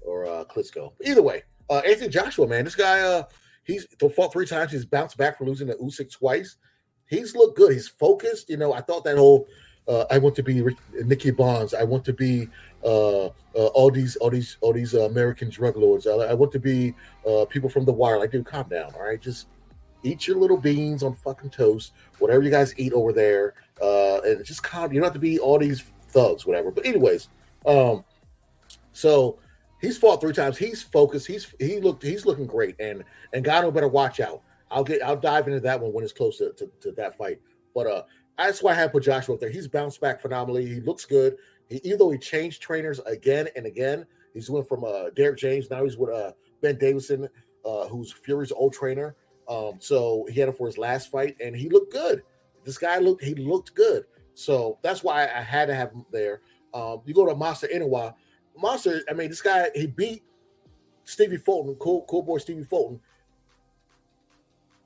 or 0.00 0.24
uh, 0.24 0.44
Klitschko. 0.44 0.92
Either 1.04 1.22
way, 1.22 1.42
uh, 1.68 1.82
Anthony 1.86 2.08
Joshua, 2.08 2.48
man, 2.48 2.64
this 2.64 2.74
guy. 2.74 3.00
Uh, 3.00 3.24
he's 3.64 3.86
fought 4.16 4.32
three 4.32 4.46
times. 4.46 4.72
He's 4.72 4.86
bounced 4.86 5.18
back 5.18 5.36
from 5.36 5.48
losing 5.48 5.66
to 5.66 5.74
Usyk 5.74 6.10
twice. 6.10 6.56
He's 7.10 7.34
looked 7.34 7.56
good. 7.56 7.72
He's 7.72 7.88
focused. 7.88 8.48
You 8.48 8.56
know, 8.56 8.72
I 8.72 8.80
thought 8.80 9.04
that 9.04 9.18
whole. 9.18 9.46
Uh, 9.88 10.04
I 10.10 10.18
want 10.18 10.36
to 10.36 10.42
be 10.42 10.62
Nicky 11.04 11.32
Bonds. 11.32 11.74
I 11.74 11.82
want 11.82 12.04
to 12.04 12.12
be 12.12 12.48
uh, 12.84 13.26
uh, 13.26 13.30
all 13.54 13.90
these, 13.90 14.14
all 14.16 14.30
these, 14.30 14.56
all 14.60 14.72
these 14.72 14.94
uh, 14.94 15.06
American 15.06 15.50
drug 15.50 15.76
lords. 15.76 16.06
I, 16.06 16.12
I 16.12 16.34
want 16.34 16.52
to 16.52 16.60
be 16.60 16.94
uh, 17.28 17.44
people 17.46 17.68
from 17.68 17.84
the 17.84 17.92
wire. 17.92 18.18
Like, 18.18 18.30
dude, 18.30 18.46
calm 18.46 18.68
down. 18.68 18.94
All 18.94 19.02
right, 19.02 19.20
just 19.20 19.48
eat 20.04 20.28
your 20.28 20.36
little 20.36 20.56
beans 20.56 21.02
on 21.02 21.14
fucking 21.14 21.50
toast. 21.50 21.92
Whatever 22.20 22.44
you 22.44 22.50
guys 22.50 22.72
eat 22.78 22.92
over 22.92 23.12
there, 23.12 23.54
uh, 23.82 24.20
and 24.20 24.44
just 24.44 24.62
calm. 24.62 24.92
You 24.92 25.00
don't 25.00 25.06
have 25.06 25.14
to 25.14 25.18
be 25.18 25.40
all 25.40 25.58
these 25.58 25.82
thugs, 26.08 26.46
whatever. 26.46 26.70
But 26.70 26.86
anyways, 26.86 27.28
um, 27.66 28.04
so 28.92 29.38
he's 29.80 29.98
fought 29.98 30.20
three 30.20 30.32
times. 30.32 30.56
He's 30.56 30.82
focused. 30.82 31.26
He's 31.26 31.52
he 31.58 31.80
looked 31.80 32.02
he's 32.02 32.26
looking 32.26 32.46
great, 32.46 32.76
and 32.78 33.02
and 33.32 33.44
Ngannou 33.44 33.74
better 33.74 33.88
watch 33.88 34.20
out. 34.20 34.42
I'll 34.70 34.84
get 34.84 35.02
I'll 35.02 35.16
dive 35.16 35.48
into 35.48 35.60
that 35.60 35.80
one 35.80 35.92
when 35.92 36.04
it's 36.04 36.12
close 36.12 36.38
to, 36.38 36.52
to, 36.52 36.70
to 36.80 36.92
that 36.92 37.16
fight. 37.16 37.40
But 37.74 37.86
uh, 37.86 38.02
that's 38.38 38.62
why 38.62 38.72
I 38.72 38.76
have 38.76 38.92
put 38.92 39.04
Joshua 39.04 39.34
up 39.34 39.40
there. 39.40 39.50
He's 39.50 39.68
bounced 39.68 40.00
back 40.00 40.20
phenomenally. 40.20 40.66
He 40.66 40.80
looks 40.80 41.04
good. 41.04 41.36
He, 41.68 41.80
even 41.84 41.98
though 41.98 42.10
he 42.10 42.18
changed 42.18 42.62
trainers 42.62 43.00
again 43.00 43.48
and 43.56 43.66
again, 43.66 44.06
he's 44.34 44.50
went 44.50 44.68
from 44.68 44.84
uh 44.84 45.10
Derrick 45.10 45.38
James. 45.38 45.70
Now 45.70 45.84
he's 45.84 45.96
with 45.96 46.10
uh 46.10 46.32
Ben 46.62 46.78
Davison, 46.78 47.28
uh, 47.64 47.88
who's 47.88 48.12
Fury's 48.12 48.52
old 48.52 48.72
trainer. 48.72 49.16
Um, 49.48 49.74
so 49.78 50.26
he 50.30 50.38
had 50.38 50.48
him 50.48 50.54
for 50.54 50.66
his 50.66 50.78
last 50.78 51.10
fight, 51.10 51.36
and 51.40 51.56
he 51.56 51.68
looked 51.68 51.92
good. 51.92 52.22
This 52.64 52.78
guy 52.78 52.98
looked 52.98 53.24
he 53.24 53.34
looked 53.34 53.74
good. 53.74 54.04
So 54.34 54.78
that's 54.82 55.02
why 55.02 55.24
I 55.24 55.42
had 55.42 55.66
to 55.66 55.74
have 55.74 55.92
him 55.92 56.06
there. 56.12 56.40
Um, 56.72 57.00
you 57.04 57.14
go 57.14 57.26
to 57.26 57.34
Monster 57.34 57.68
Inoue. 57.68 58.14
Monster, 58.56 59.02
I 59.10 59.14
mean, 59.14 59.28
this 59.28 59.42
guy 59.42 59.70
he 59.74 59.86
beat 59.86 60.22
Stevie 61.04 61.36
Fulton, 61.36 61.74
cool, 61.76 62.04
cool 62.08 62.22
boy 62.22 62.38
Stevie 62.38 62.64
Fulton, 62.64 63.00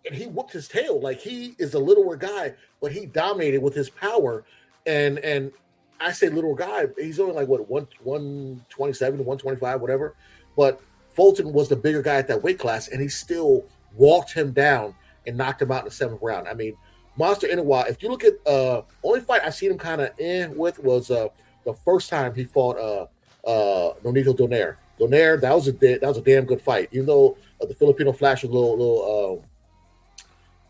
and 0.06 0.14
he 0.14 0.26
whooped 0.26 0.52
his 0.52 0.68
tail. 0.68 1.00
Like 1.00 1.18
he 1.18 1.54
is 1.58 1.74
a 1.74 1.78
littler 1.78 2.16
guy, 2.16 2.54
but 2.80 2.92
he 2.92 3.06
dominated 3.06 3.62
with 3.62 3.74
his 3.74 3.90
power. 3.90 4.44
And 4.86 5.18
and 5.20 5.52
I 6.00 6.12
say 6.12 6.28
little 6.28 6.54
guy, 6.54 6.86
he's 6.98 7.20
only 7.20 7.34
like 7.34 7.48
what 7.48 7.68
one 7.68 7.86
127, 8.02 9.18
125, 9.18 9.80
whatever. 9.80 10.14
But 10.56 10.80
Fulton 11.10 11.52
was 11.52 11.68
the 11.68 11.76
bigger 11.76 12.02
guy 12.02 12.16
at 12.16 12.28
that 12.28 12.42
weight 12.42 12.58
class, 12.58 12.88
and 12.88 13.00
he 13.00 13.08
still 13.08 13.64
walked 13.94 14.32
him 14.32 14.52
down 14.52 14.94
and 15.26 15.36
knocked 15.36 15.62
him 15.62 15.70
out 15.70 15.80
in 15.80 15.84
the 15.86 15.90
seventh 15.90 16.20
round. 16.20 16.48
I 16.48 16.54
mean, 16.54 16.76
Monster 17.16 17.48
Inoue, 17.48 17.88
if 17.88 18.02
you 18.02 18.08
look 18.08 18.24
at 18.24 18.34
uh 18.46 18.82
only 19.02 19.20
fight 19.20 19.42
I've 19.44 19.54
seen 19.54 19.70
him 19.70 19.78
kind 19.78 20.00
of 20.00 20.18
in 20.18 20.56
with 20.56 20.78
was 20.78 21.10
uh 21.10 21.28
the 21.64 21.72
first 21.72 22.10
time 22.10 22.34
he 22.34 22.44
fought 22.44 22.76
uh 22.76 23.06
uh 23.48 23.94
Nonito 24.04 24.36
Donaire. 24.36 24.76
Donaire, 25.00 25.40
that 25.40 25.54
was 25.54 25.68
a 25.68 25.72
that 25.72 26.02
was 26.02 26.18
a 26.18 26.22
damn 26.22 26.44
good 26.44 26.60
fight. 26.60 26.88
Even 26.92 27.06
though 27.06 27.38
uh, 27.62 27.66
the 27.66 27.74
Filipino 27.74 28.12
Flash 28.12 28.42
was 28.42 28.50
a 28.50 28.54
little 28.54 28.76
little 28.76 29.42
uh, 29.42 29.46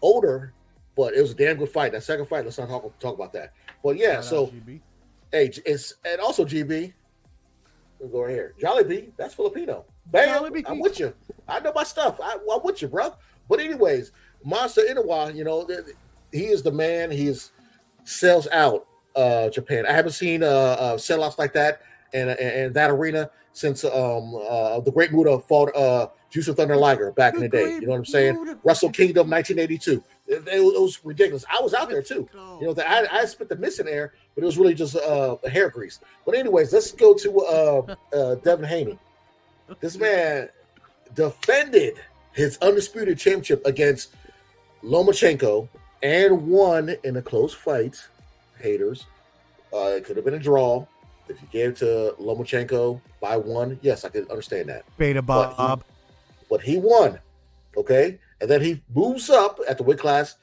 older, 0.04 0.52
but 0.94 1.14
it 1.14 1.20
was 1.20 1.32
a 1.32 1.34
damn 1.34 1.56
good 1.56 1.70
fight. 1.70 1.92
That 1.92 2.04
second 2.04 2.26
fight, 2.26 2.44
let's 2.44 2.58
not 2.58 2.68
talk 2.68 2.98
talk 3.00 3.14
about 3.14 3.32
that. 3.32 3.54
But 3.82 3.96
yeah, 3.96 4.16
Shout 4.16 4.24
so 4.24 4.52
hey, 5.32 5.50
it's 5.66 5.94
and 6.04 6.20
also 6.20 6.44
GB. 6.44 6.92
We'll 7.98 8.08
go 8.10 8.22
right 8.22 8.30
here. 8.30 8.54
Jollibee, 8.60 9.12
that's 9.16 9.34
Filipino. 9.34 9.84
Bam, 10.06 10.28
Jollibee. 10.28 10.64
I'm 10.66 10.78
with 10.78 11.00
you. 11.00 11.14
I 11.48 11.60
know 11.60 11.72
my 11.74 11.84
stuff. 11.84 12.20
I, 12.22 12.34
I'm 12.34 12.60
with 12.62 12.82
you, 12.82 12.88
bro. 12.88 13.14
But 13.48 13.60
anyways, 13.60 14.12
Monster 14.44 14.82
Inoue, 14.82 15.34
you 15.34 15.44
know, 15.44 15.66
he 16.32 16.46
is 16.46 16.62
the 16.62 16.72
man. 16.72 17.10
He 17.10 17.28
is 17.28 17.52
sells 18.04 18.46
out 18.48 18.86
uh 19.16 19.48
Japan. 19.48 19.86
I 19.86 19.92
haven't 19.92 20.12
seen 20.12 20.42
uh, 20.42 20.46
uh 20.46 20.96
sellouts 20.96 21.38
like 21.38 21.54
that 21.54 21.80
and 22.14 22.30
and 22.30 22.74
that 22.74 22.90
arena 22.90 23.28
since 23.52 23.84
um 23.84 24.34
uh 24.48 24.80
the 24.80 24.90
Great 24.92 25.12
Muta 25.12 25.38
fought 25.40 25.74
uh 25.76 26.08
Jushin 26.32 26.56
Thunder 26.56 26.76
Liger 26.76 27.12
back 27.12 27.34
in 27.34 27.40
the 27.40 27.48
day. 27.48 27.74
You 27.74 27.82
know 27.82 27.90
what 27.92 27.98
I'm 27.98 28.04
saying? 28.06 28.56
Wrestle 28.64 28.90
Kingdom 28.90 29.30
1982. 29.30 30.02
It, 30.26 30.48
it 30.48 30.64
was- 30.64 30.74
it 30.74 30.80
was 30.80 31.04
ridiculous. 31.04 31.44
I 31.52 31.60
was 31.60 31.74
out 31.74 31.88
there 31.90 32.02
too. 32.02 32.28
You 32.60 32.66
know, 32.68 32.72
the, 32.74 32.88
I, 32.88 33.20
I 33.20 33.24
spit 33.26 33.48
the 33.48 33.56
missing 33.56 33.86
air, 33.86 34.14
but 34.34 34.42
it 34.42 34.46
was 34.46 34.56
really 34.58 34.74
just 34.74 34.96
uh, 34.96 35.36
hair 35.48 35.68
grease. 35.68 36.00
But 36.26 36.34
anyways, 36.34 36.72
let's 36.72 36.90
go 36.92 37.14
to 37.14 37.40
uh, 37.40 37.96
uh, 38.16 38.34
Devin 38.36 38.64
Haney. 38.64 38.98
This 39.80 39.96
man 39.96 40.48
defended 41.14 41.94
his 42.32 42.58
undisputed 42.62 43.16
championship 43.18 43.64
against 43.64 44.14
Lomachenko 44.82 45.68
and 46.02 46.48
won 46.48 46.96
in 47.04 47.16
a 47.16 47.22
close 47.22 47.54
fight. 47.54 47.96
Haters, 48.60 49.06
uh, 49.72 49.88
it 49.96 50.04
could 50.04 50.16
have 50.16 50.24
been 50.24 50.34
a 50.34 50.38
draw. 50.38 50.86
If 51.28 51.40
you 51.40 51.48
gave 51.50 51.70
it 51.70 51.76
to 51.78 52.14
Lomachenko 52.20 53.00
by 53.20 53.36
one, 53.36 53.78
yes, 53.82 54.04
I 54.04 54.08
could 54.10 54.30
understand 54.30 54.68
that 54.68 54.84
Beta 54.98 55.22
But 55.22 55.54
he- 55.56 55.82
but 56.50 56.60
he 56.60 56.76
won. 56.76 57.18
Okay. 57.76 58.18
And 58.40 58.50
then 58.50 58.60
he 58.60 58.82
moves 58.94 59.30
up 59.30 59.58
at 59.68 59.78
the 59.78 59.82
weight 59.84 59.98
class, 59.98 60.36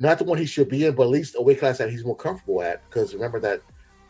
not 0.00 0.18
the 0.18 0.24
one 0.24 0.38
he 0.38 0.46
should 0.46 0.68
be 0.68 0.86
in, 0.86 0.94
but 0.94 1.02
at 1.04 1.08
least 1.10 1.36
a 1.38 1.42
weight 1.42 1.58
class 1.58 1.78
that 1.78 1.90
he's 1.90 2.04
more 2.04 2.16
comfortable 2.16 2.62
at. 2.62 2.82
Because 2.88 3.12
remember 3.14 3.38
that 3.40 3.60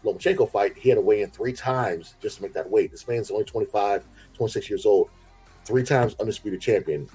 Lomachenko 0.04 0.48
fight, 0.50 0.76
he 0.78 0.88
had 0.88 0.96
to 0.96 1.00
weigh 1.00 1.22
in 1.22 1.30
three 1.30 1.52
times 1.52 2.14
just 2.20 2.36
to 2.36 2.42
make 2.42 2.52
that 2.54 2.68
weight. 2.70 2.90
This 2.90 3.06
man's 3.08 3.30
only 3.30 3.44
25, 3.44 4.04
26 4.34 4.70
years 4.70 4.86
old, 4.86 5.10
three 5.64 5.82
times 5.82 6.14
undisputed 6.20 6.60
champion, 6.60 7.08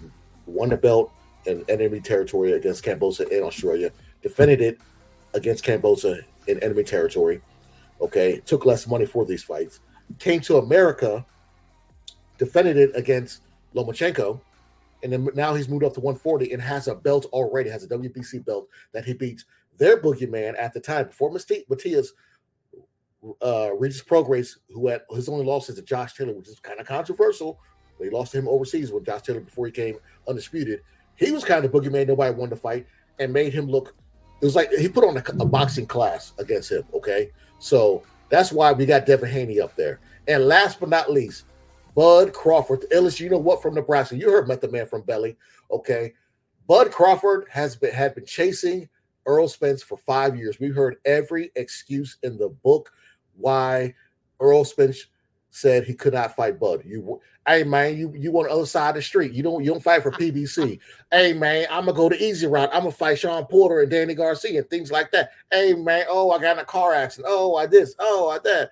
won 0.45 0.69
the 0.69 0.77
belt 0.77 1.11
in 1.45 1.63
enemy 1.69 1.99
territory 2.01 2.53
against 2.53 2.83
Kambosos 2.83 3.29
in 3.29 3.43
Australia, 3.43 3.91
defended 4.21 4.61
it 4.61 4.79
against 5.33 5.63
Kambosos 5.63 6.23
in 6.47 6.61
enemy 6.63 6.83
territory. 6.83 7.41
Okay. 8.01 8.41
Took 8.45 8.65
less 8.65 8.87
money 8.87 9.05
for 9.05 9.25
these 9.25 9.43
fights, 9.43 9.79
came 10.19 10.41
to 10.41 10.57
America, 10.57 11.25
defended 12.37 12.77
it 12.77 12.91
against 12.95 13.41
Lomachenko, 13.75 14.39
and 15.03 15.11
then 15.13 15.27
now 15.35 15.53
he's 15.53 15.69
moved 15.69 15.83
up 15.83 15.93
to 15.93 15.99
140 15.99 16.53
and 16.53 16.61
has 16.61 16.87
a 16.87 16.95
belt 16.95 17.25
already, 17.27 17.69
has 17.69 17.83
a 17.83 17.87
WBC 17.87 18.45
belt 18.45 18.67
that 18.93 19.05
he 19.05 19.13
beats 19.13 19.45
their 19.77 20.01
boogeyman 20.01 20.55
at 20.59 20.73
the 20.73 20.79
time 20.79 21.07
before 21.07 21.31
Mati- 21.31 21.65
Matias 21.69 22.13
uh 23.41 23.69
Regis 23.77 24.03
Prograis, 24.03 24.57
who 24.69 24.87
had 24.87 25.01
his 25.11 25.27
only 25.27 25.45
loss 25.45 25.69
is 25.69 25.75
to 25.75 25.81
Josh 25.81 26.13
Taylor, 26.13 26.33
which 26.33 26.47
is 26.47 26.59
kind 26.59 26.79
of 26.79 26.85
controversial. 26.85 27.59
They 27.99 28.09
lost 28.09 28.31
to 28.31 28.39
him 28.39 28.47
overseas 28.47 28.91
with 28.91 29.05
Josh 29.05 29.23
Taylor 29.23 29.39
before 29.39 29.65
he 29.65 29.71
came 29.71 29.97
undisputed. 30.27 30.81
He 31.15 31.31
was 31.31 31.43
kind 31.43 31.65
of 31.65 31.71
boogeyman, 31.71 32.07
nobody 32.07 32.33
wanted 32.35 32.51
to 32.51 32.61
fight, 32.61 32.85
and 33.19 33.33
made 33.33 33.53
him 33.53 33.67
look. 33.67 33.95
It 34.41 34.45
was 34.45 34.55
like 34.55 34.71
he 34.71 34.87
put 34.87 35.03
on 35.03 35.17
a, 35.17 35.23
a 35.41 35.45
boxing 35.45 35.87
class 35.87 36.33
against 36.37 36.71
him. 36.71 36.83
Okay, 36.93 37.31
so 37.59 38.03
that's 38.29 38.51
why 38.51 38.71
we 38.73 38.85
got 38.85 39.05
Devin 39.05 39.29
Haney 39.29 39.59
up 39.59 39.75
there. 39.75 39.99
And 40.27 40.47
last 40.47 40.79
but 40.79 40.89
not 40.89 41.11
least, 41.11 41.45
Bud 41.95 42.33
Crawford, 42.33 42.81
the 42.81 42.95
illest, 42.95 43.19
you 43.19 43.29
know 43.29 43.37
what, 43.37 43.61
from 43.61 43.73
Nebraska. 43.73 44.15
You 44.15 44.29
heard 44.29 44.47
Met 44.47 44.61
the 44.61 44.69
Man 44.69 44.85
from 44.85 45.01
Belly. 45.01 45.37
Okay. 45.71 46.13
Bud 46.67 46.91
Crawford 46.91 47.47
has 47.49 47.75
been 47.75 47.93
had 47.93 48.13
been 48.13 48.25
chasing 48.25 48.89
Errol 49.27 49.47
Spence 49.47 49.81
for 49.81 49.97
five 49.97 50.37
years. 50.37 50.59
We 50.59 50.67
heard 50.67 50.97
every 51.05 51.51
excuse 51.55 52.17
in 52.23 52.37
the 52.37 52.49
book 52.49 52.91
why 53.35 53.95
Errol 54.41 54.65
Spence 54.65 55.07
said 55.57 55.83
he 55.83 55.93
could 55.93 56.13
not 56.13 56.35
fight 56.35 56.59
Bud. 56.59 56.83
You 56.85 57.19
hey 57.47 57.63
man, 57.63 57.97
you 57.97 58.13
you 58.15 58.31
on 58.37 58.45
the 58.45 58.51
other 58.51 58.65
side 58.65 58.89
of 58.89 58.95
the 58.95 59.01
street. 59.01 59.33
You 59.33 59.43
don't 59.43 59.63
you 59.63 59.71
don't 59.71 59.83
fight 59.83 60.03
for 60.03 60.11
PBC. 60.11 60.79
hey 61.11 61.33
man, 61.33 61.67
I'm 61.69 61.85
gonna 61.85 61.97
go 61.97 62.09
the 62.09 62.23
easy 62.23 62.47
route. 62.47 62.69
I'm 62.73 62.81
gonna 62.81 62.91
fight 62.91 63.19
Shawn 63.19 63.45
Porter 63.45 63.81
and 63.81 63.91
Danny 63.91 64.13
Garcia 64.13 64.59
and 64.59 64.69
things 64.69 64.91
like 64.91 65.11
that. 65.11 65.31
Hey 65.51 65.73
man, 65.73 66.05
oh 66.09 66.31
I 66.31 66.39
got 66.39 66.57
in 66.57 66.59
a 66.59 66.65
car 66.65 66.93
accident. 66.93 67.27
Oh 67.29 67.55
I 67.55 67.65
this, 67.65 67.95
oh 67.99 68.29
I 68.29 68.39
that. 68.39 68.71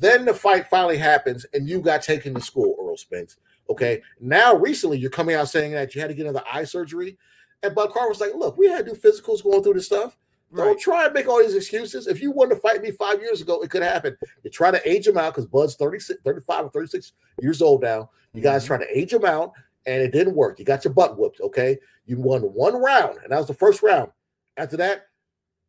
Then 0.00 0.24
the 0.24 0.34
fight 0.34 0.68
finally 0.68 0.96
happens, 0.96 1.44
and 1.52 1.68
you 1.68 1.80
got 1.80 2.02
taken 2.02 2.34
to 2.34 2.40
school, 2.40 2.76
Errol 2.80 2.96
Spence. 2.96 3.36
Okay. 3.68 4.02
Now, 4.20 4.54
recently, 4.54 4.98
you're 4.98 5.10
coming 5.10 5.34
out 5.34 5.48
saying 5.48 5.72
that 5.72 5.94
you 5.94 6.00
had 6.00 6.08
to 6.08 6.14
get 6.14 6.26
another 6.26 6.44
eye 6.50 6.64
surgery. 6.64 7.18
And 7.62 7.74
Bud 7.74 7.90
Crawford 7.90 8.10
was 8.10 8.20
like, 8.20 8.34
look, 8.34 8.56
we 8.56 8.68
had 8.68 8.86
to 8.86 8.92
do 8.92 8.98
physicals 8.98 9.42
going 9.42 9.62
through 9.62 9.74
this 9.74 9.86
stuff. 9.86 10.16
Don't 10.54 10.78
try 10.78 11.06
and 11.06 11.14
make 11.14 11.28
all 11.28 11.42
these 11.42 11.54
excuses. 11.54 12.06
If 12.06 12.20
you 12.20 12.30
wanted 12.30 12.56
to 12.56 12.60
fight 12.60 12.82
me 12.82 12.90
five 12.90 13.20
years 13.20 13.40
ago, 13.40 13.62
it 13.62 13.70
could 13.70 13.82
happen. 13.82 14.16
You 14.42 14.50
try 14.50 14.70
to 14.70 14.88
age 14.88 15.06
him 15.06 15.16
out 15.16 15.34
because 15.34 15.46
Bud's 15.46 15.76
36, 15.76 16.20
35 16.22 16.66
or 16.66 16.70
36 16.70 17.12
years 17.40 17.62
old 17.62 17.82
now. 17.82 18.10
You 18.34 18.42
guys 18.42 18.64
trying 18.64 18.80
to 18.80 18.98
age 18.98 19.12
him 19.12 19.24
out, 19.24 19.52
and 19.86 20.02
it 20.02 20.12
didn't 20.12 20.34
work. 20.34 20.58
You 20.58 20.64
got 20.64 20.84
your 20.84 20.92
butt 20.92 21.18
whooped. 21.18 21.40
Okay. 21.40 21.78
You 22.06 22.18
won 22.18 22.42
one 22.42 22.74
round, 22.74 23.18
and 23.22 23.32
that 23.32 23.38
was 23.38 23.46
the 23.46 23.54
first 23.54 23.82
round. 23.82 24.10
After 24.56 24.76
that, 24.78 25.06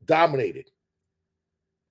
dominated. 0.06 0.70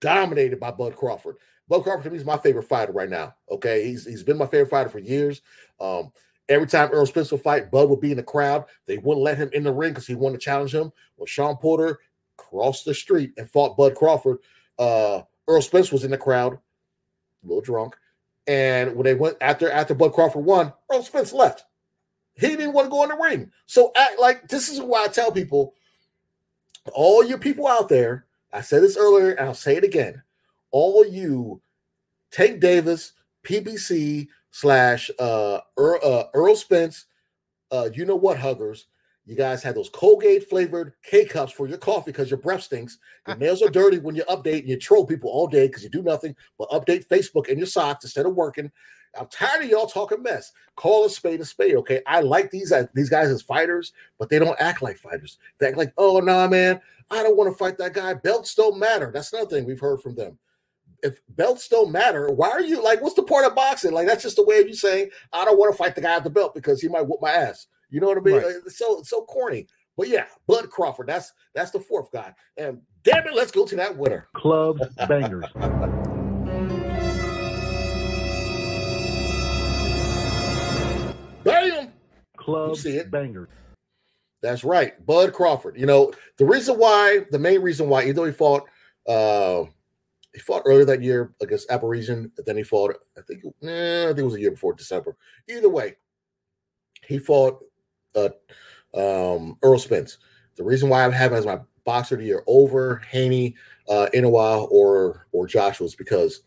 Dominated 0.00 0.58
by 0.58 0.70
Bud 0.70 0.96
Crawford. 0.96 1.36
Bud 1.68 1.82
Crawford 1.82 2.04
to 2.04 2.10
me 2.10 2.16
is 2.16 2.24
my 2.24 2.36
favorite 2.36 2.68
fighter 2.68 2.92
right 2.92 3.08
now. 3.08 3.34
Okay, 3.50 3.84
he's 3.84 4.04
he's 4.04 4.22
been 4.22 4.36
my 4.36 4.46
favorite 4.46 4.70
fighter 4.70 4.90
for 4.90 4.98
years. 4.98 5.42
Um, 5.80 6.12
every 6.48 6.66
time 6.66 6.90
Errol 6.92 7.06
Spence 7.06 7.30
would 7.32 7.42
fight, 7.42 7.70
Bud 7.70 7.88
would 7.88 8.00
be 8.00 8.10
in 8.10 8.16
the 8.16 8.22
crowd. 8.22 8.64
They 8.86 8.98
wouldn't 8.98 9.24
let 9.24 9.38
him 9.38 9.50
in 9.52 9.62
the 9.62 9.72
ring 9.72 9.92
because 9.92 10.06
he 10.06 10.14
wanted 10.14 10.40
to 10.40 10.44
challenge 10.44 10.74
him. 10.74 10.92
When 11.16 11.26
Shawn 11.26 11.56
Porter 11.56 12.00
crossed 12.36 12.84
the 12.84 12.94
street 12.94 13.32
and 13.36 13.48
fought 13.48 13.76
Bud 13.76 13.94
Crawford, 13.94 14.38
uh, 14.78 15.22
Errol 15.48 15.62
Spence 15.62 15.92
was 15.92 16.04
in 16.04 16.10
the 16.10 16.18
crowd, 16.18 16.54
a 16.54 17.46
little 17.46 17.60
drunk. 17.60 17.96
And 18.46 18.94
when 18.96 19.04
they 19.04 19.14
went 19.14 19.36
after 19.40 19.70
after 19.70 19.94
Bud 19.94 20.12
Crawford 20.12 20.44
won, 20.44 20.72
Errol 20.90 21.04
Spence 21.04 21.32
left. 21.32 21.64
He 22.34 22.48
didn't 22.48 22.72
want 22.72 22.86
to 22.86 22.90
go 22.90 23.02
in 23.02 23.10
the 23.10 23.16
ring. 23.16 23.50
So 23.66 23.92
act 23.94 24.18
like 24.18 24.48
this 24.48 24.68
is 24.68 24.80
why 24.80 25.04
I 25.04 25.08
tell 25.08 25.30
people, 25.30 25.74
all 26.92 27.24
you 27.24 27.38
people 27.38 27.68
out 27.68 27.88
there, 27.88 28.26
I 28.52 28.62
said 28.62 28.82
this 28.82 28.96
earlier 28.96 29.30
and 29.30 29.48
I'll 29.48 29.54
say 29.54 29.76
it 29.76 29.84
again. 29.84 30.22
All 30.70 31.06
you 31.06 31.60
Tank 32.30 32.60
Davis, 32.60 33.12
PBC 33.44 34.28
slash 34.50 35.10
uh 35.18 35.60
Errol, 35.78 35.98
uh, 36.02 36.24
Errol 36.34 36.56
Spence, 36.56 37.06
uh, 37.70 37.90
you 37.92 38.04
know 38.04 38.16
what, 38.16 38.38
huggers. 38.38 38.86
You 39.24 39.36
guys 39.36 39.62
had 39.62 39.76
those 39.76 39.88
Colgate 39.88 40.48
flavored 40.48 40.94
K 41.04 41.24
cups 41.24 41.52
for 41.52 41.68
your 41.68 41.78
coffee 41.78 42.10
because 42.10 42.30
your 42.30 42.40
breath 42.40 42.62
stinks. 42.62 42.98
Your 43.28 43.36
nails 43.36 43.62
are 43.62 43.70
dirty 43.70 43.98
when 43.98 44.16
you 44.16 44.24
update 44.24 44.60
and 44.60 44.68
you 44.68 44.76
troll 44.76 45.06
people 45.06 45.30
all 45.30 45.46
day 45.46 45.68
because 45.68 45.84
you 45.84 45.90
do 45.90 46.02
nothing 46.02 46.34
but 46.58 46.68
update 46.70 47.06
Facebook 47.06 47.48
in 47.48 47.56
your 47.58 47.68
socks 47.68 48.04
instead 48.04 48.26
of 48.26 48.34
working. 48.34 48.70
I'm 49.16 49.26
tired 49.26 49.62
of 49.62 49.70
y'all 49.70 49.86
talking 49.86 50.22
mess. 50.22 50.52
Call 50.74 51.04
a 51.04 51.10
spade 51.10 51.40
a 51.40 51.44
spade, 51.44 51.76
okay? 51.76 52.00
I 52.06 52.20
like 52.20 52.50
these 52.50 52.72
these 52.94 53.10
guys 53.10 53.28
as 53.28 53.42
fighters, 53.42 53.92
but 54.18 54.28
they 54.28 54.38
don't 54.38 54.58
act 54.60 54.82
like 54.82 54.96
fighters. 54.96 55.38
They 55.58 55.68
act 55.68 55.76
like, 55.76 55.92
oh 55.98 56.18
no, 56.18 56.32
nah, 56.32 56.48
man, 56.48 56.80
I 57.10 57.22
don't 57.22 57.36
want 57.36 57.52
to 57.52 57.56
fight 57.56 57.78
that 57.78 57.92
guy. 57.92 58.14
Belts 58.14 58.54
don't 58.54 58.78
matter. 58.78 59.10
That's 59.12 59.32
another 59.32 59.50
thing 59.50 59.66
we've 59.66 59.78
heard 59.78 60.00
from 60.00 60.14
them. 60.14 60.38
if 61.02 61.20
belts 61.30 61.68
don't 61.68 61.92
matter, 61.92 62.28
why 62.30 62.48
are 62.50 62.60
you 62.60 62.82
like? 62.82 63.02
What's 63.02 63.14
the 63.14 63.22
point 63.22 63.46
of 63.46 63.54
boxing? 63.54 63.92
Like 63.92 64.06
that's 64.06 64.22
just 64.22 64.38
a 64.38 64.42
way 64.42 64.60
of 64.60 64.68
you 64.68 64.74
saying 64.74 65.10
I 65.32 65.44
don't 65.44 65.58
want 65.58 65.72
to 65.72 65.78
fight 65.78 65.94
the 65.94 66.00
guy 66.00 66.16
at 66.16 66.24
the 66.24 66.30
belt 66.30 66.54
because 66.54 66.80
he 66.80 66.88
might 66.88 67.02
whoop 67.06 67.20
my 67.20 67.32
ass. 67.32 67.66
You 67.92 68.00
know 68.00 68.06
what 68.06 68.16
I 68.16 68.20
mean? 68.22 68.36
Right. 68.36 68.54
So 68.68 69.02
so 69.04 69.22
corny. 69.26 69.66
But 69.98 70.08
yeah, 70.08 70.24
Bud 70.46 70.70
Crawford. 70.70 71.06
That's 71.06 71.32
that's 71.54 71.70
the 71.70 71.78
fourth 71.78 72.10
guy. 72.10 72.34
And 72.56 72.80
damn 73.04 73.26
it, 73.26 73.34
let's 73.34 73.50
go 73.52 73.66
to 73.66 73.76
that 73.76 73.94
winner. 73.94 74.28
Club 74.34 74.78
bangers. 75.08 75.44
Bam. 81.44 81.92
Clubs 82.38 82.82
see 82.82 82.96
it. 82.96 83.10
bangers. 83.10 83.48
That's 84.40 84.64
right, 84.64 85.04
Bud 85.04 85.34
Crawford. 85.34 85.78
You 85.78 85.84
know 85.84 86.12
the 86.38 86.46
reason 86.46 86.78
why, 86.78 87.26
the 87.30 87.38
main 87.38 87.60
reason 87.60 87.90
why, 87.90 88.04
even 88.04 88.16
though 88.16 88.24
he 88.24 88.32
fought, 88.32 88.64
uh, 89.06 89.64
he 90.32 90.40
fought 90.40 90.62
earlier 90.64 90.86
that 90.86 91.02
year 91.02 91.34
against 91.42 91.70
Apparition, 91.70 92.32
then 92.46 92.56
he 92.56 92.62
fought. 92.62 92.96
I 93.18 93.20
think, 93.20 93.44
eh, 93.62 94.04
I 94.04 94.06
think 94.06 94.20
it 94.20 94.24
was 94.24 94.34
a 94.34 94.40
year 94.40 94.50
before 94.50 94.72
December. 94.72 95.14
Either 95.48 95.68
way, 95.68 95.96
he 97.06 97.18
fought 97.18 97.62
uh, 98.14 98.28
um, 98.94 99.56
Errol 99.62 99.78
Spence. 99.78 100.18
The 100.56 100.64
reason 100.64 100.88
why 100.88 101.04
I'm 101.04 101.12
having 101.12 101.38
as 101.38 101.46
my 101.46 101.60
boxer 101.84 102.14
of 102.14 102.20
the 102.20 102.26
year 102.26 102.42
over 102.46 102.98
Haney, 103.10 103.54
uh, 103.88 104.08
Inoue, 104.14 104.70
or 104.70 105.26
or 105.32 105.46
Joshua 105.46 105.86
is 105.86 105.94
because 105.94 106.42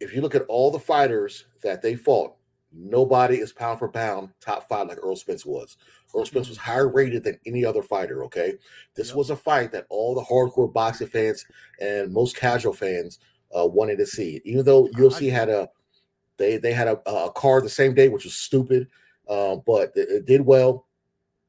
if 0.00 0.14
you 0.14 0.20
look 0.20 0.34
at 0.34 0.42
all 0.48 0.70
the 0.70 0.78
fighters 0.78 1.44
that 1.62 1.82
they 1.82 1.94
fought, 1.94 2.34
nobody 2.72 3.36
is 3.36 3.52
pound 3.52 3.78
for 3.78 3.88
pound 3.88 4.30
top 4.40 4.68
five 4.68 4.88
like 4.88 4.98
Errol 4.98 5.16
Spence 5.16 5.44
was. 5.44 5.76
Errol 6.14 6.26
Spence 6.26 6.48
was 6.48 6.58
higher 6.58 6.88
rated 6.88 7.22
than 7.22 7.38
any 7.46 7.64
other 7.64 7.82
fighter. 7.82 8.24
Okay, 8.24 8.54
this 8.94 9.08
Yep. 9.08 9.16
was 9.16 9.30
a 9.30 9.36
fight 9.36 9.72
that 9.72 9.86
all 9.90 10.14
the 10.14 10.22
hardcore 10.22 10.72
boxing 10.72 11.08
fans 11.08 11.44
and 11.80 12.12
most 12.12 12.36
casual 12.36 12.72
fans 12.72 13.18
uh, 13.56 13.66
wanted 13.66 13.96
to 13.98 14.06
see. 14.06 14.40
Even 14.44 14.64
though 14.64 14.88
UFC 14.88 15.30
had 15.30 15.48
a 15.48 15.68
they 16.36 16.56
they 16.56 16.72
had 16.72 16.88
a, 16.88 17.00
a 17.08 17.30
card 17.32 17.64
the 17.64 17.68
same 17.68 17.94
day, 17.94 18.08
which 18.08 18.24
was 18.24 18.34
stupid, 18.34 18.88
uh, 19.30 19.56
but 19.56 19.92
it, 19.94 20.08
it 20.10 20.26
did 20.26 20.42
well. 20.42 20.86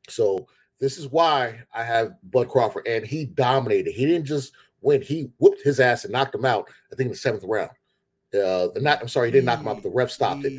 So 0.08 0.48
this 0.80 0.98
is 0.98 1.10
why 1.10 1.64
I 1.74 1.84
have 1.84 2.16
Bud 2.24 2.48
Crawford, 2.48 2.88
and 2.88 3.06
he 3.06 3.26
dominated. 3.26 3.92
He 3.92 4.06
didn't 4.06 4.26
just 4.26 4.54
win; 4.82 5.02
he 5.02 5.32
whooped 5.40 5.62
his 5.64 5.80
ass 5.80 6.06
and 6.06 6.14
knocked 6.14 6.36
him 6.36 6.46
out. 6.46 6.70
I 6.92 6.96
think 6.96 7.08
in 7.08 7.12
the 7.12 7.18
seventh 7.18 7.44
round. 7.44 7.72
Uh, 8.34 8.70
not 8.78 9.02
I'm 9.02 9.10
sorry, 9.10 9.28
he 9.28 9.32
didn't 9.34 9.46
knock 9.46 9.60
him 9.60 9.68
out, 9.68 9.76
but 9.76 9.84
the 9.84 9.90
ref 9.90 10.10
stopped 10.10 10.46
it. 10.46 10.54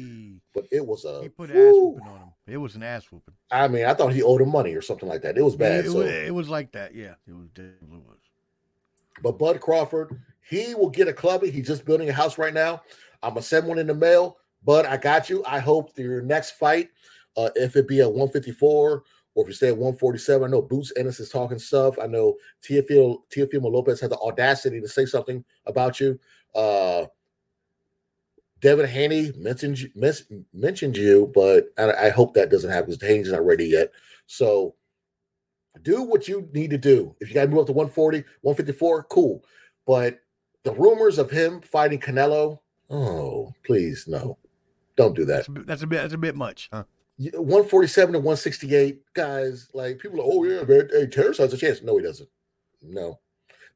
But 0.53 0.66
it 0.70 0.86
was 0.86 1.07
a 1.07 1.23
he 1.23 1.28
put 1.31 1.51
ass 1.51 1.57
whooping 1.57 2.07
on 2.07 2.19
him. 2.19 2.28
It 2.47 2.59
was 2.59 2.74
an 2.74 2.82
ass 2.82 3.07
whooping. 3.11 3.35
I 3.51 3.69
mean, 3.69 3.86
I 3.86 3.94
thought 3.94 4.12
he 4.12 4.23
owed 4.23 4.43
him 4.43 4.51
money 4.51 4.74
or 4.74 4.82
something 4.82 5.09
like 5.09 5.23
that. 5.23 5.39
It 5.39 5.43
was 5.43 5.57
bad. 5.57 5.86
It, 5.86 5.90
so, 5.90 5.99
was, 5.99 6.07
it 6.07 6.35
was 6.35 6.49
like 6.49 6.73
that. 6.73 6.94
Yeah, 6.94 7.15
it 7.27 7.32
was. 7.32 7.49
It 7.57 7.78
was. 7.81 8.19
but 9.23 9.39
Bud 9.39 9.61
Crawford, 9.61 10.20
he 10.49 10.74
will 10.74 10.90
get 10.90 11.09
a 11.09 11.12
clubby. 11.12 11.51
He's 11.51 11.66
just 11.66 11.85
building 11.86 12.11
a 12.11 12.12
house 12.12 12.36
right 12.36 12.53
now. 12.53 12.82
I'm 13.23 13.31
gonna 13.31 13.43
send 13.43 13.66
one 13.66 13.78
in 13.78 13.86
the 13.86 13.94
mail. 13.94 14.36
Bud, 14.65 14.86
I 14.86 14.97
got 14.97 15.31
you. 15.31 15.43
I 15.47 15.59
hope 15.59 15.97
your 15.97 16.23
next 16.23 16.53
fight, 16.53 16.90
uh, 17.36 17.50
if 17.54 17.76
it 17.76 17.88
be 17.88 18.00
at 18.00 18.09
154 18.09 19.02
or 19.34 19.44
if 19.44 19.48
you 19.48 19.54
stay 19.54 19.68
at 19.68 19.76
147, 19.76 20.44
I 20.44 20.50
know 20.50 20.62
Boots 20.62 20.92
Ennis 20.96 21.20
is 21.20 21.30
talking 21.30 21.59
stuff. 21.59 21.98
I 22.00 22.06
know 22.06 22.36
Teofimo, 22.62 23.22
Teofimo 23.34 23.70
Lopez 23.72 24.00
had 24.00 24.10
the 24.10 24.18
audacity 24.18 24.80
to 24.80 24.88
say 24.88 25.06
something 25.06 25.44
about 25.66 26.00
you. 26.00 26.18
Uh, 26.54 27.06
Devin 28.60 28.86
Haney 28.86 29.32
mentioned 29.36 29.80
you, 29.80 29.90
mentioned 30.52 30.96
you, 30.96 31.32
but 31.34 31.72
I, 31.78 32.06
I 32.06 32.10
hope 32.10 32.34
that 32.34 32.50
doesn't 32.50 32.70
happen 32.70 32.90
because 32.90 33.09
Haney's 33.09 33.32
not 33.32 33.44
ready 33.44 33.66
yet. 33.66 33.90
So 34.26 34.74
do 35.82 36.02
what 36.02 36.28
you 36.28 36.48
need 36.52 36.70
to 36.70 36.78
do. 36.78 37.16
If 37.20 37.28
you 37.28 37.34
got 37.34 37.44
to 37.44 37.48
move 37.48 37.60
up 37.60 37.66
to 37.66 37.72
140, 37.72 38.18
154, 38.42 39.04
cool. 39.04 39.42
But 39.86 40.20
the 40.62 40.74
rumors 40.74 41.18
of 41.18 41.30
him 41.30 41.60
fighting 41.62 41.98
Canelo, 41.98 42.59
oh, 42.90 43.52
please, 43.64 44.06
no. 44.06 44.38
Don't 44.96 45.16
do 45.16 45.24
that. 45.24 45.34
That's 45.34 45.48
a, 45.48 45.52
bit- 45.52 45.66
that's 45.66 45.82
a 45.82 45.86
bit. 45.86 45.96
That's 46.02 46.14
a 46.14 46.18
bit 46.18 46.36
much. 46.36 46.68
Huh? 46.72 46.84
Y- 47.23 47.31
147 47.39 48.12
to 48.15 48.19
168, 48.19 49.01
guys, 49.15 49.69
like 49.74 49.99
people 49.99 50.20
are, 50.20 50.24
oh, 50.27 50.44
yeah, 50.44 50.62
man, 50.65 50.89
hey, 50.90 51.07
Terrence 51.07 51.39
has 51.39 51.53
a 51.53 51.57
chance. 51.57 51.82
No, 51.82 51.97
he 51.99 52.03
doesn't. 52.05 52.28
No. 52.82 53.20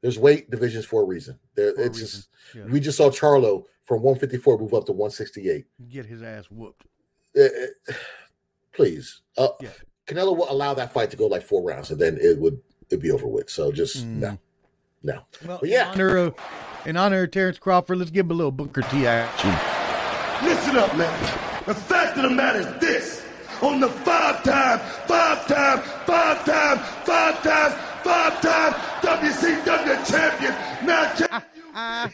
There's 0.01 0.19
weight 0.19 0.49
divisions 0.51 0.85
for 0.85 1.01
a 1.01 1.05
reason. 1.05 1.39
There, 1.55 1.73
For 1.73 1.81
it's 1.81 1.99
reason, 1.99 2.07
just, 2.07 2.29
yeah. 2.55 2.65
we 2.65 2.79
just 2.79 2.97
saw 2.97 3.09
Charlo 3.09 3.63
from 3.83 4.01
154 4.01 4.57
move 4.59 4.73
up 4.73 4.85
to 4.87 4.91
168. 4.91 5.65
Get 5.89 6.05
his 6.05 6.21
ass 6.21 6.45
whooped. 6.51 6.85
Uh, 7.37 7.43
uh, 7.43 7.93
please. 8.73 9.21
Uh, 9.37 9.49
Yeah. 9.61 9.69
Canelo 10.07 10.35
will 10.37 10.49
allow 10.49 10.73
that 10.73 10.93
fight 10.93 11.11
to 11.11 11.17
go 11.17 11.27
like 11.27 11.43
four 11.43 11.61
rounds 11.61 11.91
and 11.91 11.99
then 11.99 12.17
it 12.21 12.39
would 12.39 12.59
it'd 12.89 13.01
be 13.01 13.11
over 13.11 13.27
with. 13.27 13.49
So 13.49 13.71
just 13.73 14.05
no, 14.05 14.27
Mm. 14.29 14.39
no. 15.03 15.21
Well, 15.45 15.57
But 15.59 15.69
yeah. 15.69 15.87
in 15.93 15.99
honor 16.01 16.15
of 16.17 16.35
in 16.85 16.95
honor 16.97 17.23
of 17.23 17.31
Terrence 17.31 17.59
Crawford, 17.59 17.97
let's 17.97 18.09
give 18.11 18.25
him 18.27 18.31
a 18.31 18.35
little 18.35 18.51
Booker 18.53 18.83
T 18.83 19.05
action. 19.05 19.49
Listen 20.47 20.77
up, 20.77 20.95
man. 20.97 21.63
The 21.65 21.75
fact 21.75 22.15
of 22.15 22.23
the 22.23 22.29
matter 22.29 22.59
is 22.59 22.67
this. 22.79 23.16
On 23.61 23.79
the 23.79 23.89
five 23.89 24.43
time, 24.43 24.79
five 25.07 25.47
time, 25.47 25.79
five 26.05 26.45
time, 26.45 26.79
five 27.05 27.41
time, 27.43 27.71
five 28.03 28.41
time 28.41 28.73
WCW 29.01 30.09
champion. 30.09 30.53
Now, 30.85 31.13
can 31.15 31.43
Ah. 31.79 32.11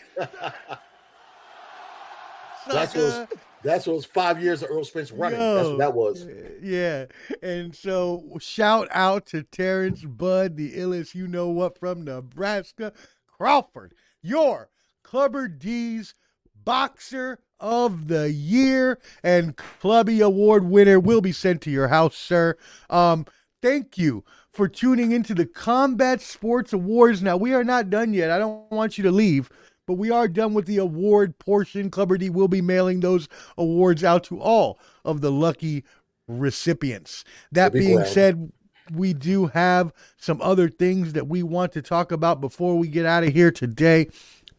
That's 2.68 2.94
those 2.94 3.14
Sucker. 3.14 3.36
that's 3.64 3.86
those 3.86 4.06
five 4.06 4.42
years 4.42 4.62
of 4.64 4.70
Errol 4.70 4.86
Spence 4.86 5.12
running. 5.12 5.40
that's 5.40 5.68
what 5.70 5.78
that 5.80 5.94
was. 5.94 6.26
Yeah. 6.62 7.06
And 7.42 7.76
so 7.76 8.24
shout 8.40 8.88
out 8.92 9.26
to 9.28 9.44
Terrence 9.44 10.04
Bud, 10.04 10.56
the 10.56 10.74
illest 10.74 11.14
you 11.16 11.28
know 11.28 11.48
what 11.50 11.78
from 11.78 12.04
Nebraska. 12.06 12.94
Crawford, 13.28 13.94
your 14.22 14.70
Clubber 15.04 15.48
D's 15.48 16.16
boxer 16.64 17.40
of 17.60 18.08
the 18.08 18.32
year 18.32 19.00
and 19.24 19.56
Clubby 19.56 20.22
Award 20.22 20.66
winner 20.66 21.00
will 21.00 21.22
be 21.22 21.32
sent 21.32 21.62
to 21.62 21.72
your 21.72 21.88
house, 21.88 22.18
sir. 22.18 22.58
Um, 22.90 23.26
thank 23.62 23.98
you 23.98 24.24
for 24.52 24.68
tuning 24.68 25.12
into 25.12 25.34
the 25.34 25.46
Combat 25.46 26.22
Sports 26.22 26.74
Awards. 26.74 27.22
Now 27.22 27.38
we 27.38 27.54
are 27.54 27.64
not 27.64 27.90
done 27.90 28.14
yet. 28.14 28.30
I 28.30 28.38
don't 28.38 28.72
want 28.72 28.98
you 28.98 29.04
to 29.06 29.12
leave. 29.12 29.50
But 29.86 29.96
we 29.96 30.12
are 30.12 30.30
done 30.30 30.54
with 30.54 30.66
the 30.66 30.78
award 30.78 31.38
portion. 31.40 31.90
Clubber 31.90 32.18
D 32.18 32.30
will 32.30 32.48
be 32.48 32.62
mailing 32.62 33.02
those 33.02 33.28
awards 33.58 34.02
out 34.02 34.24
to 34.26 34.40
all 34.40 34.80
of 35.04 35.20
the 35.20 35.32
lucky 35.32 35.84
recipients. 36.30 37.26
That 37.52 37.74
Big 37.74 37.82
being 37.82 37.98
round. 37.98 38.10
said, 38.10 38.52
we 38.94 39.14
do 39.14 39.48
have 39.48 39.92
some 40.18 40.42
other 40.42 40.70
things 40.70 41.14
that 41.14 41.28
we 41.28 41.44
want 41.44 41.72
to 41.74 41.82
talk 41.82 42.12
about 42.12 42.42
before 42.42 42.78
we 42.78 42.88
get 42.88 43.06
out 43.06 43.24
of 43.24 43.34
here 43.34 43.52
today. 43.52 44.08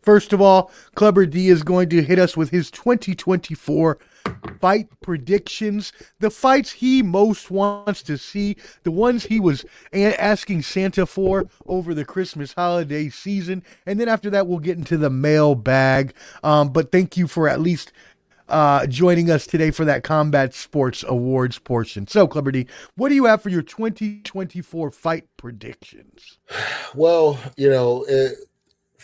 First 0.04 0.34
of 0.34 0.40
all, 0.40 0.70
Clubber 0.94 1.24
D 1.24 1.48
is 1.48 1.62
going 1.62 1.88
to 1.88 2.02
hit 2.02 2.18
us 2.18 2.36
with 2.36 2.50
his 2.50 2.70
2024 2.70 3.98
fight 4.60 4.88
predictions, 5.00 5.92
the 6.20 6.30
fights 6.30 6.70
he 6.72 7.02
most 7.02 7.50
wants 7.50 8.02
to 8.02 8.18
see, 8.18 8.56
the 8.82 8.90
ones 8.90 9.24
he 9.24 9.40
was 9.40 9.64
asking 9.94 10.62
Santa 10.62 11.06
for 11.06 11.46
over 11.66 11.94
the 11.94 12.04
Christmas 12.04 12.52
holiday 12.52 13.08
season. 13.08 13.62
And 13.86 13.98
then 13.98 14.08
after 14.08 14.28
that, 14.30 14.46
we'll 14.46 14.58
get 14.58 14.76
into 14.76 14.98
the 14.98 15.10
mailbag. 15.10 16.14
Um, 16.42 16.68
but 16.68 16.92
thank 16.92 17.16
you 17.16 17.26
for 17.26 17.48
at 17.48 17.60
least 17.60 17.92
uh, 18.48 18.86
joining 18.86 19.30
us 19.30 19.46
today 19.46 19.70
for 19.70 19.86
that 19.86 20.02
Combat 20.02 20.52
Sports 20.52 21.02
Awards 21.08 21.58
portion. 21.58 22.06
So, 22.06 22.26
Clubber 22.26 22.52
D, 22.52 22.66
what 22.96 23.08
do 23.08 23.14
you 23.14 23.24
have 23.24 23.42
for 23.42 23.48
your 23.48 23.62
2024 23.62 24.90
fight 24.90 25.26
predictions? 25.36 26.38
Well, 26.96 27.40
you 27.56 27.68
know, 27.68 28.06
uh, 28.06 28.28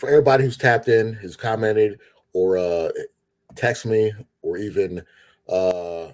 for 0.01 0.09
everybody 0.09 0.43
who's 0.43 0.57
tapped 0.57 0.87
in, 0.87 1.13
who's 1.13 1.37
commented, 1.37 1.99
or 2.33 2.57
uh, 2.57 2.89
text 3.55 3.85
me, 3.85 4.11
or 4.41 4.57
even 4.57 5.03
uh, 5.47 6.07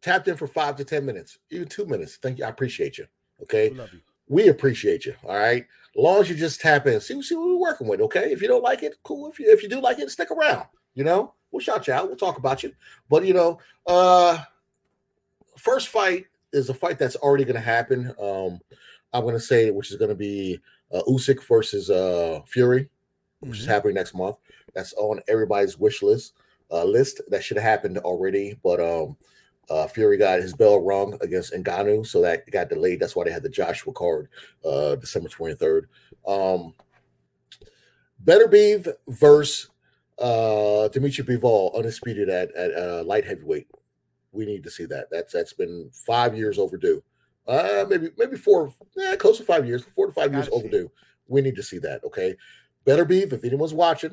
tapped 0.00 0.28
in 0.28 0.36
for 0.36 0.46
five 0.46 0.76
to 0.76 0.84
ten 0.84 1.04
minutes, 1.04 1.38
even 1.50 1.66
two 1.66 1.84
minutes. 1.86 2.16
Thank 2.22 2.38
you. 2.38 2.44
I 2.44 2.48
appreciate 2.48 2.98
you. 2.98 3.06
Okay. 3.42 3.72
You. 3.72 3.84
we 4.28 4.46
appreciate 4.48 5.04
you. 5.04 5.14
All 5.24 5.36
right. 5.36 5.64
As 5.64 6.02
long 6.02 6.20
as 6.20 6.30
you 6.30 6.36
just 6.36 6.60
tap 6.60 6.86
in, 6.86 7.00
see, 7.00 7.20
see 7.20 7.34
what 7.34 7.48
we're 7.48 7.56
working 7.56 7.88
with. 7.88 8.00
Okay. 8.00 8.30
If 8.30 8.40
you 8.40 8.46
don't 8.46 8.62
like 8.62 8.84
it, 8.84 8.94
cool. 9.02 9.28
If 9.28 9.40
you 9.40 9.50
if 9.50 9.64
you 9.64 9.68
do 9.68 9.80
like 9.80 9.98
it, 9.98 10.08
stick 10.08 10.30
around. 10.30 10.66
You 10.94 11.02
know, 11.02 11.34
we'll 11.50 11.60
shout 11.60 11.88
you 11.88 11.92
out. 11.92 12.06
We'll 12.06 12.16
talk 12.16 12.38
about 12.38 12.62
you. 12.62 12.72
But 13.08 13.26
you 13.26 13.34
know, 13.34 13.58
uh 13.88 14.38
first 15.58 15.88
fight 15.88 16.26
is 16.52 16.68
a 16.68 16.74
fight 16.74 16.96
that's 16.96 17.16
already 17.16 17.44
gonna 17.44 17.58
happen. 17.58 18.14
Um, 18.22 18.60
I'm 19.12 19.24
gonna 19.24 19.40
say 19.40 19.72
which 19.72 19.90
is 19.90 19.96
gonna 19.96 20.14
be 20.14 20.60
uh 20.94 21.02
Usyk 21.08 21.42
versus 21.42 21.90
uh 21.90 22.40
Fury, 22.46 22.88
which 23.40 23.58
is 23.58 23.66
Mhm. 23.66 23.70
happening 23.70 23.94
next 23.94 24.14
month. 24.14 24.36
That's 24.74 24.92
on 24.94 25.20
everybody's 25.28 25.78
wish 25.78 26.02
list. 26.02 26.34
Uh 26.70 26.84
list 26.84 27.20
that 27.28 27.42
should 27.42 27.56
have 27.56 27.64
happened 27.64 27.98
already, 27.98 28.58
but 28.62 28.80
um 28.80 29.16
uh, 29.68 29.86
Fury 29.86 30.16
got 30.16 30.40
his 30.40 30.52
bell 30.52 30.80
rung 30.80 31.16
against 31.20 31.52
Ngannou, 31.52 32.04
so 32.04 32.20
that 32.22 32.50
got 32.50 32.68
delayed. 32.68 32.98
That's 32.98 33.14
why 33.14 33.22
they 33.22 33.30
had 33.30 33.44
the 33.44 33.48
Joshua 33.48 33.92
card, 33.92 34.28
uh, 34.64 34.96
December 34.96 35.28
23rd. 35.28 35.86
Um, 36.26 36.74
Beterbiev 38.24 38.92
versus 39.06 39.70
uh, 40.18 40.88
Dmitry 40.88 41.24
Bivol, 41.24 41.72
undisputed 41.76 42.28
at 42.28 42.52
at 42.56 42.74
uh, 42.74 43.04
light 43.04 43.24
heavyweight. 43.24 43.68
We 44.32 44.44
need 44.44 44.64
to 44.64 44.70
see 44.70 44.86
that. 44.86 45.06
That's 45.10 45.32
that's 45.32 45.52
been 45.52 45.88
five 45.92 46.36
years 46.36 46.58
overdue. 46.58 47.00
Uh, 47.46 47.86
maybe 47.88 48.10
maybe 48.18 48.36
four, 48.36 48.74
yeah, 48.96 49.14
close 49.16 49.38
to 49.38 49.44
five 49.44 49.66
years, 49.66 49.84
four 49.94 50.06
to 50.08 50.12
five 50.12 50.32
years 50.32 50.48
it. 50.48 50.52
overdue. 50.52 50.90
We 51.28 51.42
need 51.42 51.54
to 51.56 51.62
see 51.62 51.78
that. 51.78 52.02
Okay, 52.04 52.36
Beterbiev. 52.90 53.32
If 53.32 53.44
anyone's 53.44 53.74
watching, 53.74 54.12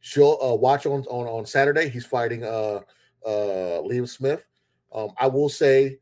Show 0.00 0.40
uh, 0.40 0.54
watch 0.54 0.86
on, 0.86 1.00
on 1.06 1.26
on 1.26 1.44
Saturday. 1.44 1.88
He's 1.88 2.06
fighting 2.06 2.44
uh 2.44 2.80
uh 3.26 3.82
Liam 3.82 4.08
Smith. 4.08 4.46
Um, 4.92 5.10
I 5.18 5.26
will 5.26 5.48
say, 5.48 5.98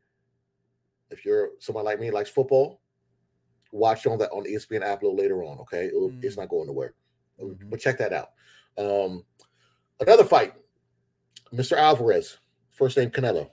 if 1.09 1.25
you're 1.25 1.49
someone 1.59 1.83
like 1.83 1.99
me 1.99 2.11
likes 2.11 2.29
football, 2.29 2.79
watch 3.71 4.05
on 4.05 4.19
that 4.19 4.29
on 4.29 4.43
ESPN 4.45 4.83
app 4.83 5.01
a 5.01 5.05
little 5.05 5.17
later 5.17 5.43
on. 5.43 5.57
Okay, 5.61 5.87
It'll- 5.87 6.11
Mm. 6.11 6.23
it's 6.23 6.37
not 6.37 6.47
going 6.47 6.67
nowhere, 6.67 6.93
Mhm. 7.41 7.69
but 7.71 7.79
check 7.79 7.97
that 7.97 8.13
out. 8.13 8.29
Um, 8.77 9.25
another 9.99 10.23
fight, 10.23 10.53
Mr. 11.51 11.75
Alvarez, 11.75 12.37
first 12.69 12.97
name 12.97 13.09
Canelo. 13.09 13.49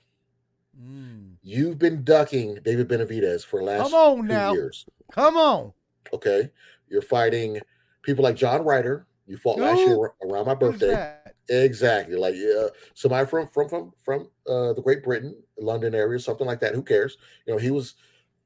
Mm. 0.78 1.36
You've 1.42 1.78
been 1.78 2.04
ducking 2.04 2.56
David 2.62 2.88
Benavidez 2.88 3.44
for 3.46 3.60
the 3.60 3.66
last 3.66 3.90
Come 3.90 3.94
on 3.94 4.16
two 4.18 4.22
now. 4.24 4.52
years. 4.52 4.84
Come 5.10 5.36
on. 5.38 5.72
Okay, 6.12 6.50
you're 6.88 7.00
fighting 7.02 7.60
people 8.04 8.22
like 8.22 8.36
John 8.36 8.64
Ryder. 8.64 9.06
You 9.26 9.38
fought 9.38 9.58
last 9.58 9.80
year 9.80 10.12
around 10.22 10.46
my 10.46 10.54
birthday. 10.54 11.16
Exactly, 11.48 12.16
like 12.16 12.34
uh, 12.34 12.68
somebody 12.94 13.26
from 13.26 13.46
from 13.48 13.68
from 13.68 13.92
from 14.02 14.28
uh, 14.48 14.72
the 14.72 14.82
Great 14.82 15.02
Britain, 15.02 15.36
London 15.58 15.94
area, 15.94 16.18
something 16.18 16.46
like 16.46 16.60
that. 16.60 16.74
Who 16.74 16.82
cares? 16.82 17.18
You 17.46 17.54
know, 17.54 17.58
he 17.58 17.70
was 17.70 17.94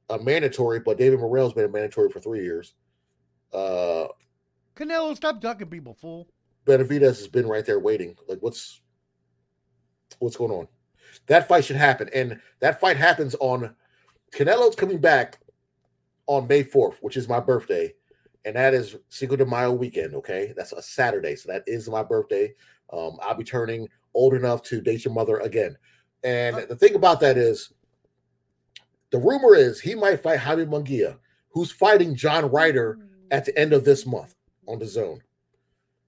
a 0.08 0.18
mandatory, 0.18 0.80
but 0.80 0.98
David 0.98 1.20
Morrell's 1.20 1.52
been 1.52 1.64
a 1.64 1.68
mandatory 1.68 2.10
for 2.10 2.20
three 2.20 2.42
years. 2.42 2.74
Uh, 3.52 4.06
Canelo, 4.76 5.14
stop 5.16 5.40
ducking 5.40 5.68
people, 5.68 5.94
fool. 5.94 6.28
Benavidez 6.66 7.18
has 7.18 7.28
been 7.28 7.46
right 7.46 7.64
there 7.64 7.78
waiting. 7.78 8.16
Like, 8.28 8.38
what's 8.40 8.80
what's 10.18 10.36
going 10.36 10.52
on? 10.52 10.68
That 11.26 11.48
fight 11.48 11.64
should 11.64 11.76
happen, 11.76 12.08
and 12.14 12.40
that 12.60 12.80
fight 12.80 12.96
happens 12.96 13.34
on 13.40 13.74
Canelo's 14.32 14.76
coming 14.76 14.98
back 14.98 15.40
on 16.26 16.46
May 16.46 16.62
fourth, 16.62 16.98
which 17.00 17.16
is 17.16 17.28
my 17.28 17.40
birthday, 17.40 17.94
and 18.44 18.56
that 18.56 18.74
is 18.74 18.96
Cinco 19.08 19.36
de 19.36 19.44
Mayo 19.44 19.72
weekend. 19.72 20.14
Okay, 20.14 20.52
that's 20.56 20.72
a 20.72 20.82
Saturday, 20.82 21.36
so 21.36 21.50
that 21.50 21.64
is 21.66 21.88
my 21.88 22.02
birthday. 22.02 22.54
Um, 22.92 23.18
I'll 23.22 23.34
be 23.34 23.44
turning 23.44 23.88
old 24.14 24.34
enough 24.34 24.62
to 24.64 24.80
date 24.80 25.04
your 25.04 25.14
mother 25.14 25.38
again. 25.38 25.76
And 26.24 26.56
the 26.68 26.76
thing 26.76 26.94
about 26.94 27.20
that 27.20 27.36
is, 27.36 27.72
the 29.10 29.18
rumor 29.18 29.54
is 29.54 29.80
he 29.80 29.94
might 29.94 30.22
fight 30.22 30.40
Jaime 30.40 30.66
Munguia, 30.66 31.18
who's 31.50 31.70
fighting 31.70 32.14
John 32.14 32.50
Ryder 32.50 32.98
at 33.30 33.44
the 33.44 33.56
end 33.58 33.72
of 33.72 33.84
this 33.84 34.06
month 34.06 34.34
on 34.66 34.80
DAZN. 34.80 35.20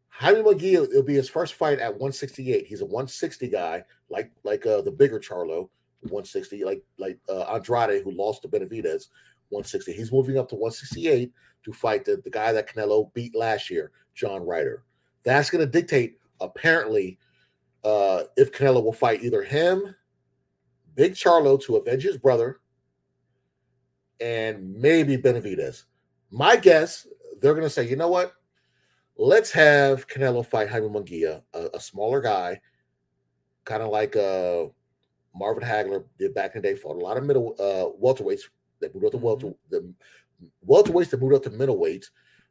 Jaime 0.09 0.43
Munguia, 0.43 0.85
it'll 0.85 1.03
be 1.03 1.15
his 1.15 1.29
first 1.29 1.55
fight 1.55 1.79
at 1.79 1.93
168. 1.93 2.67
He's 2.67 2.83
a 2.83 2.85
160 2.85 3.49
guy, 3.49 3.85
like 4.11 4.31
like 4.45 4.67
uh, 4.67 4.83
the 4.83 4.91
bigger 4.91 5.19
Charlo, 5.19 5.71
160, 6.03 6.65
like 6.65 6.83
like 6.99 7.19
uh, 7.29 7.43
Andrade, 7.55 8.03
who 8.03 8.11
lost 8.11 8.43
to 8.43 8.49
Benavidez, 8.49 9.09
160. 9.51 9.93
He's 9.93 10.13
moving 10.13 10.39
up 10.39 10.49
to 10.49 10.55
168 10.55 11.33
to 11.65 11.73
fight 11.73 12.05
the, 12.05 12.21
the 12.25 12.31
guy 12.31 12.53
that 12.53 12.69
Canelo 12.69 13.13
beat 13.15 13.35
last 13.35 13.71
year, 13.71 13.93
John 14.15 14.47
Ryder. 14.47 14.85
That's 15.25 15.51
going 15.51 15.65
to 15.65 15.71
dictate, 15.71 16.19
apparently, 16.41 17.19
uh, 17.85 18.23
if 18.37 18.53
Canelo 18.53 18.83
will 18.83 18.93
fight 18.93 19.23
either 19.23 19.43
him, 19.43 19.95
Big 20.95 21.15
Charlo 21.15 21.61
to 21.63 21.77
avenge 21.77 22.03
his 22.03 22.19
brother, 22.19 22.61
and 24.21 24.75
maybe 24.77 25.17
Benavidez. 25.17 25.85
My 26.31 26.57
guess, 26.57 27.07
they're 27.41 27.55
going 27.55 27.67
to 27.67 27.71
say, 27.71 27.89
you 27.89 27.97
know 27.97 28.09
what? 28.09 28.33
Let's 29.17 29.51
have 29.53 30.07
Canelo 30.09 30.45
fight 30.45 30.69
Jaime 30.69 30.89
Munguia, 30.89 31.43
a, 31.53 31.69
a 31.75 31.81
smaller 31.81 32.21
guy, 32.21 32.61
kind 33.65 33.83
of 33.83 33.91
like 33.91 34.17
uh, 34.17 34.67
Marvin 35.35 35.63
Hagler 35.63 36.05
did 36.19 36.35
back 36.35 36.55
in 36.55 36.63
the 36.63 36.69
day. 36.69 36.75
Fought 36.75 36.97
a 36.97 37.05
lot 37.05 37.17
of 37.17 37.25
middle 37.25 37.55
uh, 37.59 37.93
welterweights 38.03 38.43
that 38.81 38.95
moved 38.95 39.07
up 39.07 39.13
to 39.13 39.19
welter, 39.19 39.53
the 39.71 39.93
welterweights 40.67 41.11
that 41.11 41.21
moved 41.21 41.35
up 41.35 41.43
to 41.45 41.51
middleweights. 41.51 42.07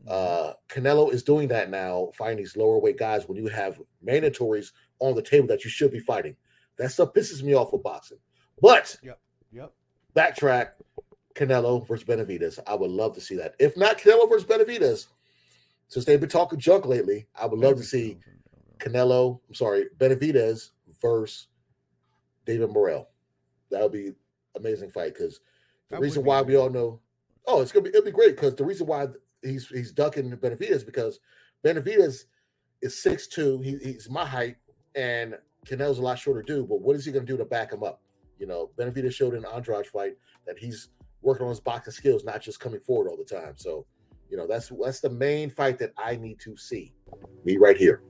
Uh, 0.07 0.53
Canelo 0.69 1.11
is 1.11 1.23
doing 1.23 1.47
that 1.49 1.69
now, 1.69 2.10
fighting 2.18 2.38
these 2.38 2.56
lower 2.56 2.80
weight 2.80 2.97
guys 2.97 3.27
when 3.27 3.38
you 3.38 3.47
have 3.47 3.80
mandatories 4.06 4.72
on 4.99 5.14
the 5.14 5.22
table 5.22 5.47
that 5.47 5.64
you 5.64 5.69
should 5.69 5.91
be 5.91 5.99
fighting. 5.99 6.35
That 6.77 6.91
stuff 6.91 7.14
pisses 7.14 7.43
me 7.43 7.53
off 7.53 7.73
with 7.73 7.84
boxing. 7.84 8.19
But 8.61 8.95
Yep. 9.03 9.19
yep. 9.51 9.73
backtrack 10.15 10.69
Canelo 11.35 11.85
versus 11.85 12.06
Benavidez. 12.07 12.60
I 12.65 12.76
would 12.76 12.91
love 12.91 13.14
to 13.15 13.22
see 13.22 13.35
that. 13.35 13.56
If 13.60 13.76
not 13.76 13.97
Canelo 13.97 14.30
versus 14.30 14.47
Benavidez, 14.47 15.07
since 15.89 16.06
they've 16.06 16.19
been 16.19 16.30
talking 16.30 16.60
junk 16.60 16.85
lately, 16.85 17.27
I 17.35 17.45
would 17.45 17.60
love 17.60 17.76
to 17.77 17.84
see 17.84 18.19
Canelo, 18.77 19.39
I'm 19.47 19.56
sorry, 19.56 19.88
Benavidez 19.97 20.69
versus 21.01 21.47
David 22.45 22.69
Morrell. 22.69 23.10
That 23.72 23.81
would 23.84 23.91
be 23.91 24.14
amazing 24.56 24.91
fight 24.91 25.14
because 25.14 25.41
the 25.90 25.95
That 25.95 26.02
reason 26.02 26.24
why 26.24 26.41
we 26.41 26.56
all 26.56 26.70
know, 26.70 26.99
oh, 27.48 27.61
it's 27.61 27.72
gonna 27.72 27.84
be 27.84 27.90
it'll 27.90 28.03
be 28.03 28.11
great 28.11 28.36
because 28.36 28.56
the 28.56 28.66
reason 28.66 28.88
why 28.88 29.07
he's 29.41 29.68
he's 29.68 29.91
ducking 29.91 30.32
Benavidez 30.32 30.86
because 30.86 31.20
Benavidez 31.64 32.26
is 32.82 32.95
6'2, 33.06 33.64
he, 33.64 33.78
he's 33.84 34.10
my 34.10 34.26
height, 34.26 34.56
and 34.95 35.36
Canelo's 35.66 35.98
a 35.98 36.02
lot 36.02 36.18
shorter 36.18 36.41
dude. 36.41 36.70
But 36.70 36.82
what 36.82 36.95
is 36.95 37.06
he 37.06 37.11
gonna 37.11 37.26
do 37.26 37.38
to 37.38 37.45
back 37.45 37.74
him 37.74 37.84
up? 37.84 38.02
You 38.38 38.48
know, 38.48 38.70
Benavidez 38.78 39.14
showed 39.14 39.34
in 39.34 39.41
the 39.41 39.49
Andrade 39.49 39.88
fight 39.88 40.16
that 40.45 40.57
he's 40.57 40.90
working 41.22 41.44
on 41.44 41.49
his 41.49 41.60
boxing 41.60 41.94
skills, 41.94 42.24
not 42.24 42.41
just 42.41 42.60
coming 42.60 42.80
forward 42.80 43.10
all 43.10 43.18
the 43.18 43.24
time. 43.24 43.53
So, 43.57 43.86
you 44.30 44.38
know, 44.38 44.48
that's 44.48 44.72
that's 44.82 44.99
the 44.99 45.10
main 45.10 45.49
fight 45.49 45.78
that 45.80 45.91
I 45.98 46.16
need 46.16 46.40
to 46.41 46.56
see. 46.56 46.94
Me 47.44 47.57
right 47.57 47.78
here. 47.78 48.02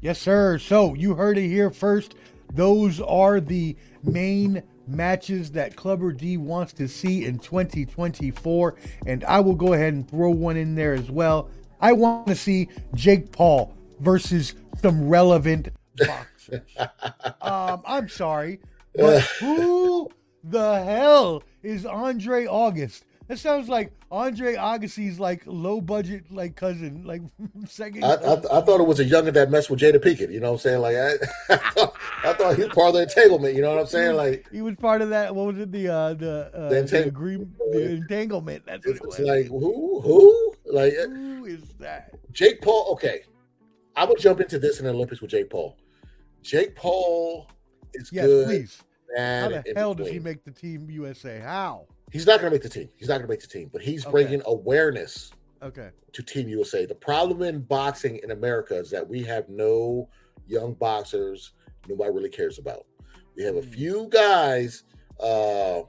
Yes, 0.00 0.20
sir. 0.20 0.58
So 0.58 0.94
you 0.94 1.14
heard 1.14 1.38
it 1.38 1.48
here 1.48 1.70
first. 1.70 2.16
Those 2.54 3.00
are 3.00 3.40
the 3.40 3.76
main 4.02 4.62
matches 4.86 5.50
that 5.52 5.76
Clubber 5.76 6.12
D 6.12 6.36
wants 6.36 6.72
to 6.74 6.88
see 6.88 7.24
in 7.24 7.38
2024. 7.38 8.76
And 9.06 9.24
I 9.24 9.40
will 9.40 9.54
go 9.54 9.72
ahead 9.72 9.94
and 9.94 10.08
throw 10.08 10.30
one 10.30 10.56
in 10.56 10.74
there 10.74 10.94
as 10.94 11.10
well. 11.10 11.50
I 11.80 11.92
want 11.92 12.28
to 12.28 12.36
see 12.36 12.68
Jake 12.94 13.32
Paul 13.32 13.74
versus 14.00 14.54
some 14.80 15.08
relevant 15.08 15.68
boxers. 15.96 16.60
um, 17.40 17.82
I'm 17.86 18.08
sorry, 18.08 18.60
but 18.94 19.20
who 19.40 20.10
the 20.44 20.82
hell 20.82 21.42
is 21.62 21.86
Andre 21.86 22.46
August? 22.46 23.04
That 23.28 23.38
sounds 23.38 23.68
like 23.68 23.92
Andre 24.10 24.56
Agassi's 24.56 25.18
like 25.20 25.42
low 25.46 25.80
budget 25.80 26.24
like 26.30 26.56
cousin, 26.56 27.04
like 27.04 27.22
second. 27.66 28.04
I, 28.04 28.14
I, 28.14 28.32
I 28.34 28.60
thought 28.62 28.80
it 28.80 28.86
was 28.86 29.00
a 29.00 29.04
younger 29.04 29.30
that 29.30 29.50
messed 29.50 29.70
with 29.70 29.80
Jada 29.80 29.96
Pinkett. 29.96 30.30
You 30.32 30.40
know 30.40 30.48
what 30.52 30.54
I'm 30.54 30.58
saying? 30.60 30.80
Like 30.80 30.96
I, 30.96 31.14
I, 31.54 31.56
thought, 31.56 31.94
I 32.24 32.32
thought 32.34 32.56
he 32.56 32.64
was 32.64 32.72
part 32.72 32.88
of 32.88 32.94
the 32.94 33.02
entanglement. 33.02 33.54
You 33.54 33.62
know 33.62 33.70
what 33.70 33.78
I'm 33.80 33.86
saying? 33.86 34.16
Like 34.16 34.48
he 34.52 34.60
was 34.60 34.74
part 34.76 35.02
of 35.02 35.10
that. 35.10 35.34
What 35.34 35.46
was 35.46 35.58
it? 35.58 35.72
The 35.72 35.88
uh, 35.88 36.14
the 36.14 36.50
uh, 36.54 36.68
The 36.68 36.82
the, 36.82 37.04
agreement, 37.06 37.56
the 37.72 37.90
entanglement. 37.92 38.64
That's 38.66 38.86
what 38.86 38.96
it 38.96 39.06
was. 39.06 39.18
like 39.20 39.46
who 39.46 40.00
who 40.00 40.54
like 40.66 40.92
Who 40.94 41.44
is 41.46 41.62
that? 41.78 42.14
Jake 42.32 42.60
Paul. 42.60 42.92
Okay, 42.92 43.22
I 43.96 44.04
would 44.04 44.18
jump 44.18 44.40
into 44.40 44.58
this 44.58 44.78
in 44.78 44.84
the 44.86 44.90
Olympics 44.92 45.20
with 45.22 45.30
Jake 45.30 45.48
Paul. 45.48 45.76
Jake 46.42 46.74
Paul 46.74 47.46
is 47.94 48.10
Yes, 48.12 48.26
good. 48.26 48.46
please. 48.46 48.82
How 49.16 49.48
the 49.48 49.62
hell 49.76 49.94
does 49.94 50.08
he 50.08 50.18
make 50.18 50.44
the 50.44 50.50
team 50.50 50.90
USA? 50.90 51.38
How? 51.38 51.86
He's 52.12 52.26
not 52.26 52.40
going 52.40 52.50
to 52.50 52.54
make 52.54 52.62
the 52.62 52.68
team. 52.68 52.90
He's 52.96 53.08
not 53.08 53.14
going 53.14 53.26
to 53.26 53.32
make 53.32 53.40
the 53.40 53.46
team, 53.46 53.70
but 53.72 53.80
he's 53.80 54.04
Okay. 54.04 54.10
bringing 54.12 54.42
awareness 54.44 55.32
Okay. 55.62 55.88
to 56.12 56.22
Team 56.22 56.46
USA. 56.48 56.84
The 56.84 56.94
problem 56.94 57.40
in 57.42 57.62
boxing 57.62 58.20
in 58.22 58.32
America 58.32 58.76
is 58.76 58.90
that 58.90 59.08
we 59.08 59.22
have 59.22 59.48
no 59.48 60.10
young 60.46 60.74
boxers 60.74 61.52
nobody 61.88 62.10
really 62.10 62.28
cares 62.28 62.58
about. 62.58 62.86
We 63.34 63.42
have 63.44 63.56
a 63.56 63.62
Hmm. 63.62 63.70
few 63.70 64.08
guys 64.10 64.84
uh, 65.20 65.82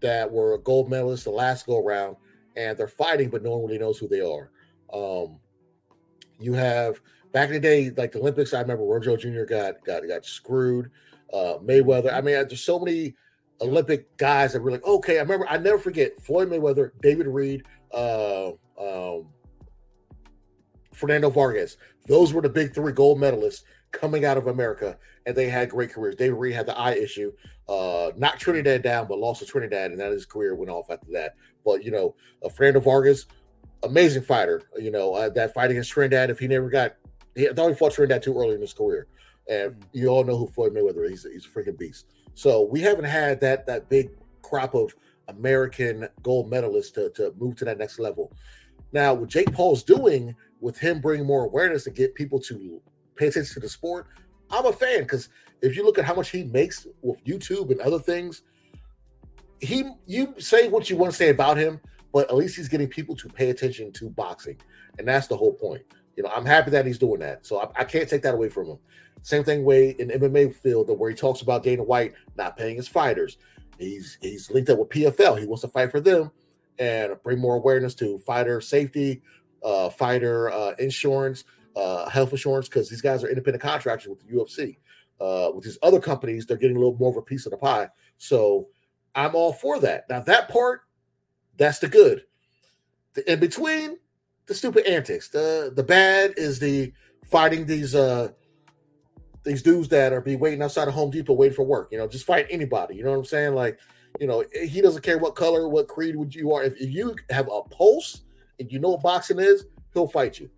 that 0.00 0.30
were 0.30 0.56
gold 0.58 0.88
medalists 0.90 1.24
the 1.24 1.30
last 1.30 1.66
go 1.66 1.78
around, 1.78 2.16
and 2.56 2.78
they're 2.78 2.88
fighting, 2.88 3.28
but 3.30 3.42
no 3.42 3.56
one 3.56 3.66
really 3.66 3.78
knows 3.78 3.98
who 3.98 4.06
they 4.08 4.20
are. 4.20 4.50
Um, 4.92 5.40
you 6.38 6.52
have 6.54 7.00
back 7.32 7.48
in 7.48 7.54
the 7.54 7.60
day, 7.60 7.90
like 7.90 8.12
the 8.12 8.20
Olympics. 8.20 8.54
I 8.54 8.60
remember 8.60 8.84
Roy 8.84 9.00
Jones 9.00 9.22
Jr. 9.22 9.44
got 9.44 9.84
got 9.84 10.06
got 10.08 10.24
screwed. 10.24 10.90
Uh, 11.32 11.58
Mayweather. 11.58 12.12
I 12.12 12.20
mean, 12.20 12.34
there's 12.34 12.62
so 12.62 12.78
many 12.78 13.14
Olympic 13.60 14.16
guys 14.16 14.52
that 14.52 14.62
were 14.62 14.70
like, 14.70 14.84
okay. 14.84 15.18
I 15.18 15.22
remember. 15.22 15.46
I 15.48 15.56
never 15.56 15.78
forget 15.78 16.20
Floyd 16.22 16.50
Mayweather, 16.50 16.90
David 17.00 17.26
Reid, 17.26 17.64
uh, 17.92 18.50
um, 18.78 19.28
Fernando 20.92 21.30
Vargas. 21.30 21.76
Those 22.06 22.32
were 22.32 22.42
the 22.42 22.48
big 22.48 22.74
three 22.74 22.92
gold 22.92 23.18
medalists 23.18 23.62
coming 23.92 24.24
out 24.24 24.36
of 24.36 24.46
America, 24.46 24.98
and 25.24 25.34
they 25.34 25.48
had 25.48 25.70
great 25.70 25.90
careers. 25.90 26.16
David 26.16 26.36
Reid 26.36 26.54
had 26.54 26.66
the 26.66 26.76
eye 26.76 26.94
issue, 26.94 27.32
uh, 27.68 28.10
Trinidad 28.38 28.82
down, 28.82 29.06
but 29.08 29.18
lost 29.18 29.40
to 29.40 29.46
Trinidad, 29.46 29.90
and 29.90 30.00
then 30.00 30.12
his 30.12 30.26
career 30.26 30.54
went 30.54 30.70
off 30.70 30.90
after 30.90 31.10
that. 31.12 31.34
But 31.64 31.82
you 31.84 31.90
know, 31.90 32.14
uh, 32.44 32.48
Fernando 32.48 32.80
Vargas, 32.80 33.26
amazing 33.82 34.22
fighter. 34.22 34.62
You 34.76 34.90
know, 34.90 35.14
uh, 35.14 35.28
that 35.30 35.54
fight 35.54 35.70
against 35.70 35.90
Trinidad, 35.90 36.30
if 36.30 36.38
he 36.38 36.46
never 36.46 36.68
got, 36.68 36.96
he, 37.34 37.48
I 37.48 37.52
thought 37.52 37.68
he 37.68 37.74
fought 37.74 37.92
Trinidad 37.92 38.22
too 38.22 38.38
early 38.38 38.54
in 38.54 38.60
his 38.60 38.72
career, 38.72 39.06
and 39.48 39.72
mm. 39.72 39.82
you 39.92 40.08
all 40.08 40.24
know 40.24 40.36
who 40.36 40.46
Floyd 40.46 40.74
Mayweather 40.74 41.04
is. 41.04 41.10
He's, 41.10 41.24
a- 41.26 41.30
he's 41.30 41.46
a 41.46 41.48
freaking 41.48 41.78
beast. 41.78 42.06
So 42.34 42.62
we 42.62 42.80
haven't 42.80 43.04
had 43.04 43.40
that 43.40 43.66
that 43.66 43.88
big 43.88 44.10
crop 44.42 44.74
of 44.74 44.94
American 45.28 46.08
gold 46.22 46.50
medalists 46.50 46.92
to, 46.94 47.10
to 47.10 47.34
move 47.38 47.56
to 47.56 47.64
that 47.64 47.78
next 47.78 47.98
level. 47.98 48.32
Now, 48.92 49.14
what 49.14 49.28
Jake 49.28 49.52
Paul's 49.52 49.82
doing 49.82 50.34
with 50.60 50.78
him 50.78 51.00
bringing 51.00 51.26
more 51.26 51.44
awareness 51.44 51.84
to 51.84 51.90
get 51.90 52.14
people 52.14 52.38
to 52.40 52.80
pay 53.16 53.26
attention 53.26 53.54
to 53.54 53.60
the 53.60 53.68
sport, 53.68 54.06
I'm 54.50 54.66
a 54.66 54.72
fan 54.72 55.00
because 55.00 55.28
if 55.62 55.76
you 55.76 55.84
look 55.84 55.98
at 55.98 56.04
how 56.04 56.14
much 56.14 56.30
he 56.30 56.44
makes 56.44 56.86
with 57.02 57.24
YouTube 57.24 57.70
and 57.70 57.80
other 57.80 57.98
things, 57.98 58.42
he 59.60 59.90
you 60.06 60.34
say 60.38 60.68
what 60.68 60.88
you 60.90 60.96
want 60.96 61.10
to 61.12 61.16
say 61.16 61.30
about 61.30 61.56
him, 61.56 61.80
but 62.12 62.28
at 62.28 62.36
least 62.36 62.56
he's 62.56 62.68
getting 62.68 62.88
people 62.88 63.16
to 63.16 63.28
pay 63.28 63.50
attention 63.50 63.92
to 63.92 64.10
boxing, 64.10 64.58
and 64.98 65.08
that's 65.08 65.26
the 65.26 65.36
whole 65.36 65.54
point. 65.54 65.82
You 66.16 66.22
know, 66.22 66.30
I'm 66.30 66.46
happy 66.46 66.70
that 66.70 66.86
he's 66.86 66.98
doing 66.98 67.20
that. 67.20 67.46
So 67.46 67.60
I, 67.60 67.68
I 67.80 67.84
can't 67.84 68.08
take 68.08 68.22
that 68.22 68.34
away 68.34 68.48
from 68.48 68.66
him. 68.66 68.78
Same 69.22 69.44
thing 69.44 69.64
way 69.64 69.90
in 69.98 70.08
MMA 70.08 70.54
field 70.54 70.88
where 70.98 71.10
he 71.10 71.16
talks 71.16 71.42
about 71.42 71.62
Dana 71.62 71.82
White 71.82 72.14
not 72.36 72.56
paying 72.56 72.76
his 72.76 72.88
fighters. 72.88 73.38
He's 73.78 74.18
he's 74.20 74.50
linked 74.50 74.70
up 74.70 74.78
with 74.78 74.88
PFL. 74.88 75.38
He 75.38 75.46
wants 75.46 75.62
to 75.62 75.68
fight 75.68 75.90
for 75.90 76.00
them 76.00 76.30
and 76.78 77.14
bring 77.22 77.38
more 77.38 77.56
awareness 77.56 77.94
to 77.96 78.18
fighter 78.18 78.60
safety, 78.60 79.22
uh, 79.62 79.90
fighter 79.90 80.50
uh, 80.50 80.72
insurance, 80.78 81.44
uh, 81.74 82.08
health 82.08 82.32
insurance, 82.32 82.68
because 82.68 82.88
these 82.88 83.00
guys 83.00 83.22
are 83.24 83.28
independent 83.28 83.62
contractors 83.62 84.08
with 84.08 84.20
the 84.20 84.32
UFC. 84.32 84.78
Uh, 85.20 85.50
with 85.54 85.64
these 85.64 85.78
other 85.82 86.00
companies, 86.00 86.46
they're 86.46 86.56
getting 86.56 86.76
a 86.76 86.80
little 86.80 86.96
more 86.98 87.10
of 87.10 87.16
a 87.16 87.22
piece 87.22 87.46
of 87.46 87.50
the 87.50 87.58
pie. 87.58 87.88
So 88.18 88.68
I'm 89.14 89.34
all 89.34 89.52
for 89.52 89.80
that. 89.80 90.08
Now 90.08 90.20
that 90.20 90.48
part, 90.48 90.82
that's 91.56 91.78
the 91.78 91.88
good. 91.88 92.22
The, 93.14 93.32
in 93.32 93.40
between, 93.40 93.96
the 94.46 94.54
stupid 94.54 94.86
antics. 94.86 95.28
The 95.28 95.72
the 95.74 95.82
bad 95.82 96.34
is 96.36 96.58
the 96.58 96.92
fighting 97.24 97.66
these 97.66 97.94
uh 97.94 98.28
these 99.44 99.62
dudes 99.62 99.88
that 99.88 100.12
are 100.12 100.20
be 100.20 100.36
waiting 100.36 100.62
outside 100.62 100.88
of 100.88 100.94
Home 100.94 101.10
Depot 101.10 101.32
waiting 101.32 101.54
for 101.54 101.64
work. 101.64 101.88
You 101.92 101.98
know, 101.98 102.08
just 102.08 102.26
fight 102.26 102.46
anybody. 102.50 102.96
You 102.96 103.04
know 103.04 103.10
what 103.10 103.18
I'm 103.18 103.24
saying? 103.24 103.54
Like, 103.54 103.78
you 104.18 104.26
know, 104.26 104.44
he 104.52 104.80
doesn't 104.80 105.02
care 105.02 105.18
what 105.18 105.36
color, 105.36 105.68
what 105.68 105.88
creed 105.88 106.16
would 106.16 106.34
you 106.34 106.52
are. 106.52 106.64
If, 106.64 106.76
if 106.80 106.90
you 106.90 107.14
have 107.30 107.48
a 107.50 107.62
pulse 107.62 108.22
and 108.58 108.70
you 108.70 108.78
know 108.78 108.90
what 108.90 109.02
boxing 109.02 109.38
is, 109.38 109.66
he'll 109.94 110.08
fight 110.08 110.40
you, 110.40 110.50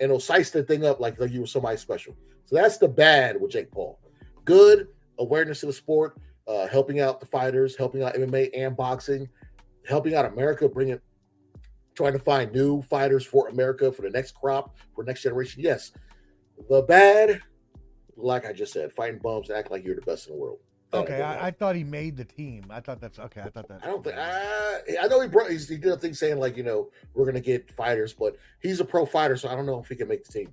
and 0.00 0.10
he'll 0.10 0.20
size 0.20 0.50
the 0.50 0.62
thing 0.62 0.84
up 0.84 1.00
like 1.00 1.18
like 1.18 1.30
you 1.30 1.40
were 1.40 1.46
somebody 1.46 1.76
special. 1.76 2.14
So 2.44 2.56
that's 2.56 2.78
the 2.78 2.88
bad 2.88 3.40
with 3.40 3.52
Jake 3.52 3.70
Paul. 3.70 4.00
Good 4.44 4.88
awareness 5.18 5.62
of 5.62 5.68
the 5.68 5.72
sport, 5.72 6.18
uh, 6.48 6.66
helping 6.66 7.00
out 7.00 7.20
the 7.20 7.26
fighters, 7.26 7.76
helping 7.76 8.02
out 8.02 8.14
MMA 8.14 8.50
and 8.56 8.76
boxing, 8.76 9.28
helping 9.86 10.14
out 10.14 10.24
America, 10.24 10.68
bringing 10.68 11.00
trying 12.00 12.12
to 12.14 12.18
find 12.18 12.50
new 12.52 12.80
fighters 12.82 13.26
for 13.26 13.48
America 13.48 13.92
for 13.92 14.02
the 14.02 14.10
next 14.10 14.32
crop, 14.32 14.74
for 14.94 15.04
next 15.04 15.22
generation. 15.22 15.62
Yes. 15.62 15.92
The 16.70 16.82
bad, 16.82 17.42
like 18.16 18.46
I 18.46 18.52
just 18.52 18.72
said, 18.72 18.92
fighting 18.92 19.20
bums 19.22 19.50
act 19.50 19.70
like 19.70 19.84
you're 19.84 19.94
the 19.94 20.02
best 20.02 20.28
in 20.28 20.34
the 20.34 20.40
world. 20.40 20.58
Okay, 20.92 21.20
I. 21.20 21.48
I 21.48 21.50
thought 21.52 21.76
he 21.76 21.84
made 21.84 22.16
the 22.16 22.24
team. 22.24 22.64
I 22.68 22.80
thought 22.80 23.00
that's 23.00 23.18
okay. 23.18 23.42
I 23.42 23.50
thought 23.50 23.68
that. 23.68 23.80
I 23.82 23.86
don't 23.86 24.02
think 24.02 24.16
I, 24.16 24.80
I 25.02 25.06
know 25.06 25.20
he 25.20 25.28
brought 25.28 25.50
he's, 25.50 25.68
he 25.68 25.76
did 25.76 25.92
a 25.92 25.96
thing 25.96 26.14
saying 26.14 26.38
like 26.38 26.56
you 26.56 26.64
know 26.64 26.90
we're 27.14 27.26
gonna 27.26 27.40
get 27.40 27.70
fighters, 27.70 28.12
but 28.12 28.36
he's 28.60 28.80
a 28.80 28.84
pro 28.84 29.06
fighter, 29.06 29.36
so 29.36 29.48
I 29.48 29.54
don't 29.54 29.66
know 29.66 29.78
if 29.78 29.88
he 29.88 29.94
can 29.94 30.08
make 30.08 30.24
the 30.24 30.32
team. 30.32 30.52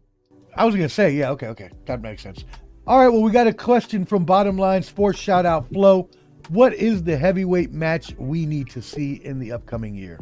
I 0.56 0.65
was 0.65 0.76
gonna 0.76 0.90
say, 0.90 1.11
yeah, 1.11 1.32
okay, 1.32 1.48
okay, 1.48 1.72
that 1.86 2.02
makes 2.02 2.22
sense. 2.22 2.45
All 2.86 2.99
right, 2.99 3.07
well, 3.07 3.24
we 3.24 3.32
got 3.32 3.48
a 3.48 3.53
question 3.53 4.06
from 4.06 4.26
Bottom 4.26 4.57
Line 4.57 4.84
Sports. 4.84 5.18
Shout 5.18 5.45
out 5.45 5.68
Flo. 5.69 6.07
What 6.49 6.76
is 6.76 7.03
the 7.03 7.18
heavyweight 7.18 7.72
match 7.72 8.14
we 8.18 8.45
need 8.45 8.69
to 8.69 8.82
see 8.82 9.14
in 9.24 9.40
the 9.40 9.53
upcoming 9.53 9.95
year? 9.95 10.19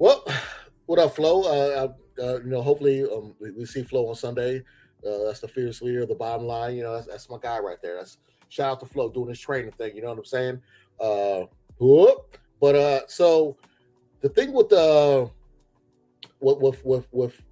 Well, 0.00 0.24
what 0.86 0.98
up, 0.98 1.14
Flo? 1.14 1.42
Uh, 1.42 1.88
uh, 2.18 2.40
you 2.40 2.48
know, 2.48 2.62
hopefully 2.62 3.02
um, 3.02 3.34
we, 3.38 3.50
we 3.50 3.66
see 3.66 3.82
Flo 3.82 4.08
on 4.08 4.14
Sunday. 4.14 4.62
Uh, 5.06 5.24
that's 5.26 5.40
the 5.40 5.48
fierce 5.48 5.82
leader 5.82 6.04
of 6.04 6.08
the 6.08 6.14
bottom 6.14 6.46
line. 6.46 6.74
You 6.74 6.84
know, 6.84 6.94
that's, 6.94 7.06
that's 7.06 7.28
my 7.28 7.36
guy 7.36 7.58
right 7.58 7.76
there. 7.82 7.96
That's 7.96 8.16
shout 8.48 8.72
out 8.72 8.80
to 8.80 8.86
Flo 8.86 9.10
doing 9.10 9.28
his 9.28 9.38
training 9.38 9.72
thing. 9.72 9.94
You 9.94 10.00
know 10.00 10.08
what 10.08 10.16
I'm 10.16 10.24
saying? 10.24 10.62
Uh, 10.98 11.42
whoop. 11.78 12.38
but 12.62 12.76
uh, 12.76 13.00
so 13.08 13.58
the 14.22 14.30
thing 14.30 14.54
with 14.54 14.70
the 14.70 15.30
with 16.40 16.58
with 16.62 16.82
with, 16.82 17.06
with 17.12 17.42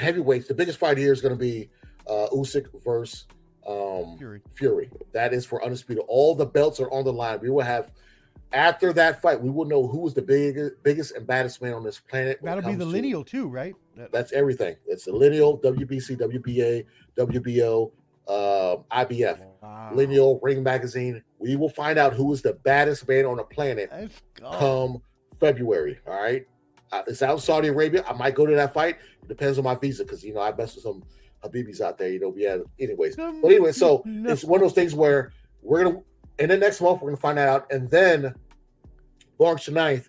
heavyweights, 0.00 0.48
the 0.48 0.54
biggest 0.54 0.78
fight 0.78 0.96
here 0.96 1.12
is 1.12 1.20
going 1.20 1.34
to 1.34 1.38
be 1.38 1.68
uh, 2.08 2.28
Usyk 2.32 2.64
versus 2.82 3.26
um, 3.68 4.16
Fury. 4.16 4.40
Fury. 4.54 4.90
That 5.12 5.34
is 5.34 5.44
for 5.44 5.62
undisputed. 5.62 6.02
All 6.08 6.34
the 6.34 6.46
belts 6.46 6.80
are 6.80 6.90
on 6.90 7.04
the 7.04 7.12
line. 7.12 7.40
We 7.42 7.50
will 7.50 7.60
have 7.60 7.92
after 8.52 8.92
that 8.92 9.20
fight, 9.20 9.40
we 9.40 9.50
will 9.50 9.64
know 9.64 9.86
who 9.86 10.06
is 10.06 10.14
the 10.14 10.22
biggest, 10.22 10.82
biggest 10.82 11.16
and 11.16 11.26
baddest 11.26 11.60
man 11.60 11.72
on 11.74 11.82
this 11.82 11.98
planet. 11.98 12.38
That'll 12.42 12.62
be 12.62 12.74
the 12.76 12.84
lineal 12.84 13.24
too, 13.24 13.48
right? 13.48 13.74
That- 13.96 14.12
That's 14.12 14.32
everything. 14.32 14.76
It's 14.86 15.04
the 15.04 15.12
lineal, 15.12 15.58
WBC, 15.58 16.16
WBA, 16.16 16.84
WBO, 17.16 17.92
uh, 18.28 18.76
IBF, 18.92 19.38
Wow. 19.62 19.90
lineal, 19.94 20.38
Ring 20.42 20.62
Magazine. 20.62 21.22
We 21.38 21.56
will 21.56 21.68
find 21.68 21.98
out 21.98 22.14
who 22.14 22.32
is 22.32 22.42
the 22.42 22.54
baddest 22.54 23.06
man 23.08 23.26
on 23.26 23.36
the 23.36 23.44
planet 23.44 23.90
come 24.58 25.02
February. 25.38 25.98
All 26.06 26.20
right. 26.20 26.46
Uh, 26.92 27.02
it's 27.06 27.22
out 27.22 27.34
in 27.34 27.40
Saudi 27.40 27.68
Arabia. 27.68 28.04
I 28.08 28.12
might 28.12 28.34
go 28.34 28.46
to 28.46 28.54
that 28.54 28.72
fight. 28.72 28.96
It 29.22 29.28
depends 29.28 29.58
on 29.58 29.64
my 29.64 29.74
visa 29.74 30.04
because 30.04 30.22
you 30.22 30.32
know 30.32 30.40
I 30.40 30.54
mess 30.54 30.74
with 30.76 30.84
some 30.84 31.02
Habibis 31.42 31.80
out 31.80 31.98
there. 31.98 32.08
You 32.08 32.20
know, 32.20 32.28
we 32.28 32.42
had 32.44 32.62
anyways. 32.78 33.16
But 33.16 33.34
anyway, 33.44 33.72
so 33.72 34.02
it's 34.06 34.44
one 34.44 34.60
of 34.60 34.64
those 34.64 34.74
things 34.74 34.94
where 34.94 35.32
we're 35.62 35.84
gonna 35.84 36.00
in 36.38 36.48
the 36.48 36.56
next 36.56 36.80
month 36.80 37.00
we're 37.00 37.10
gonna 37.10 37.20
find 37.20 37.38
that 37.38 37.48
out, 37.48 37.70
and 37.72 37.88
then 37.90 38.34
March 39.38 39.66
9th, 39.66 40.08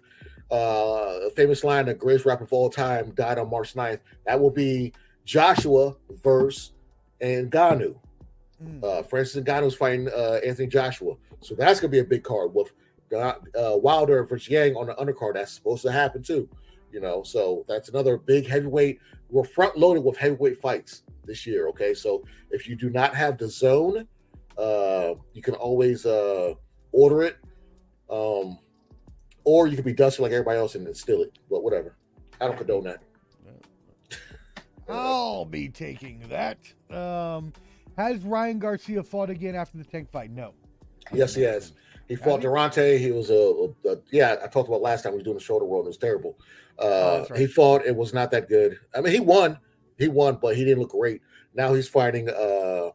uh, 0.51 1.29
famous 1.35 1.63
line, 1.63 1.85
the 1.85 1.93
greatest 1.93 2.25
rapper 2.25 2.43
of 2.43 2.53
all 2.53 2.69
time, 2.69 3.11
died 3.11 3.37
on 3.37 3.49
March 3.49 3.73
9th. 3.73 3.99
That 4.25 4.39
will 4.39 4.51
be 4.51 4.93
Joshua 5.25 5.95
versus 6.23 6.73
Ngannou. 7.21 7.95
Mm. 8.63 8.83
Uh, 8.83 9.03
Francis 9.03 9.43
Ngannou's 9.43 9.75
fighting 9.75 10.07
uh, 10.09 10.39
Anthony 10.45 10.67
Joshua, 10.67 11.15
so 11.41 11.55
that's 11.55 11.79
gonna 11.79 11.91
be 11.91 11.99
a 11.99 12.03
big 12.03 12.23
card 12.23 12.53
with 12.53 12.71
uh, 13.13 13.33
Wilder 13.53 14.23
versus 14.23 14.47
Zhang 14.47 14.75
on 14.75 14.87
the 14.87 14.95
undercard. 14.95 15.33
That's 15.33 15.51
supposed 15.51 15.83
to 15.83 15.91
happen 15.91 16.23
too, 16.23 16.49
you 16.91 17.01
know. 17.01 17.23
So 17.23 17.65
that's 17.67 17.89
another 17.89 18.17
big 18.17 18.47
heavyweight. 18.47 18.99
We're 19.29 19.43
front 19.43 19.77
loaded 19.77 20.03
with 20.03 20.17
heavyweight 20.17 20.59
fights 20.59 21.03
this 21.25 21.45
year. 21.45 21.67
Okay, 21.69 21.93
so 21.93 22.23
if 22.51 22.67
you 22.67 22.75
do 22.75 22.89
not 22.89 23.15
have 23.15 23.37
DAZN, 23.37 24.07
uh, 24.57 25.13
you 25.33 25.41
can 25.41 25.53
always 25.55 26.05
uh, 26.05 26.53
order 26.91 27.23
it, 27.23 27.37
um, 28.09 28.57
or 29.43 29.67
you 29.67 29.75
can 29.75 29.85
be 29.85 29.93
dusty 29.93 30.23
like 30.23 30.31
everybody 30.31 30.57
else 30.57 30.75
and 30.75 30.95
steal 30.95 31.21
it. 31.21 31.37
But 31.49 31.63
whatever, 31.63 31.95
I 32.41 32.45
don't 32.47 32.57
condone 32.57 32.83
that. 32.85 32.99
I'll 34.89 35.45
be 35.45 35.69
taking 35.69 36.23
that. 36.29 36.57
Um, 36.95 37.53
has 37.97 38.21
Ryan 38.23 38.59
Garcia 38.59 39.01
fought 39.03 39.29
again 39.29 39.55
after 39.55 39.77
the 39.77 39.83
tank 39.83 40.11
fight? 40.11 40.31
No. 40.31 40.53
Yes, 41.13 41.33
he 41.35 41.41
has. 41.43 41.73
He 42.07 42.15
fought? 42.15 42.41
Duarte. 42.41 42.97
He 42.99 43.11
was 43.11 43.29
a, 43.31 43.33
a- 43.85 43.91
a- 43.93 43.97
yeah. 44.11 44.35
I 44.43 44.47
talked 44.47 44.67
about 44.69 44.81
last 44.81 45.01
time 45.03 45.13
he 45.13 45.17
was 45.17 45.23
doing 45.23 45.37
the 45.37 45.43
shoulder 45.43 45.65
roll. 45.65 45.79
and 45.79 45.85
It 45.87 45.89
was 45.89 45.97
terrible. 45.97 46.37
Uh, 46.77 46.83
Oh, 46.83 47.27
right. 47.31 47.39
He 47.39 47.47
fought. 47.47 47.85
It 47.85 47.95
was 47.95 48.13
not 48.13 48.29
that 48.31 48.47
good. 48.47 48.77
I 48.95 49.01
mean, 49.01 49.13
he 49.13 49.19
won. 49.19 49.57
He 49.97 50.07
won, 50.07 50.37
but 50.41 50.55
he 50.55 50.63
didn't 50.65 50.81
look 50.81 50.91
great. 50.91 51.21
Now 51.55 51.73
he's 51.73 51.87
fighting 51.87 52.29
uh, 52.29 52.89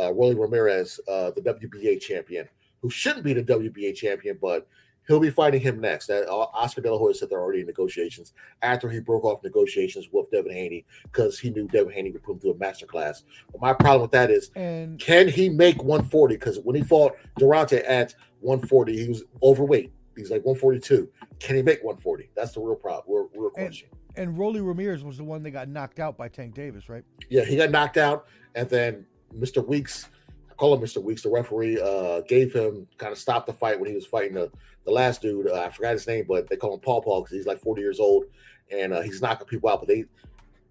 uh, 0.00 0.12
Rolly 0.12 0.34
Romero, 0.34 0.80
uh, 1.08 1.30
the 1.30 1.40
WBA 1.40 2.00
champion, 2.00 2.48
who 2.80 2.90
shouldn't 2.90 3.24
be 3.24 3.32
the 3.32 3.42
WBA 3.42 3.94
champion, 3.94 4.38
but 4.40 4.66
he'll 5.06 5.20
be 5.20 5.30
fighting 5.30 5.60
him 5.60 5.80
next. 5.80 6.06
That 6.06 6.28
uh, 6.28 6.46
Oscar 6.54 6.80
De 6.80 6.90
La 6.90 6.98
Hoya 6.98 7.14
said 7.14 7.30
they're 7.30 7.40
already 7.40 7.60
in 7.60 7.66
negotiations 7.66 8.32
after 8.62 8.88
he 8.88 9.00
broke 9.00 9.24
off 9.24 9.42
negotiations 9.42 10.08
with 10.12 10.30
Devin 10.30 10.52
Haney 10.52 10.84
because 11.04 11.38
he 11.38 11.50
knew 11.50 11.68
Devin 11.68 11.92
Haney 11.92 12.10
would 12.10 12.22
put 12.22 12.32
him 12.32 12.40
through 12.40 12.52
a 12.52 12.58
master 12.58 12.86
class. 12.86 13.24
But 13.52 13.60
my 13.60 13.72
problem 13.72 14.02
with 14.02 14.12
that 14.12 14.30
is 14.30 14.50
And 14.56 14.98
can 14.98 15.28
he 15.28 15.48
make 15.48 15.76
140? 15.82 16.34
Because 16.36 16.58
when 16.60 16.74
he 16.76 16.82
fought 16.82 17.14
Duarte 17.38 17.82
at 17.82 18.14
140, 18.40 18.96
he 19.02 19.08
was 19.08 19.24
overweight. 19.42 19.92
He's 20.16 20.30
like 20.30 20.44
142. 20.44 21.08
Can 21.40 21.56
he 21.56 21.62
make 21.62 21.82
140? 21.82 22.30
That's 22.36 22.52
the 22.52 22.60
real 22.60 22.76
problem. 22.76 23.04
Real, 23.08 23.28
real 23.34 23.50
And- 23.56 23.66
question. 23.66 23.88
and 24.16 24.38
Rolly 24.38 24.60
Romero 24.60 24.96
was 25.02 25.16
the 25.18 25.24
one 25.24 25.42
that 25.42 25.50
got 25.50 25.68
knocked 25.68 25.98
out 25.98 26.16
by 26.16 26.28
Tank 26.28 26.54
Davis, 26.54 26.88
right? 26.88 27.04
yeah, 27.28 27.44
he 27.44 27.56
got 27.56 27.70
knocked 27.70 27.96
out, 27.96 28.26
and 28.54 28.68
then 28.70 29.06
Mr. 29.38 29.66
Weeks, 29.66 30.08
I 30.50 30.54
call 30.54 30.74
him 30.74 30.80
Mr. 30.80 31.02
Weeks, 31.02 31.22
the 31.22 31.30
referee, 31.30 31.80
uh, 31.80 32.20
gave 32.22 32.52
him 32.52 32.86
kind 32.98 33.12
of 33.12 33.18
stopped 33.18 33.46
the 33.46 33.52
fight 33.52 33.78
when 33.78 33.88
he 33.88 33.94
was 33.94 34.06
fighting 34.06 34.34
the, 34.34 34.50
the 34.84 34.90
last 34.90 35.22
dude. 35.22 35.48
Uh, 35.48 35.62
I 35.62 35.70
forgot 35.70 35.92
his 35.92 36.06
name, 36.06 36.26
but 36.28 36.48
they 36.48 36.56
call 36.56 36.74
him 36.74 36.80
Paul 36.80 37.02
Paul 37.02 37.22
because 37.22 37.36
he's 37.36 37.46
like 37.46 37.60
40 37.60 37.82
years 37.82 38.00
old 38.00 38.24
and 38.70 38.92
uh, 38.92 39.02
he's 39.02 39.20
knocking 39.20 39.46
people 39.46 39.68
out. 39.68 39.80
But 39.80 39.88
they 39.88 40.04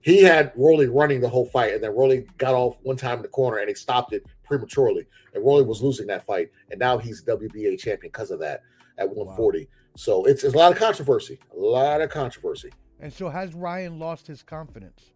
he 0.02 0.22
had 0.22 0.52
Rolly 0.58 0.88
running 0.88 1.22
the 1.22 1.30
whole 1.30 1.46
fight, 1.46 1.74
and 1.74 1.82
then 1.82 1.96
Rolly 1.96 2.28
got 2.38 2.54
off 2.54 2.78
one 2.84 2.98
time 2.98 3.18
in 3.18 3.22
the 3.22 3.30
corner 3.30 3.60
and 3.60 3.70
he 3.70 3.74
stopped 3.74 4.12
it 4.12 4.26
prematurely. 4.44 5.08
And 5.34 5.46
Rolly 5.46 5.64
was 5.64 5.82
losing 5.82 6.08
that 6.08 6.26
fight, 6.26 6.52
and 6.70 6.80
now 6.80 6.98
he's 6.98 7.24
WBA 7.24 7.80
champion 7.80 8.12
because 8.12 8.30
of 8.30 8.40
that 8.40 8.64
at 8.98 9.08
140. 9.08 9.70
So 9.96 10.26
it's, 10.26 10.44
it's 10.44 10.56
a 10.56 10.58
lot 10.58 10.74
of 10.74 10.78
controversy, 10.78 11.40
a 11.56 11.60
lot 11.60 12.02
of 12.02 12.10
controversy. 12.10 12.72
And 13.00 13.14
so 13.14 13.30
has 13.30 13.54
Ryan 13.54 13.98
lost 13.98 14.28
his 14.28 14.44
confidence? 14.44 15.13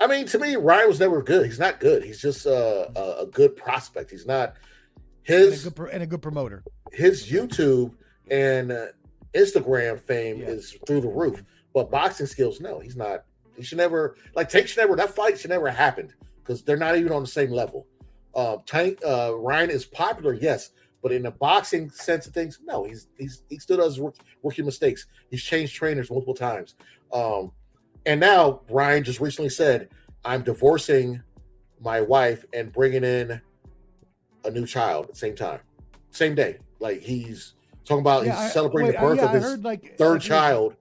I 0.00 0.06
mean, 0.06 0.26
to 0.26 0.38
me, 0.38 0.56
Ryan 0.56 0.88
was 0.88 1.00
never 1.00 1.22
good. 1.22 1.46
He's 1.46 1.58
not 1.60 1.78
good. 1.80 2.02
He's 2.02 2.20
just 2.20 2.46
uh, 2.46 2.88
a, 2.96 3.22
a 3.22 3.26
good 3.26 3.56
prospect. 3.56 4.10
He's 4.10 4.26
not 4.26 4.54
And 5.28 5.36
a 5.36 5.50
his 5.50 5.64
good, 5.68 5.90
and 5.90 6.02
a 6.02 6.06
good 6.06 6.22
promoter. 6.22 6.64
his 6.92 7.30
YouTube 7.30 7.94
and 8.30 8.72
uh, 8.72 8.86
Instagram 9.34 10.00
fame 10.00 10.38
Yeah. 10.40 10.46
is 10.48 10.76
through 10.86 11.02
the 11.02 11.08
roof, 11.08 11.44
but 11.72 11.90
boxing 11.90 12.26
skills, 12.26 12.60
no, 12.60 12.78
he's 12.80 12.96
not. 12.96 13.24
He 13.56 13.62
should 13.62 13.78
never 13.78 14.16
like 14.34 14.48
Tank 14.48 14.66
should 14.68 14.78
never 14.78 14.96
that 14.96 15.10
fight 15.14 15.38
should 15.38 15.50
never 15.50 15.70
happened 15.70 16.14
because 16.42 16.62
they're 16.62 16.76
not 16.76 16.96
even 16.96 17.12
on 17.12 17.22
the 17.22 17.28
same 17.28 17.50
level. 17.50 17.86
Um, 18.34 18.62
Tank 18.66 18.98
uh, 19.06 19.34
Ryan 19.36 19.70
is 19.70 19.84
popular, 19.84 20.32
yes, 20.32 20.70
but 21.02 21.12
in 21.12 21.22
the 21.22 21.30
boxing 21.30 21.90
sense 21.90 22.26
of 22.26 22.32
things, 22.32 22.58
no, 22.64 22.84
he's 22.84 23.08
he's 23.18 23.42
he 23.50 23.58
still 23.58 23.76
does 23.76 24.00
rook- 24.00 24.16
rookie 24.42 24.62
mistakes. 24.62 25.06
He's 25.30 25.42
changed 25.42 25.74
trainers 25.74 26.10
multiple 26.10 26.34
times, 26.34 26.74
um, 27.12 27.52
and 28.06 28.20
now 28.20 28.60
Ryan 28.68 29.04
just 29.04 29.20
recently 29.20 29.48
said, 29.50 29.88
"I'm 30.24 30.42
divorcing 30.42 31.22
my 31.80 32.00
wife 32.00 32.44
and 32.52 32.72
bringing 32.72 33.04
in 33.04 33.40
a 34.44 34.50
new 34.50 34.66
child 34.66 35.06
at 35.06 35.10
the 35.12 35.16
same 35.18 35.34
time, 35.36 35.60
same 36.10 36.34
day." 36.34 36.58
Like 36.80 37.00
he's 37.00 37.54
talking 37.84 38.00
about 38.00 38.24
Yeah, 38.26 38.38
I- 38.38 38.44
he's 38.44 38.52
celebrating 38.52 38.88
wait, 38.92 39.00
the 39.00 39.06
birth 39.06 39.18
yeah, 39.18 39.24
of 39.26 39.30
his 39.32 39.42
heard, 39.44 39.64
like, 39.64 39.96
third 39.98 40.14
like, 40.14 40.22
child 40.22 40.76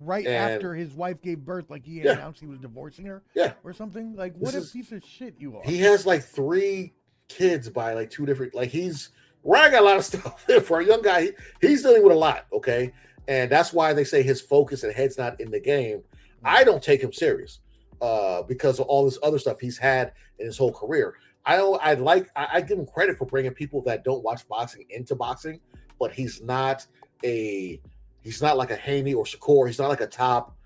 right 0.00 0.26
And- 0.26 0.34
after 0.54 0.74
his 0.74 0.92
wife 0.94 1.20
gave 1.22 1.40
birth, 1.44 1.70
like 1.70 1.84
he 1.84 2.00
Yeah. 2.02 2.12
announced 2.12 2.40
he 2.40 2.46
was 2.46 2.58
divorcing 2.58 3.06
her 3.06 3.22
Yeah. 3.34 3.52
or 3.64 3.72
something. 3.72 4.14
Like, 4.14 4.34
what 4.36 4.52
This 4.52 4.54
a 4.54 4.58
is- 4.66 4.70
piece 4.70 4.92
of 4.92 5.02
shit 5.04 5.34
you 5.38 5.56
are. 5.56 5.62
He 5.64 5.78
has 5.78 6.06
like 6.06 6.22
three 6.22 6.92
kids 7.28 7.68
by 7.68 7.94
like 7.94 8.10
two 8.10 8.24
different. 8.26 8.54
Like 8.54 8.70
he's 8.70 9.10
Ryan 9.44 9.70
got 9.72 9.82
a 9.82 9.84
lot 9.84 9.96
of 9.96 10.04
stuff 10.04 10.44
for 10.64 10.80
a 10.80 10.84
young 10.84 11.02
guy. 11.02 11.22
He, 11.22 11.32
he's 11.60 11.82
dealing 11.82 12.02
with 12.02 12.12
a 12.12 12.16
lot. 12.18 12.46
Okay, 12.52 12.92
and 13.26 13.50
that's 13.50 13.72
why 13.72 13.92
they 13.92 14.04
say 14.04 14.22
his 14.22 14.40
focus 14.40 14.82
and 14.84 14.92
head's 14.92 15.16
not 15.18 15.40
in 15.40 15.50
the 15.50 15.60
game. 15.60 16.02
I 16.44 16.64
don't 16.64 16.82
take 16.82 17.02
him 17.02 17.12
serious 17.12 17.60
uh, 18.00 18.42
because 18.42 18.78
of 18.78 18.86
all 18.86 19.04
this 19.04 19.18
other 19.22 19.38
stuff 19.38 19.58
he's 19.60 19.78
had 19.78 20.12
in 20.38 20.46
his 20.46 20.56
whole 20.56 20.72
career. 20.72 21.14
I. 21.44 21.56
I 21.56 21.94
like. 21.94 22.28
I, 22.36 22.48
I 22.54 22.60
give 22.60 22.78
him 22.78 22.86
credit 22.86 23.16
for 23.16 23.24
bringing 23.24 23.52
people 23.52 23.82
that 23.82 24.04
don't 24.04 24.22
watch 24.22 24.46
boxing 24.48 24.86
into 24.90 25.14
boxing, 25.14 25.60
but 25.98 26.12
he's 26.12 26.42
not 26.42 26.86
a. 27.24 27.80
He's 28.22 28.42
not 28.42 28.56
like 28.56 28.70
a 28.70 28.76
Haney 28.76 29.14
or 29.14 29.24
Shakur. 29.24 29.66
He's 29.66 29.78
not 29.78 29.88
like 29.88 30.00
a 30.00 30.06
top 30.06 30.56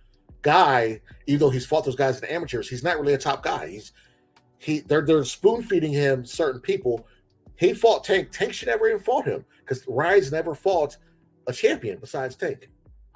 guy. 0.43 1.01
Even 1.27 1.41
though 1.41 1.51
he's 1.51 1.67
fought 1.67 1.85
those 1.85 1.97
guys 1.97 2.21
in 2.21 2.29
amateurs, 2.29 2.69
he's 2.69 2.83
not 2.83 2.99
really 2.99 3.15
a 3.15 3.19
top 3.19 3.43
guy. 3.43 3.69
He's 3.69 3.93
he. 4.59 4.81
They're 4.81 5.03
they're 5.03 5.25
spoon 5.25 5.63
feeding 5.63 5.93
him 5.93 6.25
certain 6.25 6.61
people. 6.61 7.07
He 7.57 7.75
fought 7.75 8.03
Tank. 8.03 8.31
Tank 8.33 8.53
should 8.53 8.69
never 8.69 8.89
even 8.89 9.01
fought 9.01 9.27
him 9.27 9.45
because 9.61 9.85
Ryan's 9.87 10.33
never 10.33 10.55
fought 10.55 10.97
a 11.47 11.53
champion 11.53 11.99
besides 12.01 12.35
Tank. 12.35 12.69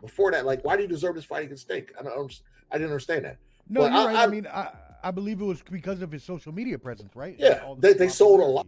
Before 0.07 0.31
that, 0.33 0.47
like, 0.47 0.65
why 0.65 0.77
do 0.77 0.83
you 0.83 0.89
deserve 0.89 1.15
this 1.17 1.25
fight 1.25 1.45
against 1.45 1.69
Tank? 1.69 1.93
I 1.99 2.03
don't. 2.03 2.41
I 2.71 2.79
didn't 2.79 2.91
understand 2.91 3.25
that. 3.25 3.37
no, 3.69 3.81
but 3.83 3.93
you're 3.93 4.01
I- 4.01 4.07
right. 4.07 4.17
I, 4.17 4.23
I- 4.25 4.27
mean, 4.27 4.47
I, 4.47 4.71
I 5.03 5.11
believe 5.11 5.41
it 5.41 5.45
was 5.45 5.63
because 5.71 6.03
of 6.03 6.11
his 6.11 6.25
social 6.25 6.53
media 6.53 6.79
presence, 6.79 7.15
right? 7.15 7.37
Yeah, 7.39 7.61
the 7.81 7.89
they, 7.89 7.93
they 7.93 8.09
sold 8.09 8.41
a 8.41 8.45
lot, 8.45 8.67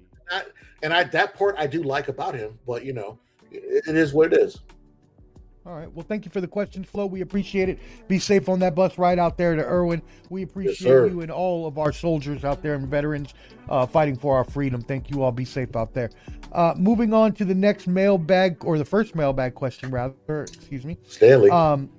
and 0.82 0.92
I 0.92 1.04
that 1.04 1.34
part 1.34 1.56
I 1.58 1.66
do 1.66 1.82
like 1.82 2.08
about 2.08 2.34
him. 2.34 2.58
But 2.66 2.84
you 2.84 2.92
know, 2.92 3.18
it, 3.50 3.84
it 3.88 3.96
is 3.96 4.12
what 4.12 4.32
it 4.32 4.40
is. 4.40 4.58
All 5.68 5.74
right. 5.74 5.92
Well, 5.92 6.06
thank 6.08 6.24
you 6.24 6.30
for 6.30 6.40
the 6.40 6.48
questions, 6.48 6.88
Flo. 6.88 7.04
We 7.04 7.20
appreciate 7.20 7.68
it. 7.68 7.78
Be 8.08 8.18
safe 8.18 8.48
on 8.48 8.58
that 8.60 8.74
bus 8.74 8.96
ride 8.96 9.18
out 9.18 9.36
there 9.36 9.54
to 9.54 9.62
Irwin. 9.62 10.00
We 10.30 10.44
appreciate 10.44 10.78
sir. 10.78 11.06
you 11.08 11.20
and 11.20 11.30
all 11.30 11.66
of 11.66 11.76
our 11.76 11.92
soldiers 11.92 12.42
out 12.42 12.62
there 12.62 12.72
and 12.72 12.88
veterans 12.88 13.34
uh, 13.68 13.84
fighting 13.84 14.16
for 14.16 14.34
our 14.34 14.44
freedom. 14.44 14.80
Thank 14.80 15.10
you 15.10 15.22
all. 15.22 15.30
Be 15.30 15.44
safe 15.44 15.76
out 15.76 15.92
there. 15.92 16.08
Uh, 16.52 16.72
moving 16.78 17.12
on 17.12 17.32
to 17.34 17.44
the 17.44 17.54
next 17.54 17.86
mailbag, 17.86 18.64
or 18.64 18.78
the 18.78 18.84
first 18.84 19.14
mailbag 19.14 19.54
question, 19.54 19.90
rather. 19.90 20.14
Excuse 20.44 20.86
me. 20.86 20.96
Stanley, 21.06 21.50
Um, 21.50 21.90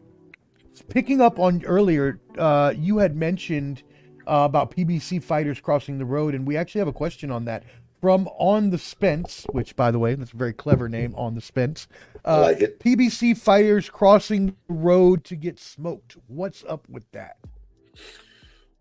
picking 0.87 1.21
up 1.21 1.37
on 1.37 1.63
earlier, 1.65 2.19
uh, 2.39 2.73
you 2.75 2.97
had 2.97 3.15
mentioned 3.15 3.83
uh, 4.25 4.45
about 4.45 4.71
PBC 4.71 5.21
fighters 5.21 5.59
crossing 5.59 5.99
the 5.99 6.05
road, 6.05 6.33
and 6.33 6.47
we 6.47 6.57
actually 6.57 6.79
have 6.79 6.87
a 6.87 6.93
question 6.93 7.29
on 7.29 7.45
that 7.45 7.65
from 8.01 8.27
On 8.37 8.69
the 8.69 8.77
Spence, 8.77 9.45
which, 9.51 9.75
by 9.75 9.91
the 9.91 9.99
way, 9.99 10.15
that's 10.15 10.33
a 10.33 10.37
very 10.37 10.53
clever 10.53 10.87
name, 10.87 11.13
On 11.15 11.35
the 11.35 11.41
Spence. 11.41 11.87
Uh, 12.25 12.29
I 12.29 12.37
like 12.37 12.61
it. 12.61 12.79
PBC 12.79 13.37
fighters 13.37 13.89
crossing 13.89 14.47
the 14.47 14.73
road 14.73 15.23
to 15.25 15.35
get 15.35 15.59
smoked. 15.59 16.17
What's 16.27 16.63
up 16.67 16.87
with 16.89 17.09
that? 17.11 17.37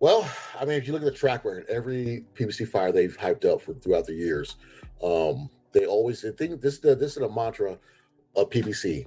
Well, 0.01 0.31
I 0.59 0.65
mean, 0.65 0.77
if 0.77 0.87
you 0.87 0.93
look 0.93 1.03
at 1.03 1.07
the 1.07 1.19
track 1.19 1.45
record, 1.45 1.67
every 1.69 2.25
PBC 2.35 2.69
fire 2.69 2.93
they've 2.93 3.17
hyped 3.19 3.45
up 3.45 3.61
for 3.61 3.75
throughout 3.75 4.07
the 4.07 4.15
years, 4.15 4.57
um, 5.03 5.51
they 5.73 5.87
always 5.87 6.25
I 6.25 6.31
think 6.31 6.61
this 6.61 6.79
this 6.79 7.17
is 7.17 7.17
a 7.17 7.29
mantra 7.29 7.79
of 8.37 8.51
PBC. 8.51 9.07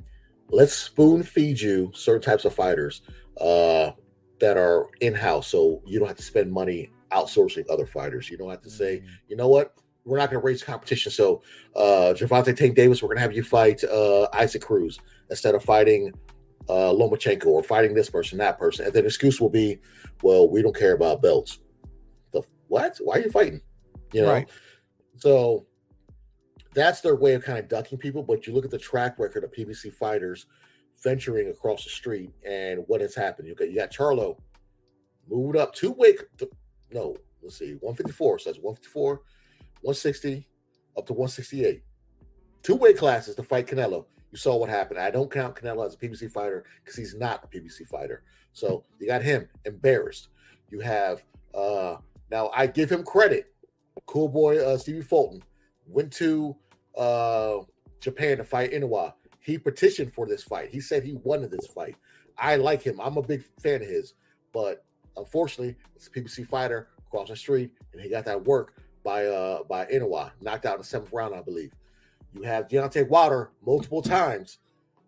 Let's 0.50 0.74
spoon 0.74 1.24
feed 1.24 1.62
you 1.62 1.92
certain 1.94 2.22
types 2.22 2.44
of 2.44 2.54
fighters 2.54 3.04
uh, 3.40 3.92
that 4.42 4.58
are 4.58 4.90
in 5.00 5.14
house, 5.16 5.48
so 5.48 5.82
you 5.86 5.98
don't 5.98 6.10
have 6.10 6.18
to 6.18 6.24
spend 6.24 6.52
money 6.52 6.92
outsourcing 7.12 7.64
other 7.70 7.86
fighters. 7.86 8.30
You 8.30 8.38
don't 8.38 8.50
have 8.50 8.62
to 8.62 8.70
say, 8.70 9.04
you 9.30 9.38
know 9.38 9.48
what, 9.48 9.76
we're 10.06 10.18
not 10.18 10.30
going 10.30 10.42
to 10.42 10.46
raise 10.46 10.64
competition. 10.64 11.12
So, 11.12 11.42
uh, 11.76 12.14
Gervonta 12.16 12.56
Tank 12.56 12.76
Davis, 12.76 13.02
we're 13.02 13.08
going 13.08 13.18
to 13.18 13.22
have 13.22 13.34
you 13.34 13.44
fight 13.44 13.84
uh, 13.84 14.28
Isaac 14.34 14.62
Cruz 14.62 15.00
instead 15.30 15.56
of 15.56 15.64
fighting 15.64 16.12
uh, 16.70 16.92
Lomachenko 16.92 17.48
or 17.48 17.64
fighting 17.64 17.94
this 17.94 18.10
person, 18.10 18.38
that 18.40 18.58
person. 18.58 18.86
And 18.86 18.94
then 18.94 19.04
the 19.04 19.08
excuse 19.08 19.40
will 19.40 19.50
be, 19.50 19.80
well, 20.24 20.50
we 20.50 20.62
don't 20.62 20.76
care 20.76 20.94
about 20.94 21.22
belts. 21.22 21.60
The 22.32 22.42
what? 22.68 22.98
Why 23.04 23.18
are 23.18 23.22
you 23.22 23.32
fighting? 23.32 23.62
You 24.14 24.24
know. 24.24 24.32
Right. 24.32 24.50
So 25.18 25.66
that's 26.74 27.02
their 27.02 27.16
way 27.16 27.34
of 27.34 27.44
kind 27.44 27.60
of 27.60 27.68
ducking 27.68 27.98
people. 27.98 28.24
But 28.24 28.48
you 28.48 28.54
look 28.54 28.66
at 28.66 28.72
the 28.72 28.78
track 28.78 29.20
record 29.20 29.44
of 29.44 29.52
PBC 29.52 29.94
fighters 29.94 30.48
venturing 31.04 31.50
across 31.50 31.84
the 31.84 31.90
street 31.90 32.32
and 32.48 32.84
what 32.88 33.02
has 33.02 33.16
happened. 33.16 33.48
You 33.48 33.56
got 33.56 33.70
you 33.70 33.76
got 33.76 33.92
Charlo 33.92 34.38
moved 35.30 35.58
up 35.58 35.74
two 35.74 35.92
weight. 35.92 36.20
No, 36.92 37.16
let's 37.42 37.58
see, 37.58 37.74
154. 37.80 38.40
So 38.40 38.50
that's 38.50 38.62
154, 38.62 39.22
160, 39.82 40.48
up 40.98 41.08
to 41.08 41.14
168. 41.14 41.84
Two 42.64 42.76
weight 42.76 42.98
classes 42.98 43.36
to 43.36 43.44
fight 43.44 43.68
Canelo. 43.68 44.06
You 44.32 44.38
saw 44.38 44.56
what 44.56 44.70
happened. 44.70 45.00
I 45.00 45.12
don't 45.12 45.32
count 45.32 45.56
Canelo 45.56 45.86
as 45.86 45.96
a 45.96 45.98
PBC 45.98 46.32
fighter 46.32 46.64
because 46.84 46.96
he's 46.96 47.16
not 47.16 47.44
a 47.44 47.48
PBC 47.48 47.88
fighter. 47.88 48.24
So 48.54 48.86
you 49.00 49.08
got 49.08 49.24
him 49.24 49.48
embarrassed. 49.66 50.30
You 50.70 50.80
have 50.80 51.24
uh 51.54 51.98
now 52.30 52.50
I 52.56 52.68
give 52.68 52.90
him 52.90 53.04
credit. 53.04 53.54
Cool 54.06 54.30
boy 54.30 54.64
uh 54.64 54.78
Stevie 54.78 55.02
Fulton 55.02 55.44
went 55.86 56.14
to 56.14 56.56
uh 56.98 57.58
Japan 58.00 58.38
to 58.38 58.44
fight 58.44 58.72
Inoue. 58.72 59.14
He 59.40 59.58
petitioned 59.58 60.14
for 60.14 60.28
this 60.28 60.44
fight. 60.44 60.70
He 60.70 60.80
said 60.80 61.04
he 61.04 61.18
wanted 61.24 61.52
this 61.52 61.68
fight. 61.68 61.96
I 62.38 62.56
like 62.56 62.82
him. 62.82 63.00
I'm 63.02 63.18
a 63.18 63.22
big 63.22 63.44
fan 63.62 63.82
of 63.82 63.88
his, 63.88 64.14
but 64.54 64.86
unfortunately, 65.18 65.76
it's 65.96 66.08
a 66.08 66.12
PBC 66.12 66.48
fighter 66.48 66.90
across 67.08 67.30
the 67.30 67.36
street, 67.36 67.72
and 67.92 68.02
he 68.02 68.10
got 68.10 68.26
that 68.26 68.46
work 68.46 68.81
by 69.04 69.26
uh 69.26 69.64
by 69.64 69.86
Inoue, 69.86 70.32
knocked 70.42 70.66
out 70.66 70.76
in 70.76 70.82
the 70.82 70.88
seventh 70.88 71.12
round, 71.14 71.36
I 71.36 71.42
believe. 71.42 71.74
You 72.34 72.44
have 72.44 72.68
Deontay 72.68 73.10
Wilder 73.10 73.52
multiple 73.66 74.02
times 74.02 74.60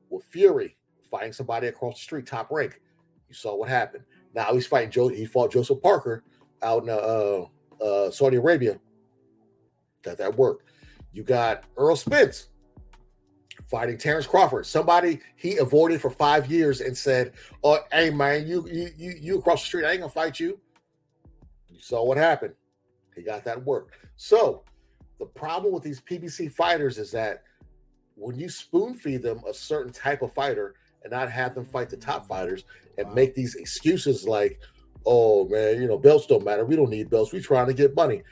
with 0.10 0.26
Fury 0.26 0.76
fighting 1.10 1.32
somebody 1.32 1.68
across 1.68 1.96
the 1.96 2.02
street, 2.02 2.26
top 2.26 2.52
rank. 2.52 2.82
You 3.30 3.36
saw 3.36 3.56
what 3.56 3.70
happened. 3.70 4.04
Now 4.34 4.54
he's 4.54 4.68
fighting 4.68 4.92
Joe. 4.92 5.08
He 5.10 5.26
fought 5.26 5.52
Joseph 5.52 5.82
Parker 5.82 6.24
out 6.62 6.84
in 6.84 6.90
uh, 6.90 7.46
uh, 7.84 8.12
Saudi 8.12 8.38
Arabia. 8.38 8.80
Got 10.02 10.18
that 10.18 10.36
work. 10.36 10.66
You 11.12 11.24
got 11.24 11.64
Errol 11.78 11.96
Spence 11.96 12.50
fighting 13.70 13.98
Terrence 13.98 14.26
Crawford. 14.26 14.66
Somebody 14.66 15.20
he 15.36 15.58
avoided 15.58 16.02
for 16.02 16.10
five 16.10 16.52
years 16.52 16.82
and 16.82 16.98
said, 16.98 17.34
"Oh, 17.64 17.80
hey 17.92 18.10
man, 18.10 18.48
you 18.48 18.68
you 18.68 18.90
you, 18.98 19.14
you 19.20 19.40
across 19.40 19.62
the 19.62 19.68
street, 19.68 19.86
I 19.86 19.92
ain't 19.92 20.02
gonna 20.02 20.12
fight 20.12 20.40
you." 20.40 20.60
You 21.70 21.80
saw 21.80 22.04
what 22.04 22.18
happened. 22.18 22.56
He 23.16 23.22
got 23.22 23.44
that 23.44 23.64
work. 23.64 23.94
So 24.16 24.64
the 25.20 25.26
problem 25.26 25.74
with 25.74 25.84
these 25.84 26.02
PBC 26.02 26.52
fighters 26.52 26.98
is 26.98 27.12
that 27.12 27.44
when 28.16 28.38
you 28.38 28.50
spoon 28.50 28.94
feed 28.94 29.22
them 29.22 29.42
a 29.48 29.54
certain 29.54 29.92
type 29.92 30.22
of 30.22 30.34
fighter 30.34 30.76
and 31.04 31.12
not 31.12 31.32
have 31.32 31.56
them 31.56 31.66
fight 31.66 31.90
the 31.90 31.98
top 31.98 32.28
fighters 32.28 32.66
and 32.98 33.14
make 33.14 33.34
these 33.34 33.56
excuses 33.56 34.28
like, 34.28 34.60
"Oh 35.06 35.48
man, 35.48 35.82
you 35.82 35.88
know 35.88 35.98
belts 35.98 36.28
don't 36.28 36.44
matter. 36.44 36.66
We 36.66 36.76
don't 36.76 36.90
need 36.90 37.10
belts. 37.10 37.34
We're 37.34 37.42
trying 37.42 37.68
to 37.68 37.74
get 37.74 37.96
money." 37.96 38.24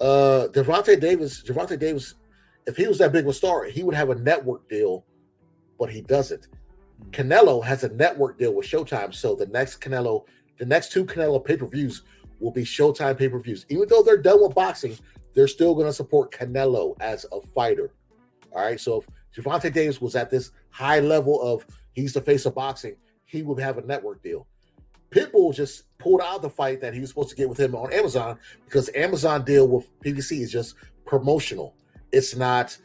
Uh, 0.00 0.48
Devontae 0.52 1.00
Davis, 1.00 1.42
Devontae 1.42 1.78
Davis, 1.78 2.14
if 2.66 2.76
he 2.76 2.86
was 2.86 2.98
that 2.98 3.12
big 3.12 3.24
of 3.24 3.30
a 3.30 3.32
star, 3.32 3.64
he 3.64 3.82
would 3.82 3.94
have 3.94 4.10
a 4.10 4.14
network 4.14 4.68
deal, 4.68 5.04
but 5.78 5.90
he 5.90 6.02
doesn't. 6.02 6.48
Canelo 7.10 7.64
has 7.64 7.84
a 7.84 7.88
network 7.90 8.38
deal 8.38 8.54
with 8.54 8.66
Showtime, 8.66 9.14
so 9.14 9.34
the 9.34 9.46
next 9.46 9.80
Canelo, 9.80 10.24
the 10.58 10.66
next 10.66 10.92
two 10.92 11.04
Canelo 11.04 11.44
pay 11.44 11.56
per 11.56 11.66
views 11.66 12.02
will 12.40 12.52
be 12.52 12.62
Showtime 12.62 13.18
pay 13.18 13.28
per 13.28 13.38
views. 13.38 13.66
Even 13.68 13.88
though 13.88 14.02
they're 14.02 14.16
done 14.16 14.42
with 14.42 14.54
boxing, 14.54 14.96
they're 15.34 15.48
still 15.48 15.74
going 15.74 15.86
to 15.86 15.92
support 15.92 16.32
Canelo 16.32 16.96
as 17.00 17.26
a 17.32 17.40
fighter. 17.40 17.92
All 18.52 18.64
right, 18.64 18.80
so 18.80 18.98
if 19.00 19.06
Gervonta 19.44 19.72
Davis 19.72 20.00
was 20.00 20.16
at 20.16 20.30
this 20.30 20.50
high 20.70 21.00
level 21.00 21.40
of 21.42 21.66
he's 21.92 22.12
the 22.12 22.20
face 22.20 22.46
of 22.46 22.54
boxing, 22.54 22.96
he 23.24 23.42
would 23.42 23.60
have 23.60 23.78
a 23.78 23.82
network 23.82 24.22
deal. 24.22 24.46
Pitbull 25.10 25.54
just 25.54 25.84
pulled 25.98 26.20
out 26.20 26.42
the 26.42 26.50
fight 26.50 26.80
that 26.80 26.94
he 26.94 27.00
was 27.00 27.08
supposed 27.08 27.30
to 27.30 27.36
get 27.36 27.48
with 27.48 27.58
him 27.58 27.74
on 27.74 27.92
Amazon 27.92 28.38
because 28.64 28.90
Amazon 28.94 29.44
deal 29.44 29.66
with 29.68 29.88
PBC 30.00 30.40
is 30.40 30.52
just 30.52 30.74
promotional. 31.06 31.74
It's 32.12 32.36
not 32.36 32.76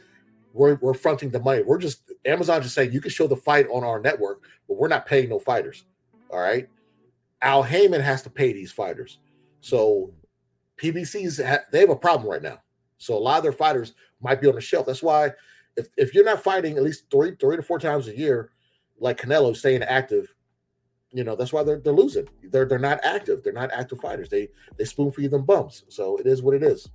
we're 0.52 0.76
we're 0.76 0.94
fronting 0.94 1.30
the 1.30 1.40
money. 1.40 1.62
We're 1.62 1.78
just 1.78 2.12
Amazon 2.24 2.62
just 2.62 2.74
saying 2.74 2.92
you 2.92 3.00
can 3.00 3.10
show 3.10 3.26
the 3.26 3.36
fight 3.36 3.66
on 3.70 3.84
our 3.84 4.00
network, 4.00 4.42
but 4.68 4.78
we're 4.78 4.88
not 4.88 5.06
paying 5.06 5.28
no 5.28 5.38
fighters. 5.38 5.84
All 6.30 6.38
right. 6.38 6.68
Al 7.42 7.62
Haymon 7.62 8.00
has 8.00 8.22
to 8.22 8.30
pay 8.30 8.52
these 8.52 8.72
fighters. 8.72 9.18
So 9.64 10.12
PBCs 10.76 11.38
they 11.72 11.80
have 11.80 11.88
a 11.88 11.96
problem 11.96 12.30
right 12.30 12.42
now. 12.42 12.58
So 12.98 13.16
a 13.16 13.18
lot 13.18 13.38
of 13.38 13.42
their 13.42 13.52
fighters 13.52 13.94
might 14.20 14.38
be 14.38 14.46
on 14.46 14.54
the 14.54 14.60
shelf. 14.60 14.84
That's 14.84 15.02
why 15.02 15.30
if, 15.78 15.88
if 15.96 16.14
you're 16.14 16.24
not 16.24 16.42
fighting 16.42 16.76
at 16.76 16.82
least 16.82 17.04
three 17.10 17.34
three 17.40 17.56
to 17.56 17.62
four 17.62 17.78
times 17.78 18.06
a 18.06 18.16
year, 18.16 18.50
like 18.98 19.18
Canelo 19.18 19.56
staying 19.56 19.82
active, 19.82 20.34
you 21.12 21.24
know 21.24 21.34
that's 21.34 21.50
why 21.50 21.62
they're 21.62 21.78
they're 21.78 21.94
losing. 21.94 22.28
They're 22.42 22.66
they're 22.66 22.78
not 22.78 23.00
active. 23.04 23.42
They're 23.42 23.54
not 23.54 23.72
active 23.72 24.00
fighters. 24.00 24.28
They 24.28 24.48
they 24.76 24.84
spoon 24.84 25.10
feed 25.12 25.30
them 25.30 25.46
bums. 25.46 25.84
So 25.88 26.18
it 26.18 26.26
is 26.26 26.42
what 26.42 26.54
it 26.54 26.62
is. 26.62 26.86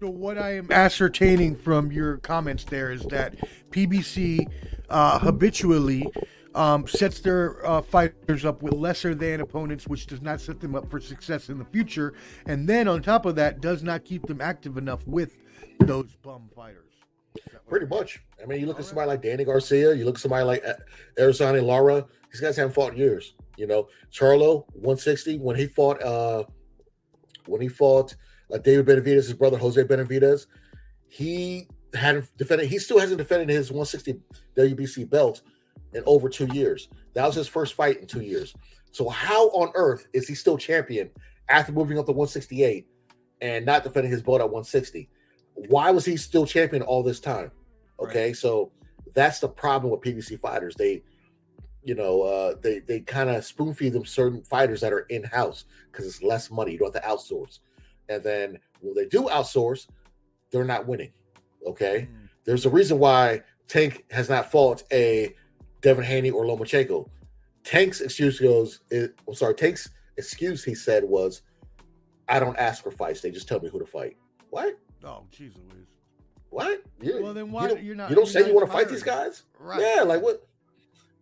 So 0.00 0.08
what 0.08 0.38
I 0.38 0.56
am 0.58 0.70
ascertaining 0.70 1.56
from 1.56 1.90
your 1.90 2.18
comments 2.18 2.62
there 2.62 2.92
is 2.92 3.02
that 3.06 3.34
PBC 3.70 4.46
uh, 4.90 5.18
habitually 5.18 6.06
um, 6.54 6.86
sets 6.86 7.20
their 7.20 7.64
uh, 7.66 7.82
fighters 7.82 8.44
up 8.44 8.62
with 8.62 8.74
lesser 8.74 9.14
than 9.14 9.40
opponents, 9.40 9.86
which 9.86 10.06
does 10.06 10.22
not 10.22 10.40
set 10.40 10.60
them 10.60 10.74
up 10.74 10.90
for 10.90 11.00
success 11.00 11.48
in 11.48 11.58
the 11.58 11.64
future, 11.64 12.14
and 12.46 12.68
then 12.68 12.88
on 12.88 13.02
top 13.02 13.26
of 13.26 13.34
that, 13.36 13.60
does 13.60 13.82
not 13.82 14.04
keep 14.04 14.26
them 14.26 14.40
active 14.40 14.76
enough 14.76 15.06
with 15.06 15.36
those 15.80 16.14
bum 16.22 16.48
fighters. 16.54 16.78
Pretty 17.68 17.86
much. 17.86 18.22
I 18.42 18.46
mean, 18.46 18.60
you 18.60 18.66
look 18.66 18.78
at 18.78 18.84
somebody 18.84 19.08
like 19.08 19.22
Danny 19.22 19.44
Garcia, 19.44 19.94
you 19.94 20.04
look 20.04 20.16
at 20.16 20.20
somebody 20.20 20.44
like 20.44 20.62
uh, 20.66 20.74
Erislandy 21.18 21.64
Lara. 21.64 22.06
These 22.30 22.40
guys 22.40 22.56
haven't 22.56 22.74
fought 22.74 22.92
in 22.92 22.98
years. 22.98 23.34
You 23.56 23.66
know, 23.66 23.88
Charlo 24.10 24.64
160 24.72 25.38
when 25.38 25.56
he 25.56 25.66
fought 25.66 26.02
uh 26.02 26.44
when 27.46 27.60
he 27.60 27.68
fought 27.68 28.14
uh, 28.52 28.58
David 28.58 28.86
Benavidez, 28.86 29.14
his 29.14 29.34
brother 29.34 29.56
Jose 29.56 29.82
Benavidez, 29.82 30.46
he 31.08 31.68
hadn't 31.94 32.34
defended. 32.36 32.68
He 32.68 32.78
still 32.78 32.98
hasn't 32.98 33.18
defended 33.18 33.48
his 33.48 33.70
160 33.70 34.20
WBC 34.56 35.08
belt 35.08 35.42
in 35.94 36.02
over 36.06 36.28
two 36.28 36.46
years. 36.52 36.88
That 37.14 37.26
was 37.26 37.34
his 37.34 37.48
first 37.48 37.74
fight 37.74 38.00
in 38.00 38.06
two 38.06 38.22
years. 38.22 38.54
So 38.92 39.08
how 39.08 39.48
on 39.50 39.70
earth 39.74 40.06
is 40.12 40.28
he 40.28 40.34
still 40.34 40.58
champion 40.58 41.10
after 41.48 41.72
moving 41.72 41.98
up 41.98 42.06
to 42.06 42.12
168 42.12 42.86
and 43.40 43.66
not 43.66 43.82
defending 43.82 44.12
his 44.12 44.22
belt 44.22 44.40
at 44.40 44.44
160? 44.44 45.08
Why 45.54 45.90
was 45.90 46.04
he 46.04 46.16
still 46.16 46.46
champion 46.46 46.82
all 46.82 47.02
this 47.02 47.20
time? 47.20 47.50
Okay, 48.00 48.32
so 48.32 48.72
that's 49.14 49.38
the 49.38 49.48
problem 49.48 49.90
with 49.90 50.00
PBC 50.00 50.40
fighters. 50.40 50.74
They, 50.74 51.02
you 51.84 51.94
know, 51.94 52.22
uh, 52.22 52.54
they 52.60 52.80
they 52.80 53.00
kind 53.00 53.30
of 53.30 53.44
spoon 53.44 53.74
feed 53.74 53.92
them 53.92 54.04
certain 54.04 54.42
fighters 54.44 54.80
that 54.80 54.92
are 54.92 55.06
in 55.10 55.24
house 55.24 55.64
because 55.90 56.06
it's 56.06 56.22
less 56.22 56.50
money. 56.50 56.72
You 56.72 56.78
don't 56.78 56.94
have 56.94 57.02
to 57.02 57.08
outsource, 57.08 57.58
and 58.08 58.22
then 58.22 58.58
when 58.80 58.94
they 58.94 59.06
do 59.06 59.24
outsource, 59.24 59.86
they're 60.50 60.64
not 60.64 60.86
winning. 60.86 61.12
Okay, 61.66 62.08
there's 62.44 62.66
a 62.66 62.70
reason 62.70 62.98
why 62.98 63.42
Tank 63.68 64.04
has 64.10 64.28
not 64.28 64.50
fought 64.50 64.82
a 64.92 65.34
Devin 65.82 66.04
Haney 66.04 66.30
or 66.30 66.44
Lomachenko. 66.44 67.08
Tank's 67.64 68.00
excuse 68.00 68.40
goes, 68.40 68.80
it, 68.90 69.14
I'm 69.28 69.34
sorry, 69.34 69.54
Tank's 69.54 69.90
excuse 70.16 70.64
he 70.64 70.74
said 70.74 71.04
was, 71.04 71.42
I 72.28 72.40
don't 72.40 72.56
ask 72.56 72.82
for 72.82 72.90
fights. 72.90 73.20
They 73.20 73.30
just 73.30 73.46
tell 73.46 73.60
me 73.60 73.68
who 73.68 73.78
to 73.78 73.86
fight. 73.86 74.16
What? 74.50 74.78
Oh, 75.04 75.24
Louise. 75.38 75.52
What? 76.50 76.82
You, 77.00 77.22
Well, 77.22 77.34
then 77.34 77.46
you 77.46 77.52
why 77.52 77.68
don't- 77.68 77.82
you're 77.82 77.94
not? 77.96 78.10
You 78.10 78.16
don't 78.16 78.26
say 78.28 78.46
you 78.46 78.54
want 78.54 78.66
to 78.66 78.72
fight 78.72 78.88
these 78.88 79.02
guys? 79.02 79.42
Right. 79.58 79.80
Yeah, 79.80 80.02
like 80.02 80.22
what? 80.22 80.46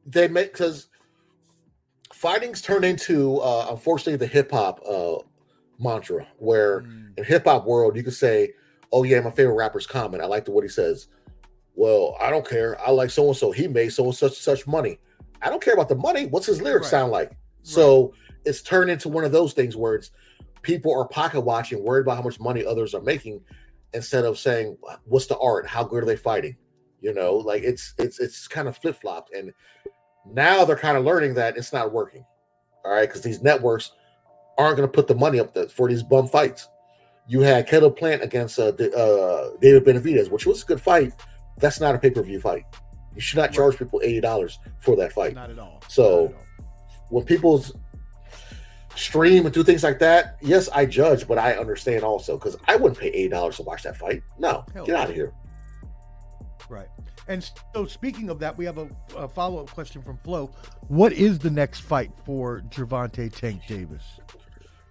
They 0.06 0.28
make 0.28 0.52
because 0.52 0.88
fighting's 2.12 2.60
turned 2.62 2.84
into 2.84 3.38
uh, 3.38 3.66
unfortunately 3.70 4.16
the 4.16 4.26
hip 4.26 4.50
hop 4.50 4.80
uh, 4.88 5.16
mantra, 5.78 6.26
where 6.38 6.80
Mm. 6.82 7.18
in 7.18 7.24
hip 7.24 7.44
hop 7.44 7.66
world 7.66 7.96
you 7.96 8.02
can 8.02 8.12
say, 8.12 8.54
"Oh 8.92 9.04
yeah, 9.04 9.20
my 9.20 9.30
favorite 9.30 9.54
rapper's 9.54 9.86
Common. 9.86 10.20
I 10.20 10.24
like 10.24 10.44
the 10.44 10.50
what 10.50 10.64
he 10.64 10.68
says." 10.68 11.06
Well, 11.80 12.14
I 12.20 12.28
don't 12.28 12.46
care. 12.46 12.78
I 12.78 12.90
like 12.90 13.08
so 13.08 13.28
and 13.28 13.34
so. 13.34 13.52
He 13.52 13.66
made 13.66 13.88
so 13.88 14.04
and 14.04 14.14
such 14.14 14.34
such 14.34 14.66
money. 14.66 14.98
I 15.40 15.48
don't 15.48 15.62
care 15.62 15.72
about 15.72 15.88
the 15.88 15.94
money. 15.94 16.26
What's 16.26 16.44
his 16.44 16.60
lyrics 16.60 16.84
Right. 16.84 16.90
sound 16.90 17.10
like? 17.10 17.32
So 17.62 18.12
it's 18.44 18.60
turned 18.60 18.90
into 18.90 19.08
one 19.08 19.24
of 19.24 19.32
those 19.32 19.54
things 19.54 19.76
where 19.76 19.94
it's 19.94 20.10
people 20.60 20.92
are 20.94 21.08
pocket 21.08 21.40
watching, 21.40 21.82
worried 21.82 22.02
about 22.02 22.18
how 22.18 22.22
much 22.22 22.38
money 22.38 22.66
others 22.66 22.92
are 22.94 23.00
making, 23.00 23.40
instead 23.94 24.26
of 24.26 24.38
saying, 24.38 24.76
"What's 25.06 25.24
the 25.24 25.38
art? 25.38 25.66
How 25.66 25.82
good 25.82 26.02
are 26.02 26.06
they 26.06 26.16
fighting?" 26.16 26.54
You 27.00 27.14
know, 27.14 27.36
like 27.36 27.62
it's 27.62 27.94
it's 27.96 28.20
it's 28.20 28.46
kind 28.46 28.68
of 28.68 28.76
flip 28.76 29.00
flopped, 29.00 29.32
and 29.34 29.50
now 30.30 30.66
they're 30.66 30.76
kind 30.76 30.98
of 30.98 31.04
learning 31.06 31.32
that 31.34 31.56
it's 31.56 31.72
not 31.72 31.94
working. 31.94 32.26
All 32.84 32.92
right, 32.92 33.08
because 33.08 33.22
these 33.22 33.40
networks 33.42 33.92
aren't 34.58 34.76
going 34.76 34.86
to 34.86 34.92
put 34.92 35.06
the 35.06 35.14
money 35.14 35.40
up 35.40 35.56
for 35.70 35.88
these 35.88 36.02
bum 36.02 36.28
fights. 36.28 36.68
You 37.26 37.40
had 37.40 37.66
Caleb 37.66 37.96
Plant 37.96 38.22
against 38.22 38.58
uh, 38.58 38.64
uh, 38.66 39.50
David 39.62 39.86
Benavidez, 39.86 40.30
which 40.30 40.44
was 40.44 40.62
a 40.62 40.66
good 40.66 40.80
fight. 40.82 41.14
That's 41.58 41.80
not 41.80 41.94
a 41.94 41.98
pay 41.98 42.10
per 42.10 42.22
view 42.22 42.40
fight. 42.40 42.64
You 43.14 43.20
should 43.20 43.38
not 43.38 43.52
charge 43.52 43.76
people 43.76 44.00
eighty 44.04 44.20
dollars 44.20 44.58
for 44.80 44.96
that 44.96 45.12
fight. 45.12 45.34
Not 45.34 45.50
at 45.50 45.58
all. 45.58 45.82
So- 45.88 46.26
at 46.26 46.34
all. 46.34 46.40
When 47.10 47.24
people 47.24 47.64
stream 48.94 49.44
and 49.46 49.54
do 49.54 49.64
things 49.64 49.82
like 49.82 49.98
that, 49.98 50.36
yes, 50.40 50.68
I 50.68 50.86
judge, 50.86 51.26
but 51.26 51.38
I 51.38 51.54
understand 51.54 52.04
also 52.04 52.36
because 52.36 52.56
I 52.66 52.76
wouldn't 52.76 53.00
pay 53.00 53.08
eighty 53.08 53.28
dollars 53.28 53.56
to 53.56 53.62
watch 53.64 53.82
that 53.82 53.96
fight. 53.96 54.22
No, 54.38 54.64
Hell 54.72 54.84
get 54.86 54.94
out 54.96 55.08
of 55.08 55.14
here. 55.14 55.32
Right. 56.68 56.86
And 57.26 57.48
so, 57.74 57.86
speaking 57.86 58.28
of 58.30 58.38
that, 58.40 58.56
we 58.56 58.64
have 58.64 58.78
a, 58.78 58.88
a 59.16 59.28
follow 59.28 59.60
up 59.60 59.70
question 59.70 60.02
from 60.02 60.18
Flo. 60.24 60.50
What 60.88 61.12
is 61.12 61.38
the 61.38 61.50
next 61.50 61.80
fight 61.80 62.10
for 62.24 62.62
Gervonta 62.70 63.32
Tank 63.32 63.62
Davis? 63.68 64.02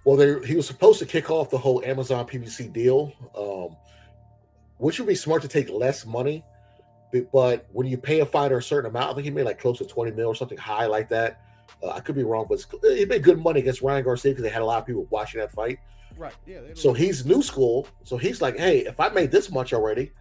Well, 0.05 0.15
they, 0.15 0.45
he 0.47 0.55
was 0.55 0.65
supposed 0.67 0.99
to 0.99 1.05
kick 1.05 1.29
off 1.29 1.49
the 1.49 1.57
whole 1.57 1.83
Amazon 1.83 2.25
PBC 2.25 2.71
deal, 2.71 3.13
um, 3.35 3.75
which 4.79 4.99
would 4.99 5.07
be 5.07 5.15
smart 5.15 5.41
to 5.43 5.47
take 5.47 5.69
less 5.69 6.05
money. 6.05 6.43
But, 7.11 7.31
but 7.31 7.67
when 7.71 7.85
you 7.87 7.97
pay 7.97 8.21
a 8.21 8.25
fighter 8.25 8.57
a 8.57 8.63
certain 8.63 8.89
amount, 8.89 9.11
I 9.11 9.13
think 9.13 9.25
he 9.25 9.31
made 9.31 9.43
like 9.43 9.59
close 9.59 9.77
to 9.77 9.85
20 9.85 10.11
mil 10.11 10.27
or 10.27 10.35
something 10.35 10.57
high 10.57 10.87
like 10.87 11.09
that. 11.09 11.41
Uh, 11.83 11.89
I 11.91 11.99
could 11.99 12.15
be 12.15 12.23
wrong, 12.23 12.47
but 12.49 12.63
he 12.83 13.05
made 13.05 13.23
good 13.23 13.39
money 13.39 13.59
against 13.59 13.81
Ryan 13.81 14.03
Garcia 14.03 14.31
because 14.31 14.43
they 14.43 14.49
had 14.49 14.61
a 14.61 14.65
lot 14.65 14.79
of 14.79 14.87
people 14.87 15.05
watching 15.09 15.39
that 15.39 15.51
fight. 15.51 15.79
Right. 16.17 16.33
Yeah. 16.45 16.59
So 16.73 16.93
he's 16.93 17.25
new 17.25 17.41
school. 17.41 17.87
So 18.03 18.17
he's 18.17 18.41
like, 18.41 18.57
hey, 18.57 18.79
if 18.79 18.99
I 18.99 19.09
made 19.09 19.31
this 19.31 19.51
much 19.51 19.73
already, 19.73 20.11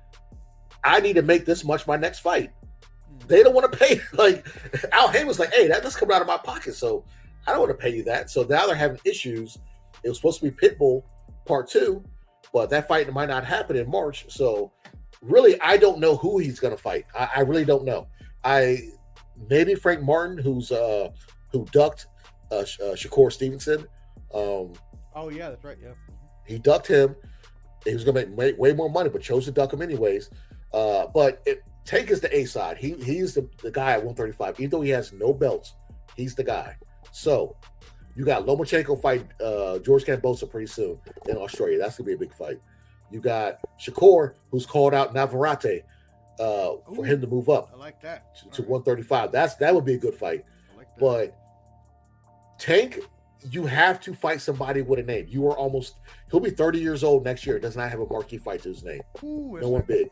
I 0.84 1.00
need 1.00 1.14
to 1.14 1.22
make 1.22 1.44
this 1.44 1.64
much 1.64 1.86
my 1.86 1.96
next 1.96 2.20
fight. 2.20 2.52
They 3.26 3.42
don't 3.42 3.54
want 3.54 3.70
to 3.72 3.78
pay. 3.78 4.00
Like 4.12 4.46
Al 4.92 5.08
Haymon 5.08 5.28
was 5.28 5.38
like, 5.38 5.52
hey, 5.52 5.66
that 5.68 5.82
just 5.82 5.98
coming 5.98 6.14
out 6.14 6.22
of 6.22 6.28
my 6.28 6.36
pocket. 6.36 6.74
So 6.74 7.04
I 7.46 7.52
don't 7.52 7.60
want 7.60 7.70
to 7.70 7.76
pay 7.76 7.94
you 7.94 8.02
that. 8.04 8.30
So 8.30 8.42
now 8.42 8.66
they're 8.66 8.76
having 8.76 9.00
issues. 9.04 9.58
It 10.04 10.08
was 10.08 10.18
supposed 10.18 10.40
to 10.40 10.50
be 10.50 10.50
Pitbull 10.50 11.02
part 11.44 11.68
two, 11.68 12.04
but 12.52 12.70
that 12.70 12.88
fight 12.88 13.12
might 13.12 13.28
not 13.28 13.44
happen 13.44 13.76
in 13.76 13.90
March. 13.90 14.26
So 14.28 14.72
really, 15.22 15.60
I 15.60 15.76
don't 15.76 15.98
know 15.98 16.16
who 16.16 16.38
he's 16.38 16.60
gonna 16.60 16.76
fight. 16.76 17.04
I, 17.14 17.28
I 17.36 17.40
really 17.40 17.64
don't 17.64 17.84
know. 17.84 18.08
I 18.44 18.78
maybe 19.48 19.74
Frank 19.74 20.02
Martin, 20.02 20.38
who's 20.38 20.72
uh 20.72 21.10
who 21.52 21.64
ducked 21.72 22.06
uh, 22.50 22.56
uh 22.56 22.94
Shakur 22.94 23.32
Stevenson. 23.32 23.86
Um 24.34 24.72
Oh 25.14 25.30
yeah, 25.30 25.50
that's 25.50 25.64
right. 25.64 25.78
Yeah. 25.82 25.94
he 26.46 26.58
ducked 26.58 26.86
him. 26.86 27.16
He 27.84 27.94
was 27.94 28.04
going 28.04 28.14
to 28.16 28.26
make 28.26 28.36
way, 28.36 28.52
way 28.52 28.72
more 28.72 28.90
money, 28.90 29.08
but 29.08 29.22
chose 29.22 29.44
to 29.46 29.52
duck 29.52 29.72
him 29.72 29.82
anyways. 29.82 30.30
Uh, 30.72 31.06
but 31.14 31.40
it, 31.46 31.62
Tank 31.84 32.10
is 32.10 32.20
the 32.20 32.36
A 32.36 32.44
side. 32.44 32.76
He 32.76 32.92
he's 32.94 33.34
the, 33.34 33.48
the 33.62 33.70
guy 33.70 33.92
at 33.92 34.04
135. 34.04 34.60
Even 34.60 34.70
though 34.70 34.80
he 34.80 34.90
has 34.90 35.12
no 35.12 35.32
belts, 35.32 35.74
he's 36.16 36.34
the 36.34 36.44
guy. 36.44 36.76
So 37.10 37.56
you 38.18 38.24
got 38.24 38.46
Lomachenko 38.46 39.00
fight 39.00 39.24
uh, 39.40 39.78
George 39.78 40.04
Kambosos 40.04 40.50
pretty 40.50 40.66
soon 40.66 40.98
in 41.28 41.36
Australia. 41.36 41.78
That's 41.78 41.96
gonna 41.96 42.08
be 42.08 42.14
a 42.14 42.18
big 42.18 42.34
fight. 42.34 42.60
You 43.12 43.20
got 43.20 43.60
Shakur, 43.80 44.34
who's 44.50 44.66
called 44.66 44.92
out 44.92 45.14
Navarrete 45.14 45.84
uh, 46.40 46.72
for 46.96 47.04
him 47.04 47.20
to 47.20 47.28
move 47.28 47.48
up 47.48 47.70
I 47.72 47.76
like 47.76 48.02
that. 48.02 48.34
to, 48.38 48.50
to 48.50 48.62
right. 48.62 48.70
135. 48.70 49.30
That's 49.30 49.54
that 49.56 49.72
would 49.72 49.84
be 49.84 49.94
a 49.94 49.98
good 49.98 50.16
fight. 50.16 50.44
Like. 50.76 50.88
But 50.98 51.36
Tank, 52.58 52.98
you 53.52 53.66
have 53.66 54.00
to 54.00 54.12
fight 54.12 54.40
somebody 54.40 54.82
with 54.82 54.98
a 54.98 55.04
name. 55.04 55.26
You 55.28 55.46
are 55.46 55.56
almost 55.56 55.94
he'll 56.32 56.40
be 56.40 56.50
30 56.50 56.80
years 56.80 57.04
old 57.04 57.24
next 57.24 57.46
year. 57.46 57.60
Does 57.60 57.76
not 57.76 57.88
have 57.88 58.00
a 58.00 58.06
marquee 58.06 58.38
fight 58.38 58.64
to 58.64 58.70
his 58.70 58.82
name. 58.82 59.00
Ooh, 59.22 59.56
No 59.60 59.68
one 59.68 59.84
big. 59.86 60.08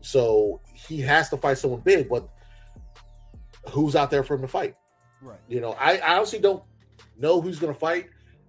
So 0.00 0.62
he 0.72 1.02
has 1.02 1.28
to 1.28 1.36
fight 1.36 1.58
someone 1.58 1.80
big, 1.80 2.08
but 2.08 2.30
who's 3.68 3.94
out 3.94 4.10
there 4.10 4.22
for 4.22 4.36
him 4.36 4.40
to 4.40 4.48
fight? 4.48 4.74
Right. 5.20 5.38
You 5.48 5.60
know, 5.60 5.72
I, 5.72 5.98
I 5.98 6.16
honestly 6.16 6.38
don't 6.38 6.62
know 7.18 7.40
who's 7.40 7.58
going 7.58 7.72
to 7.72 7.78
fight. 7.78 8.06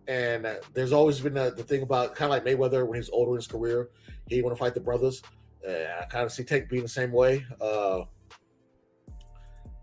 And 0.08 0.46
uh, 0.46 0.56
there's 0.74 0.94
always 0.94 1.20
been 1.20 1.34
the, 1.34 1.52
thing 1.52 1.82
about 1.82 2.16
kind 2.16 2.32
of 2.32 2.32
like 2.32 2.46
Mayweather 2.46 2.88
when 2.88 2.98
he's 2.98 3.10
older 3.10 3.32
in 3.32 3.38
his 3.38 3.48
career, 3.48 3.90
he 4.28 4.42
want 4.42 4.56
to 4.56 4.60
fight 4.60 4.74
the 4.74 4.80
brothers. 4.80 5.22
I 5.68 6.06
kind 6.10 6.24
of 6.24 6.32
see 6.32 6.44
Tank 6.44 6.70
being 6.70 6.84
the 6.84 6.90
same 6.90 7.12
way. 7.12 7.46
Uh, 7.60 8.04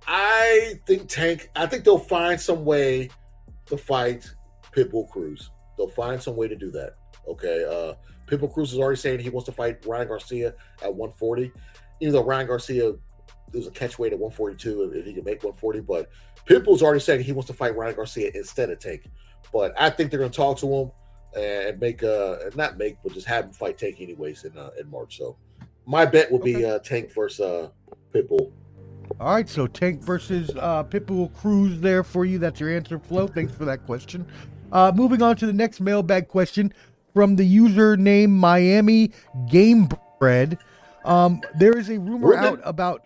I 0.06 0.81
think 0.86 1.09
Tank, 1.09 1.51
I 1.55 1.66
think 1.66 1.85
they'll 1.85 1.98
find 1.98 2.40
some 2.40 2.65
way 2.65 3.11
to 3.66 3.77
fight 3.77 4.32
Pitbull 4.73 5.11
Cruz. 5.11 5.51
They'll 5.77 5.89
find 5.89 6.23
some 6.23 6.36
way 6.36 6.48
to 6.48 6.56
do 6.56 6.70
that. 6.70 6.94
Okay. 7.28 7.65
Uh, 7.65 7.94
Pitbull 8.27 8.52
Cruz 8.52 8.73
is 8.73 8.78
already 8.78 8.98
saying 8.98 9.19
he 9.19 9.28
wants 9.28 9.47
to 9.47 9.52
fight 9.52 9.85
Ryan 9.85 10.09
Garcia 10.09 10.55
at 10.82 10.94
140. 10.94 11.52
Even 12.01 12.15
though 12.15 12.24
Ryan 12.24 12.47
Garcia 12.47 12.94
there's 13.55 13.66
a 13.69 13.70
catch 13.70 13.98
weight 13.98 14.12
at 14.12 14.19
142 14.19 14.82
if, 14.82 14.94
if 14.94 15.06
he 15.06 15.15
can 15.15 15.24
make 15.24 15.43
140, 15.43 15.81
but 15.81 16.11
Pitbull's 16.46 16.82
already 16.82 17.00
saying 17.00 17.22
he 17.22 17.32
wants 17.32 17.48
to 17.48 17.54
fight 17.54 17.76
Ryan 17.76 17.96
Garcia 17.96 18.30
instead 18.34 18.70
of 18.70 18.78
Tank. 18.78 19.08
But 19.52 19.74
I 19.78 19.90
think 19.90 20.10
they're 20.10 20.20
going 20.20 20.30
to 20.30 20.36
talk 20.36 20.58
to 20.58 20.66
him 20.66 20.90
and 21.36 21.80
make 21.80 22.02
uh 22.02 22.36
not 22.54 22.78
make 22.78 22.96
but 23.02 23.12
just 23.12 23.26
have 23.26 23.46
him 23.46 23.52
fight 23.52 23.76
Tank 23.76 24.00
anyways 24.00 24.44
in 24.44 24.56
uh, 24.56 24.70
in 24.78 24.88
March. 24.90 25.18
So 25.18 25.36
my 25.86 26.04
bet 26.06 26.30
will 26.30 26.38
be 26.38 26.64
uh 26.64 26.78
Tank 26.80 27.12
versus 27.12 27.40
uh 27.40 27.68
Pitbull. 28.14 28.52
All 29.20 29.34
right, 29.34 29.48
so 29.48 29.66
Tank 29.66 30.02
versus 30.02 30.50
uh, 30.56 30.82
Pitbull 30.84 31.32
Cruz 31.34 31.78
there 31.80 32.02
for 32.02 32.24
you. 32.24 32.38
That's 32.38 32.58
your 32.58 32.74
answer, 32.74 32.98
Flo. 32.98 33.26
Thanks 33.26 33.54
for 33.54 33.64
that 33.66 33.84
question. 33.84 34.26
Uh, 34.72 34.92
moving 34.94 35.22
on 35.22 35.36
to 35.36 35.46
the 35.46 35.52
next 35.52 35.80
mailbag 35.80 36.26
question 36.26 36.72
from 37.12 37.36
the 37.36 37.56
username 37.56 38.30
Miami 38.30 39.12
Game 39.48 39.88
Bread. 40.18 40.58
Um, 41.04 41.42
there 41.58 41.76
is 41.76 41.90
a 41.90 41.98
rumor 41.98 42.28
Ruben? 42.28 42.44
out 42.44 42.60
about 42.64 43.02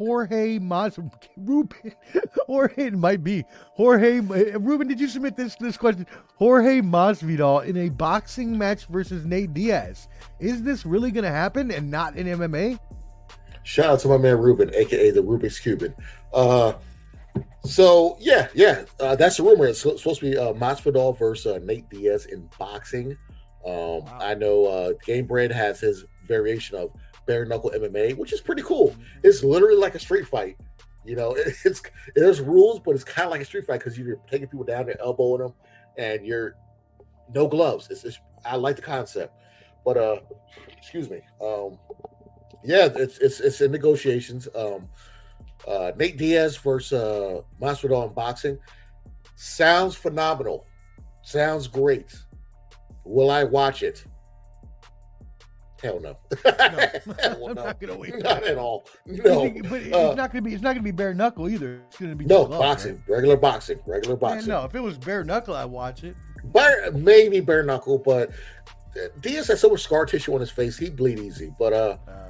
Jorge 0.00 0.58
Mas 0.58 0.98
Ruben. 1.36 1.92
Jorge 2.46 2.86
it 2.86 2.94
might 2.94 3.22
be 3.22 3.44
Jorge 3.74 4.20
uh, 4.20 4.58
Ruben. 4.58 4.88
Did 4.88 4.98
you 4.98 5.08
submit 5.08 5.36
this 5.36 5.56
this 5.56 5.76
question? 5.76 6.06
Jorge 6.36 6.80
Masvidal 6.80 7.66
in 7.66 7.76
a 7.76 7.90
boxing 7.90 8.56
match 8.56 8.86
versus 8.86 9.26
Nate 9.26 9.52
Diaz. 9.52 10.08
Is 10.38 10.62
this 10.62 10.86
really 10.86 11.10
going 11.10 11.24
to 11.24 11.30
happen 11.30 11.70
and 11.70 11.90
not 11.90 12.16
in 12.16 12.26
MMA? 12.26 12.80
Shout 13.62 13.90
out 13.90 14.00
to 14.00 14.08
my 14.08 14.16
man 14.16 14.38
Ruben, 14.38 14.74
aka 14.74 15.10
the 15.10 15.22
Rubik's 15.22 15.60
Cuban. 15.60 15.94
Uh, 16.32 16.72
so 17.66 18.16
yeah, 18.20 18.48
yeah, 18.54 18.84
uh, 19.00 19.16
that's 19.16 19.38
a 19.38 19.42
rumor. 19.42 19.66
It's 19.66 19.80
supposed 19.80 20.20
to 20.20 20.30
be 20.30 20.38
uh, 20.38 20.54
Masvidal 20.54 21.18
versus 21.18 21.56
uh, 21.56 21.58
Nate 21.62 21.90
Diaz 21.90 22.24
in 22.24 22.48
boxing. 22.58 23.18
Um, 23.66 24.04
I 24.18 24.34
know 24.34 24.64
uh, 24.64 24.92
Gamebred 25.06 25.52
has 25.52 25.78
his 25.78 26.06
variation 26.26 26.78
of 26.78 26.90
bare 27.26 27.44
knuckle 27.44 27.70
MMA, 27.70 28.16
which 28.16 28.32
is 28.32 28.40
pretty 28.40 28.62
cool. 28.62 28.94
It's 29.22 29.42
literally 29.42 29.76
like 29.76 29.94
a 29.94 29.98
street 29.98 30.26
fight. 30.26 30.56
You 31.04 31.16
know, 31.16 31.34
it's 31.64 31.82
there's 32.14 32.40
rules, 32.40 32.80
but 32.80 32.94
it's 32.94 33.04
kind 33.04 33.26
of 33.26 33.30
like 33.30 33.40
a 33.40 33.44
street 33.44 33.66
fight 33.66 33.78
because 33.78 33.98
you're 33.98 34.16
taking 34.30 34.48
people 34.48 34.64
down, 34.64 34.88
and 34.88 34.98
elbowing 35.00 35.42
them, 35.42 35.54
and 35.96 36.26
you're 36.26 36.56
no 37.34 37.46
gloves. 37.46 37.88
It's, 37.90 38.04
it's 38.04 38.18
I 38.44 38.56
like 38.56 38.76
the 38.76 38.82
concept, 38.82 39.34
but 39.84 39.96
uh, 39.96 40.20
excuse 40.76 41.08
me. 41.08 41.20
Um, 41.42 41.78
yeah, 42.64 42.88
it's 42.94 43.18
it's 43.18 43.40
it's 43.40 43.60
in 43.60 43.72
negotiations. 43.72 44.48
Um, 44.54 44.88
uh, 45.66 45.92
Nate 45.96 46.16
Diaz 46.16 46.56
versus 46.56 46.92
uh, 46.92 47.40
Masvidal 47.60 48.08
in 48.08 48.14
boxing 48.14 48.58
sounds 49.40 49.94
phenomenal. 49.94 50.66
Sounds 51.22 51.66
great. 51.66 52.14
Will 53.04 53.30
I 53.30 53.44
watch 53.44 53.82
it? 53.82 54.04
Hell 55.82 56.00
no. 56.00 56.16
No, 56.44 56.50
Hell 57.20 57.46
I'm 57.48 57.54
no. 57.54 57.64
not 57.64 57.80
gonna 57.80 57.96
wait. 57.96 58.18
Not 58.22 58.44
at 58.44 58.58
all. 58.58 58.84
No. 59.06 59.48
but 59.68 59.82
it's 59.82 59.94
Uh, 59.96 60.14
not 60.14 60.30
gonna 60.32 60.42
be. 60.42 60.52
It's 60.52 60.62
not 60.62 60.72
gonna 60.74 60.82
be 60.82 60.90
bare 60.90 61.14
knuckle 61.14 61.48
either. 61.48 61.80
It's 61.88 61.98
gonna 61.98 62.14
be 62.14 62.26
no, 62.26 62.46
boxing. 62.46 63.02
Regular 63.08 63.36
boxing. 63.36 63.78
Regular 63.86 64.16
right? 64.16 64.22
Man, 64.22 64.30
boxing. 64.36 64.48
no, 64.50 64.64
if 64.64 64.74
it 64.74 64.80
was 64.80 64.98
bare 64.98 65.24
knuckle, 65.24 65.54
I'd 65.54 65.64
watch 65.66 66.04
it. 66.04 66.14
Bare, 66.44 66.90
maybe 66.92 67.40
bare 67.40 67.62
knuckle, 67.62 67.98
but 67.98 68.30
Diaz 69.20 69.46
has 69.48 69.60
so 69.60 69.70
much 69.70 69.82
scar 69.82 70.04
tissue 70.06 70.34
on 70.34 70.40
his 70.40 70.50
face, 70.50 70.76
he 70.76 70.90
bleed 70.90 71.18
easy. 71.18 71.52
But 71.58 71.72
uh 71.72 71.96
Uh, 72.08 72.26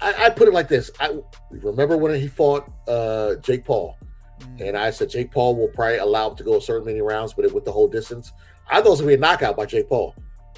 I, 0.00 0.26
I 0.26 0.30
put 0.30 0.46
it 0.48 0.54
like 0.54 0.68
this. 0.68 0.90
I 1.00 1.18
remember 1.50 1.96
when 1.96 2.14
he 2.18 2.28
fought 2.28 2.70
uh 2.86 3.34
Jake 3.36 3.64
Paul. 3.64 3.96
mm. 4.40 4.60
And 4.68 4.76
I 4.76 4.90
said 4.90 5.10
Jake 5.10 5.30
Paul 5.32 5.56
will 5.56 5.68
probably 5.68 5.96
allow 5.98 6.30
him 6.30 6.36
to 6.36 6.44
go 6.44 6.56
a 6.56 6.60
certain 6.60 6.86
many 6.86 7.00
rounds, 7.00 7.34
but 7.34 7.52
with 7.52 7.64
the 7.64 7.72
whole 7.72 7.88
distance, 7.88 8.32
I 8.70 8.76
thought 8.76 8.86
it 8.86 8.90
was 8.90 9.00
gonna 9.00 9.08
be 9.08 9.14
a 9.14 9.18
knockout 9.18 9.56
by 9.56 9.66
Jake 9.66 9.88
Paul 9.88 10.14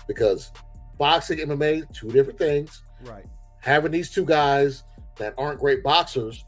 because 0.06 0.52
boxing, 1.00 1.38
MMA, 1.38 1.92
two 1.92 2.08
different 2.10 2.38
things. 2.38 2.82
right. 3.04 3.24
Having 3.62 3.92
these 3.92 4.10
two 4.10 4.24
guys 4.24 4.84
that 5.16 5.34
aren't 5.36 5.58
great 5.60 5.82
boxers, 5.82 6.44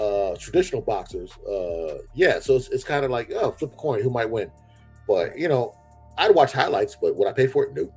uh, 0.00 0.34
traditional 0.36 0.80
boxers, 0.82 1.30
uh, 1.46 1.98
yeah. 2.14 2.40
So 2.40 2.56
it's, 2.56 2.68
it's 2.68 2.82
kind 2.84 3.04
of 3.04 3.10
like, 3.10 3.30
oh, 3.32 3.52
flip 3.52 3.72
a 3.72 3.76
coin, 3.76 4.00
who 4.02 4.10
might 4.10 4.28
win? 4.30 4.50
But 5.06 5.38
you 5.38 5.46
know, 5.48 5.76
I'd 6.18 6.34
watch 6.34 6.52
highlights, 6.52 6.96
but 7.00 7.14
would 7.16 7.28
I 7.28 7.32
pay 7.32 7.46
for 7.46 7.64
it? 7.66 7.74
No. 7.74 7.92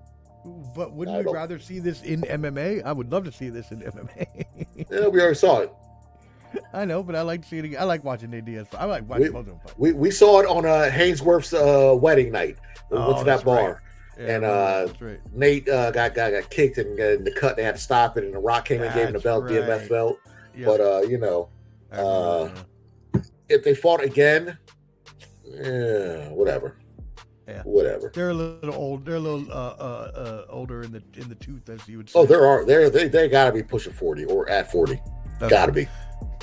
But 0.76 0.94
wouldn't 0.94 1.16
I 1.16 1.20
you 1.20 1.26
don't- 1.26 1.34
rather 1.34 1.58
see 1.60 1.80
this 1.80 2.02
in 2.04 2.22
MMA? 2.22 2.84
I 2.84 2.92
would 2.92 3.12
love 3.12 3.24
to 3.26 3.32
see 3.32 3.50
this 3.50 3.72
in 3.72 3.80
MMA. 3.82 4.46
Yeah, 4.92 5.08
we 5.08 5.20
already 5.20 5.36
saw 5.36 5.60
it. 5.62 5.74
I 6.74 6.86
know, 6.86 7.02
but 7.04 7.16
I 7.16 7.22
like 7.24 7.44
seeing 7.44 7.74
it. 7.74 7.76
I 7.78 7.84
like 7.84 8.04
watching 8.04 8.30
Nate 8.32 8.46
Diaz. 8.46 8.68
I 8.78 8.86
like 8.86 9.08
watching 9.10 9.26
We- 9.26 9.30
both 9.32 9.40
of 9.42 9.46
them 9.48 9.60
fight. 9.64 9.74
We, 9.80 9.92
we 9.94 10.12
saw 10.12 10.40
it 10.42 10.46
on 10.46 10.66
uh, 10.66 10.90
Hainsworth's 10.92 11.54
uh, 11.54 11.96
wedding 11.96 12.32
night. 12.32 12.58
We 12.92 12.98
Oh, 12.98 13.08
went 13.08 13.20
to 13.20 13.26
that 13.26 13.44
bar. 13.44 13.56
right. 13.74 13.76
Yeah, 14.20 14.36
and, 14.36 14.46
uh, 14.46 14.88
right. 15.00 15.20
Nate 15.34 15.70
uh, 15.70 15.92
got, 15.92 16.14
got 16.14 16.32
got 16.32 16.50
kicked 16.50 16.78
and 16.78 17.00
uh, 17.00 17.04
in 17.04 17.24
the 17.24 17.32
cut. 17.32 17.56
They 17.56 17.64
had 17.64 17.76
to 17.76 17.82
stop 17.82 18.18
it, 18.18 18.26
and 18.26 18.34
the 18.34 18.40
Rock 18.40 18.66
came 18.66 18.82
and 18.82 18.94
gave 18.94 19.08
him 19.08 19.14
the 19.14 19.20
belt, 19.20 19.46
right. 19.46 19.54
BMF 19.54 19.88
belt. 19.88 20.20
Yeah, 20.56 20.66
But 20.66 20.82
uh, 20.82 21.02
you 21.02 21.18
know, 21.18 21.50
uh, 21.92 22.50
if 23.48 23.64
they 23.64 23.74
fought 23.74 24.04
again, 24.04 24.58
yeah, 25.46 26.30
whatever. 26.30 26.76
Yeah. 27.48 27.64
Whatever. 27.64 28.12
they're 28.14 28.30
a 28.30 28.34
little 28.34 28.76
old. 28.76 29.06
They're 29.06 29.16
a 29.16 29.20
little 29.20 29.52
uh, 29.52 29.56
uh, 29.80 30.12
uh, 30.14 30.46
older 30.50 30.84
in 30.84 30.92
the 30.92 31.02
in 31.16 31.30
the 31.30 31.36
tooth, 31.36 31.68
as 31.70 31.88
you 31.88 31.98
would 31.98 32.10
say. 32.10 32.20
Oh, 32.20 32.26
there 32.26 32.46
are 32.46 32.64
there 32.64 32.90
they 32.92 33.08
they 33.08 33.28
gotta 33.28 33.52
be 33.52 33.64
pushing 33.64 33.94
forty 33.94 34.26
or 34.26 34.48
at 34.50 34.72
forty. 34.72 35.02
That's 35.40 35.50
Gotta 35.50 35.72
be. 35.72 35.88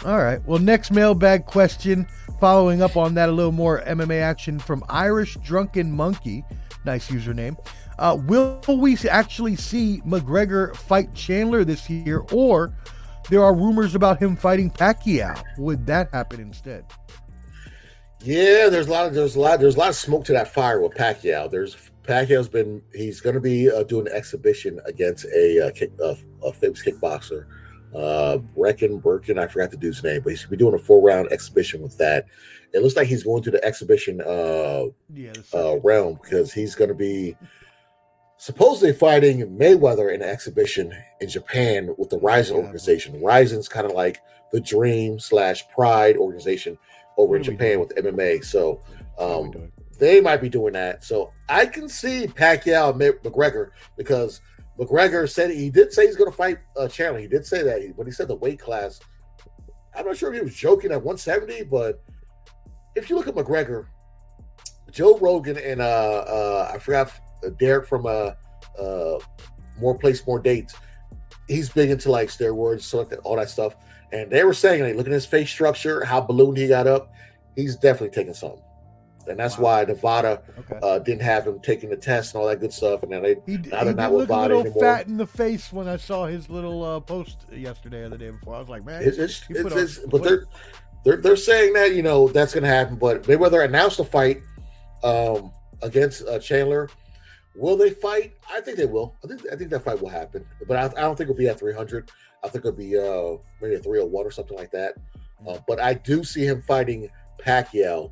All 0.05 0.19
right. 0.19 0.45
Well, 0.47 0.59
next 0.59 0.91
mailbag 0.91 1.47
question, 1.47 2.09
following 2.41 2.83
up 2.83 2.97
on 2.97 3.15
that, 3.15 3.29
a 3.29 3.33
little 3.33 3.53
more 3.53 3.83
MMA 3.83 4.21
action 4.21 4.59
from 4.59 4.83
Irish 4.89 5.37
Drunken 5.45 5.93
Monkey. 5.93 6.45
Nice 6.87 7.09
username. 7.11 7.59
Uh, 7.99 8.17
will 8.27 8.61
we 8.69 8.97
actually 9.11 9.57
see 9.57 10.01
McGregor 10.07 10.75
fight 10.77 11.13
Chandler 11.15 11.65
this 11.65 11.91
year, 11.91 12.25
or 12.33 12.73
there 13.29 13.43
are 13.43 13.55
rumors 13.55 13.95
about 13.95 14.19
him 14.21 14.37
fighting 14.37 14.71
Pacquiao? 14.71 15.43
Would 15.59 15.85
that 15.87 16.11
happen 16.13 16.41
instead? 16.41 16.85
Yeah, 18.21 18.69
there's 18.69 18.87
a 18.87 18.91
lot 18.91 19.07
of 19.07 19.15
there's 19.15 19.37
a 19.37 19.41
lot 19.41 19.61
there's 19.61 19.77
a 19.77 19.79
lot 19.79 19.89
of 19.91 19.97
smoke 19.97 20.25
to 20.27 20.33
that 20.33 20.49
fire 20.49 20.81
with 20.81 20.93
Pacquiao. 20.93 21.51
There's 21.51 21.77
Pacquiao's 22.05 22.49
been 22.49 22.83
he's 22.95 23.21
going 23.21 23.35
to 23.35 23.41
be 23.41 23.71
uh, 23.71 23.83
doing 23.83 24.07
an 24.07 24.13
exhibition 24.13 24.81
against 24.85 25.27
a 25.27 25.67
uh, 25.67 25.71
kick, 25.73 25.91
uh, 26.03 26.15
a 26.45 26.53
famous 26.53 26.83
kickboxer, 26.83 27.47
uh, 27.97 28.39
Brecken 28.57 29.03
Birkin. 29.03 29.39
I 29.39 29.47
forgot 29.47 29.71
the 29.71 29.77
dude's 29.77 30.03
name, 30.03 30.21
but 30.23 30.31
he's 30.31 30.45
be 30.45 30.57
doing 30.57 30.75
a 30.75 30.79
four 30.79 31.01
round 31.01 31.33
exhibition 31.33 31.81
with 31.83 31.97
that. 31.99 32.27
It 32.75 32.83
looks 32.83 32.97
like 32.97 33.07
he's 33.07 33.23
going 33.23 33.43
to 33.45 33.51
the 33.51 33.65
exhibition 33.65 34.21
uh, 34.21 34.85
Yeah. 35.15 35.33
uh, 35.55 35.79
realm 35.79 36.19
because 36.23 36.53
he's 36.53 36.75
going 36.75 36.89
to 36.89 36.95
be 36.95 37.37
supposedly 38.37 38.93
fighting 38.93 39.41
Mayweather 39.57 40.15
in 40.15 40.21
an 40.23 40.29
exhibition 40.29 40.93
in 41.21 41.29
Japan 41.29 41.95
with 41.97 42.11
the 42.11 42.19
Rizin 42.19 42.57
Yeah. 42.57 42.63
organization. 42.63 43.23
Rizin's 43.23 43.69
kind 43.69 43.87
of 43.87 43.93
like 43.93 44.19
the 44.53 44.61
Dream 44.61 45.19
slash 45.19 45.67
Pride 45.71 46.17
organization 46.17 46.77
over 47.17 47.37
in 47.37 47.43
Japan 47.43 47.81
with 47.81 47.95
MMA. 47.97 48.45
So 48.45 48.81
What 49.17 49.25
are 49.27 49.41
we 49.43 49.49
um, 49.59 49.73
they 49.99 50.21
might 50.21 50.43
be 50.43 50.51
doing 50.51 50.75
that. 50.75 51.03
So 51.03 51.33
I 51.49 51.65
can 51.65 51.89
see 51.89 52.27
Pacquiao 52.27 52.91
and 52.91 53.01
McGregor 53.23 53.71
because 53.97 54.43
McGregor 54.79 55.29
said 55.29 55.51
he 55.51 55.71
did 55.71 55.93
say 55.93 56.07
he's 56.07 56.17
going 56.17 56.31
to 56.31 56.37
fight 56.37 56.59
uh, 56.77 56.89
Chandler. 56.89 57.21
He 57.21 57.29
did 57.29 57.47
say 57.47 57.63
that, 57.63 57.95
but 57.97 58.07
he 58.07 58.13
said 58.13 58.29
the 58.29 58.37
weight 58.37 58.59
class. 58.61 59.01
I'm 59.97 60.05
not 60.05 60.17
sure 60.17 60.33
if 60.33 60.39
he 60.39 60.45
was 60.45 60.55
joking 60.55 60.93
at 60.93 61.03
170, 61.03 61.65
but 61.65 62.03
if 62.95 63.09
you 63.09 63.17
look 63.17 63.29
at 63.29 63.35
McGregor, 63.35 63.87
Joe 64.91 65.19
Rogan 65.19 65.59
and 65.59 65.81
uh, 65.81 65.85
uh 65.85 66.71
I 66.73 66.79
forgot 66.79 67.13
uh, 67.45 67.51
Derek 67.59 67.87
from 67.87 68.07
uh 68.07 68.31
uh 68.79 69.19
More 69.79 69.97
Plates 69.99 70.27
More 70.27 70.39
Dates. 70.39 70.75
He's 71.49 71.71
big 71.71 71.91
into 71.91 72.11
like 72.11 72.29
steroids, 72.29 72.83
so 72.83 72.99
like 72.99 73.09
that- 73.11 73.21
all 73.21 73.37
that 73.37 73.51
stuff. 73.51 73.77
And 74.13 74.31
they 74.31 74.45
were 74.45 74.55
saying, 74.55 74.83
like, 74.83 74.95
look 74.97 75.07
at 75.07 75.13
his 75.13 75.27
face 75.27 75.51
structure, 75.51 76.05
how 76.05 76.21
ballooned 76.21 76.59
he 76.59 76.69
got 76.69 76.87
up. 76.87 77.13
He's 77.57 77.77
definitely 77.77 78.15
taking 78.15 78.35
something. 78.35 78.63
And 79.29 79.39
that's 79.39 79.59
Wow. 79.59 79.65
why 79.65 79.85
Nevada 79.85 80.43
Okay. 80.59 80.79
uh, 80.83 80.99
didn't 81.01 81.23
have 81.23 81.47
him 81.47 81.59
taking 81.61 81.91
the 81.91 81.97
test 81.97 82.35
and 82.35 82.41
all 82.43 82.49
that 82.49 82.61
good 82.61 82.73
stuff. 82.73 83.03
And 83.03 83.13
then 83.13 83.23
they, 83.23 83.37
He, 83.47 83.57
now 83.59 83.85
he 83.85 83.93
not 83.95 84.13
with 84.13 84.29
Vada 84.29 84.55
little 84.57 84.61
anymore. 84.73 84.83
fat 84.83 85.07
in 85.09 85.17
the 85.17 85.27
face 85.27 85.73
when 85.73 85.89
I 85.89 85.97
saw 85.97 86.27
his 86.27 86.49
little 86.49 86.83
uh, 86.85 87.01
post 87.01 87.47
yesterday 87.53 88.03
or 88.03 88.09
the 88.09 88.19
day 88.19 88.31
before. 88.31 88.55
I 88.55 88.61
was 88.61 88.69
like, 88.69 88.85
man, 88.85 89.03
It's, 89.03 89.19
it's, 89.19 89.43
it's, 89.49 89.61
on 89.61 89.67
it's- 89.73 90.01
but 90.11 90.23
they're 90.23 90.45
they're 91.05 91.17
they're 91.19 91.37
saying 91.37 91.73
that 91.75 91.95
you 91.95 92.03
know 92.03 92.29
that's 92.29 92.53
going 92.53 92.65
to 92.65 92.69
happen. 92.69 92.97
But 92.97 93.23
Mayweather 93.25 93.65
announced 93.65 94.01
a 94.01 94.05
fight 94.05 94.43
um, 95.05 95.53
against 95.83 96.27
uh, 96.27 96.39
Chandler. 96.39 96.89
Will 97.55 97.77
they 97.77 97.91
fight? 97.91 98.35
I 98.51 98.61
think 98.61 98.77
they 98.77 98.87
will. 98.87 99.15
I 99.25 99.29
think 99.29 99.43
I 99.53 99.57
think 99.57 99.71
that 99.71 99.85
fight 99.85 100.01
will 100.03 100.09
happen. 100.09 100.45
But 100.67 100.77
I, 100.77 100.85
I 100.99 101.03
don't 101.03 101.17
think 101.17 101.31
it'll 101.31 101.39
be 101.39 101.49
at 101.49 101.59
300. 101.59 102.11
I 102.45 102.49
think 102.49 102.65
it'll 102.65 102.77
be 102.77 102.99
uh, 102.99 103.39
maybe 103.63 103.77
a 103.77 103.79
301 103.79 104.27
or 104.27 104.31
something 104.31 104.57
like 104.57 104.71
that. 104.73 104.95
Uh, 105.47 105.59
but 105.69 105.81
I 105.81 105.95
do 105.95 106.23
see 106.25 106.45
him 106.47 106.61
fighting 106.63 107.09
Pacquiao 107.45 108.11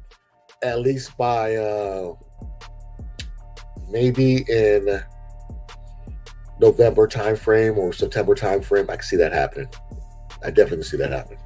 at 0.64 0.80
least 0.80 1.16
by 1.16 1.56
uh, 1.56 2.14
maybe 3.90 4.44
in 4.48 5.02
November 6.58 7.06
timeframe 7.06 7.76
or 7.76 7.92
September 7.92 8.34
timeframe. 8.34 8.88
I 8.88 8.96
can 8.96 9.02
see 9.02 9.16
that 9.16 9.32
happening. 9.32 9.68
I 10.42 10.50
definitely 10.50 10.84
see 10.84 10.96
that 10.96 11.12
happening. 11.12 11.38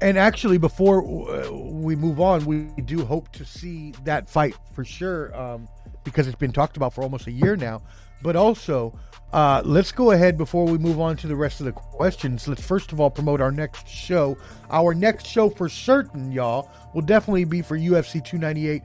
And 0.00 0.16
actually, 0.16 0.56
before 0.56 1.04
uh, 1.30 1.52
we 1.52 1.94
move 1.94 2.20
on, 2.20 2.44
we 2.46 2.62
do 2.84 3.04
hope 3.04 3.30
to 3.32 3.44
see 3.44 3.92
that 4.04 4.28
fight 4.28 4.54
for 4.72 4.84
sure 4.84 5.36
um, 5.38 5.68
because 6.04 6.26
it's 6.26 6.38
been 6.38 6.52
talked 6.52 6.76
about 6.76 6.94
for 6.94 7.02
almost 7.02 7.26
a 7.26 7.32
year 7.32 7.56
now. 7.56 7.82
But 8.22 8.36
also, 8.36 8.98
uh, 9.32 9.62
let's 9.64 9.92
go 9.92 10.10
ahead 10.10 10.36
before 10.36 10.66
we 10.66 10.76
move 10.76 11.00
on 11.00 11.16
to 11.18 11.26
the 11.26 11.36
rest 11.36 11.60
of 11.60 11.66
the 11.66 11.72
questions. 11.72 12.48
Let's 12.48 12.62
first 12.62 12.92
of 12.92 13.00
all 13.00 13.10
promote 13.10 13.40
our 13.40 13.52
next 13.52 13.88
show. 13.88 14.36
Our 14.70 14.94
next 14.94 15.26
show 15.26 15.48
for 15.48 15.68
certain, 15.68 16.32
y'all, 16.32 16.70
will 16.94 17.02
definitely 17.02 17.44
be 17.44 17.62
for 17.62 17.78
UFC 17.78 18.24
298, 18.24 18.82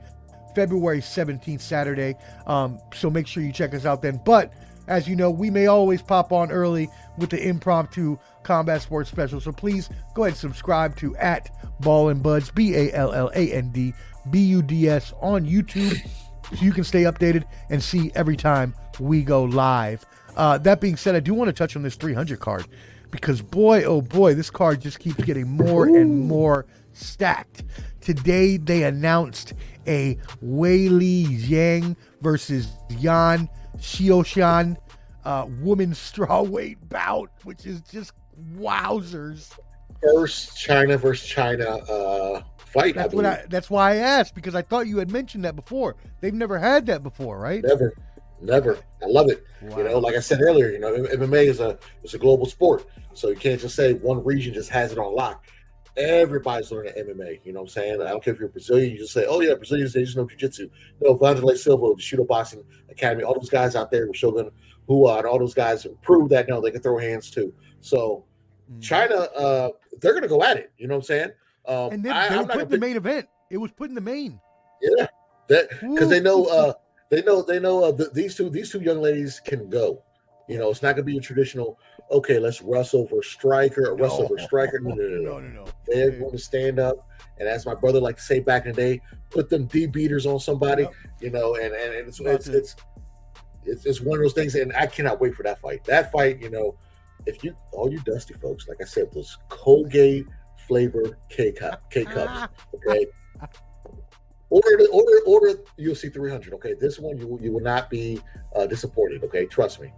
February 0.54 1.00
17th, 1.00 1.60
Saturday. 1.60 2.14
Um, 2.46 2.78
so 2.94 3.10
make 3.10 3.26
sure 3.26 3.42
you 3.42 3.52
check 3.52 3.74
us 3.74 3.84
out 3.84 4.02
then. 4.02 4.20
But 4.24 4.52
as 4.88 5.08
you 5.08 5.16
know, 5.16 5.30
we 5.30 5.50
may 5.50 5.66
always 5.66 6.00
pop 6.00 6.32
on 6.32 6.52
early 6.52 6.88
with 7.18 7.30
the 7.30 7.48
impromptu 7.48 8.16
combat 8.44 8.82
sports 8.82 9.10
special. 9.10 9.40
So 9.40 9.50
please 9.50 9.90
go 10.14 10.24
ahead 10.24 10.34
and 10.34 10.38
subscribe 10.38 10.96
to 10.98 11.16
at 11.16 11.50
Ball 11.80 12.10
and 12.10 12.22
Buds, 12.22 12.50
B 12.50 12.74
A 12.76 12.92
L 12.92 13.12
L 13.12 13.30
A 13.34 13.52
N 13.52 13.70
D 13.70 13.92
B 14.30 14.38
U 14.40 14.62
D 14.62 14.88
S 14.88 15.12
on 15.20 15.44
YouTube 15.44 15.98
so 16.54 16.64
you 16.64 16.72
can 16.72 16.84
stay 16.84 17.02
updated 17.02 17.44
and 17.70 17.82
see 17.82 18.12
every 18.14 18.36
time 18.36 18.74
we 19.00 19.22
go 19.22 19.44
live. 19.44 20.04
Uh, 20.36 20.58
that 20.58 20.80
being 20.80 20.96
said, 20.96 21.14
I 21.14 21.20
do 21.20 21.34
want 21.34 21.48
to 21.48 21.52
touch 21.52 21.76
on 21.76 21.82
this 21.82 21.96
300 21.96 22.40
card 22.40 22.66
because 23.10 23.40
boy, 23.40 23.84
oh 23.84 24.02
boy, 24.02 24.34
this 24.34 24.50
card 24.50 24.80
just 24.80 24.98
keeps 24.98 25.22
getting 25.24 25.48
more 25.48 25.86
and 25.86 26.26
more 26.26 26.66
stacked. 26.92 27.64
Today 28.00 28.56
they 28.56 28.84
announced 28.84 29.54
a 29.86 30.16
Weili 30.44 31.40
Zhang 31.40 31.96
versus 32.20 32.68
Yan 32.98 33.48
Xiaonan 33.78 34.76
uh, 35.24 35.46
women's 35.60 35.98
strawweight 35.98 36.76
bout, 36.88 37.30
which 37.44 37.66
is 37.66 37.80
just 37.82 38.12
wowzers. 38.56 39.58
First 40.02 40.56
China 40.56 40.96
versus 40.98 41.26
China 41.26 41.64
uh, 41.64 42.42
fight. 42.76 42.96
I 42.96 43.02
That's 43.02 43.14
what. 43.14 43.26
I. 43.26 43.44
That's 43.48 43.70
why 43.70 43.92
I 43.92 43.96
asked 43.96 44.34
because 44.34 44.54
I 44.54 44.62
thought 44.62 44.86
you 44.86 44.98
had 44.98 45.10
mentioned 45.10 45.44
that 45.44 45.56
before. 45.56 45.96
They've 46.20 46.34
never 46.34 46.58
had 46.58 46.86
that 46.86 47.02
before, 47.02 47.38
right? 47.38 47.62
Never, 47.64 47.94
never. 48.40 48.78
I 49.02 49.06
love 49.06 49.30
it. 49.30 49.44
Wow. 49.62 49.78
You 49.78 49.84
know, 49.84 49.98
like 49.98 50.14
I 50.14 50.20
said 50.20 50.40
earlier, 50.40 50.70
you 50.70 50.78
know, 50.78 50.92
MMA 50.92 51.46
is 51.46 51.60
a 51.60 51.78
is 52.02 52.14
a 52.14 52.18
global 52.18 52.46
sport. 52.46 52.86
So 53.14 53.28
you 53.28 53.36
can't 53.36 53.60
just 53.60 53.74
say 53.74 53.94
one 53.94 54.22
region 54.24 54.54
just 54.54 54.70
has 54.70 54.92
it 54.92 54.98
on 54.98 55.14
lock. 55.14 55.46
Everybody's 55.96 56.70
learning 56.70 56.92
MMA. 56.98 57.40
You 57.44 57.52
know 57.52 57.60
what 57.60 57.66
I'm 57.66 57.70
saying? 57.70 58.02
I 58.02 58.08
don't 58.10 58.22
care 58.22 58.34
if 58.34 58.40
you're 58.40 58.50
Brazilian. 58.50 58.92
You 58.92 58.98
just 58.98 59.14
say, 59.14 59.24
"Oh 59.26 59.40
yeah, 59.40 59.54
Brazilians 59.54 59.92
they 59.94 60.04
just 60.04 60.16
know 60.16 60.26
jiu-jitsu." 60.26 60.68
No, 61.00 61.16
Wanderlei 61.16 61.56
Silva, 61.56 61.94
the 61.94 62.02
Chute 62.02 62.26
Boxe 62.28 62.56
Academy, 62.90 63.24
all 63.24 63.34
those 63.34 63.48
guys 63.48 63.74
out 63.74 63.90
there 63.90 64.06
with 64.06 64.16
Shogun, 64.16 64.50
who 64.86 65.06
uh, 65.06 65.16
and 65.16 65.26
all 65.26 65.38
those 65.38 65.54
guys 65.54 65.86
prove 66.02 66.28
that 66.28 66.48
no, 66.48 66.60
they 66.60 66.70
can 66.70 66.82
throw 66.82 66.98
hands 66.98 67.30
too. 67.30 67.52
So 67.80 68.26
Mm. 68.70 68.82
China, 68.82 69.14
uh, 69.14 69.70
they're 70.00 70.14
gonna 70.14 70.28
go 70.28 70.42
at 70.42 70.56
it. 70.56 70.72
You 70.78 70.88
know 70.88 70.94
what 70.94 71.04
I'm 71.04 71.06
saying? 71.06 71.30
Um, 71.68 71.92
And 71.92 72.02
then 72.04 72.12
I, 72.12 72.28
they 72.28 72.36
were 72.36 72.44
not 72.44 72.58
put 72.58 72.70
the 72.70 72.78
main 72.78 72.96
event. 72.96 73.28
It 73.50 73.58
was 73.58 73.70
put 73.72 73.88
in 73.88 73.94
the 73.94 74.00
main. 74.00 74.40
yeah, 74.82 75.06
that 75.48 75.68
because 75.80 76.08
they 76.10 76.20
know 76.20 76.44
uh 76.46 76.72
they 77.10 77.22
know 77.22 77.42
they 77.42 77.60
know 77.60 77.84
uh, 77.84 77.92
th- 77.96 78.10
these 78.12 78.34
two 78.34 78.50
these 78.50 78.70
two 78.70 78.80
young 78.80 79.00
ladies 79.00 79.40
can 79.40 79.68
go. 79.70 80.02
You 80.48 80.58
know, 80.58 80.70
it's 80.70 80.82
not 80.82 80.92
gonna 80.94 81.04
be 81.04 81.16
a 81.18 81.20
traditional. 81.20 81.78
Okay, 82.10 82.38
let's 82.38 82.62
wrestle 82.62 83.06
for 83.08 83.22
striker 83.22 83.88
or 83.88 83.96
wrestle 83.96 84.28
for 84.28 84.38
striker. 84.38 84.78
No, 84.80 84.94
no, 84.94 85.02
no, 85.02 85.08
No, 85.08 85.38
no. 85.38 85.48
no, 85.48 85.64
no. 85.64 85.64
They're 85.86 86.12
going 86.12 86.30
to 86.30 86.38
stand 86.38 86.78
up, 86.78 87.08
and 87.38 87.48
as 87.48 87.66
my 87.66 87.74
brother 87.74 87.98
liked 88.00 88.18
to 88.20 88.24
say 88.24 88.38
back 88.38 88.64
in 88.64 88.72
the 88.72 88.76
day, 88.76 89.00
put 89.30 89.50
them 89.50 89.66
D 89.66 89.86
beaters 89.86 90.24
on 90.24 90.38
somebody. 90.38 90.84
Yep. 90.84 90.94
You 91.20 91.30
know, 91.30 91.56
and 91.56 91.74
and, 91.74 91.94
and 91.94 92.08
it's, 92.08 92.20
it's, 92.20 92.46
it's 92.46 92.76
it's 93.64 93.86
it's 93.86 94.00
one 94.00 94.18
of 94.18 94.22
those 94.22 94.34
things, 94.34 94.54
and 94.54 94.72
I 94.74 94.86
cannot 94.86 95.20
wait 95.20 95.34
for 95.34 95.42
that 95.42 95.60
fight. 95.60 95.82
That 95.84 96.12
fight, 96.12 96.40
you 96.40 96.50
know, 96.50 96.76
if 97.26 97.42
you 97.42 97.56
all 97.72 97.90
you 97.90 97.98
dusty 98.00 98.34
folks, 98.34 98.68
like 98.68 98.78
I 98.80 98.84
said, 98.84 99.10
those 99.12 99.36
Colgate 99.48 100.26
flavored 100.66 101.16
K 101.28 101.52
cup 101.52 101.90
K 101.90 102.04
cups, 102.04 102.52
okay. 102.74 103.06
Order 104.48 104.86
order 104.92 105.18
order 105.26 105.54
UFC 105.78 106.12
300. 106.12 106.54
Okay, 106.54 106.74
this 106.74 106.98
one 107.00 107.18
you 107.18 107.26
will 107.26 107.40
you 107.40 107.52
will 107.52 107.60
not 107.62 107.90
be 107.90 108.20
uh, 108.54 108.66
disappointed. 108.66 109.24
Okay, 109.24 109.44
trust 109.46 109.80
me. 109.80 109.92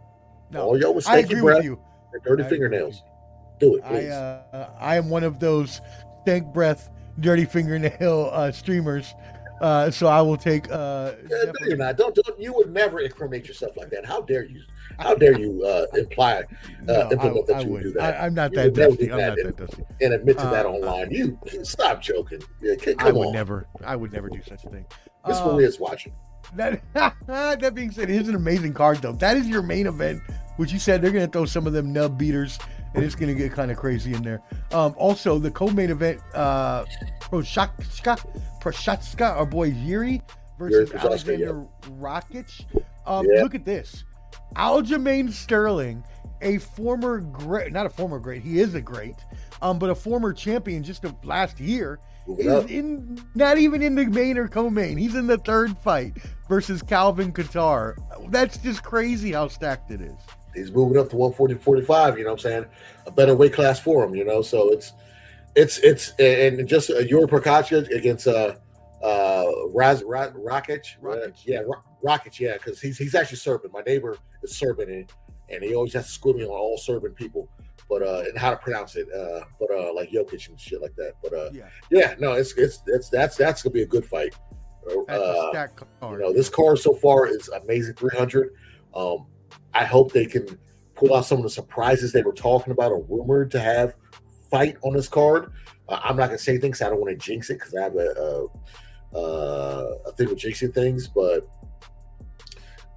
No, 0.51 0.63
All 0.63 0.79
y'all 0.81 0.95
with 0.95 1.07
I 1.07 1.23
stinky 1.23 1.43
breath 1.43 1.63
you. 1.65 1.79
and 2.15 2.23
dirty 2.23 2.43
I 2.43 2.49
fingernails, 2.49 3.03
do 3.61 3.77
it, 3.77 3.85
I 3.85 3.89
please. 3.89 4.09
uh, 4.11 4.71
I 4.81 4.97
am 4.97 5.11
one 5.11 5.23
of 5.23 5.39
those 5.39 5.83
stank 6.23 6.47
breath, 6.55 6.89
dirty 7.21 7.45
fingernail 7.45 8.31
uh, 8.33 8.51
streamers. 8.51 9.13
Uh, 9.61 9.91
so 9.91 10.07
I 10.07 10.23
will 10.23 10.37
take. 10.39 10.71
Uh, 10.71 11.13
Yeah, 11.29 11.37
no, 11.61 11.67
you're 11.67 11.77
not. 11.77 11.97
Don't, 11.99 12.15
don't. 12.15 12.41
You 12.41 12.55
would 12.55 12.73
never 12.73 13.01
incriminate 13.01 13.47
yourself 13.49 13.77
like 13.77 13.91
that. 13.91 14.07
How 14.07 14.23
dare 14.23 14.45
you? 14.45 14.63
How 14.99 15.15
dare 15.15 15.39
you 15.39 15.65
uh, 15.65 15.87
imply 15.97 16.43
no, 16.83 16.95
uh, 16.95 17.09
implement 17.11 17.51
I, 17.51 17.53
that 17.53 17.57
I 17.57 17.61
you 17.61 17.69
would 17.71 17.83
do 17.85 17.93
that? 17.93 18.21
I, 18.21 18.27
I'm 18.27 18.35
not 18.35 18.53
that 18.55 18.65
would 18.67 18.77
never 18.77 18.91
dusty. 18.91 19.07
do 19.07 19.13
I'm 19.13 19.19
that 19.19 19.29
not 19.29 19.37
that 19.37 19.57
dusty. 19.57 19.83
and 20.01 20.15
admit 20.15 20.39
to 20.39 20.45
that 20.45 20.67
Uh, 20.67 20.71
online? 20.71 21.11
You 21.11 21.39
stop 21.63 22.03
joking. 22.03 22.41
Yeah, 22.61 22.75
I 22.99 23.13
would 23.13 23.29
on. 23.29 23.33
never. 23.33 23.67
I 23.85 23.97
would 23.97 24.13
never 24.13 24.29
do 24.29 24.41
such 24.47 24.65
a 24.65 24.71
thing. 24.71 24.87
Miss 25.27 25.39
Uh, 25.39 25.47
Maria's 25.53 25.79
watching. 25.79 26.13
That 26.57 26.81
that 27.27 27.75
being 27.75 27.91
said, 27.91 28.11
it 28.11 28.21
is 28.21 28.29
an 28.29 28.35
amazing 28.35 28.73
card 28.75 28.99
though. 28.99 29.13
That 29.13 29.37
is 29.37 29.47
your 29.47 29.63
main 29.63 29.87
event, 29.87 30.23
which 30.57 30.73
you 30.73 30.79
said 30.79 31.03
they're 31.03 31.11
gonna 31.13 31.27
throw 31.29 31.45
some 31.45 31.67
of 31.67 31.73
them 31.75 31.93
nub 31.93 32.19
beaters, 32.19 32.59
and 32.95 33.05
it's 33.05 33.15
gonna 33.15 33.35
get 33.35 33.53
kind 33.53 33.71
of 33.71 33.77
crazy 33.77 34.15
in 34.15 34.23
there. 34.23 34.41
Um, 34.73 34.95
also, 34.97 35.39
the 35.39 35.51
co-main 35.51 35.91
event, 35.91 36.21
uh, 36.35 36.85
Prochazka, 37.21 39.37
our 39.37 39.47
boy 39.47 39.67
Yuri 39.67 40.23
versus 40.59 40.93
Alexander 40.95 41.65
Rakic. 42.01 42.65
Um, 43.07 43.27
Yeah. 43.31 43.43
Look 43.43 43.55
at 43.55 43.65
this, 43.65 44.05
Aljamain 44.57 45.31
Sterling, 45.33 46.03
a 46.43 46.59
former 46.59 47.21
great, 47.21 47.73
not 47.73 47.87
a 47.87 47.91
former 47.91 48.19
great, 48.19 48.43
he 48.43 48.61
is 48.61 48.75
a 48.75 48.81
great, 48.81 49.17
um, 49.63 49.79
but 49.79 49.91
a 49.91 49.95
former 49.95 50.33
champion 50.33 50.83
just 50.83 51.05
of 51.05 51.15
last 51.25 51.61
year 51.61 51.99
is 52.37 52.71
in 52.71 53.21
not 53.35 53.59
even 53.59 53.83
in 53.83 53.95
the 53.95 54.07
main 54.07 54.37
or 54.37 54.49
co-main. 54.49 54.97
He's 54.99 55.15
in 55.15 55.27
the 55.27 55.39
third 55.39 55.77
fight 55.79 56.15
versus 56.49 56.83
Calvin 56.83 57.33
Kattar. 57.33 57.97
That's 58.31 58.59
just 58.59 58.83
crazy 58.83 59.33
how 59.33 59.49
stacked 59.49 59.91
it 59.91 60.01
is. 60.01 60.15
He's 60.55 60.71
moving 60.71 60.99
up 60.99 61.09
to 61.11 61.17
140 61.17 61.55
45. 61.55 62.19
You 62.19 62.25
know 62.25 62.31
what 62.31 62.33
I'm 62.35 62.39
saying? 62.41 62.67
A 63.07 63.11
better 63.11 63.35
weight 63.35 63.53
class 63.55 63.81
for 63.81 64.05
him. 64.05 64.15
You 64.15 64.25
know, 64.25 64.43
so 64.43 64.71
it's 64.71 64.93
it's 65.55 65.79
it's 65.79 66.11
and 66.19 66.67
just 66.69 66.91
uh, 66.91 66.99
Yuri 66.99 67.27
Prochazka 67.27 67.89
against 67.95 68.27
uh 68.27 68.57
uh 69.03 69.45
Raz 69.73 70.03
Ra- 70.03 70.31
Rakic. 70.31 70.85
Rakic. 71.03 71.35
yeah, 71.45 71.61
Ra- 71.61 71.83
Rakic. 72.05 72.39
Yeah, 72.41 72.55
because 72.55 72.81
he's 72.81 72.99
he's 72.99 73.15
actually 73.15 73.37
Serbian. 73.39 73.73
My 73.73 73.83
neighbor 73.83 74.17
is 74.43 74.57
Serbian, 74.57 74.91
and, 74.91 75.13
and 75.51 75.63
he 75.63 75.75
always 75.75 75.93
has 75.95 76.07
to 76.07 76.13
school 76.13 76.35
me 76.35 76.45
on 76.45 76.51
all 76.51 76.79
Serbian 76.79 77.15
people. 77.15 77.49
But 77.89 78.03
uh, 78.03 78.25
and 78.29 78.37
how 78.37 78.51
to 78.51 78.57
pronounce 78.57 78.97
it, 78.97 79.07
uh, 79.13 79.45
but 79.59 79.71
uh, 79.71 79.95
like 79.95 80.11
Jokic 80.11 80.49
and 80.49 80.61
shit 80.61 80.83
like 80.83 80.95
that. 80.97 81.15
But 81.23 81.33
uh, 81.33 81.51
Yeah, 81.53 81.69
yeah, 81.91 82.15
no, 82.19 82.33
it's 82.33 82.53
it's 82.55 82.83
it's 82.87 83.09
that's 83.09 83.37
that's 83.37 83.63
gonna 83.63 83.73
be 83.73 83.83
a 83.83 83.87
good 83.87 84.05
fight. 84.05 84.35
that's 85.07 85.21
Uh, 85.23 85.51
you 86.13 86.19
know, 86.19 86.33
this 86.33 86.49
card 86.51 86.79
so 86.79 86.93
far 86.93 87.27
is 87.27 87.49
amazing 87.49 87.95
300. 87.95 88.51
Um, 88.95 89.27
I 89.73 89.85
hope 89.85 90.13
they 90.13 90.27
can 90.27 90.47
pull 90.97 91.15
out 91.15 91.25
some 91.25 91.39
of 91.39 91.45
the 91.45 91.51
surprises 91.51 92.13
they 92.13 92.23
were 92.23 92.33
talking 92.33 92.73
about 92.73 92.93
or 92.93 93.03
rumored 93.09 93.51
to 93.53 93.61
have 93.61 93.95
fight 94.51 94.77
on 94.83 94.93
this 94.95 95.09
card. 95.09 95.53
Uh, 95.89 96.01
I'm 96.03 96.17
not 96.17 96.27
gonna 96.27 96.39
say 96.39 96.59
things. 96.59 96.83
I 96.83 96.91
don't 96.91 97.01
want 97.01 97.11
to 97.19 97.27
jinx 97.27 97.49
it 97.49 97.55
because 97.55 97.75
I 97.75 97.85
have 97.85 97.97
a, 97.97 98.11
a, 98.11 98.47
uh, 99.15 99.87
a 100.07 100.13
thing 100.13 100.29
with 100.29 100.39
jinxing 100.39 100.75
things, 100.75 101.09
but 101.09 101.49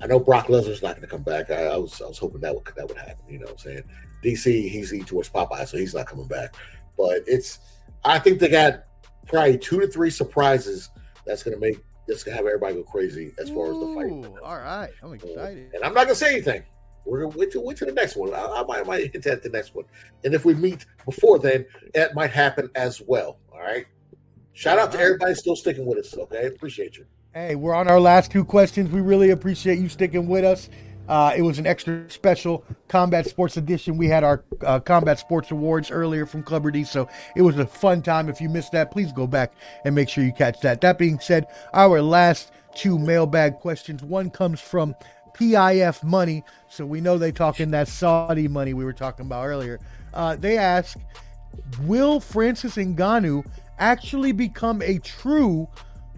I 0.01 0.07
know 0.07 0.19
Brock 0.19 0.47
Lesnar's 0.47 0.81
not 0.81 0.95
going 0.95 1.01
to 1.01 1.07
come 1.07 1.23
back. 1.23 1.51
I, 1.51 1.65
I 1.67 1.77
was 1.77 2.01
I 2.01 2.07
was 2.07 2.17
hoping 2.17 2.41
that 2.41 2.53
would 2.53 2.65
that 2.75 2.87
would 2.87 2.97
happen. 2.97 3.23
You 3.29 3.39
know 3.39 3.45
what 3.45 3.51
I'm 3.53 3.57
saying? 3.59 3.83
DC 4.23 4.69
he's 4.69 4.93
eating 4.93 5.05
towards 5.05 5.29
Popeye, 5.29 5.67
so 5.67 5.77
he's 5.77 5.93
not 5.93 6.07
coming 6.07 6.27
back. 6.27 6.55
But 6.97 7.21
it's 7.27 7.59
I 8.03 8.19
think 8.19 8.39
they 8.39 8.49
got 8.49 8.85
probably 9.27 9.57
two 9.57 9.79
to 9.79 9.87
three 9.87 10.09
surprises 10.09 10.89
that's 11.25 11.43
going 11.43 11.53
to 11.53 11.61
make 11.61 11.79
that's 12.07 12.23
going 12.23 12.33
to 12.33 12.37
have 12.37 12.47
everybody 12.47 12.75
go 12.75 12.83
crazy 12.83 13.31
as 13.39 13.49
far 13.49 13.71
as 13.71 13.79
the 13.79 13.93
fight. 13.93 14.11
Ooh, 14.11 14.37
all 14.43 14.57
right, 14.57 14.89
I'm 15.03 15.13
excited. 15.13 15.71
And 15.73 15.83
I'm 15.83 15.93
not 15.93 16.05
gonna 16.05 16.15
say 16.15 16.33
anything. 16.33 16.63
We're 17.05 17.21
gonna 17.23 17.37
wait 17.37 17.51
to 17.51 17.61
wait 17.61 17.77
to 17.77 17.85
the 17.85 17.91
next 17.91 18.15
one. 18.15 18.33
I, 18.33 18.45
I 18.45 18.63
might, 18.63 18.79
I 18.79 18.83
might 18.83 19.11
hint 19.11 19.25
at 19.27 19.43
the 19.43 19.49
next 19.49 19.75
one. 19.75 19.85
And 20.23 20.33
if 20.33 20.45
we 20.45 20.55
meet 20.55 20.85
before 21.05 21.39
then, 21.39 21.65
that 21.93 22.15
might 22.15 22.31
happen 22.31 22.69
as 22.75 23.01
well. 23.01 23.37
All 23.51 23.59
right. 23.59 23.85
Shout 24.53 24.79
out 24.79 24.91
to 24.91 24.99
everybody 24.99 25.33
still 25.35 25.55
sticking 25.55 25.85
with 25.85 25.97
us. 25.99 26.15
Okay, 26.17 26.47
appreciate 26.47 26.97
you. 26.97 27.05
Hey, 27.33 27.55
we're 27.55 27.73
on 27.73 27.87
our 27.87 27.99
last 27.99 28.31
two 28.31 28.43
questions. 28.43 28.91
We 28.91 28.99
really 29.01 29.29
appreciate 29.29 29.79
you 29.79 29.87
sticking 29.87 30.27
with 30.27 30.43
us. 30.43 30.69
Uh, 31.07 31.33
it 31.35 31.41
was 31.41 31.59
an 31.59 31.65
extra 31.65 32.09
special 32.09 32.63
Combat 32.87 33.25
Sports 33.25 33.57
edition. 33.57 33.97
We 33.97 34.07
had 34.07 34.23
our 34.23 34.43
uh, 34.65 34.79
Combat 34.79 35.19
Sports 35.19 35.51
Awards 35.51 35.91
earlier 35.91 36.25
from 36.25 36.43
Clubber 36.43 36.71
D, 36.71 36.83
so 36.83 37.09
it 37.35 37.41
was 37.41 37.57
a 37.57 37.65
fun 37.65 38.01
time. 38.01 38.29
If 38.29 38.39
you 38.39 38.49
missed 38.49 38.71
that, 38.73 38.91
please 38.91 39.11
go 39.11 39.27
back 39.27 39.53
and 39.83 39.95
make 39.95 40.09
sure 40.09 40.23
you 40.23 40.31
catch 40.31 40.61
that. 40.61 40.81
That 40.81 40.97
being 40.97 41.19
said, 41.19 41.47
our 41.73 42.01
last 42.01 42.51
two 42.75 42.99
mailbag 42.99 43.59
questions. 43.59 44.03
One 44.03 44.29
comes 44.29 44.59
from 44.59 44.95
PIF 45.33 46.03
Money, 46.03 46.43
so 46.69 46.85
we 46.85 47.01
know 47.01 47.17
they 47.17 47.31
talking 47.31 47.71
that 47.71 47.87
Saudi 47.87 48.47
money 48.47 48.73
we 48.73 48.85
were 48.85 48.93
talking 48.93 49.25
about 49.25 49.45
earlier. 49.45 49.79
Uh, 50.13 50.35
they 50.35 50.57
ask, 50.57 50.97
will 51.83 52.19
Francis 52.19 52.75
Ngannou 52.75 53.45
actually 53.81 54.31
become 54.31 54.81
a 54.83 54.99
true 54.99 55.67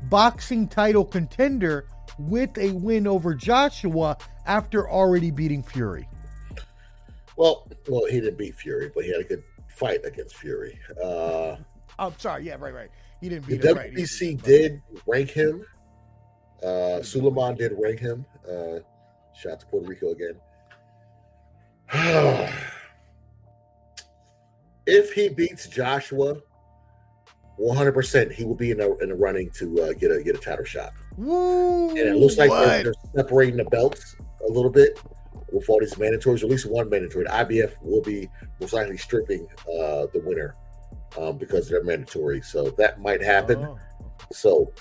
boxing 0.10 0.68
title 0.68 1.06
contender 1.06 1.88
with 2.20 2.56
a 2.58 2.72
win 2.72 3.08
over 3.08 3.34
Joshua 3.34 4.18
after 4.46 4.88
already 4.90 5.32
beating 5.32 5.64
Fury? 5.64 6.08
Well, 7.38 7.68
well, 7.88 8.06
he 8.06 8.20
didn't 8.20 8.38
beat 8.38 8.56
Fury, 8.56 8.92
but 8.94 9.06
he 9.06 9.12
had 9.12 9.22
a 9.22 9.24
good 9.24 9.44
fight 9.68 10.06
against 10.06 10.36
Fury. 10.36 10.78
Uh, 11.02 11.56
I'm 11.98 12.18
sorry, 12.20 12.44
yeah, 12.44 12.58
right, 12.60 12.74
right. 12.74 12.90
He 13.22 13.30
didn't 13.30 13.48
the 13.48 13.58
beat 13.58 13.66
him. 13.66 13.78
Right. 13.78 13.94
WBC 13.94 14.44
did 14.44 14.82
rank 15.08 15.32
him. 15.32 15.66
Uh, 16.62 17.02
Sulaiman 17.02 17.56
did 17.56 17.74
rank 17.80 18.00
him. 18.00 18.26
Uh, 18.48 18.80
shout 19.36 19.54
out 19.54 19.60
to 19.62 19.66
Puerto 19.68 19.88
Rico 19.88 20.12
again. 20.12 20.36
if 24.86 25.14
he 25.14 25.30
beats 25.30 25.68
Joshua, 25.68 26.38
100%, 27.60 28.32
he 28.32 28.46
will 28.46 28.56
be 28.56 28.72
in 28.72 28.78
the 28.78 28.96
in 28.98 29.10
the 29.10 29.16
running 29.16 29.50
to 29.52 29.82
uh, 29.82 29.94
get 29.94 30.12
a 30.12 30.24
get 30.24 30.36
a 30.36 30.40
title 30.40 30.66
shot. 30.66 30.94
And 31.18 31.98
it 31.98 32.16
looks 32.16 32.38
like 32.38 32.50
they're, 32.50 32.84
they're 32.84 32.94
separating 33.16 33.58
the 33.58 33.66
belts 33.66 34.16
a 34.48 34.52
little 34.52 34.72
bit 34.72 35.00
with 35.52 35.70
all 35.70 35.80
these 35.80 35.96
mandatories. 35.96 36.44
At 36.44 36.50
least 36.50 36.70
one 36.70 36.90
mandatory. 36.90 37.26
The 37.26 37.32
IBF 37.32 37.82
will 37.82 38.02
be 38.02 38.28
most 38.60 38.74
likely 38.74 38.98
stripping 38.98 39.48
uh, 39.62 40.08
the 40.14 40.22
winner 40.26 40.56
um, 41.18 41.38
because 41.38 41.70
they're 41.70 41.84
mandatory. 41.84 42.42
So 42.42 42.72
that 42.72 43.02
might 43.02 43.22
happen. 43.22 43.64
Oh. 43.64 43.78
So 44.32 44.74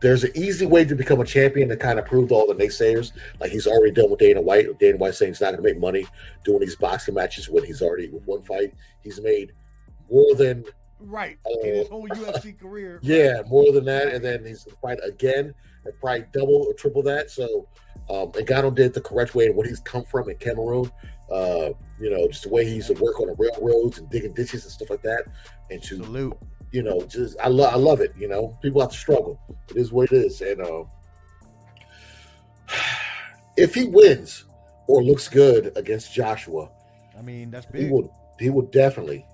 there's 0.00 0.24
an 0.24 0.30
easy 0.34 0.64
way 0.64 0.84
to 0.84 0.94
become 0.94 1.20
a 1.20 1.24
champion 1.24 1.68
to 1.68 1.76
kind 1.76 1.98
of 1.98 2.06
prove 2.06 2.28
to 2.28 2.34
all 2.34 2.46
the 2.46 2.54
naysayers. 2.54 3.12
Like 3.40 3.50
he's 3.50 3.66
already 3.66 3.92
done 3.92 4.10
with 4.10 4.20
Dana 4.20 4.40
White. 4.40 4.78
Dana 4.78 4.96
White 4.96 5.14
saying 5.14 5.32
he's 5.32 5.40
not 5.40 5.52
going 5.52 5.62
to 5.62 5.68
make 5.68 5.78
money 5.78 6.06
doing 6.44 6.60
these 6.60 6.76
boxing 6.76 7.14
matches 7.14 7.48
when 7.48 7.64
he's 7.64 7.82
already 7.82 8.08
with 8.08 8.24
one 8.24 8.42
fight. 8.42 8.74
He's 9.02 9.20
made 9.20 9.52
more 10.10 10.34
than 10.34 10.64
Right. 11.00 11.38
Oh. 11.46 11.60
In 11.62 11.74
his 11.76 11.88
whole 11.88 12.08
UFC 12.08 12.58
career. 12.60 12.98
yeah, 13.02 13.42
more 13.46 13.72
than 13.72 13.84
that, 13.86 14.08
and 14.08 14.24
then 14.24 14.44
he's 14.44 14.66
fight 14.82 14.98
again 15.04 15.54
and 15.84 15.94
probably 16.00 16.24
double 16.32 16.66
or 16.68 16.74
triple 16.74 17.02
that. 17.04 17.30
So, 17.30 17.68
um, 18.10 18.32
and 18.36 18.46
Ngannou 18.46 18.74
did 18.74 18.94
the 18.94 19.00
correct 19.00 19.34
way 19.34 19.46
and 19.46 19.56
what 19.56 19.66
he's 19.66 19.80
come 19.80 20.04
from 20.04 20.28
in 20.28 20.36
Cameroon. 20.36 20.90
Uh, 21.30 21.70
you 22.00 22.10
know, 22.10 22.26
just 22.28 22.42
the 22.44 22.48
way 22.48 22.64
he 22.64 22.76
used 22.76 22.88
to 22.88 22.94
work 23.02 23.20
on 23.20 23.26
the 23.28 23.34
railroads 23.34 23.98
and 23.98 24.08
digging 24.10 24.32
ditches 24.34 24.64
and 24.64 24.72
stuff 24.72 24.90
like 24.90 25.02
that, 25.02 25.24
and 25.70 25.82
to 25.82 25.96
Salute. 25.96 26.36
you 26.72 26.82
know, 26.82 27.00
just 27.02 27.36
I 27.42 27.48
love 27.48 27.72
I 27.72 27.76
love 27.76 28.00
it. 28.00 28.12
You 28.18 28.28
know, 28.28 28.58
people 28.62 28.80
have 28.80 28.90
to 28.90 28.96
struggle. 28.96 29.38
It 29.68 29.76
is 29.76 29.92
what 29.92 30.10
it 30.10 30.16
is, 30.16 30.40
and 30.40 30.60
uh, 30.62 30.84
if 33.56 33.74
he 33.74 33.84
wins 33.84 34.44
or 34.86 35.02
looks 35.02 35.28
good 35.28 35.72
against 35.76 36.12
Joshua, 36.14 36.70
I 37.18 37.22
mean, 37.22 37.50
that's 37.50 37.66
big. 37.66 37.84
he 37.84 37.90
will 37.90 38.12
he 38.40 38.50
will 38.50 38.66
definitely 38.66 39.24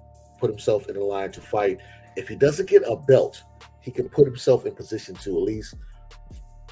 put 0.44 0.50
himself 0.50 0.90
in 0.90 0.94
the 0.94 1.02
line 1.02 1.32
to 1.32 1.40
fight. 1.40 1.78
If 2.16 2.28
he 2.28 2.36
doesn't 2.36 2.68
get 2.68 2.82
a 2.86 2.96
belt, 2.96 3.42
he 3.80 3.90
can 3.90 4.10
put 4.10 4.26
himself 4.26 4.66
in 4.66 4.74
position 4.74 5.14
to 5.14 5.30
at 5.38 5.42
least 5.42 5.74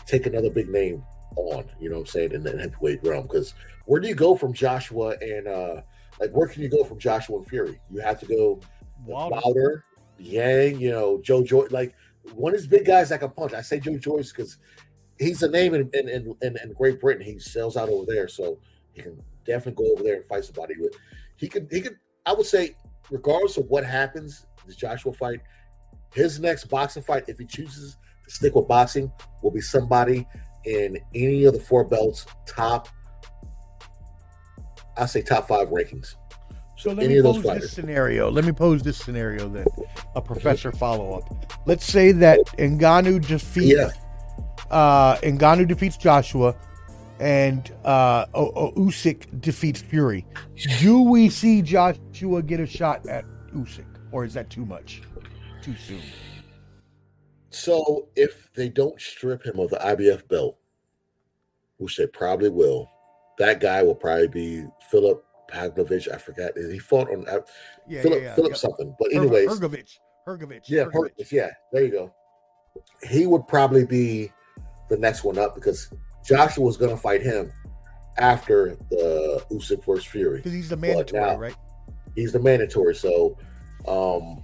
take 0.05 0.27
another 0.27 0.51
big 0.51 0.69
name 0.69 1.03
on. 1.37 1.65
You 1.81 1.89
know 1.89 1.97
what 1.97 2.03
I'm 2.03 2.07
saying 2.07 2.33
in 2.33 2.43
the 2.43 2.51
heavyweight 2.51 3.03
realm. 3.03 3.23
Because 3.23 3.55
where 3.87 3.99
do 3.99 4.09
you 4.09 4.15
go 4.15 4.37
from 4.37 4.53
Joshua 4.53 5.17
and 5.23 5.49
uh 5.49 5.81
like 6.21 6.33
where 6.33 6.47
can 6.47 6.63
you 6.63 6.69
go 6.69 6.85
from 6.85 6.99
Joshua 6.99 7.39
and 7.39 7.47
Fury? 7.47 7.81
You 7.91 8.01
have 8.01 8.21
to 8.21 8.27
go 8.27 8.61
Wilder. 9.07 9.41
Wilder, 9.43 9.85
Zhang, 10.21 10.79
you 10.79 10.91
know, 10.91 11.19
Joe 11.23 11.43
Joyce. 11.43 11.71
Like 11.71 11.95
one 12.35 12.53
of 12.53 12.61
these 12.61 12.69
big 12.69 12.85
guys 12.85 13.09
that 13.09 13.21
can 13.21 13.31
punch. 13.31 13.55
I 13.55 13.63
say 13.63 13.81
Joe 13.81 13.97
Joyce 13.97 14.33
because 14.33 14.59
he's 15.19 15.43
a 15.43 15.49
name 15.49 15.73
in 15.73 15.89
in, 15.95 16.11
in 16.11 16.35
in 16.43 16.59
in 16.63 16.73
Great 16.75 17.01
Britain. 17.01 17.25
He 17.25 17.39
sells 17.39 17.79
out 17.79 17.89
over 17.89 18.05
there, 18.07 18.29
so 18.29 18.59
he 18.93 19.01
can 19.01 19.19
definitely 19.47 19.83
go 19.83 19.93
over 19.95 20.03
there 20.03 20.17
and 20.17 20.27
fight 20.27 20.45
somebody. 20.45 20.75
With 20.79 20.95
he 21.37 21.49
could 21.49 21.69
he 21.71 21.81
could. 21.81 21.97
I 22.25 22.33
would 22.35 22.47
say, 22.47 22.77
regardless 23.11 23.57
of 23.57 23.67
what 23.67 23.85
happens, 23.85 24.47
this 24.67 24.77
Joshua 24.77 25.13
fight, 25.13 25.41
his 26.15 26.41
next 26.41 26.65
boxing 26.67 27.03
fight, 27.03 27.25
if 27.29 27.39
he 27.39 27.45
chooses 27.45 27.97
to 28.25 28.31
stick 28.31 28.55
with 28.55 28.69
boxing, 28.69 29.11
will 29.43 29.51
be 29.51 29.61
somebody 29.61 30.27
in 30.65 30.99
any 31.15 31.45
of 31.45 31.55
the 31.55 31.61
four 31.61 31.85
belts 31.85 32.27
top. 32.47 32.89
I 34.97 35.07
say 35.07 35.23
top 35.23 35.49
five 35.49 35.69
rankings. 35.69 36.15
So 36.77 36.91
let 36.91 37.05
any 37.05 37.15
me 37.15 37.19
of 37.19 37.25
those 37.25 37.43
pose 37.43 37.61
this 37.61 37.73
scenario. 37.73 38.31
Let 38.31 38.45
me 38.45 38.53
pose 38.53 38.83
this 38.83 38.99
scenario 38.99 39.49
then. 39.49 39.67
A 40.17 40.21
professor 40.21 40.73
follow 40.73 41.15
up. 41.15 41.53
Let's 41.67 41.85
say 41.85 42.13
that 42.13 42.41
Ngannou 42.59 43.27
defeats 43.27 43.67
Yeah. 43.79 43.91
uh 44.71 45.17
Ngannou 45.19 45.69
defeats 45.69 45.97
Joshua 45.97 46.57
and 47.23 47.73
uh 47.85 48.27
o- 48.35 48.73
Usyk 48.73 49.41
defeats 49.41 49.81
Fury. 49.81 50.27
Do 50.81 51.03
we 51.03 51.31
see 51.31 51.63
Joshua 51.63 52.43
get 52.43 52.59
a 52.59 52.67
shot 52.67 53.07
at 53.07 53.25
Usyk 53.55 53.87
or 54.11 54.25
is 54.25 54.35
that 54.35 54.51
too 54.51 54.67
much? 54.67 55.03
Too 55.63 55.77
soon. 55.77 56.03
So 57.51 58.09
if 58.17 58.53
they 58.55 58.69
don't 58.69 59.01
strip 59.01 59.45
him 59.47 59.61
of 59.61 59.71
the 59.71 59.77
IBF 59.77 60.27
belt, 60.27 60.59
which 61.77 61.97
they 61.97 62.07
probably 62.09 62.49
will, 62.49 62.91
that 63.39 63.61
guy 63.61 63.83
will 63.85 63.95
probably 63.95 64.29
be 64.29 64.65
Philip 64.91 65.25
Pavlovich. 65.49 66.09
I 66.09 66.19
forgot. 66.19 66.53
He 66.57 66.79
fought 66.81 67.09
on 67.11 67.29
uh, 67.29 67.41
Yeah, 67.87 68.03
Philip 68.03 68.19
yeah, 68.19 68.25
yeah. 68.25 68.35
Philip 68.35 68.57
something. 68.57 68.97
But 68.99 69.13
anyways, 69.13 69.49
Hrgovic. 69.49 69.99
Hrgovic. 70.27 70.63
yeah. 70.67 70.85
Hrgovic, 70.85 71.31
yeah, 71.31 71.51
there 71.73 71.85
you 71.85 71.91
go. 71.93 72.15
He 73.09 73.27
would 73.27 73.47
probably 73.47 73.85
be 73.87 74.33
the 74.89 74.97
next 74.97 75.23
one 75.23 75.39
up 75.39 75.55
because 75.55 75.93
Joshua 76.25 76.65
was 76.65 76.77
going 76.77 76.91
to 76.91 76.97
fight 76.97 77.23
him 77.23 77.53
after 78.19 78.77
the 78.91 79.43
Usyk 79.51 79.85
versus 79.85 80.05
Fury. 80.05 80.39
Because 80.39 80.53
he's 80.53 80.69
the 80.69 80.77
mandatory, 80.77 81.21
now- 81.23 81.37
right? 81.37 81.55
He's 82.15 82.33
the 82.33 82.41
mandatory, 82.41 82.95
so 82.95 83.39
um 83.89 84.43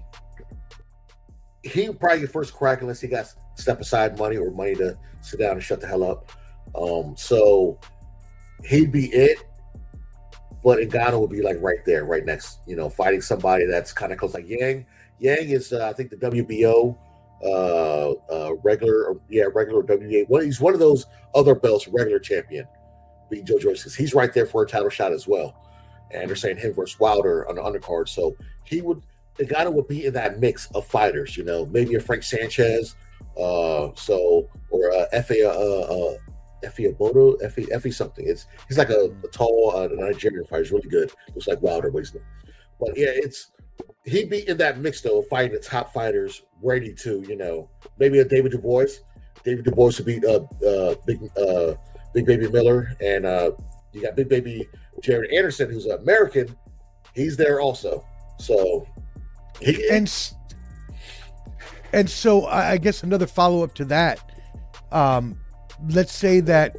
he 1.62 1.88
would 1.88 2.00
probably 2.00 2.20
get 2.20 2.30
first 2.32 2.54
crack 2.54 2.80
unless 2.80 3.00
he 3.00 3.08
got 3.08 3.26
step 3.56 3.80
aside 3.80 4.18
money 4.18 4.36
or 4.36 4.50
money 4.50 4.74
to 4.74 4.96
sit 5.20 5.38
down 5.40 5.52
and 5.52 5.62
shut 5.62 5.80
the 5.80 5.86
hell 5.86 6.02
up. 6.02 6.30
Um, 6.74 7.14
so 7.16 7.78
he'd 8.64 8.90
be 8.92 9.06
it, 9.06 9.38
but 10.64 10.78
Ngannou 10.78 11.20
would 11.20 11.30
be 11.30 11.42
like 11.42 11.58
right 11.60 11.84
there, 11.84 12.04
right 12.04 12.24
next, 12.24 12.60
you 12.66 12.76
know, 12.76 12.88
fighting 12.88 13.20
somebody 13.20 13.66
that's 13.66 13.92
kind 13.92 14.12
of 14.12 14.18
close. 14.18 14.34
Like 14.34 14.46
Zhang, 14.46 14.86
Zhang 15.20 15.50
is 15.52 15.72
uh, 15.72 15.86
I 15.88 15.92
think 15.92 16.10
the 16.10 16.16
WBO 16.16 16.96
uh 17.44 18.10
uh 18.32 18.54
regular 18.64 19.14
yeah 19.28 19.44
regular 19.54 19.82
WBA 19.82 20.28
one 20.28 20.44
he's 20.44 20.60
one 20.60 20.74
of 20.74 20.80
those 20.80 21.06
other 21.34 21.54
belts 21.54 21.86
regular 21.86 22.18
champion 22.18 22.66
being 23.30 23.44
Joe 23.44 23.58
Joyce 23.58 23.80
because 23.80 23.94
he's 23.94 24.14
right 24.14 24.32
there 24.32 24.46
for 24.46 24.62
a 24.62 24.66
title 24.66 24.88
shot 24.88 25.12
as 25.12 25.28
well 25.28 25.54
and 26.10 26.28
they're 26.28 26.36
saying 26.36 26.56
him 26.56 26.72
versus 26.72 26.98
Wilder 26.98 27.48
on 27.48 27.56
the 27.56 27.62
undercard. 27.62 28.08
So 28.08 28.36
he 28.64 28.80
would 28.80 29.02
the 29.36 29.44
guy 29.44 29.66
would 29.68 29.86
be 29.86 30.06
in 30.06 30.14
that 30.14 30.40
mix 30.40 30.68
of 30.74 30.86
fighters, 30.86 31.36
you 31.36 31.44
know, 31.44 31.66
maybe 31.66 31.94
a 31.94 32.00
Frank 32.00 32.24
Sanchez, 32.24 32.96
uh, 33.38 33.90
so 33.94 34.48
or 34.70 34.92
uh, 34.92 35.06
Effie 35.12 35.44
uh, 35.44 35.50
uh, 35.50 36.14
Effie 36.64 36.92
Abodo, 36.92 37.40
Effie 37.42 37.70
Effie 37.72 37.90
something. 37.90 38.26
It's 38.26 38.46
he's 38.66 38.78
like 38.78 38.90
a, 38.90 39.14
a 39.24 39.28
tall 39.28 39.72
uh, 39.76 39.88
Nigerian 39.92 40.44
fighter. 40.44 40.64
He's 40.64 40.72
really 40.72 40.88
good. 40.88 41.12
Looks 41.34 41.46
like 41.46 41.62
Wilder, 41.62 41.90
but 41.90 41.98
he's 41.98 42.14
not. 42.14 42.22
But 42.80 42.96
yeah, 42.96 43.10
it's 43.10 43.50
he'd 44.04 44.30
be 44.30 44.48
in 44.48 44.56
that 44.58 44.78
mix 44.78 45.00
though, 45.00 45.22
fighting 45.22 45.52
the 45.52 45.60
top 45.60 45.92
fighters, 45.92 46.42
ready 46.62 46.94
to 46.94 47.24
you 47.28 47.36
know 47.36 47.70
maybe 47.98 48.18
a 48.18 48.24
David 48.24 48.52
Du 48.52 48.58
Bois. 48.58 48.86
David 49.44 49.64
Du 49.64 49.70
Bois 49.70 49.92
would 49.96 50.06
beat 50.06 50.24
uh, 50.24 50.40
uh, 50.66 50.94
big 51.06 51.20
uh, 51.36 51.74
Big 52.14 52.26
Baby 52.26 52.48
Miller, 52.48 52.96
and 53.00 53.26
uh, 53.26 53.52
you 53.92 54.02
got 54.02 54.16
Big 54.16 54.28
Baby 54.28 54.68
Jared 55.02 55.30
Anderson, 55.32 55.70
who's 55.70 55.86
an 55.86 55.98
American. 56.00 56.56
He's 57.14 57.36
there 57.36 57.60
also. 57.60 58.04
So 58.38 58.86
he 59.60 59.88
and 59.90 60.10
and 61.92 62.08
so 62.08 62.46
I 62.46 62.78
guess 62.78 63.02
another 63.02 63.26
follow 63.26 63.62
up 63.62 63.74
to 63.76 63.84
that. 63.86 64.20
Um, 64.92 65.38
let's 65.90 66.12
say 66.12 66.40
that 66.40 66.76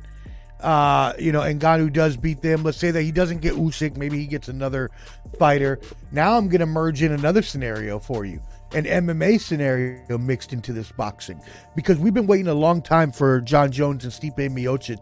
uh, 0.60 1.14
you 1.18 1.32
know 1.32 1.42
Ngannou 1.42 1.92
does 1.94 2.18
beat 2.18 2.42
them. 2.42 2.64
Let's 2.64 2.78
say 2.78 2.92
that 2.92 3.02
he 3.04 3.12
doesn't 3.12 3.40
get 3.40 3.54
Usyk. 3.54 3.98
Maybe 3.98 4.18
he 4.18 4.26
gets 4.26 4.48
another 4.48 4.92
fighter. 5.38 5.80
Now 6.12 6.38
I'm 6.38 6.50
going 6.50 6.60
to 6.60 6.66
merge 6.66 7.02
in 7.02 7.12
another 7.12 7.42
scenario 7.42 8.00
for 8.00 8.26
you, 8.26 8.42
an 8.74 8.86
MMA 8.86 9.40
scenario 9.40 10.18
mixed 10.18 10.54
into 10.54 10.74
this 10.74 10.92
boxing, 10.92 11.42
because 11.76 11.98
we've 11.98 12.14
been 12.14 12.28
waiting 12.28 12.48
a 12.48 12.54
long 12.54 12.82
time 12.82 13.12
for 13.12 13.42
Jon 13.42 13.72
Jones 13.72 14.04
and 14.04 14.14
Stipe 14.14 14.38
Miocic 14.38 15.00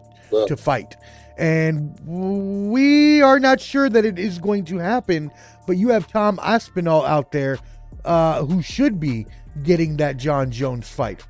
to 0.48 0.58
fight. 0.58 0.96
And 1.38 2.00
we 2.04 3.22
are 3.22 3.40
not 3.40 3.62
sure 3.62 3.90
that 3.90 4.06
it 4.06 4.18
is 4.18 4.40
going 4.40 4.66
to 4.66 4.78
happen, 4.78 5.32
but 5.68 5.78
you 5.78 5.90
have 5.90 6.08
Tom 6.08 6.40
Aspinall 6.42 7.06
out 7.06 7.32
there 7.32 7.60
uh, 8.06 8.44
who 8.44 8.62
should 8.62 9.00
be 9.00 9.28
getting 9.64 9.98
that 9.98 10.18
Jon 10.18 10.50
Jones 10.50 10.90
fight. 10.90 11.24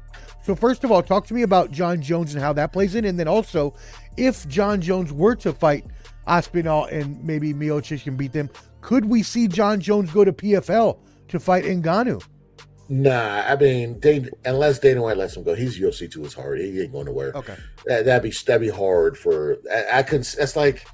So, 0.44 0.56
first 0.56 0.86
of 0.86 0.92
all, 0.94 1.04
talk 1.04 1.28
to 1.28 1.34
me 1.34 1.42
about 1.42 1.72
Jon 1.72 2.02
Jones 2.02 2.34
and 2.34 2.42
how 2.42 2.54
that 2.54 2.72
plays 2.72 2.96
in. 2.96 3.04
And 3.04 3.20
then 3.20 3.28
also, 3.28 3.74
if 4.18 4.48
Jon 4.48 4.82
Jones 4.82 5.14
were 5.14 5.36
to 5.38 5.54
fight 5.54 5.86
Aspinall 6.28 6.86
and 6.86 7.24
maybe 7.24 7.54
Miocic 7.54 8.04
can 8.04 8.18
beat 8.18 8.34
them, 8.34 8.50
could 8.82 9.06
we 9.06 9.24
see 9.24 9.48
Jon 9.48 9.80
Jones 9.80 10.12
go 10.12 10.26
to 10.26 10.34
PFL 10.34 11.00
to 11.30 11.40
fight 11.40 11.64
Ngannou? 11.64 12.24
Nah, 12.90 13.44
I 13.46 13.56
mean, 13.58 14.02
unless 14.46 14.80
Dana 14.80 15.02
White 15.02 15.18
lets 15.18 15.36
him 15.36 15.44
go, 15.44 15.56
he's 15.56 15.78
UFC 15.78 16.10
too. 16.10 16.24
It's 16.24 16.34
hard. 16.34 16.60
He 16.60 16.82
ain't 16.82 16.94
going 16.94 17.06
nowhere. 17.06 17.34
Okay. 17.36 17.56
That, 17.86 18.06
that'd 18.06 18.24
be 18.24 18.36
that'd 18.46 18.62
be 18.62 18.70
hard 18.70 19.18
for. 19.18 19.58
I, 19.70 20.00
I 20.00 20.04
could. 20.04 20.24
That's 20.24 20.56
like, 20.56 20.88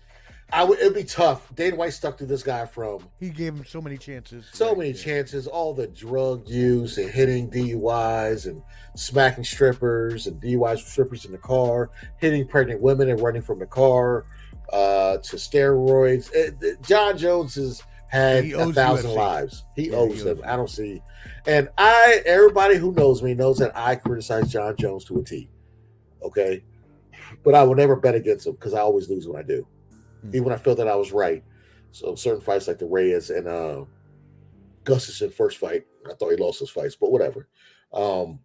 I 0.53 0.63
would. 0.63 0.79
It'd 0.79 0.93
be 0.93 1.03
tough. 1.03 1.53
Dana 1.55 1.75
White 1.75 1.93
stuck 1.93 2.17
to 2.17 2.25
this 2.25 2.43
guy 2.43 2.65
from 2.65 2.99
He 3.19 3.29
gave 3.29 3.53
him 3.55 3.65
so 3.65 3.81
many 3.81 3.97
chances. 3.97 4.45
so 4.53 4.69
Right, 4.69 4.77
many 4.77 4.89
yeah. 4.91 4.95
chances. 5.03 5.47
All 5.47 5.73
the 5.73 5.87
drug 5.87 6.47
use 6.47 6.97
and 6.97 7.09
hitting 7.09 7.49
DUIs 7.49 8.45
and 8.45 8.61
smacking 8.95 9.43
strippers 9.43 10.27
and 10.27 10.39
DUIs 10.41 10.75
with 10.75 10.87
strippers 10.87 11.25
in 11.25 11.31
the 11.31 11.37
car, 11.39 11.89
hitting 12.17 12.47
pregnant 12.47 12.81
women 12.81 13.09
and 13.09 13.19
running 13.19 13.41
from 13.41 13.57
the 13.59 13.65
car, 13.65 14.25
uh, 14.71 15.17
to 15.17 15.35
steroids. 15.37 16.31
It- 16.33 16.55
it- 16.61 16.81
Jon 16.83 17.17
Jones 17.17 17.55
has 17.55 17.81
had 18.09 18.45
a 18.45 18.71
thousand 18.71 19.09
UFC. 19.11 19.15
lives. 19.17 19.65
He 19.75 19.89
Yeah, 19.89 19.95
owes 19.97 20.17
he 20.19 20.23
them. 20.23 20.41
I 20.45 20.55
don't 20.55 20.69
see. 20.69 21.01
And 21.47 21.67
I, 21.79 22.21
everybody 22.27 22.75
who 22.75 22.91
knows 22.91 23.23
me 23.23 23.33
knows 23.33 23.57
that 23.57 23.71
I 23.75 23.95
criticize 23.95 24.51
Jon 24.51 24.75
Jones 24.77 25.03
to 25.05 25.17
a 25.17 25.23
T. 25.23 25.49
Okay, 26.21 26.63
but 27.43 27.55
I 27.55 27.63
will 27.63 27.75
never 27.75 27.95
bet 27.95 28.13
against 28.15 28.45
him 28.45 28.53
because 28.53 28.73
I 28.75 28.79
always 28.81 29.09
lose 29.09 29.27
when 29.27 29.37
I 29.37 29.43
do, 29.43 29.65
Hmm. 30.23 30.29
even 30.29 30.45
when 30.45 30.53
I 30.53 30.57
felt 30.57 30.77
that 30.77 30.87
I 30.87 30.95
was 30.95 31.11
right. 31.11 31.43
So 31.91 32.15
certain 32.15 32.41
fights 32.41 32.67
like 32.67 32.79
the 32.79 32.87
Reyes 32.87 33.29
and 33.29 33.47
uh, 33.47 33.85
Gustafsson 34.83 35.33
first 35.33 35.59
fight, 35.59 35.85
I 36.09 36.13
thought 36.13 36.31
he 36.31 36.37
lost 36.37 36.59
those 36.59 36.71
fights, 36.71 36.95
but 36.95 37.11
whatever. 37.11 37.47
Um, 37.93 38.39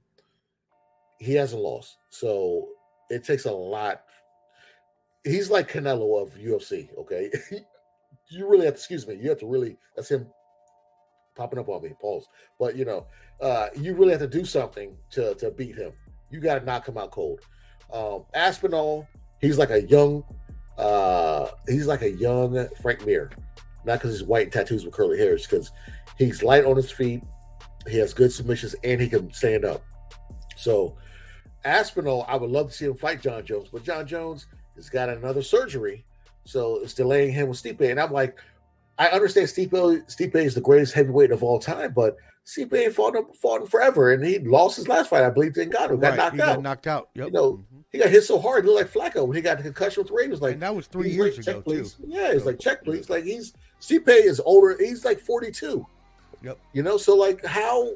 he 1.18 1.34
hasn't 1.34 1.62
lost, 1.62 1.98
so 2.10 2.68
it 3.08 3.24
takes 3.24 3.46
a 3.46 3.52
lot. 3.52 4.02
He's 5.24 5.50
like 5.50 5.70
Canelo 5.70 6.22
of 6.22 6.34
UFC. 6.34 6.96
Okay, 6.98 7.30
you 8.30 8.48
really 8.48 8.66
have 8.66 8.74
to 8.74 8.78
excuse 8.78 9.06
me. 9.06 9.14
You 9.14 9.30
have 9.30 9.38
to 9.40 9.46
really. 9.46 9.78
That's 9.96 10.10
him 10.10 10.26
popping 11.34 11.58
up 11.58 11.68
on 11.68 11.82
me. 11.82 11.94
Pause. 12.00 12.28
But 12.58 12.76
you 12.76 12.84
know, 12.84 13.06
uh, 13.40 13.68
you 13.74 13.94
really 13.94 14.12
have 14.12 14.20
to 14.20 14.28
do 14.28 14.44
something 14.44 14.96
to 15.12 15.34
to 15.36 15.50
beat 15.50 15.76
him. 15.76 15.92
You 16.30 16.40
got 16.40 16.58
to 16.58 16.64
knock 16.64 16.86
him 16.86 16.98
out 16.98 17.10
cold. 17.10 17.40
Um, 17.92 18.24
Aspinall, 18.34 19.08
he's 19.40 19.56
like 19.56 19.70
a 19.70 19.82
young, 19.82 20.22
uh, 20.78 21.48
he's 21.66 21.86
like 21.86 22.02
a 22.02 22.10
young 22.10 22.68
Frank 22.80 23.04
Mir. 23.04 23.30
Not 23.84 23.98
because 23.98 24.18
he's 24.18 24.26
white 24.26 24.44
and 24.44 24.52
tattoos 24.52 24.84
with 24.84 24.94
curly 24.94 25.18
hair, 25.18 25.28
hairs, 25.28 25.46
because 25.46 25.72
he's 26.16 26.42
light 26.42 26.64
on 26.64 26.76
his 26.76 26.90
feet. 26.90 27.22
He 27.88 27.98
has 27.98 28.12
good 28.12 28.32
submissions 28.32 28.74
and 28.84 29.00
he 29.00 29.08
can 29.08 29.32
stand 29.32 29.64
up. 29.64 29.82
So 30.56 30.96
Aspinall, 31.64 32.24
I 32.28 32.36
would 32.36 32.50
love 32.50 32.70
to 32.70 32.76
see 32.76 32.86
him 32.86 32.96
fight 32.96 33.22
Jon 33.22 33.44
Jones, 33.44 33.68
but 33.72 33.84
Jon 33.84 34.06
Jones 34.06 34.46
has 34.76 34.88
got 34.88 35.08
another 35.08 35.42
surgery, 35.42 36.04
so 36.44 36.80
it's 36.82 36.94
delaying 36.94 37.32
him 37.32 37.48
with 37.48 37.62
Stipe. 37.62 37.90
And 37.90 38.00
I'm 38.00 38.12
like, 38.12 38.38
I 38.98 39.08
understand 39.08 39.48
Stipe. 39.48 39.70
Stipe 39.70 40.34
is 40.36 40.54
the 40.54 40.60
greatest 40.60 40.94
heavyweight 40.94 41.30
of 41.30 41.42
all 41.42 41.58
time, 41.58 41.92
but 41.94 42.16
Stipe 42.48 42.92
fought 42.94 43.14
him, 43.14 43.26
fought 43.34 43.60
him 43.60 43.66
forever, 43.66 44.12
and 44.14 44.24
he 44.24 44.38
lost 44.38 44.76
his 44.78 44.88
last 44.88 45.10
fight. 45.10 45.22
I 45.22 45.28
believe 45.28 45.52
to 45.54 45.66
Ngannou, 45.66 46.00
got 46.00 46.10
Right, 46.10 46.16
knocked 46.16 46.36
he 46.36 46.40
out. 46.40 46.54
got 46.54 46.62
knocked 46.62 46.86
out. 46.86 47.08
Yep. 47.14 47.26
You 47.26 47.32
know, 47.32 47.52
Mhm. 47.52 47.84
he 47.92 47.98
got 47.98 48.08
hit 48.08 48.22
so 48.24 48.38
hard, 48.38 48.64
he 48.64 48.70
looked 48.70 48.94
like 48.96 49.12
Flacco 49.12 49.26
when 49.26 49.36
he 49.36 49.42
got 49.42 49.58
the 49.58 49.62
concussion 49.64 50.00
with 50.02 50.08
the 50.08 50.14
Ravens. 50.14 50.40
Like 50.40 50.54
and 50.54 50.62
that 50.62 50.74
was 50.74 50.86
three 50.86 51.10
years 51.10 51.36
like, 51.36 51.46
ago 51.46 51.56
check, 51.58 51.64
please. 51.64 51.92
too. 51.94 52.04
Yeah, 52.06 52.28
it's 52.32 52.44
So- 52.44 52.46
like 52.50 52.58
check, 52.58 52.84
please. 52.84 53.10
Like 53.10 53.24
he's 53.24 53.52
Stipe 53.82 54.08
is 54.08 54.40
older. 54.40 54.76
He's 54.78 55.04
like 55.04 55.20
42. 55.20 55.86
Yep. 56.42 56.58
You 56.72 56.82
know, 56.82 56.96
so 56.96 57.14
like 57.16 57.44
how 57.44 57.92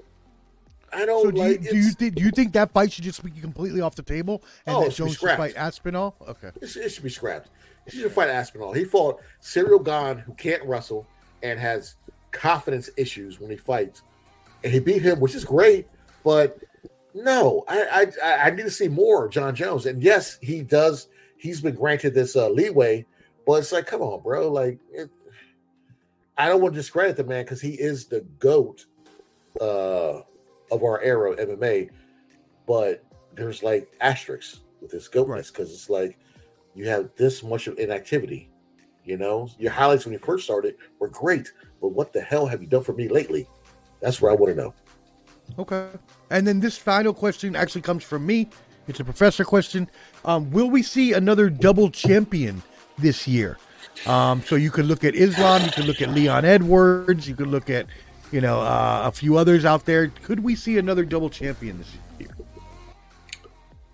I 0.93 1.07
don't 1.07 1.23
So 1.23 1.31
do 1.31 1.43
you, 1.43 1.57
do 1.59 1.75
you 1.77 1.91
think 1.93 2.15
do 2.17 2.23
you 2.23 2.31
think 2.31 2.53
that 2.53 2.73
fight 2.73 2.93
should 2.93 3.05
just 3.05 3.25
be 3.25 3.31
completely 3.31 3.81
off 3.81 3.95
the 3.95 4.03
table 4.03 4.43
and 4.67 4.77
Oh, 4.77 4.85
that 4.85 4.93
Jones 4.93 5.15
should 5.17 5.31
fight 5.39 5.57
Aspinall? 5.57 6.15
Okay. 6.29 6.51
It 6.61 6.67
should, 6.69 6.83
it 6.85 6.91
should 6.91 7.05
be 7.05 7.09
scrapped. 7.09 7.49
He 7.91 7.99
should 8.03 8.13
fight 8.13 8.29
Aspinall. 8.29 8.75
He 8.75 8.85
fought 8.85 9.21
Ciryl 9.41 9.83
Gane, 9.83 10.19
who 10.19 10.35
can't 10.35 10.63
wrestle 10.65 11.07
and 11.43 11.59
has 11.59 11.97
confidence 12.33 12.91
issues 12.99 13.41
when 13.41 13.51
he 13.51 13.57
fights, 13.57 14.03
he 14.65 14.79
beat 14.79 15.03
him, 15.03 15.21
which 15.21 15.35
is 15.35 15.45
great. 15.45 15.87
But 16.25 16.59
no, 17.15 17.65
I 17.69 18.07
I, 18.23 18.33
I 18.47 18.51
need 18.51 18.63
to 18.63 18.71
see 18.71 18.89
more 18.89 19.29
Jon 19.29 19.55
Jones. 19.55 19.87
And 19.87 20.03
yes, 20.03 20.39
he 20.41 20.63
does. 20.63 21.09
He's 21.37 21.61
been 21.61 21.75
granted 21.75 22.15
this 22.15 22.37
uh, 22.37 22.49
leeway, 22.49 23.05
but 23.47 23.55
it's 23.55 23.73
like, 23.73 23.87
come 23.87 24.01
on, 24.01 24.23
bro. 24.23 24.51
Like, 24.51 24.79
it, 24.93 25.11
I 26.39 26.49
don't 26.49 26.61
want 26.61 26.75
to 26.75 26.81
discredit 26.81 27.17
the 27.17 27.25
man 27.25 27.45
because 27.45 27.61
he 27.61 27.73
is 27.73 28.07
the 28.07 28.21
goat 28.39 28.87
uh, 29.61 30.21
of 30.71 30.83
our 30.83 31.01
era 31.03 31.33
of 31.33 31.39
MMA. 31.39 31.91
But 32.67 33.05
there's 33.35 33.63
like 33.63 33.93
asterisks 34.01 34.61
with 34.81 34.93
his 34.93 35.09
goatness 35.09 35.51
because 35.51 35.73
it's 35.73 35.91
like 35.91 36.19
you 36.75 36.89
have 36.89 37.11
this 37.17 37.43
much 37.43 37.67
of 37.67 37.79
inactivity. 37.79 38.49
You 39.05 39.17
know, 39.17 39.49
your 39.59 39.73
highlights 39.73 40.05
when 40.05 40.13
you 40.13 40.21
first 40.21 40.45
started 40.45 40.77
were 41.01 41.09
great, 41.09 41.53
but 41.81 41.89
what 41.89 42.13
the 42.13 42.21
hell 42.21 42.47
have 42.47 42.63
you 42.63 42.69
done 42.69 42.85
for 42.85 42.93
me 42.93 43.09
lately? 43.09 43.49
That's 44.03 44.21
what 44.21 44.33
I 44.33 44.35
want 44.35 44.55
to 44.55 44.63
know. 44.63 44.75
Okay. 45.59 45.89
And 46.31 46.47
then 46.47 46.61
this 46.61 46.77
final 46.77 47.15
question 47.15 47.57
actually 47.57 47.83
comes 47.83 48.05
from 48.05 48.27
me. 48.27 48.51
It's 48.89 49.01
a 49.01 49.05
professor 49.05 49.45
question. 49.45 49.89
Um, 50.25 50.51
will 50.51 50.69
we 50.69 50.83
see 50.83 51.13
another 51.13 51.49
double 51.49 51.89
champion 51.91 52.63
this 52.99 53.29
year? 53.29 53.59
Um, 54.07 54.43
so 54.43 54.57
you 54.57 54.71
could 54.71 54.87
look 54.87 55.05
at 55.05 55.15
Islam, 55.15 55.63
you 55.63 55.71
could 55.71 55.85
look 55.85 56.03
at 56.03 56.11
Leon 56.11 56.45
Edwards, 56.45 57.29
you 57.29 57.37
could 57.37 57.47
look 57.47 57.71
at, 57.71 57.87
you 58.33 58.41
know, 58.41 58.61
uh, 58.61 59.03
a 59.05 59.13
few 59.13 59.37
others 59.37 59.65
out 59.65 59.85
there. 59.85 60.09
Could 60.25 60.41
we 60.41 60.57
see 60.57 60.79
another 60.79 61.05
double 61.05 61.31
champion 61.31 61.79
this 61.79 61.95
year? 62.19 62.37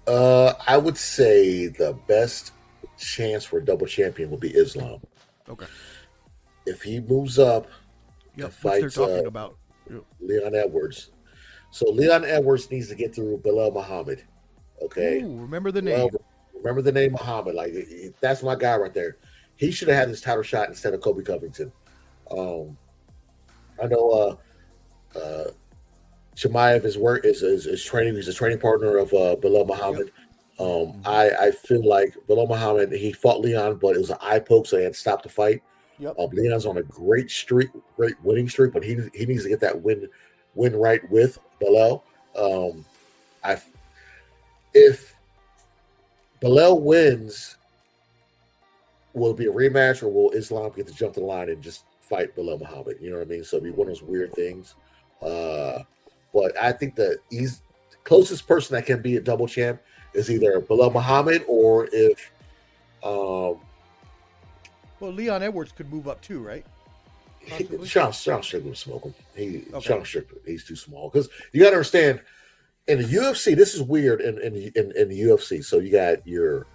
Uh, 0.07 0.55
I 0.67 0.79
would 0.79 0.97
say 0.97 1.67
the 1.67 1.99
best 2.07 2.53
chance 2.97 3.45
for 3.45 3.59
a 3.59 3.65
double 3.65 3.87
champion 3.87 4.31
would 4.31 4.41
be 4.41 4.51
Islam. 4.51 5.01
Okay. 5.49 5.67
If 6.65 6.83
he 6.83 7.01
moves 7.01 7.39
up 7.39 7.67
Yep. 8.37 8.47
and 8.47 8.55
Which 8.55 8.63
they're 8.63 8.81
fights 8.83 8.95
talking 8.95 9.25
uh, 9.25 9.29
about. 9.29 9.58
Yep. 9.91 10.05
Leon 10.21 10.55
Edwards, 10.55 11.11
so 11.71 11.91
Leon 11.91 12.25
Edwards 12.25 12.71
needs 12.71 12.89
to 12.89 12.95
get 12.95 13.15
through 13.15 13.39
Belal 13.39 13.73
Muhammad. 13.73 14.23
Okay, 14.83 15.23
Ooh, 15.23 15.41
remember 15.41 15.73
the 15.73 15.83
name. 15.83 15.99
Well, 15.99 16.11
remember 16.55 16.83
the 16.83 16.93
name 16.93 17.13
Muhammad. 17.13 17.55
Like 17.55 17.75
that's 18.21 18.43
my 18.43 18.55
guy 18.55 18.77
right 18.77 18.95
there. 18.95 19.17
He 19.57 19.71
should 19.71 19.89
have 19.89 19.97
had 19.97 20.09
his 20.09 20.21
title 20.21 20.43
shot 20.43 20.69
instead 20.69 20.95
of 20.95 21.01
Colby 21.01 21.23
Covington. 21.23 21.73
Um, 22.31 22.77
I 23.83 23.87
know 23.87 24.39
uh, 25.15 25.19
uh, 25.19 25.51
Chimaev 26.37 26.85
is 26.85 26.97
work 26.97 27.25
is, 27.25 27.43
is 27.43 27.67
is 27.67 27.85
training. 27.85 28.15
He's 28.15 28.29
a 28.29 28.35
training 28.35 28.61
partner 28.61 28.97
of 28.97 29.13
uh, 29.13 29.37
Belal 29.37 29.67
Muhammad. 29.67 30.13
Um, 30.61 31.01
I 31.05 31.31
I 31.31 31.51
feel 31.51 31.87
like 31.87 32.15
Belal 32.29 32.49
Muhammad 32.49 32.93
he 32.93 33.13
fought 33.13 33.41
Leon, 33.41 33.79
but 33.79 33.97
it 33.97 33.99
was 33.99 34.11
an 34.11 34.19
eye 34.21 34.39
poke, 34.39 34.67
so 34.67 34.77
he 34.77 34.85
had 34.85 34.95
to 34.95 34.99
stop 34.99 35.23
the 35.23 35.29
fight. 35.29 35.63
Yep. 35.99 36.17
Leon's 36.33 36.67
on 36.67 36.79
a 36.79 36.83
great 36.83 37.31
streak, 37.31 37.71
great 37.97 38.15
winning 38.23 38.49
streak, 38.49 38.73
but 38.73 38.85
he 38.85 38.97
he 39.15 39.27
needs 39.27 39.43
to 39.43 39.49
get 39.49 39.61
that 39.61 39.83
win 39.83 40.09
win 40.55 40.77
right 40.77 41.09
with 41.11 41.39
Belal. 41.61 42.03
Um, 42.37 42.85
I 43.43 43.61
if 44.75 45.15
Belal 46.41 46.81
wins, 46.81 47.57
will 49.13 49.33
it 49.33 49.37
be 49.37 49.47
a 49.47 49.53
rematch 49.53 50.03
or 50.03 50.09
will 50.09 50.31
Islam 50.31 50.73
get 50.75 50.87
to 50.87 50.95
jump 50.95 51.15
the 51.15 51.21
line 51.21 51.49
and 51.49 51.63
just 51.63 51.85
fight 52.01 52.37
Belal 52.37 52.61
Muhammad? 52.61 52.99
You 53.01 53.11
know 53.11 53.19
what 53.19 53.27
I 53.27 53.31
mean? 53.31 53.45
So 53.45 53.57
it'll 53.57 53.65
be 53.65 53.71
one 53.71 53.89
of 53.89 53.95
those 53.95 54.03
weird 54.03 54.33
things. 54.35 54.77
Uh, 55.21 55.83
but 56.33 56.57
I 56.57 56.73
think 56.73 56.95
the 56.95 57.19
he's 57.31 57.63
closest 58.05 58.47
person 58.47 58.75
that 58.75 58.87
can 58.87 59.03
be 59.03 59.17
a 59.17 59.21
double 59.21 59.49
champ 59.49 59.81
is 60.15 60.31
either 60.31 60.61
Belal 60.61 60.93
Muhammad 60.93 61.45
or 61.49 61.89
if 61.93 62.33
um 63.03 63.61
Well, 65.01 65.13
Leon 65.13 65.43
Edwards 65.43 65.73
could 65.73 65.93
move 65.93 66.09
up 66.09 66.21
too, 66.21 66.41
right? 66.41 66.65
Sean 67.85 68.13
Sean 68.13 68.43
Strickland 68.43 68.71
would 68.71 68.77
smoke 68.77 69.05
him. 69.05 69.15
He 69.35 69.65
Okay. 69.73 69.81
Sean 69.81 70.05
Strickland, 70.05 70.43
he's 70.47 70.65
too 70.65 70.77
small. 70.77 71.09
Because 71.09 71.29
you 71.53 71.61
gotta 71.63 71.77
understand 71.77 72.21
in 72.89 72.99
the 72.99 73.05
UFC, 73.05 73.57
this 73.57 73.75
is 73.75 73.83
weird 73.83 74.21
in 74.21 74.39
in, 74.39 74.55
in 74.75 74.93
in 74.97 75.09
the 75.09 75.21
UFC. 75.23 75.65
So 75.65 75.79
you 75.79 75.91
got 75.91 76.27
your 76.27 76.67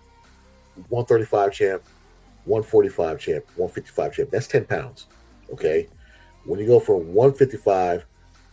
135 0.89 1.51
champ, 1.53 1.83
145 2.45 3.19
champ, 3.19 3.45
155 3.55 4.13
champ. 4.13 4.29
That's 4.31 4.47
10 4.47 4.65
pounds. 4.65 5.07
Okay. 5.51 5.87
When 6.45 6.59
you 6.59 6.65
go 6.65 6.79
from 6.79 7.13
155 7.13 8.05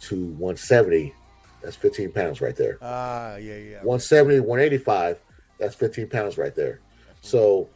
to 0.02 0.16
170, 0.16 1.14
that's 1.62 1.76
15 1.76 2.12
pounds 2.12 2.40
right 2.40 2.56
there. 2.56 2.78
Ah, 2.82 3.36
yeah, 3.36 3.56
yeah. 3.56 3.76
170, 3.78 4.40
185, 4.40 5.20
that's 5.58 5.74
15 5.74 6.08
pounds 6.08 6.38
right 6.38 6.54
there. 6.54 6.80
So 7.20 7.68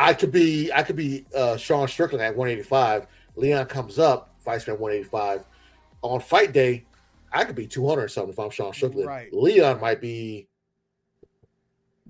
I 0.00 0.14
could 0.14 0.32
be 0.32 0.72
I 0.72 0.82
could 0.82 0.96
be 0.96 1.26
uh 1.36 1.58
Sean 1.58 1.86
Strickland 1.86 2.24
at 2.24 2.34
185. 2.34 3.06
Leon 3.36 3.66
comes 3.66 3.98
up, 3.98 4.34
fights 4.38 4.66
me 4.66 4.72
at 4.72 4.80
185. 4.80 5.44
On 6.00 6.20
fight 6.20 6.52
day, 6.52 6.86
I 7.30 7.44
could 7.44 7.54
be 7.54 7.66
200 7.66 8.02
or 8.02 8.08
something 8.08 8.32
if 8.32 8.38
I'm 8.38 8.48
Sean 8.50 8.72
Strickland. 8.72 9.06
Right. 9.06 9.32
Leon 9.32 9.78
might 9.78 10.00
be 10.00 10.48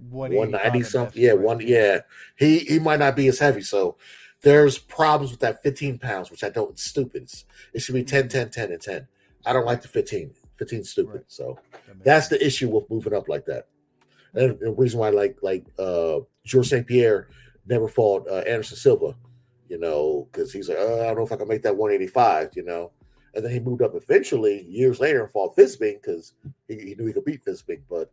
190 0.08 0.82
something. 0.84 1.20
Yeah, 1.20 1.30
right. 1.30 1.40
one 1.40 1.60
yeah. 1.60 2.00
He 2.36 2.60
he 2.60 2.78
might 2.78 3.00
not 3.00 3.16
be 3.16 3.26
as 3.26 3.40
heavy. 3.40 3.62
So 3.62 3.96
there's 4.42 4.78
problems 4.78 5.32
with 5.32 5.40
that 5.40 5.60
15 5.64 5.98
pounds, 5.98 6.30
which 6.30 6.44
I 6.44 6.48
don't 6.48 6.70
it's 6.70 6.84
stupid. 6.84 7.24
It's, 7.24 7.44
it 7.74 7.80
should 7.80 7.96
be 7.96 8.04
10, 8.04 8.28
10, 8.28 8.50
10, 8.50 8.72
and 8.72 8.80
10. 8.80 9.08
I 9.44 9.52
don't 9.52 9.66
like 9.66 9.82
the 9.82 9.88
15. 9.88 10.30
15 10.54 10.84
stupid. 10.84 11.12
Right. 11.12 11.24
So 11.26 11.58
That 11.86 12.04
that's 12.04 12.28
the 12.28 12.44
issue 12.44 12.68
with 12.68 12.88
moving 12.88 13.14
up 13.14 13.28
like 13.28 13.46
that. 13.46 13.66
And 14.32 14.60
the 14.60 14.70
reason 14.70 15.00
why, 15.00 15.10
like, 15.10 15.38
like 15.42 15.64
uh 15.76 16.20
George 16.44 16.68
St. 16.68 16.86
Pierre 16.86 17.28
never 17.66 17.88
fought 17.88 18.26
uh, 18.28 18.38
Anderson 18.46 18.76
Silva, 18.76 19.14
you 19.68 19.78
know, 19.78 20.28
because 20.30 20.52
he's 20.52 20.68
like, 20.68 20.78
oh, 20.80 21.02
I 21.02 21.06
don't 21.06 21.16
know 21.16 21.24
if 21.24 21.32
I 21.32 21.36
can 21.36 21.48
make 21.48 21.62
that 21.62 21.76
185, 21.76 22.50
you 22.54 22.64
know. 22.64 22.92
And 23.34 23.44
then 23.44 23.52
he 23.52 23.60
moved 23.60 23.82
up 23.82 23.94
eventually 23.94 24.62
years 24.62 24.98
later 24.98 25.22
and 25.22 25.30
fought 25.30 25.56
Bisping 25.56 26.02
because 26.02 26.34
he, 26.66 26.74
he 26.74 26.94
knew 26.96 27.06
he 27.06 27.12
could 27.12 27.24
beat 27.24 27.44
Bisping. 27.44 27.80
But 27.88 28.10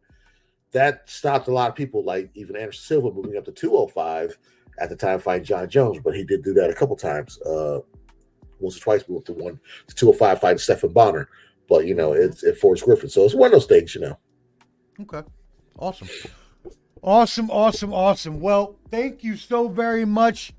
that 0.72 1.10
stopped 1.10 1.48
a 1.48 1.54
lot 1.54 1.70
of 1.70 1.76
people, 1.76 2.04
like 2.04 2.30
even 2.36 2.56
Anderson 2.56 2.84
Silva 2.84 3.12
moving 3.12 3.38
up 3.38 3.46
to 3.46 3.52
205 3.52 4.38
at 4.80 4.90
the 4.90 4.96
time 4.96 5.20
fighting 5.20 5.46
Jon 5.46 5.68
Jones. 5.70 6.00
But 6.04 6.16
he 6.16 6.24
did 6.24 6.44
do 6.44 6.54
that 6.54 6.70
a 6.70 6.76
couple 6.76 6.96
times. 6.96 7.42
Uh 7.42 7.80
once 8.60 8.78
or 8.78 8.82
twice 8.82 9.04
moved 9.08 9.26
to 9.28 9.34
one 9.34 9.60
to 9.88 9.96
205 9.96 10.40
fighting 10.40 10.58
Stephen 10.58 10.92
Bonnar. 10.92 11.30
But 11.70 11.86
you 11.86 11.96
know, 11.96 12.14
it's 12.14 12.44
at 12.44 12.58
Forrest 12.58 12.86
Griffin. 12.86 13.10
So 13.10 13.24
it's 13.24 13.36
one 13.36 13.48
of 13.48 13.52
those 13.54 13.66
things, 13.66 13.94
you 13.94 14.02
know. 14.02 14.18
Okay. 15.02 15.22
Awesome. 15.78 16.08
Awesome, 17.04 17.52
awesome, 17.52 17.94
awesome. 17.94 18.40
Well, 18.40 18.76
thank 18.90 19.24
you 19.24 19.36
so 19.38 19.68
very 19.68 20.06
much. 20.06 20.54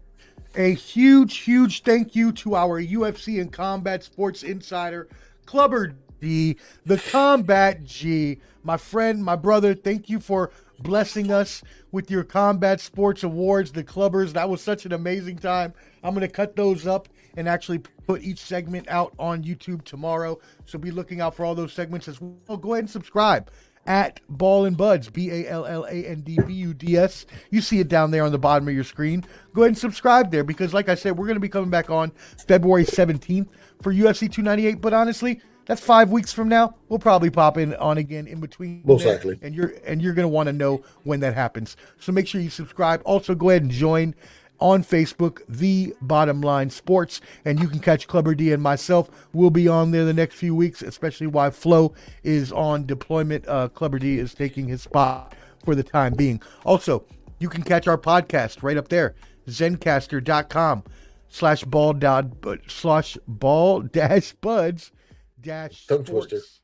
A 0.57 0.73
huge, 0.75 1.39
huge 1.39 1.83
thank 1.83 2.17
you 2.17 2.33
to 2.33 2.55
our 2.55 2.81
UFC 2.81 3.41
and 3.41 3.53
Combat 3.53 4.03
Sports 4.03 4.43
Insider, 4.43 5.09
Clubber 5.47 5.95
D, 6.21 6.57
the 6.87 6.99
Combat 6.99 7.85
G. 7.85 8.41
My 8.63 8.77
friend, 8.77 9.23
my 9.23 9.37
brother, 9.37 9.75
thank 9.75 10.09
you 10.09 10.21
for 10.21 10.51
blessing 10.81 11.31
us 11.31 11.63
with 11.93 12.11
your 12.11 12.25
Combat 12.25 12.81
Sports 12.81 13.25
Awards, 13.25 13.73
the 13.73 13.85
Clubbers. 13.85 14.33
That 14.33 14.49
was 14.49 14.63
such 14.63 14.87
an 14.87 14.93
amazing 14.93 15.39
time. 15.39 15.75
I'm 16.03 16.15
going 16.15 16.27
to 16.27 16.33
cut 16.33 16.57
those 16.57 16.87
up 16.87 17.09
and 17.37 17.49
actually 17.49 17.81
put 18.07 18.23
each 18.23 18.41
segment 18.41 18.89
out 18.89 19.13
on 19.19 19.45
YouTube 19.45 19.85
tomorrow. 19.85 20.39
So 20.67 20.79
be 20.79 20.91
looking 20.91 21.21
out 21.21 21.35
for 21.35 21.45
all 21.45 21.55
those 21.55 21.73
segments 21.73 22.09
as 22.09 22.21
well. 22.21 22.57
Go 22.57 22.73
ahead 22.73 22.85
and 22.85 22.91
subscribe 22.91 23.51
at 23.89 24.21
Ball 24.29 24.67
and 24.67 24.77
Buds, 24.77 25.09
B 25.09 25.31
A 25.31 25.49
L 25.49 25.65
L 25.65 25.85
A 25.85 26.05
N 26.07 26.21
D 26.21 26.39
B 26.47 26.53
U 26.53 26.75
D 26.75 26.97
S. 26.97 27.27
You 27.51 27.63
see 27.63 27.81
it 27.81 27.89
down 27.89 28.11
there 28.11 28.23
on 28.23 28.31
the 28.31 28.39
bottom 28.39 28.69
of 28.69 28.75
your 28.75 28.85
screen. 28.85 29.25
Go 29.55 29.63
ahead 29.63 29.71
and 29.71 29.79
subscribe 29.79 30.31
there 30.31 30.45
because, 30.45 30.75
like 30.75 30.91
I 30.91 30.95
said, 30.95 31.17
we're 31.17 31.27
going 31.27 31.37
to 31.37 31.41
be 31.41 31.49
coming 31.49 31.71
back 31.71 31.89
on 31.91 32.13
February 32.47 32.85
17th 32.85 33.49
for 33.83 33.93
UFC 33.93 34.31
298. 34.31 34.83
But 34.83 34.93
honestly, 34.93 35.41
that's 35.65 35.81
five 35.81 36.11
weeks 36.11 36.35
from 36.35 36.51
now. 36.51 36.75
We'll 36.91 36.99
probably 36.99 37.31
pop 37.31 37.57
in 37.57 37.75
on 37.77 37.97
again 37.97 38.27
in 38.27 38.41
between. 38.41 38.83
Most 38.85 39.07
likely. 39.07 39.39
and 39.41 39.55
you're 39.55 39.73
and 39.87 40.03
you're 40.03 40.15
going 40.15 40.25
to 40.25 40.29
want 40.29 40.49
to 40.49 40.53
know 40.53 40.85
when 41.05 41.21
that 41.21 41.35
happens. 41.35 41.79
So 41.99 42.13
make 42.13 42.29
sure 42.29 42.43
you 42.43 42.51
subscribe. 42.51 43.01
Also, 43.07 43.35
go 43.35 43.49
ahead 43.49 43.63
and 43.63 43.71
join 43.71 44.15
on 44.61 44.83
Facebook, 44.83 45.43
The 45.49 45.95
Bottom 46.03 46.41
Line 46.41 46.71
Sports, 46.71 47.21
and 47.45 47.61
you 47.61 47.69
can 47.69 47.81
catch 47.81 48.07
Clubber 48.07 48.35
D 48.35 48.53
and 48.53 48.63
myself. 48.63 49.11
We'll 49.33 49.51
be 49.51 49.69
on 49.69 49.91
there 49.91 50.05
the 50.05 50.13
next 50.13 50.35
few 50.37 50.55
weeks, 50.55 50.83
especially 50.83 51.27
while 51.27 51.51
Flo 51.51 51.95
is 52.23 52.53
on 52.53 52.87
deployment. 52.87 53.47
Uh, 53.49 53.69
Clubber 53.69 53.99
D 53.99 54.19
is 54.19 54.35
taking 54.35 54.69
his 54.69 54.83
spot 54.83 55.35
for 55.65 55.75
the 55.75 55.83
time 55.83 56.15
being. 56.15 56.41
Also, 56.65 57.05
you 57.39 57.49
can 57.49 57.63
catch 57.63 57.87
our 57.87 57.99
podcast 57.99 58.63
right 58.63 58.77
up 58.77 58.89
there, 58.89 59.15
zencastr.com 59.47 60.85
slash 61.29 61.63
ball 61.65 61.93
dot 61.93 62.41
but 62.41 62.61
slash 62.69 63.19
ball 63.27 63.83
dash 63.83 64.33
buds 64.33 64.93
dash 65.41 65.83
sports 65.83 66.61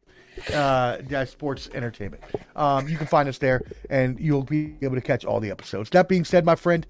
uh, 0.53 0.97
dash 1.09 1.31
sports 1.31 1.71
entertainment. 1.75 2.23
Um, 2.57 2.89
you 2.89 2.97
can 2.97 3.07
find 3.07 3.29
us 3.29 3.39
there, 3.39 3.62
and 3.91 4.19
you'll 4.19 4.43
be 4.43 4.75
able 4.83 4.97
to 4.97 5.01
catch 5.01 5.25
all 5.25 5.41
the 5.41 5.51
episodes. 5.51 5.91
That 5.91 6.09
being 6.09 6.25
said, 6.25 6.45
my 6.45 6.57
friend, 6.57 6.87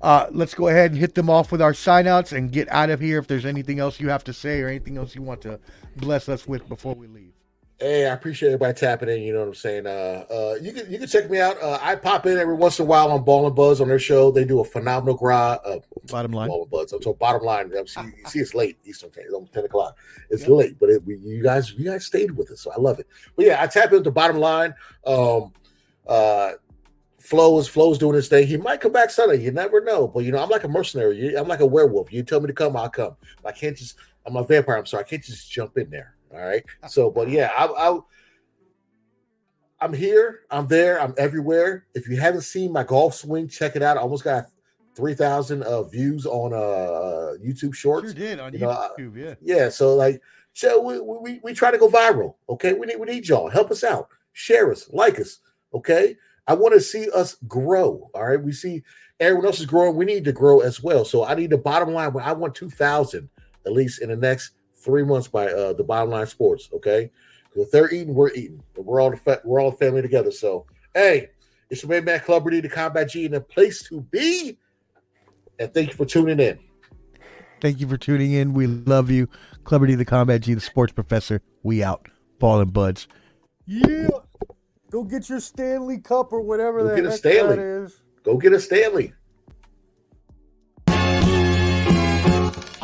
Uh, 0.00 0.26
let's 0.30 0.54
go 0.54 0.68
ahead 0.68 0.92
and 0.92 1.00
hit 1.00 1.14
them 1.14 1.28
off 1.28 1.50
with 1.50 1.60
our 1.60 1.72
signouts 1.72 2.36
and 2.36 2.52
get 2.52 2.70
out 2.70 2.90
of 2.90 3.00
here. 3.00 3.18
If 3.18 3.26
there's 3.26 3.46
anything 3.46 3.80
else 3.80 3.98
you 3.98 4.08
have 4.08 4.24
to 4.24 4.32
say 4.32 4.60
or 4.60 4.68
anything 4.68 4.96
else 4.96 5.14
you 5.14 5.22
want 5.22 5.40
to 5.42 5.58
bless 5.96 6.28
us 6.28 6.46
with 6.46 6.68
before 6.68 6.94
we 6.94 7.06
leave. 7.06 7.32
Hey, 7.80 8.06
I 8.06 8.12
appreciate 8.12 8.48
everybody 8.48 8.74
tapping 8.74 9.08
in. 9.08 9.22
You 9.22 9.32
know 9.32 9.38
what 9.38 9.48
I'm 9.48 9.54
saying? 9.54 9.86
Uh, 9.86 10.24
uh, 10.28 10.54
you 10.60 10.72
can 10.72 10.90
you 10.90 10.98
can 10.98 11.06
check 11.06 11.30
me 11.30 11.40
out. 11.40 11.62
Uh, 11.62 11.78
I 11.80 11.94
pop 11.94 12.26
in 12.26 12.36
every 12.36 12.54
once 12.54 12.80
in 12.80 12.84
a 12.84 12.88
while 12.88 13.12
on 13.12 13.22
Ball 13.22 13.46
and 13.46 13.54
Buzz 13.54 13.80
on 13.80 13.86
their 13.86 14.00
show. 14.00 14.32
They 14.32 14.44
do 14.44 14.58
a 14.58 14.64
phenomenal 14.64 15.16
grind. 15.16 15.60
Uh, 15.64 15.78
Bottom 16.08 16.32
line. 16.32 16.48
Ball 16.48 16.62
and 16.62 16.70
Buzz. 16.72 16.92
So 17.00 17.14
bottom 17.14 17.42
line, 17.42 17.70
you 17.70 17.86
see, 17.86 18.00
you 18.00 18.26
see 18.26 18.38
it's 18.40 18.52
late 18.52 18.78
Eastern 18.84 19.10
time. 19.10 19.24
It's 19.26 19.34
almost 19.34 19.52
ten 19.52 19.64
o'clock. 19.64 19.96
It's 20.28 20.48
late, 20.48 20.76
but 20.80 20.90
it, 20.90 21.04
we, 21.04 21.18
you 21.18 21.40
guys 21.40 21.72
you 21.72 21.84
guys 21.84 22.04
stayed 22.04 22.32
with 22.32 22.50
us, 22.50 22.62
so 22.62 22.72
I 22.72 22.80
love 22.80 22.98
it. 22.98 23.06
But 23.36 23.46
yeah, 23.46 23.62
I 23.62 23.68
tap 23.68 23.92
into 23.92 24.10
bottom 24.10 24.38
line. 24.38 24.74
Um, 25.06 25.52
uh, 26.08 26.54
Flo 27.28 27.58
is 27.58 27.68
Flo's 27.68 27.98
doing 27.98 28.14
his 28.14 28.26
thing. 28.28 28.46
He 28.46 28.56
might 28.56 28.80
come 28.80 28.92
back 28.92 29.10
Sunday. 29.10 29.36
You 29.42 29.50
never 29.50 29.82
know. 29.82 30.08
But 30.08 30.24
you 30.24 30.32
know, 30.32 30.42
I'm 30.42 30.48
like 30.48 30.64
a 30.64 30.68
mercenary. 30.68 31.34
I'm 31.34 31.46
like 31.46 31.60
a 31.60 31.66
werewolf. 31.66 32.10
You 32.10 32.22
tell 32.22 32.40
me 32.40 32.46
to 32.46 32.54
come, 32.54 32.74
I'll 32.74 32.88
come. 32.88 33.16
I 33.44 33.52
can't 33.52 33.76
just. 33.76 33.96
I'm 34.24 34.36
a 34.36 34.44
vampire. 34.44 34.78
I'm 34.78 34.86
sorry. 34.86 35.04
I 35.04 35.06
can't 35.08 35.22
just 35.22 35.52
jump 35.52 35.76
in 35.76 35.90
there. 35.90 36.14
All 36.32 36.40
right. 36.40 36.64
So, 36.88 37.10
but 37.10 37.28
yeah, 37.28 37.50
I, 37.54 37.66
I 37.66 37.98
I'm 39.80 39.92
here. 39.92 40.40
I'm 40.50 40.68
there. 40.68 41.02
I'm 41.02 41.12
everywhere. 41.18 41.84
If 41.94 42.08
you 42.08 42.16
haven't 42.16 42.42
seen 42.42 42.72
my 42.72 42.82
golf 42.82 43.14
swing, 43.14 43.46
check 43.46 43.76
it 43.76 43.82
out. 43.82 43.98
I 43.98 44.00
almost 44.00 44.24
got 44.24 44.46
three 44.94 45.14
thousand 45.14 45.64
uh, 45.64 45.82
views 45.82 46.24
on 46.24 46.54
uh 46.54 47.36
YouTube 47.44 47.74
Shorts. 47.74 48.06
Sure 48.12 48.14
did 48.14 48.40
on 48.40 48.54
You 48.54 48.60
know, 48.60 48.70
I- 48.70 48.88
YouTube, 48.98 49.16
yeah. 49.18 49.34
Yeah, 49.42 49.68
so 49.68 49.94
like, 49.94 50.22
so 50.54 50.80
we, 50.80 50.98
we 50.98 51.40
we 51.44 51.52
try 51.52 51.70
to 51.70 51.76
go 51.78 51.90
viral. 51.90 52.36
Okay, 52.48 52.72
we 52.72 52.86
need 52.86 52.98
we 52.98 53.06
need 53.06 53.28
y'all 53.28 53.50
help 53.50 53.70
us 53.70 53.84
out, 53.84 54.08
share 54.32 54.72
us, 54.72 54.88
like 54.94 55.20
us. 55.20 55.40
Okay, 55.74 56.16
I 56.48 56.54
want 56.54 56.74
to 56.74 56.80
see 56.80 57.08
us 57.10 57.36
grow. 57.46 58.10
All 58.14 58.26
right, 58.26 58.42
we 58.42 58.52
see 58.52 58.82
everyone 59.20 59.46
else 59.46 59.60
is 59.60 59.66
growing. 59.66 59.94
We 59.94 60.04
need 60.04 60.24
to 60.24 60.32
grow 60.32 60.60
as 60.60 60.82
well. 60.82 61.04
So 61.04 61.24
I 61.24 61.34
need 61.34 61.50
the 61.50 61.58
bottom 61.58 61.92
line. 61.92 62.16
I 62.20 62.32
want 62.32 62.54
two 62.54 62.70
thousand 62.70 63.28
at 63.66 63.72
least 63.72 64.00
in 64.00 64.08
the 64.08 64.16
next 64.16 64.52
three 64.74 65.04
months 65.04 65.28
by 65.28 65.48
uh 65.48 65.74
the 65.74 65.84
bottom 65.84 66.10
line 66.10 66.26
sports. 66.26 66.70
Okay. 66.72 67.10
if 67.54 67.70
they're 67.70 67.92
eating, 67.92 68.14
we're 68.14 68.30
eating. 68.30 68.62
We're 68.76 69.00
all 69.00 69.10
the 69.10 69.16
fa- 69.16 69.42
we're 69.44 69.60
all 69.60 69.68
a 69.68 69.72
family 69.72 70.02
together. 70.02 70.32
So 70.32 70.66
hey, 70.94 71.28
it's 71.70 71.82
your 71.82 71.90
main 71.90 72.04
man 72.04 72.20
Clubber 72.20 72.50
D, 72.50 72.60
the 72.60 72.68
Combat 72.68 73.10
G, 73.10 73.26
and 73.26 73.34
the 73.34 73.40
place 73.40 73.82
to 73.84 74.00
be. 74.00 74.58
And 75.58 75.72
thank 75.74 75.88
you 75.90 75.94
for 75.94 76.06
tuning 76.06 76.40
in. 76.40 76.58
Thank 77.60 77.80
you 77.80 77.88
for 77.88 77.96
tuning 77.96 78.32
in. 78.32 78.54
We 78.54 78.66
love 78.68 79.10
you. 79.10 79.28
D, 79.68 79.94
the 79.96 80.04
Combat 80.04 80.40
G, 80.40 80.54
the 80.54 80.60
Sports 80.60 80.92
Professor. 80.92 81.42
We 81.62 81.82
out. 81.82 82.08
Ball 82.38 82.60
and 82.60 82.72
Buds. 82.72 83.08
Yeah. 83.66 84.08
Go 84.90 85.02
get 85.04 85.28
your 85.28 85.40
Stanley 85.40 85.98
Cup 85.98 86.32
or 86.32 86.40
whatever 86.40 86.78
Go 86.82 86.88
the 86.88 86.96
get 86.96 87.04
a 87.04 87.12
Stanley. 87.12 87.56
that 87.56 87.62
is. 87.62 88.00
Go 88.22 88.36
get 88.38 88.52
a 88.54 88.60
Stanley. 88.60 89.12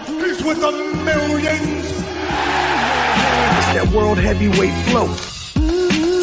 He's 0.07 0.43
with 0.45 0.61
the 0.61 0.71
millions. 1.05 1.87
It's 3.57 3.73
that 3.73 3.91
world 3.95 4.19
heavyweight 4.19 4.75
flow. 4.89 5.09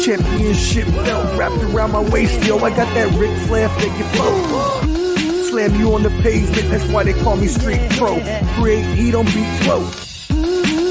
Championship 0.02 0.86
belt 1.04 1.36
wrapped 1.38 1.62
around 1.64 1.92
my 1.92 2.00
waist, 2.10 2.44
yo. 2.46 2.58
I 2.58 2.70
got 2.70 2.92
that 2.94 3.18
Ric 3.18 3.36
Flair 3.48 3.68
figure 3.68 4.04
flow. 4.14 5.42
Slam 5.50 5.74
you 5.78 5.94
on 5.94 6.02
the 6.02 6.10
pavement, 6.22 6.70
that's 6.70 6.86
why 6.92 7.02
they 7.04 7.12
call 7.12 7.36
me 7.36 7.46
Street 7.48 7.80
Pro. 7.92 8.20
Create 8.54 8.84
heat 8.96 9.14
on 9.14 9.24
beat 9.26 9.62
flow. 9.62 9.88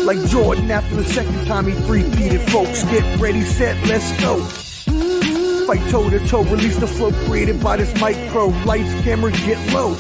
Like 0.06 0.20
Jordan 0.30 0.70
after 0.70 0.96
the 0.96 1.06
second 1.06 1.46
time 1.46 1.68
he 1.68 1.74
three-peated, 1.74 2.42
folks. 2.50 2.84
Get 2.86 3.20
ready, 3.20 3.42
set, 3.44 3.78
let's 3.88 4.12
go. 4.22 4.46
Fight 5.72 5.90
toe 5.90 6.10
to 6.10 6.20
toe, 6.28 6.44
release 6.44 6.76
the 6.76 6.86
flow 6.86 7.14
created 7.26 7.64
by 7.64 7.78
this 7.78 7.94
mic 8.02 8.18
pro. 8.30 8.48
Lights, 8.66 8.94
camera, 9.06 9.32
get 9.32 9.58
low. 9.72 9.94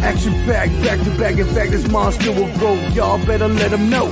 Action 0.00 0.32
packed, 0.44 0.72
back 0.84 1.02
to 1.02 1.10
back. 1.18 1.36
In 1.36 1.46
fact, 1.48 1.72
this 1.72 1.90
monster 1.90 2.30
will 2.30 2.56
go. 2.60 2.74
Y'all 2.90 3.18
better 3.26 3.48
let 3.48 3.72
him 3.72 3.90
know. 3.90 4.06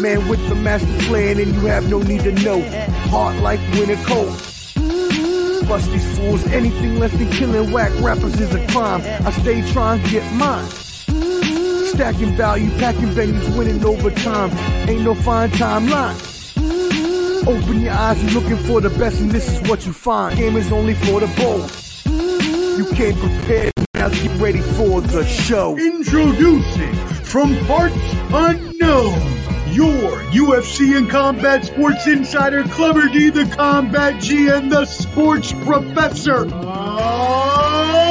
Man 0.00 0.26
with 0.26 0.44
the 0.48 0.56
master 0.56 0.98
plan, 1.06 1.38
and 1.38 1.54
you 1.54 1.60
have 1.66 1.88
no 1.88 2.00
need 2.00 2.24
to 2.24 2.32
know. 2.42 2.60
Heart 3.08 3.36
like 3.36 3.60
winter 3.74 3.94
cold. 4.04 4.36
Bust 5.68 5.92
these 5.92 6.18
fools, 6.18 6.44
anything 6.48 6.98
less 6.98 7.12
than 7.12 7.30
killing 7.30 7.70
whack 7.70 7.92
rappers 8.00 8.40
is 8.40 8.52
a 8.52 8.66
crime. 8.72 9.00
I 9.24 9.30
stay 9.30 9.62
trying 9.70 10.02
to 10.02 10.10
get 10.10 10.32
mine. 10.32 10.68
Stacking 11.94 12.34
value, 12.34 12.68
packing 12.80 13.10
venues, 13.10 13.56
winning 13.56 13.84
over 13.84 14.10
time. 14.10 14.50
Ain't 14.88 15.02
no 15.02 15.14
fine 15.14 15.50
timeline. 15.50 16.33
Open 17.46 17.82
your 17.82 17.92
eyes, 17.92 18.22
you're 18.24 18.40
looking 18.40 18.56
for 18.56 18.80
the 18.80 18.88
best, 18.88 19.20
and 19.20 19.30
this 19.30 19.46
is 19.52 19.68
what 19.68 19.84
you 19.84 19.92
find. 19.92 20.34
Game 20.38 20.56
is 20.56 20.72
only 20.72 20.94
for 20.94 21.20
the 21.20 21.26
bold. 21.36 21.70
You 22.78 22.86
came 22.94 23.14
prepared, 23.16 23.72
now 23.92 24.08
get 24.08 24.40
ready 24.40 24.60
for 24.60 25.02
the 25.02 25.26
show. 25.26 25.76
Introducing 25.76 26.94
from 27.24 27.54
parts 27.66 27.94
unknown, 28.32 29.20
your 29.72 30.22
UFC 30.32 30.96
and 30.96 31.10
combat 31.10 31.66
sports 31.66 32.06
insider, 32.06 32.64
Clubber 32.64 33.08
D, 33.08 33.28
the 33.28 33.44
Combat 33.54 34.22
G, 34.22 34.48
and 34.48 34.72
the 34.72 34.86
Sports 34.86 35.52
Professor. 35.52 36.48
Ah! 36.54 38.04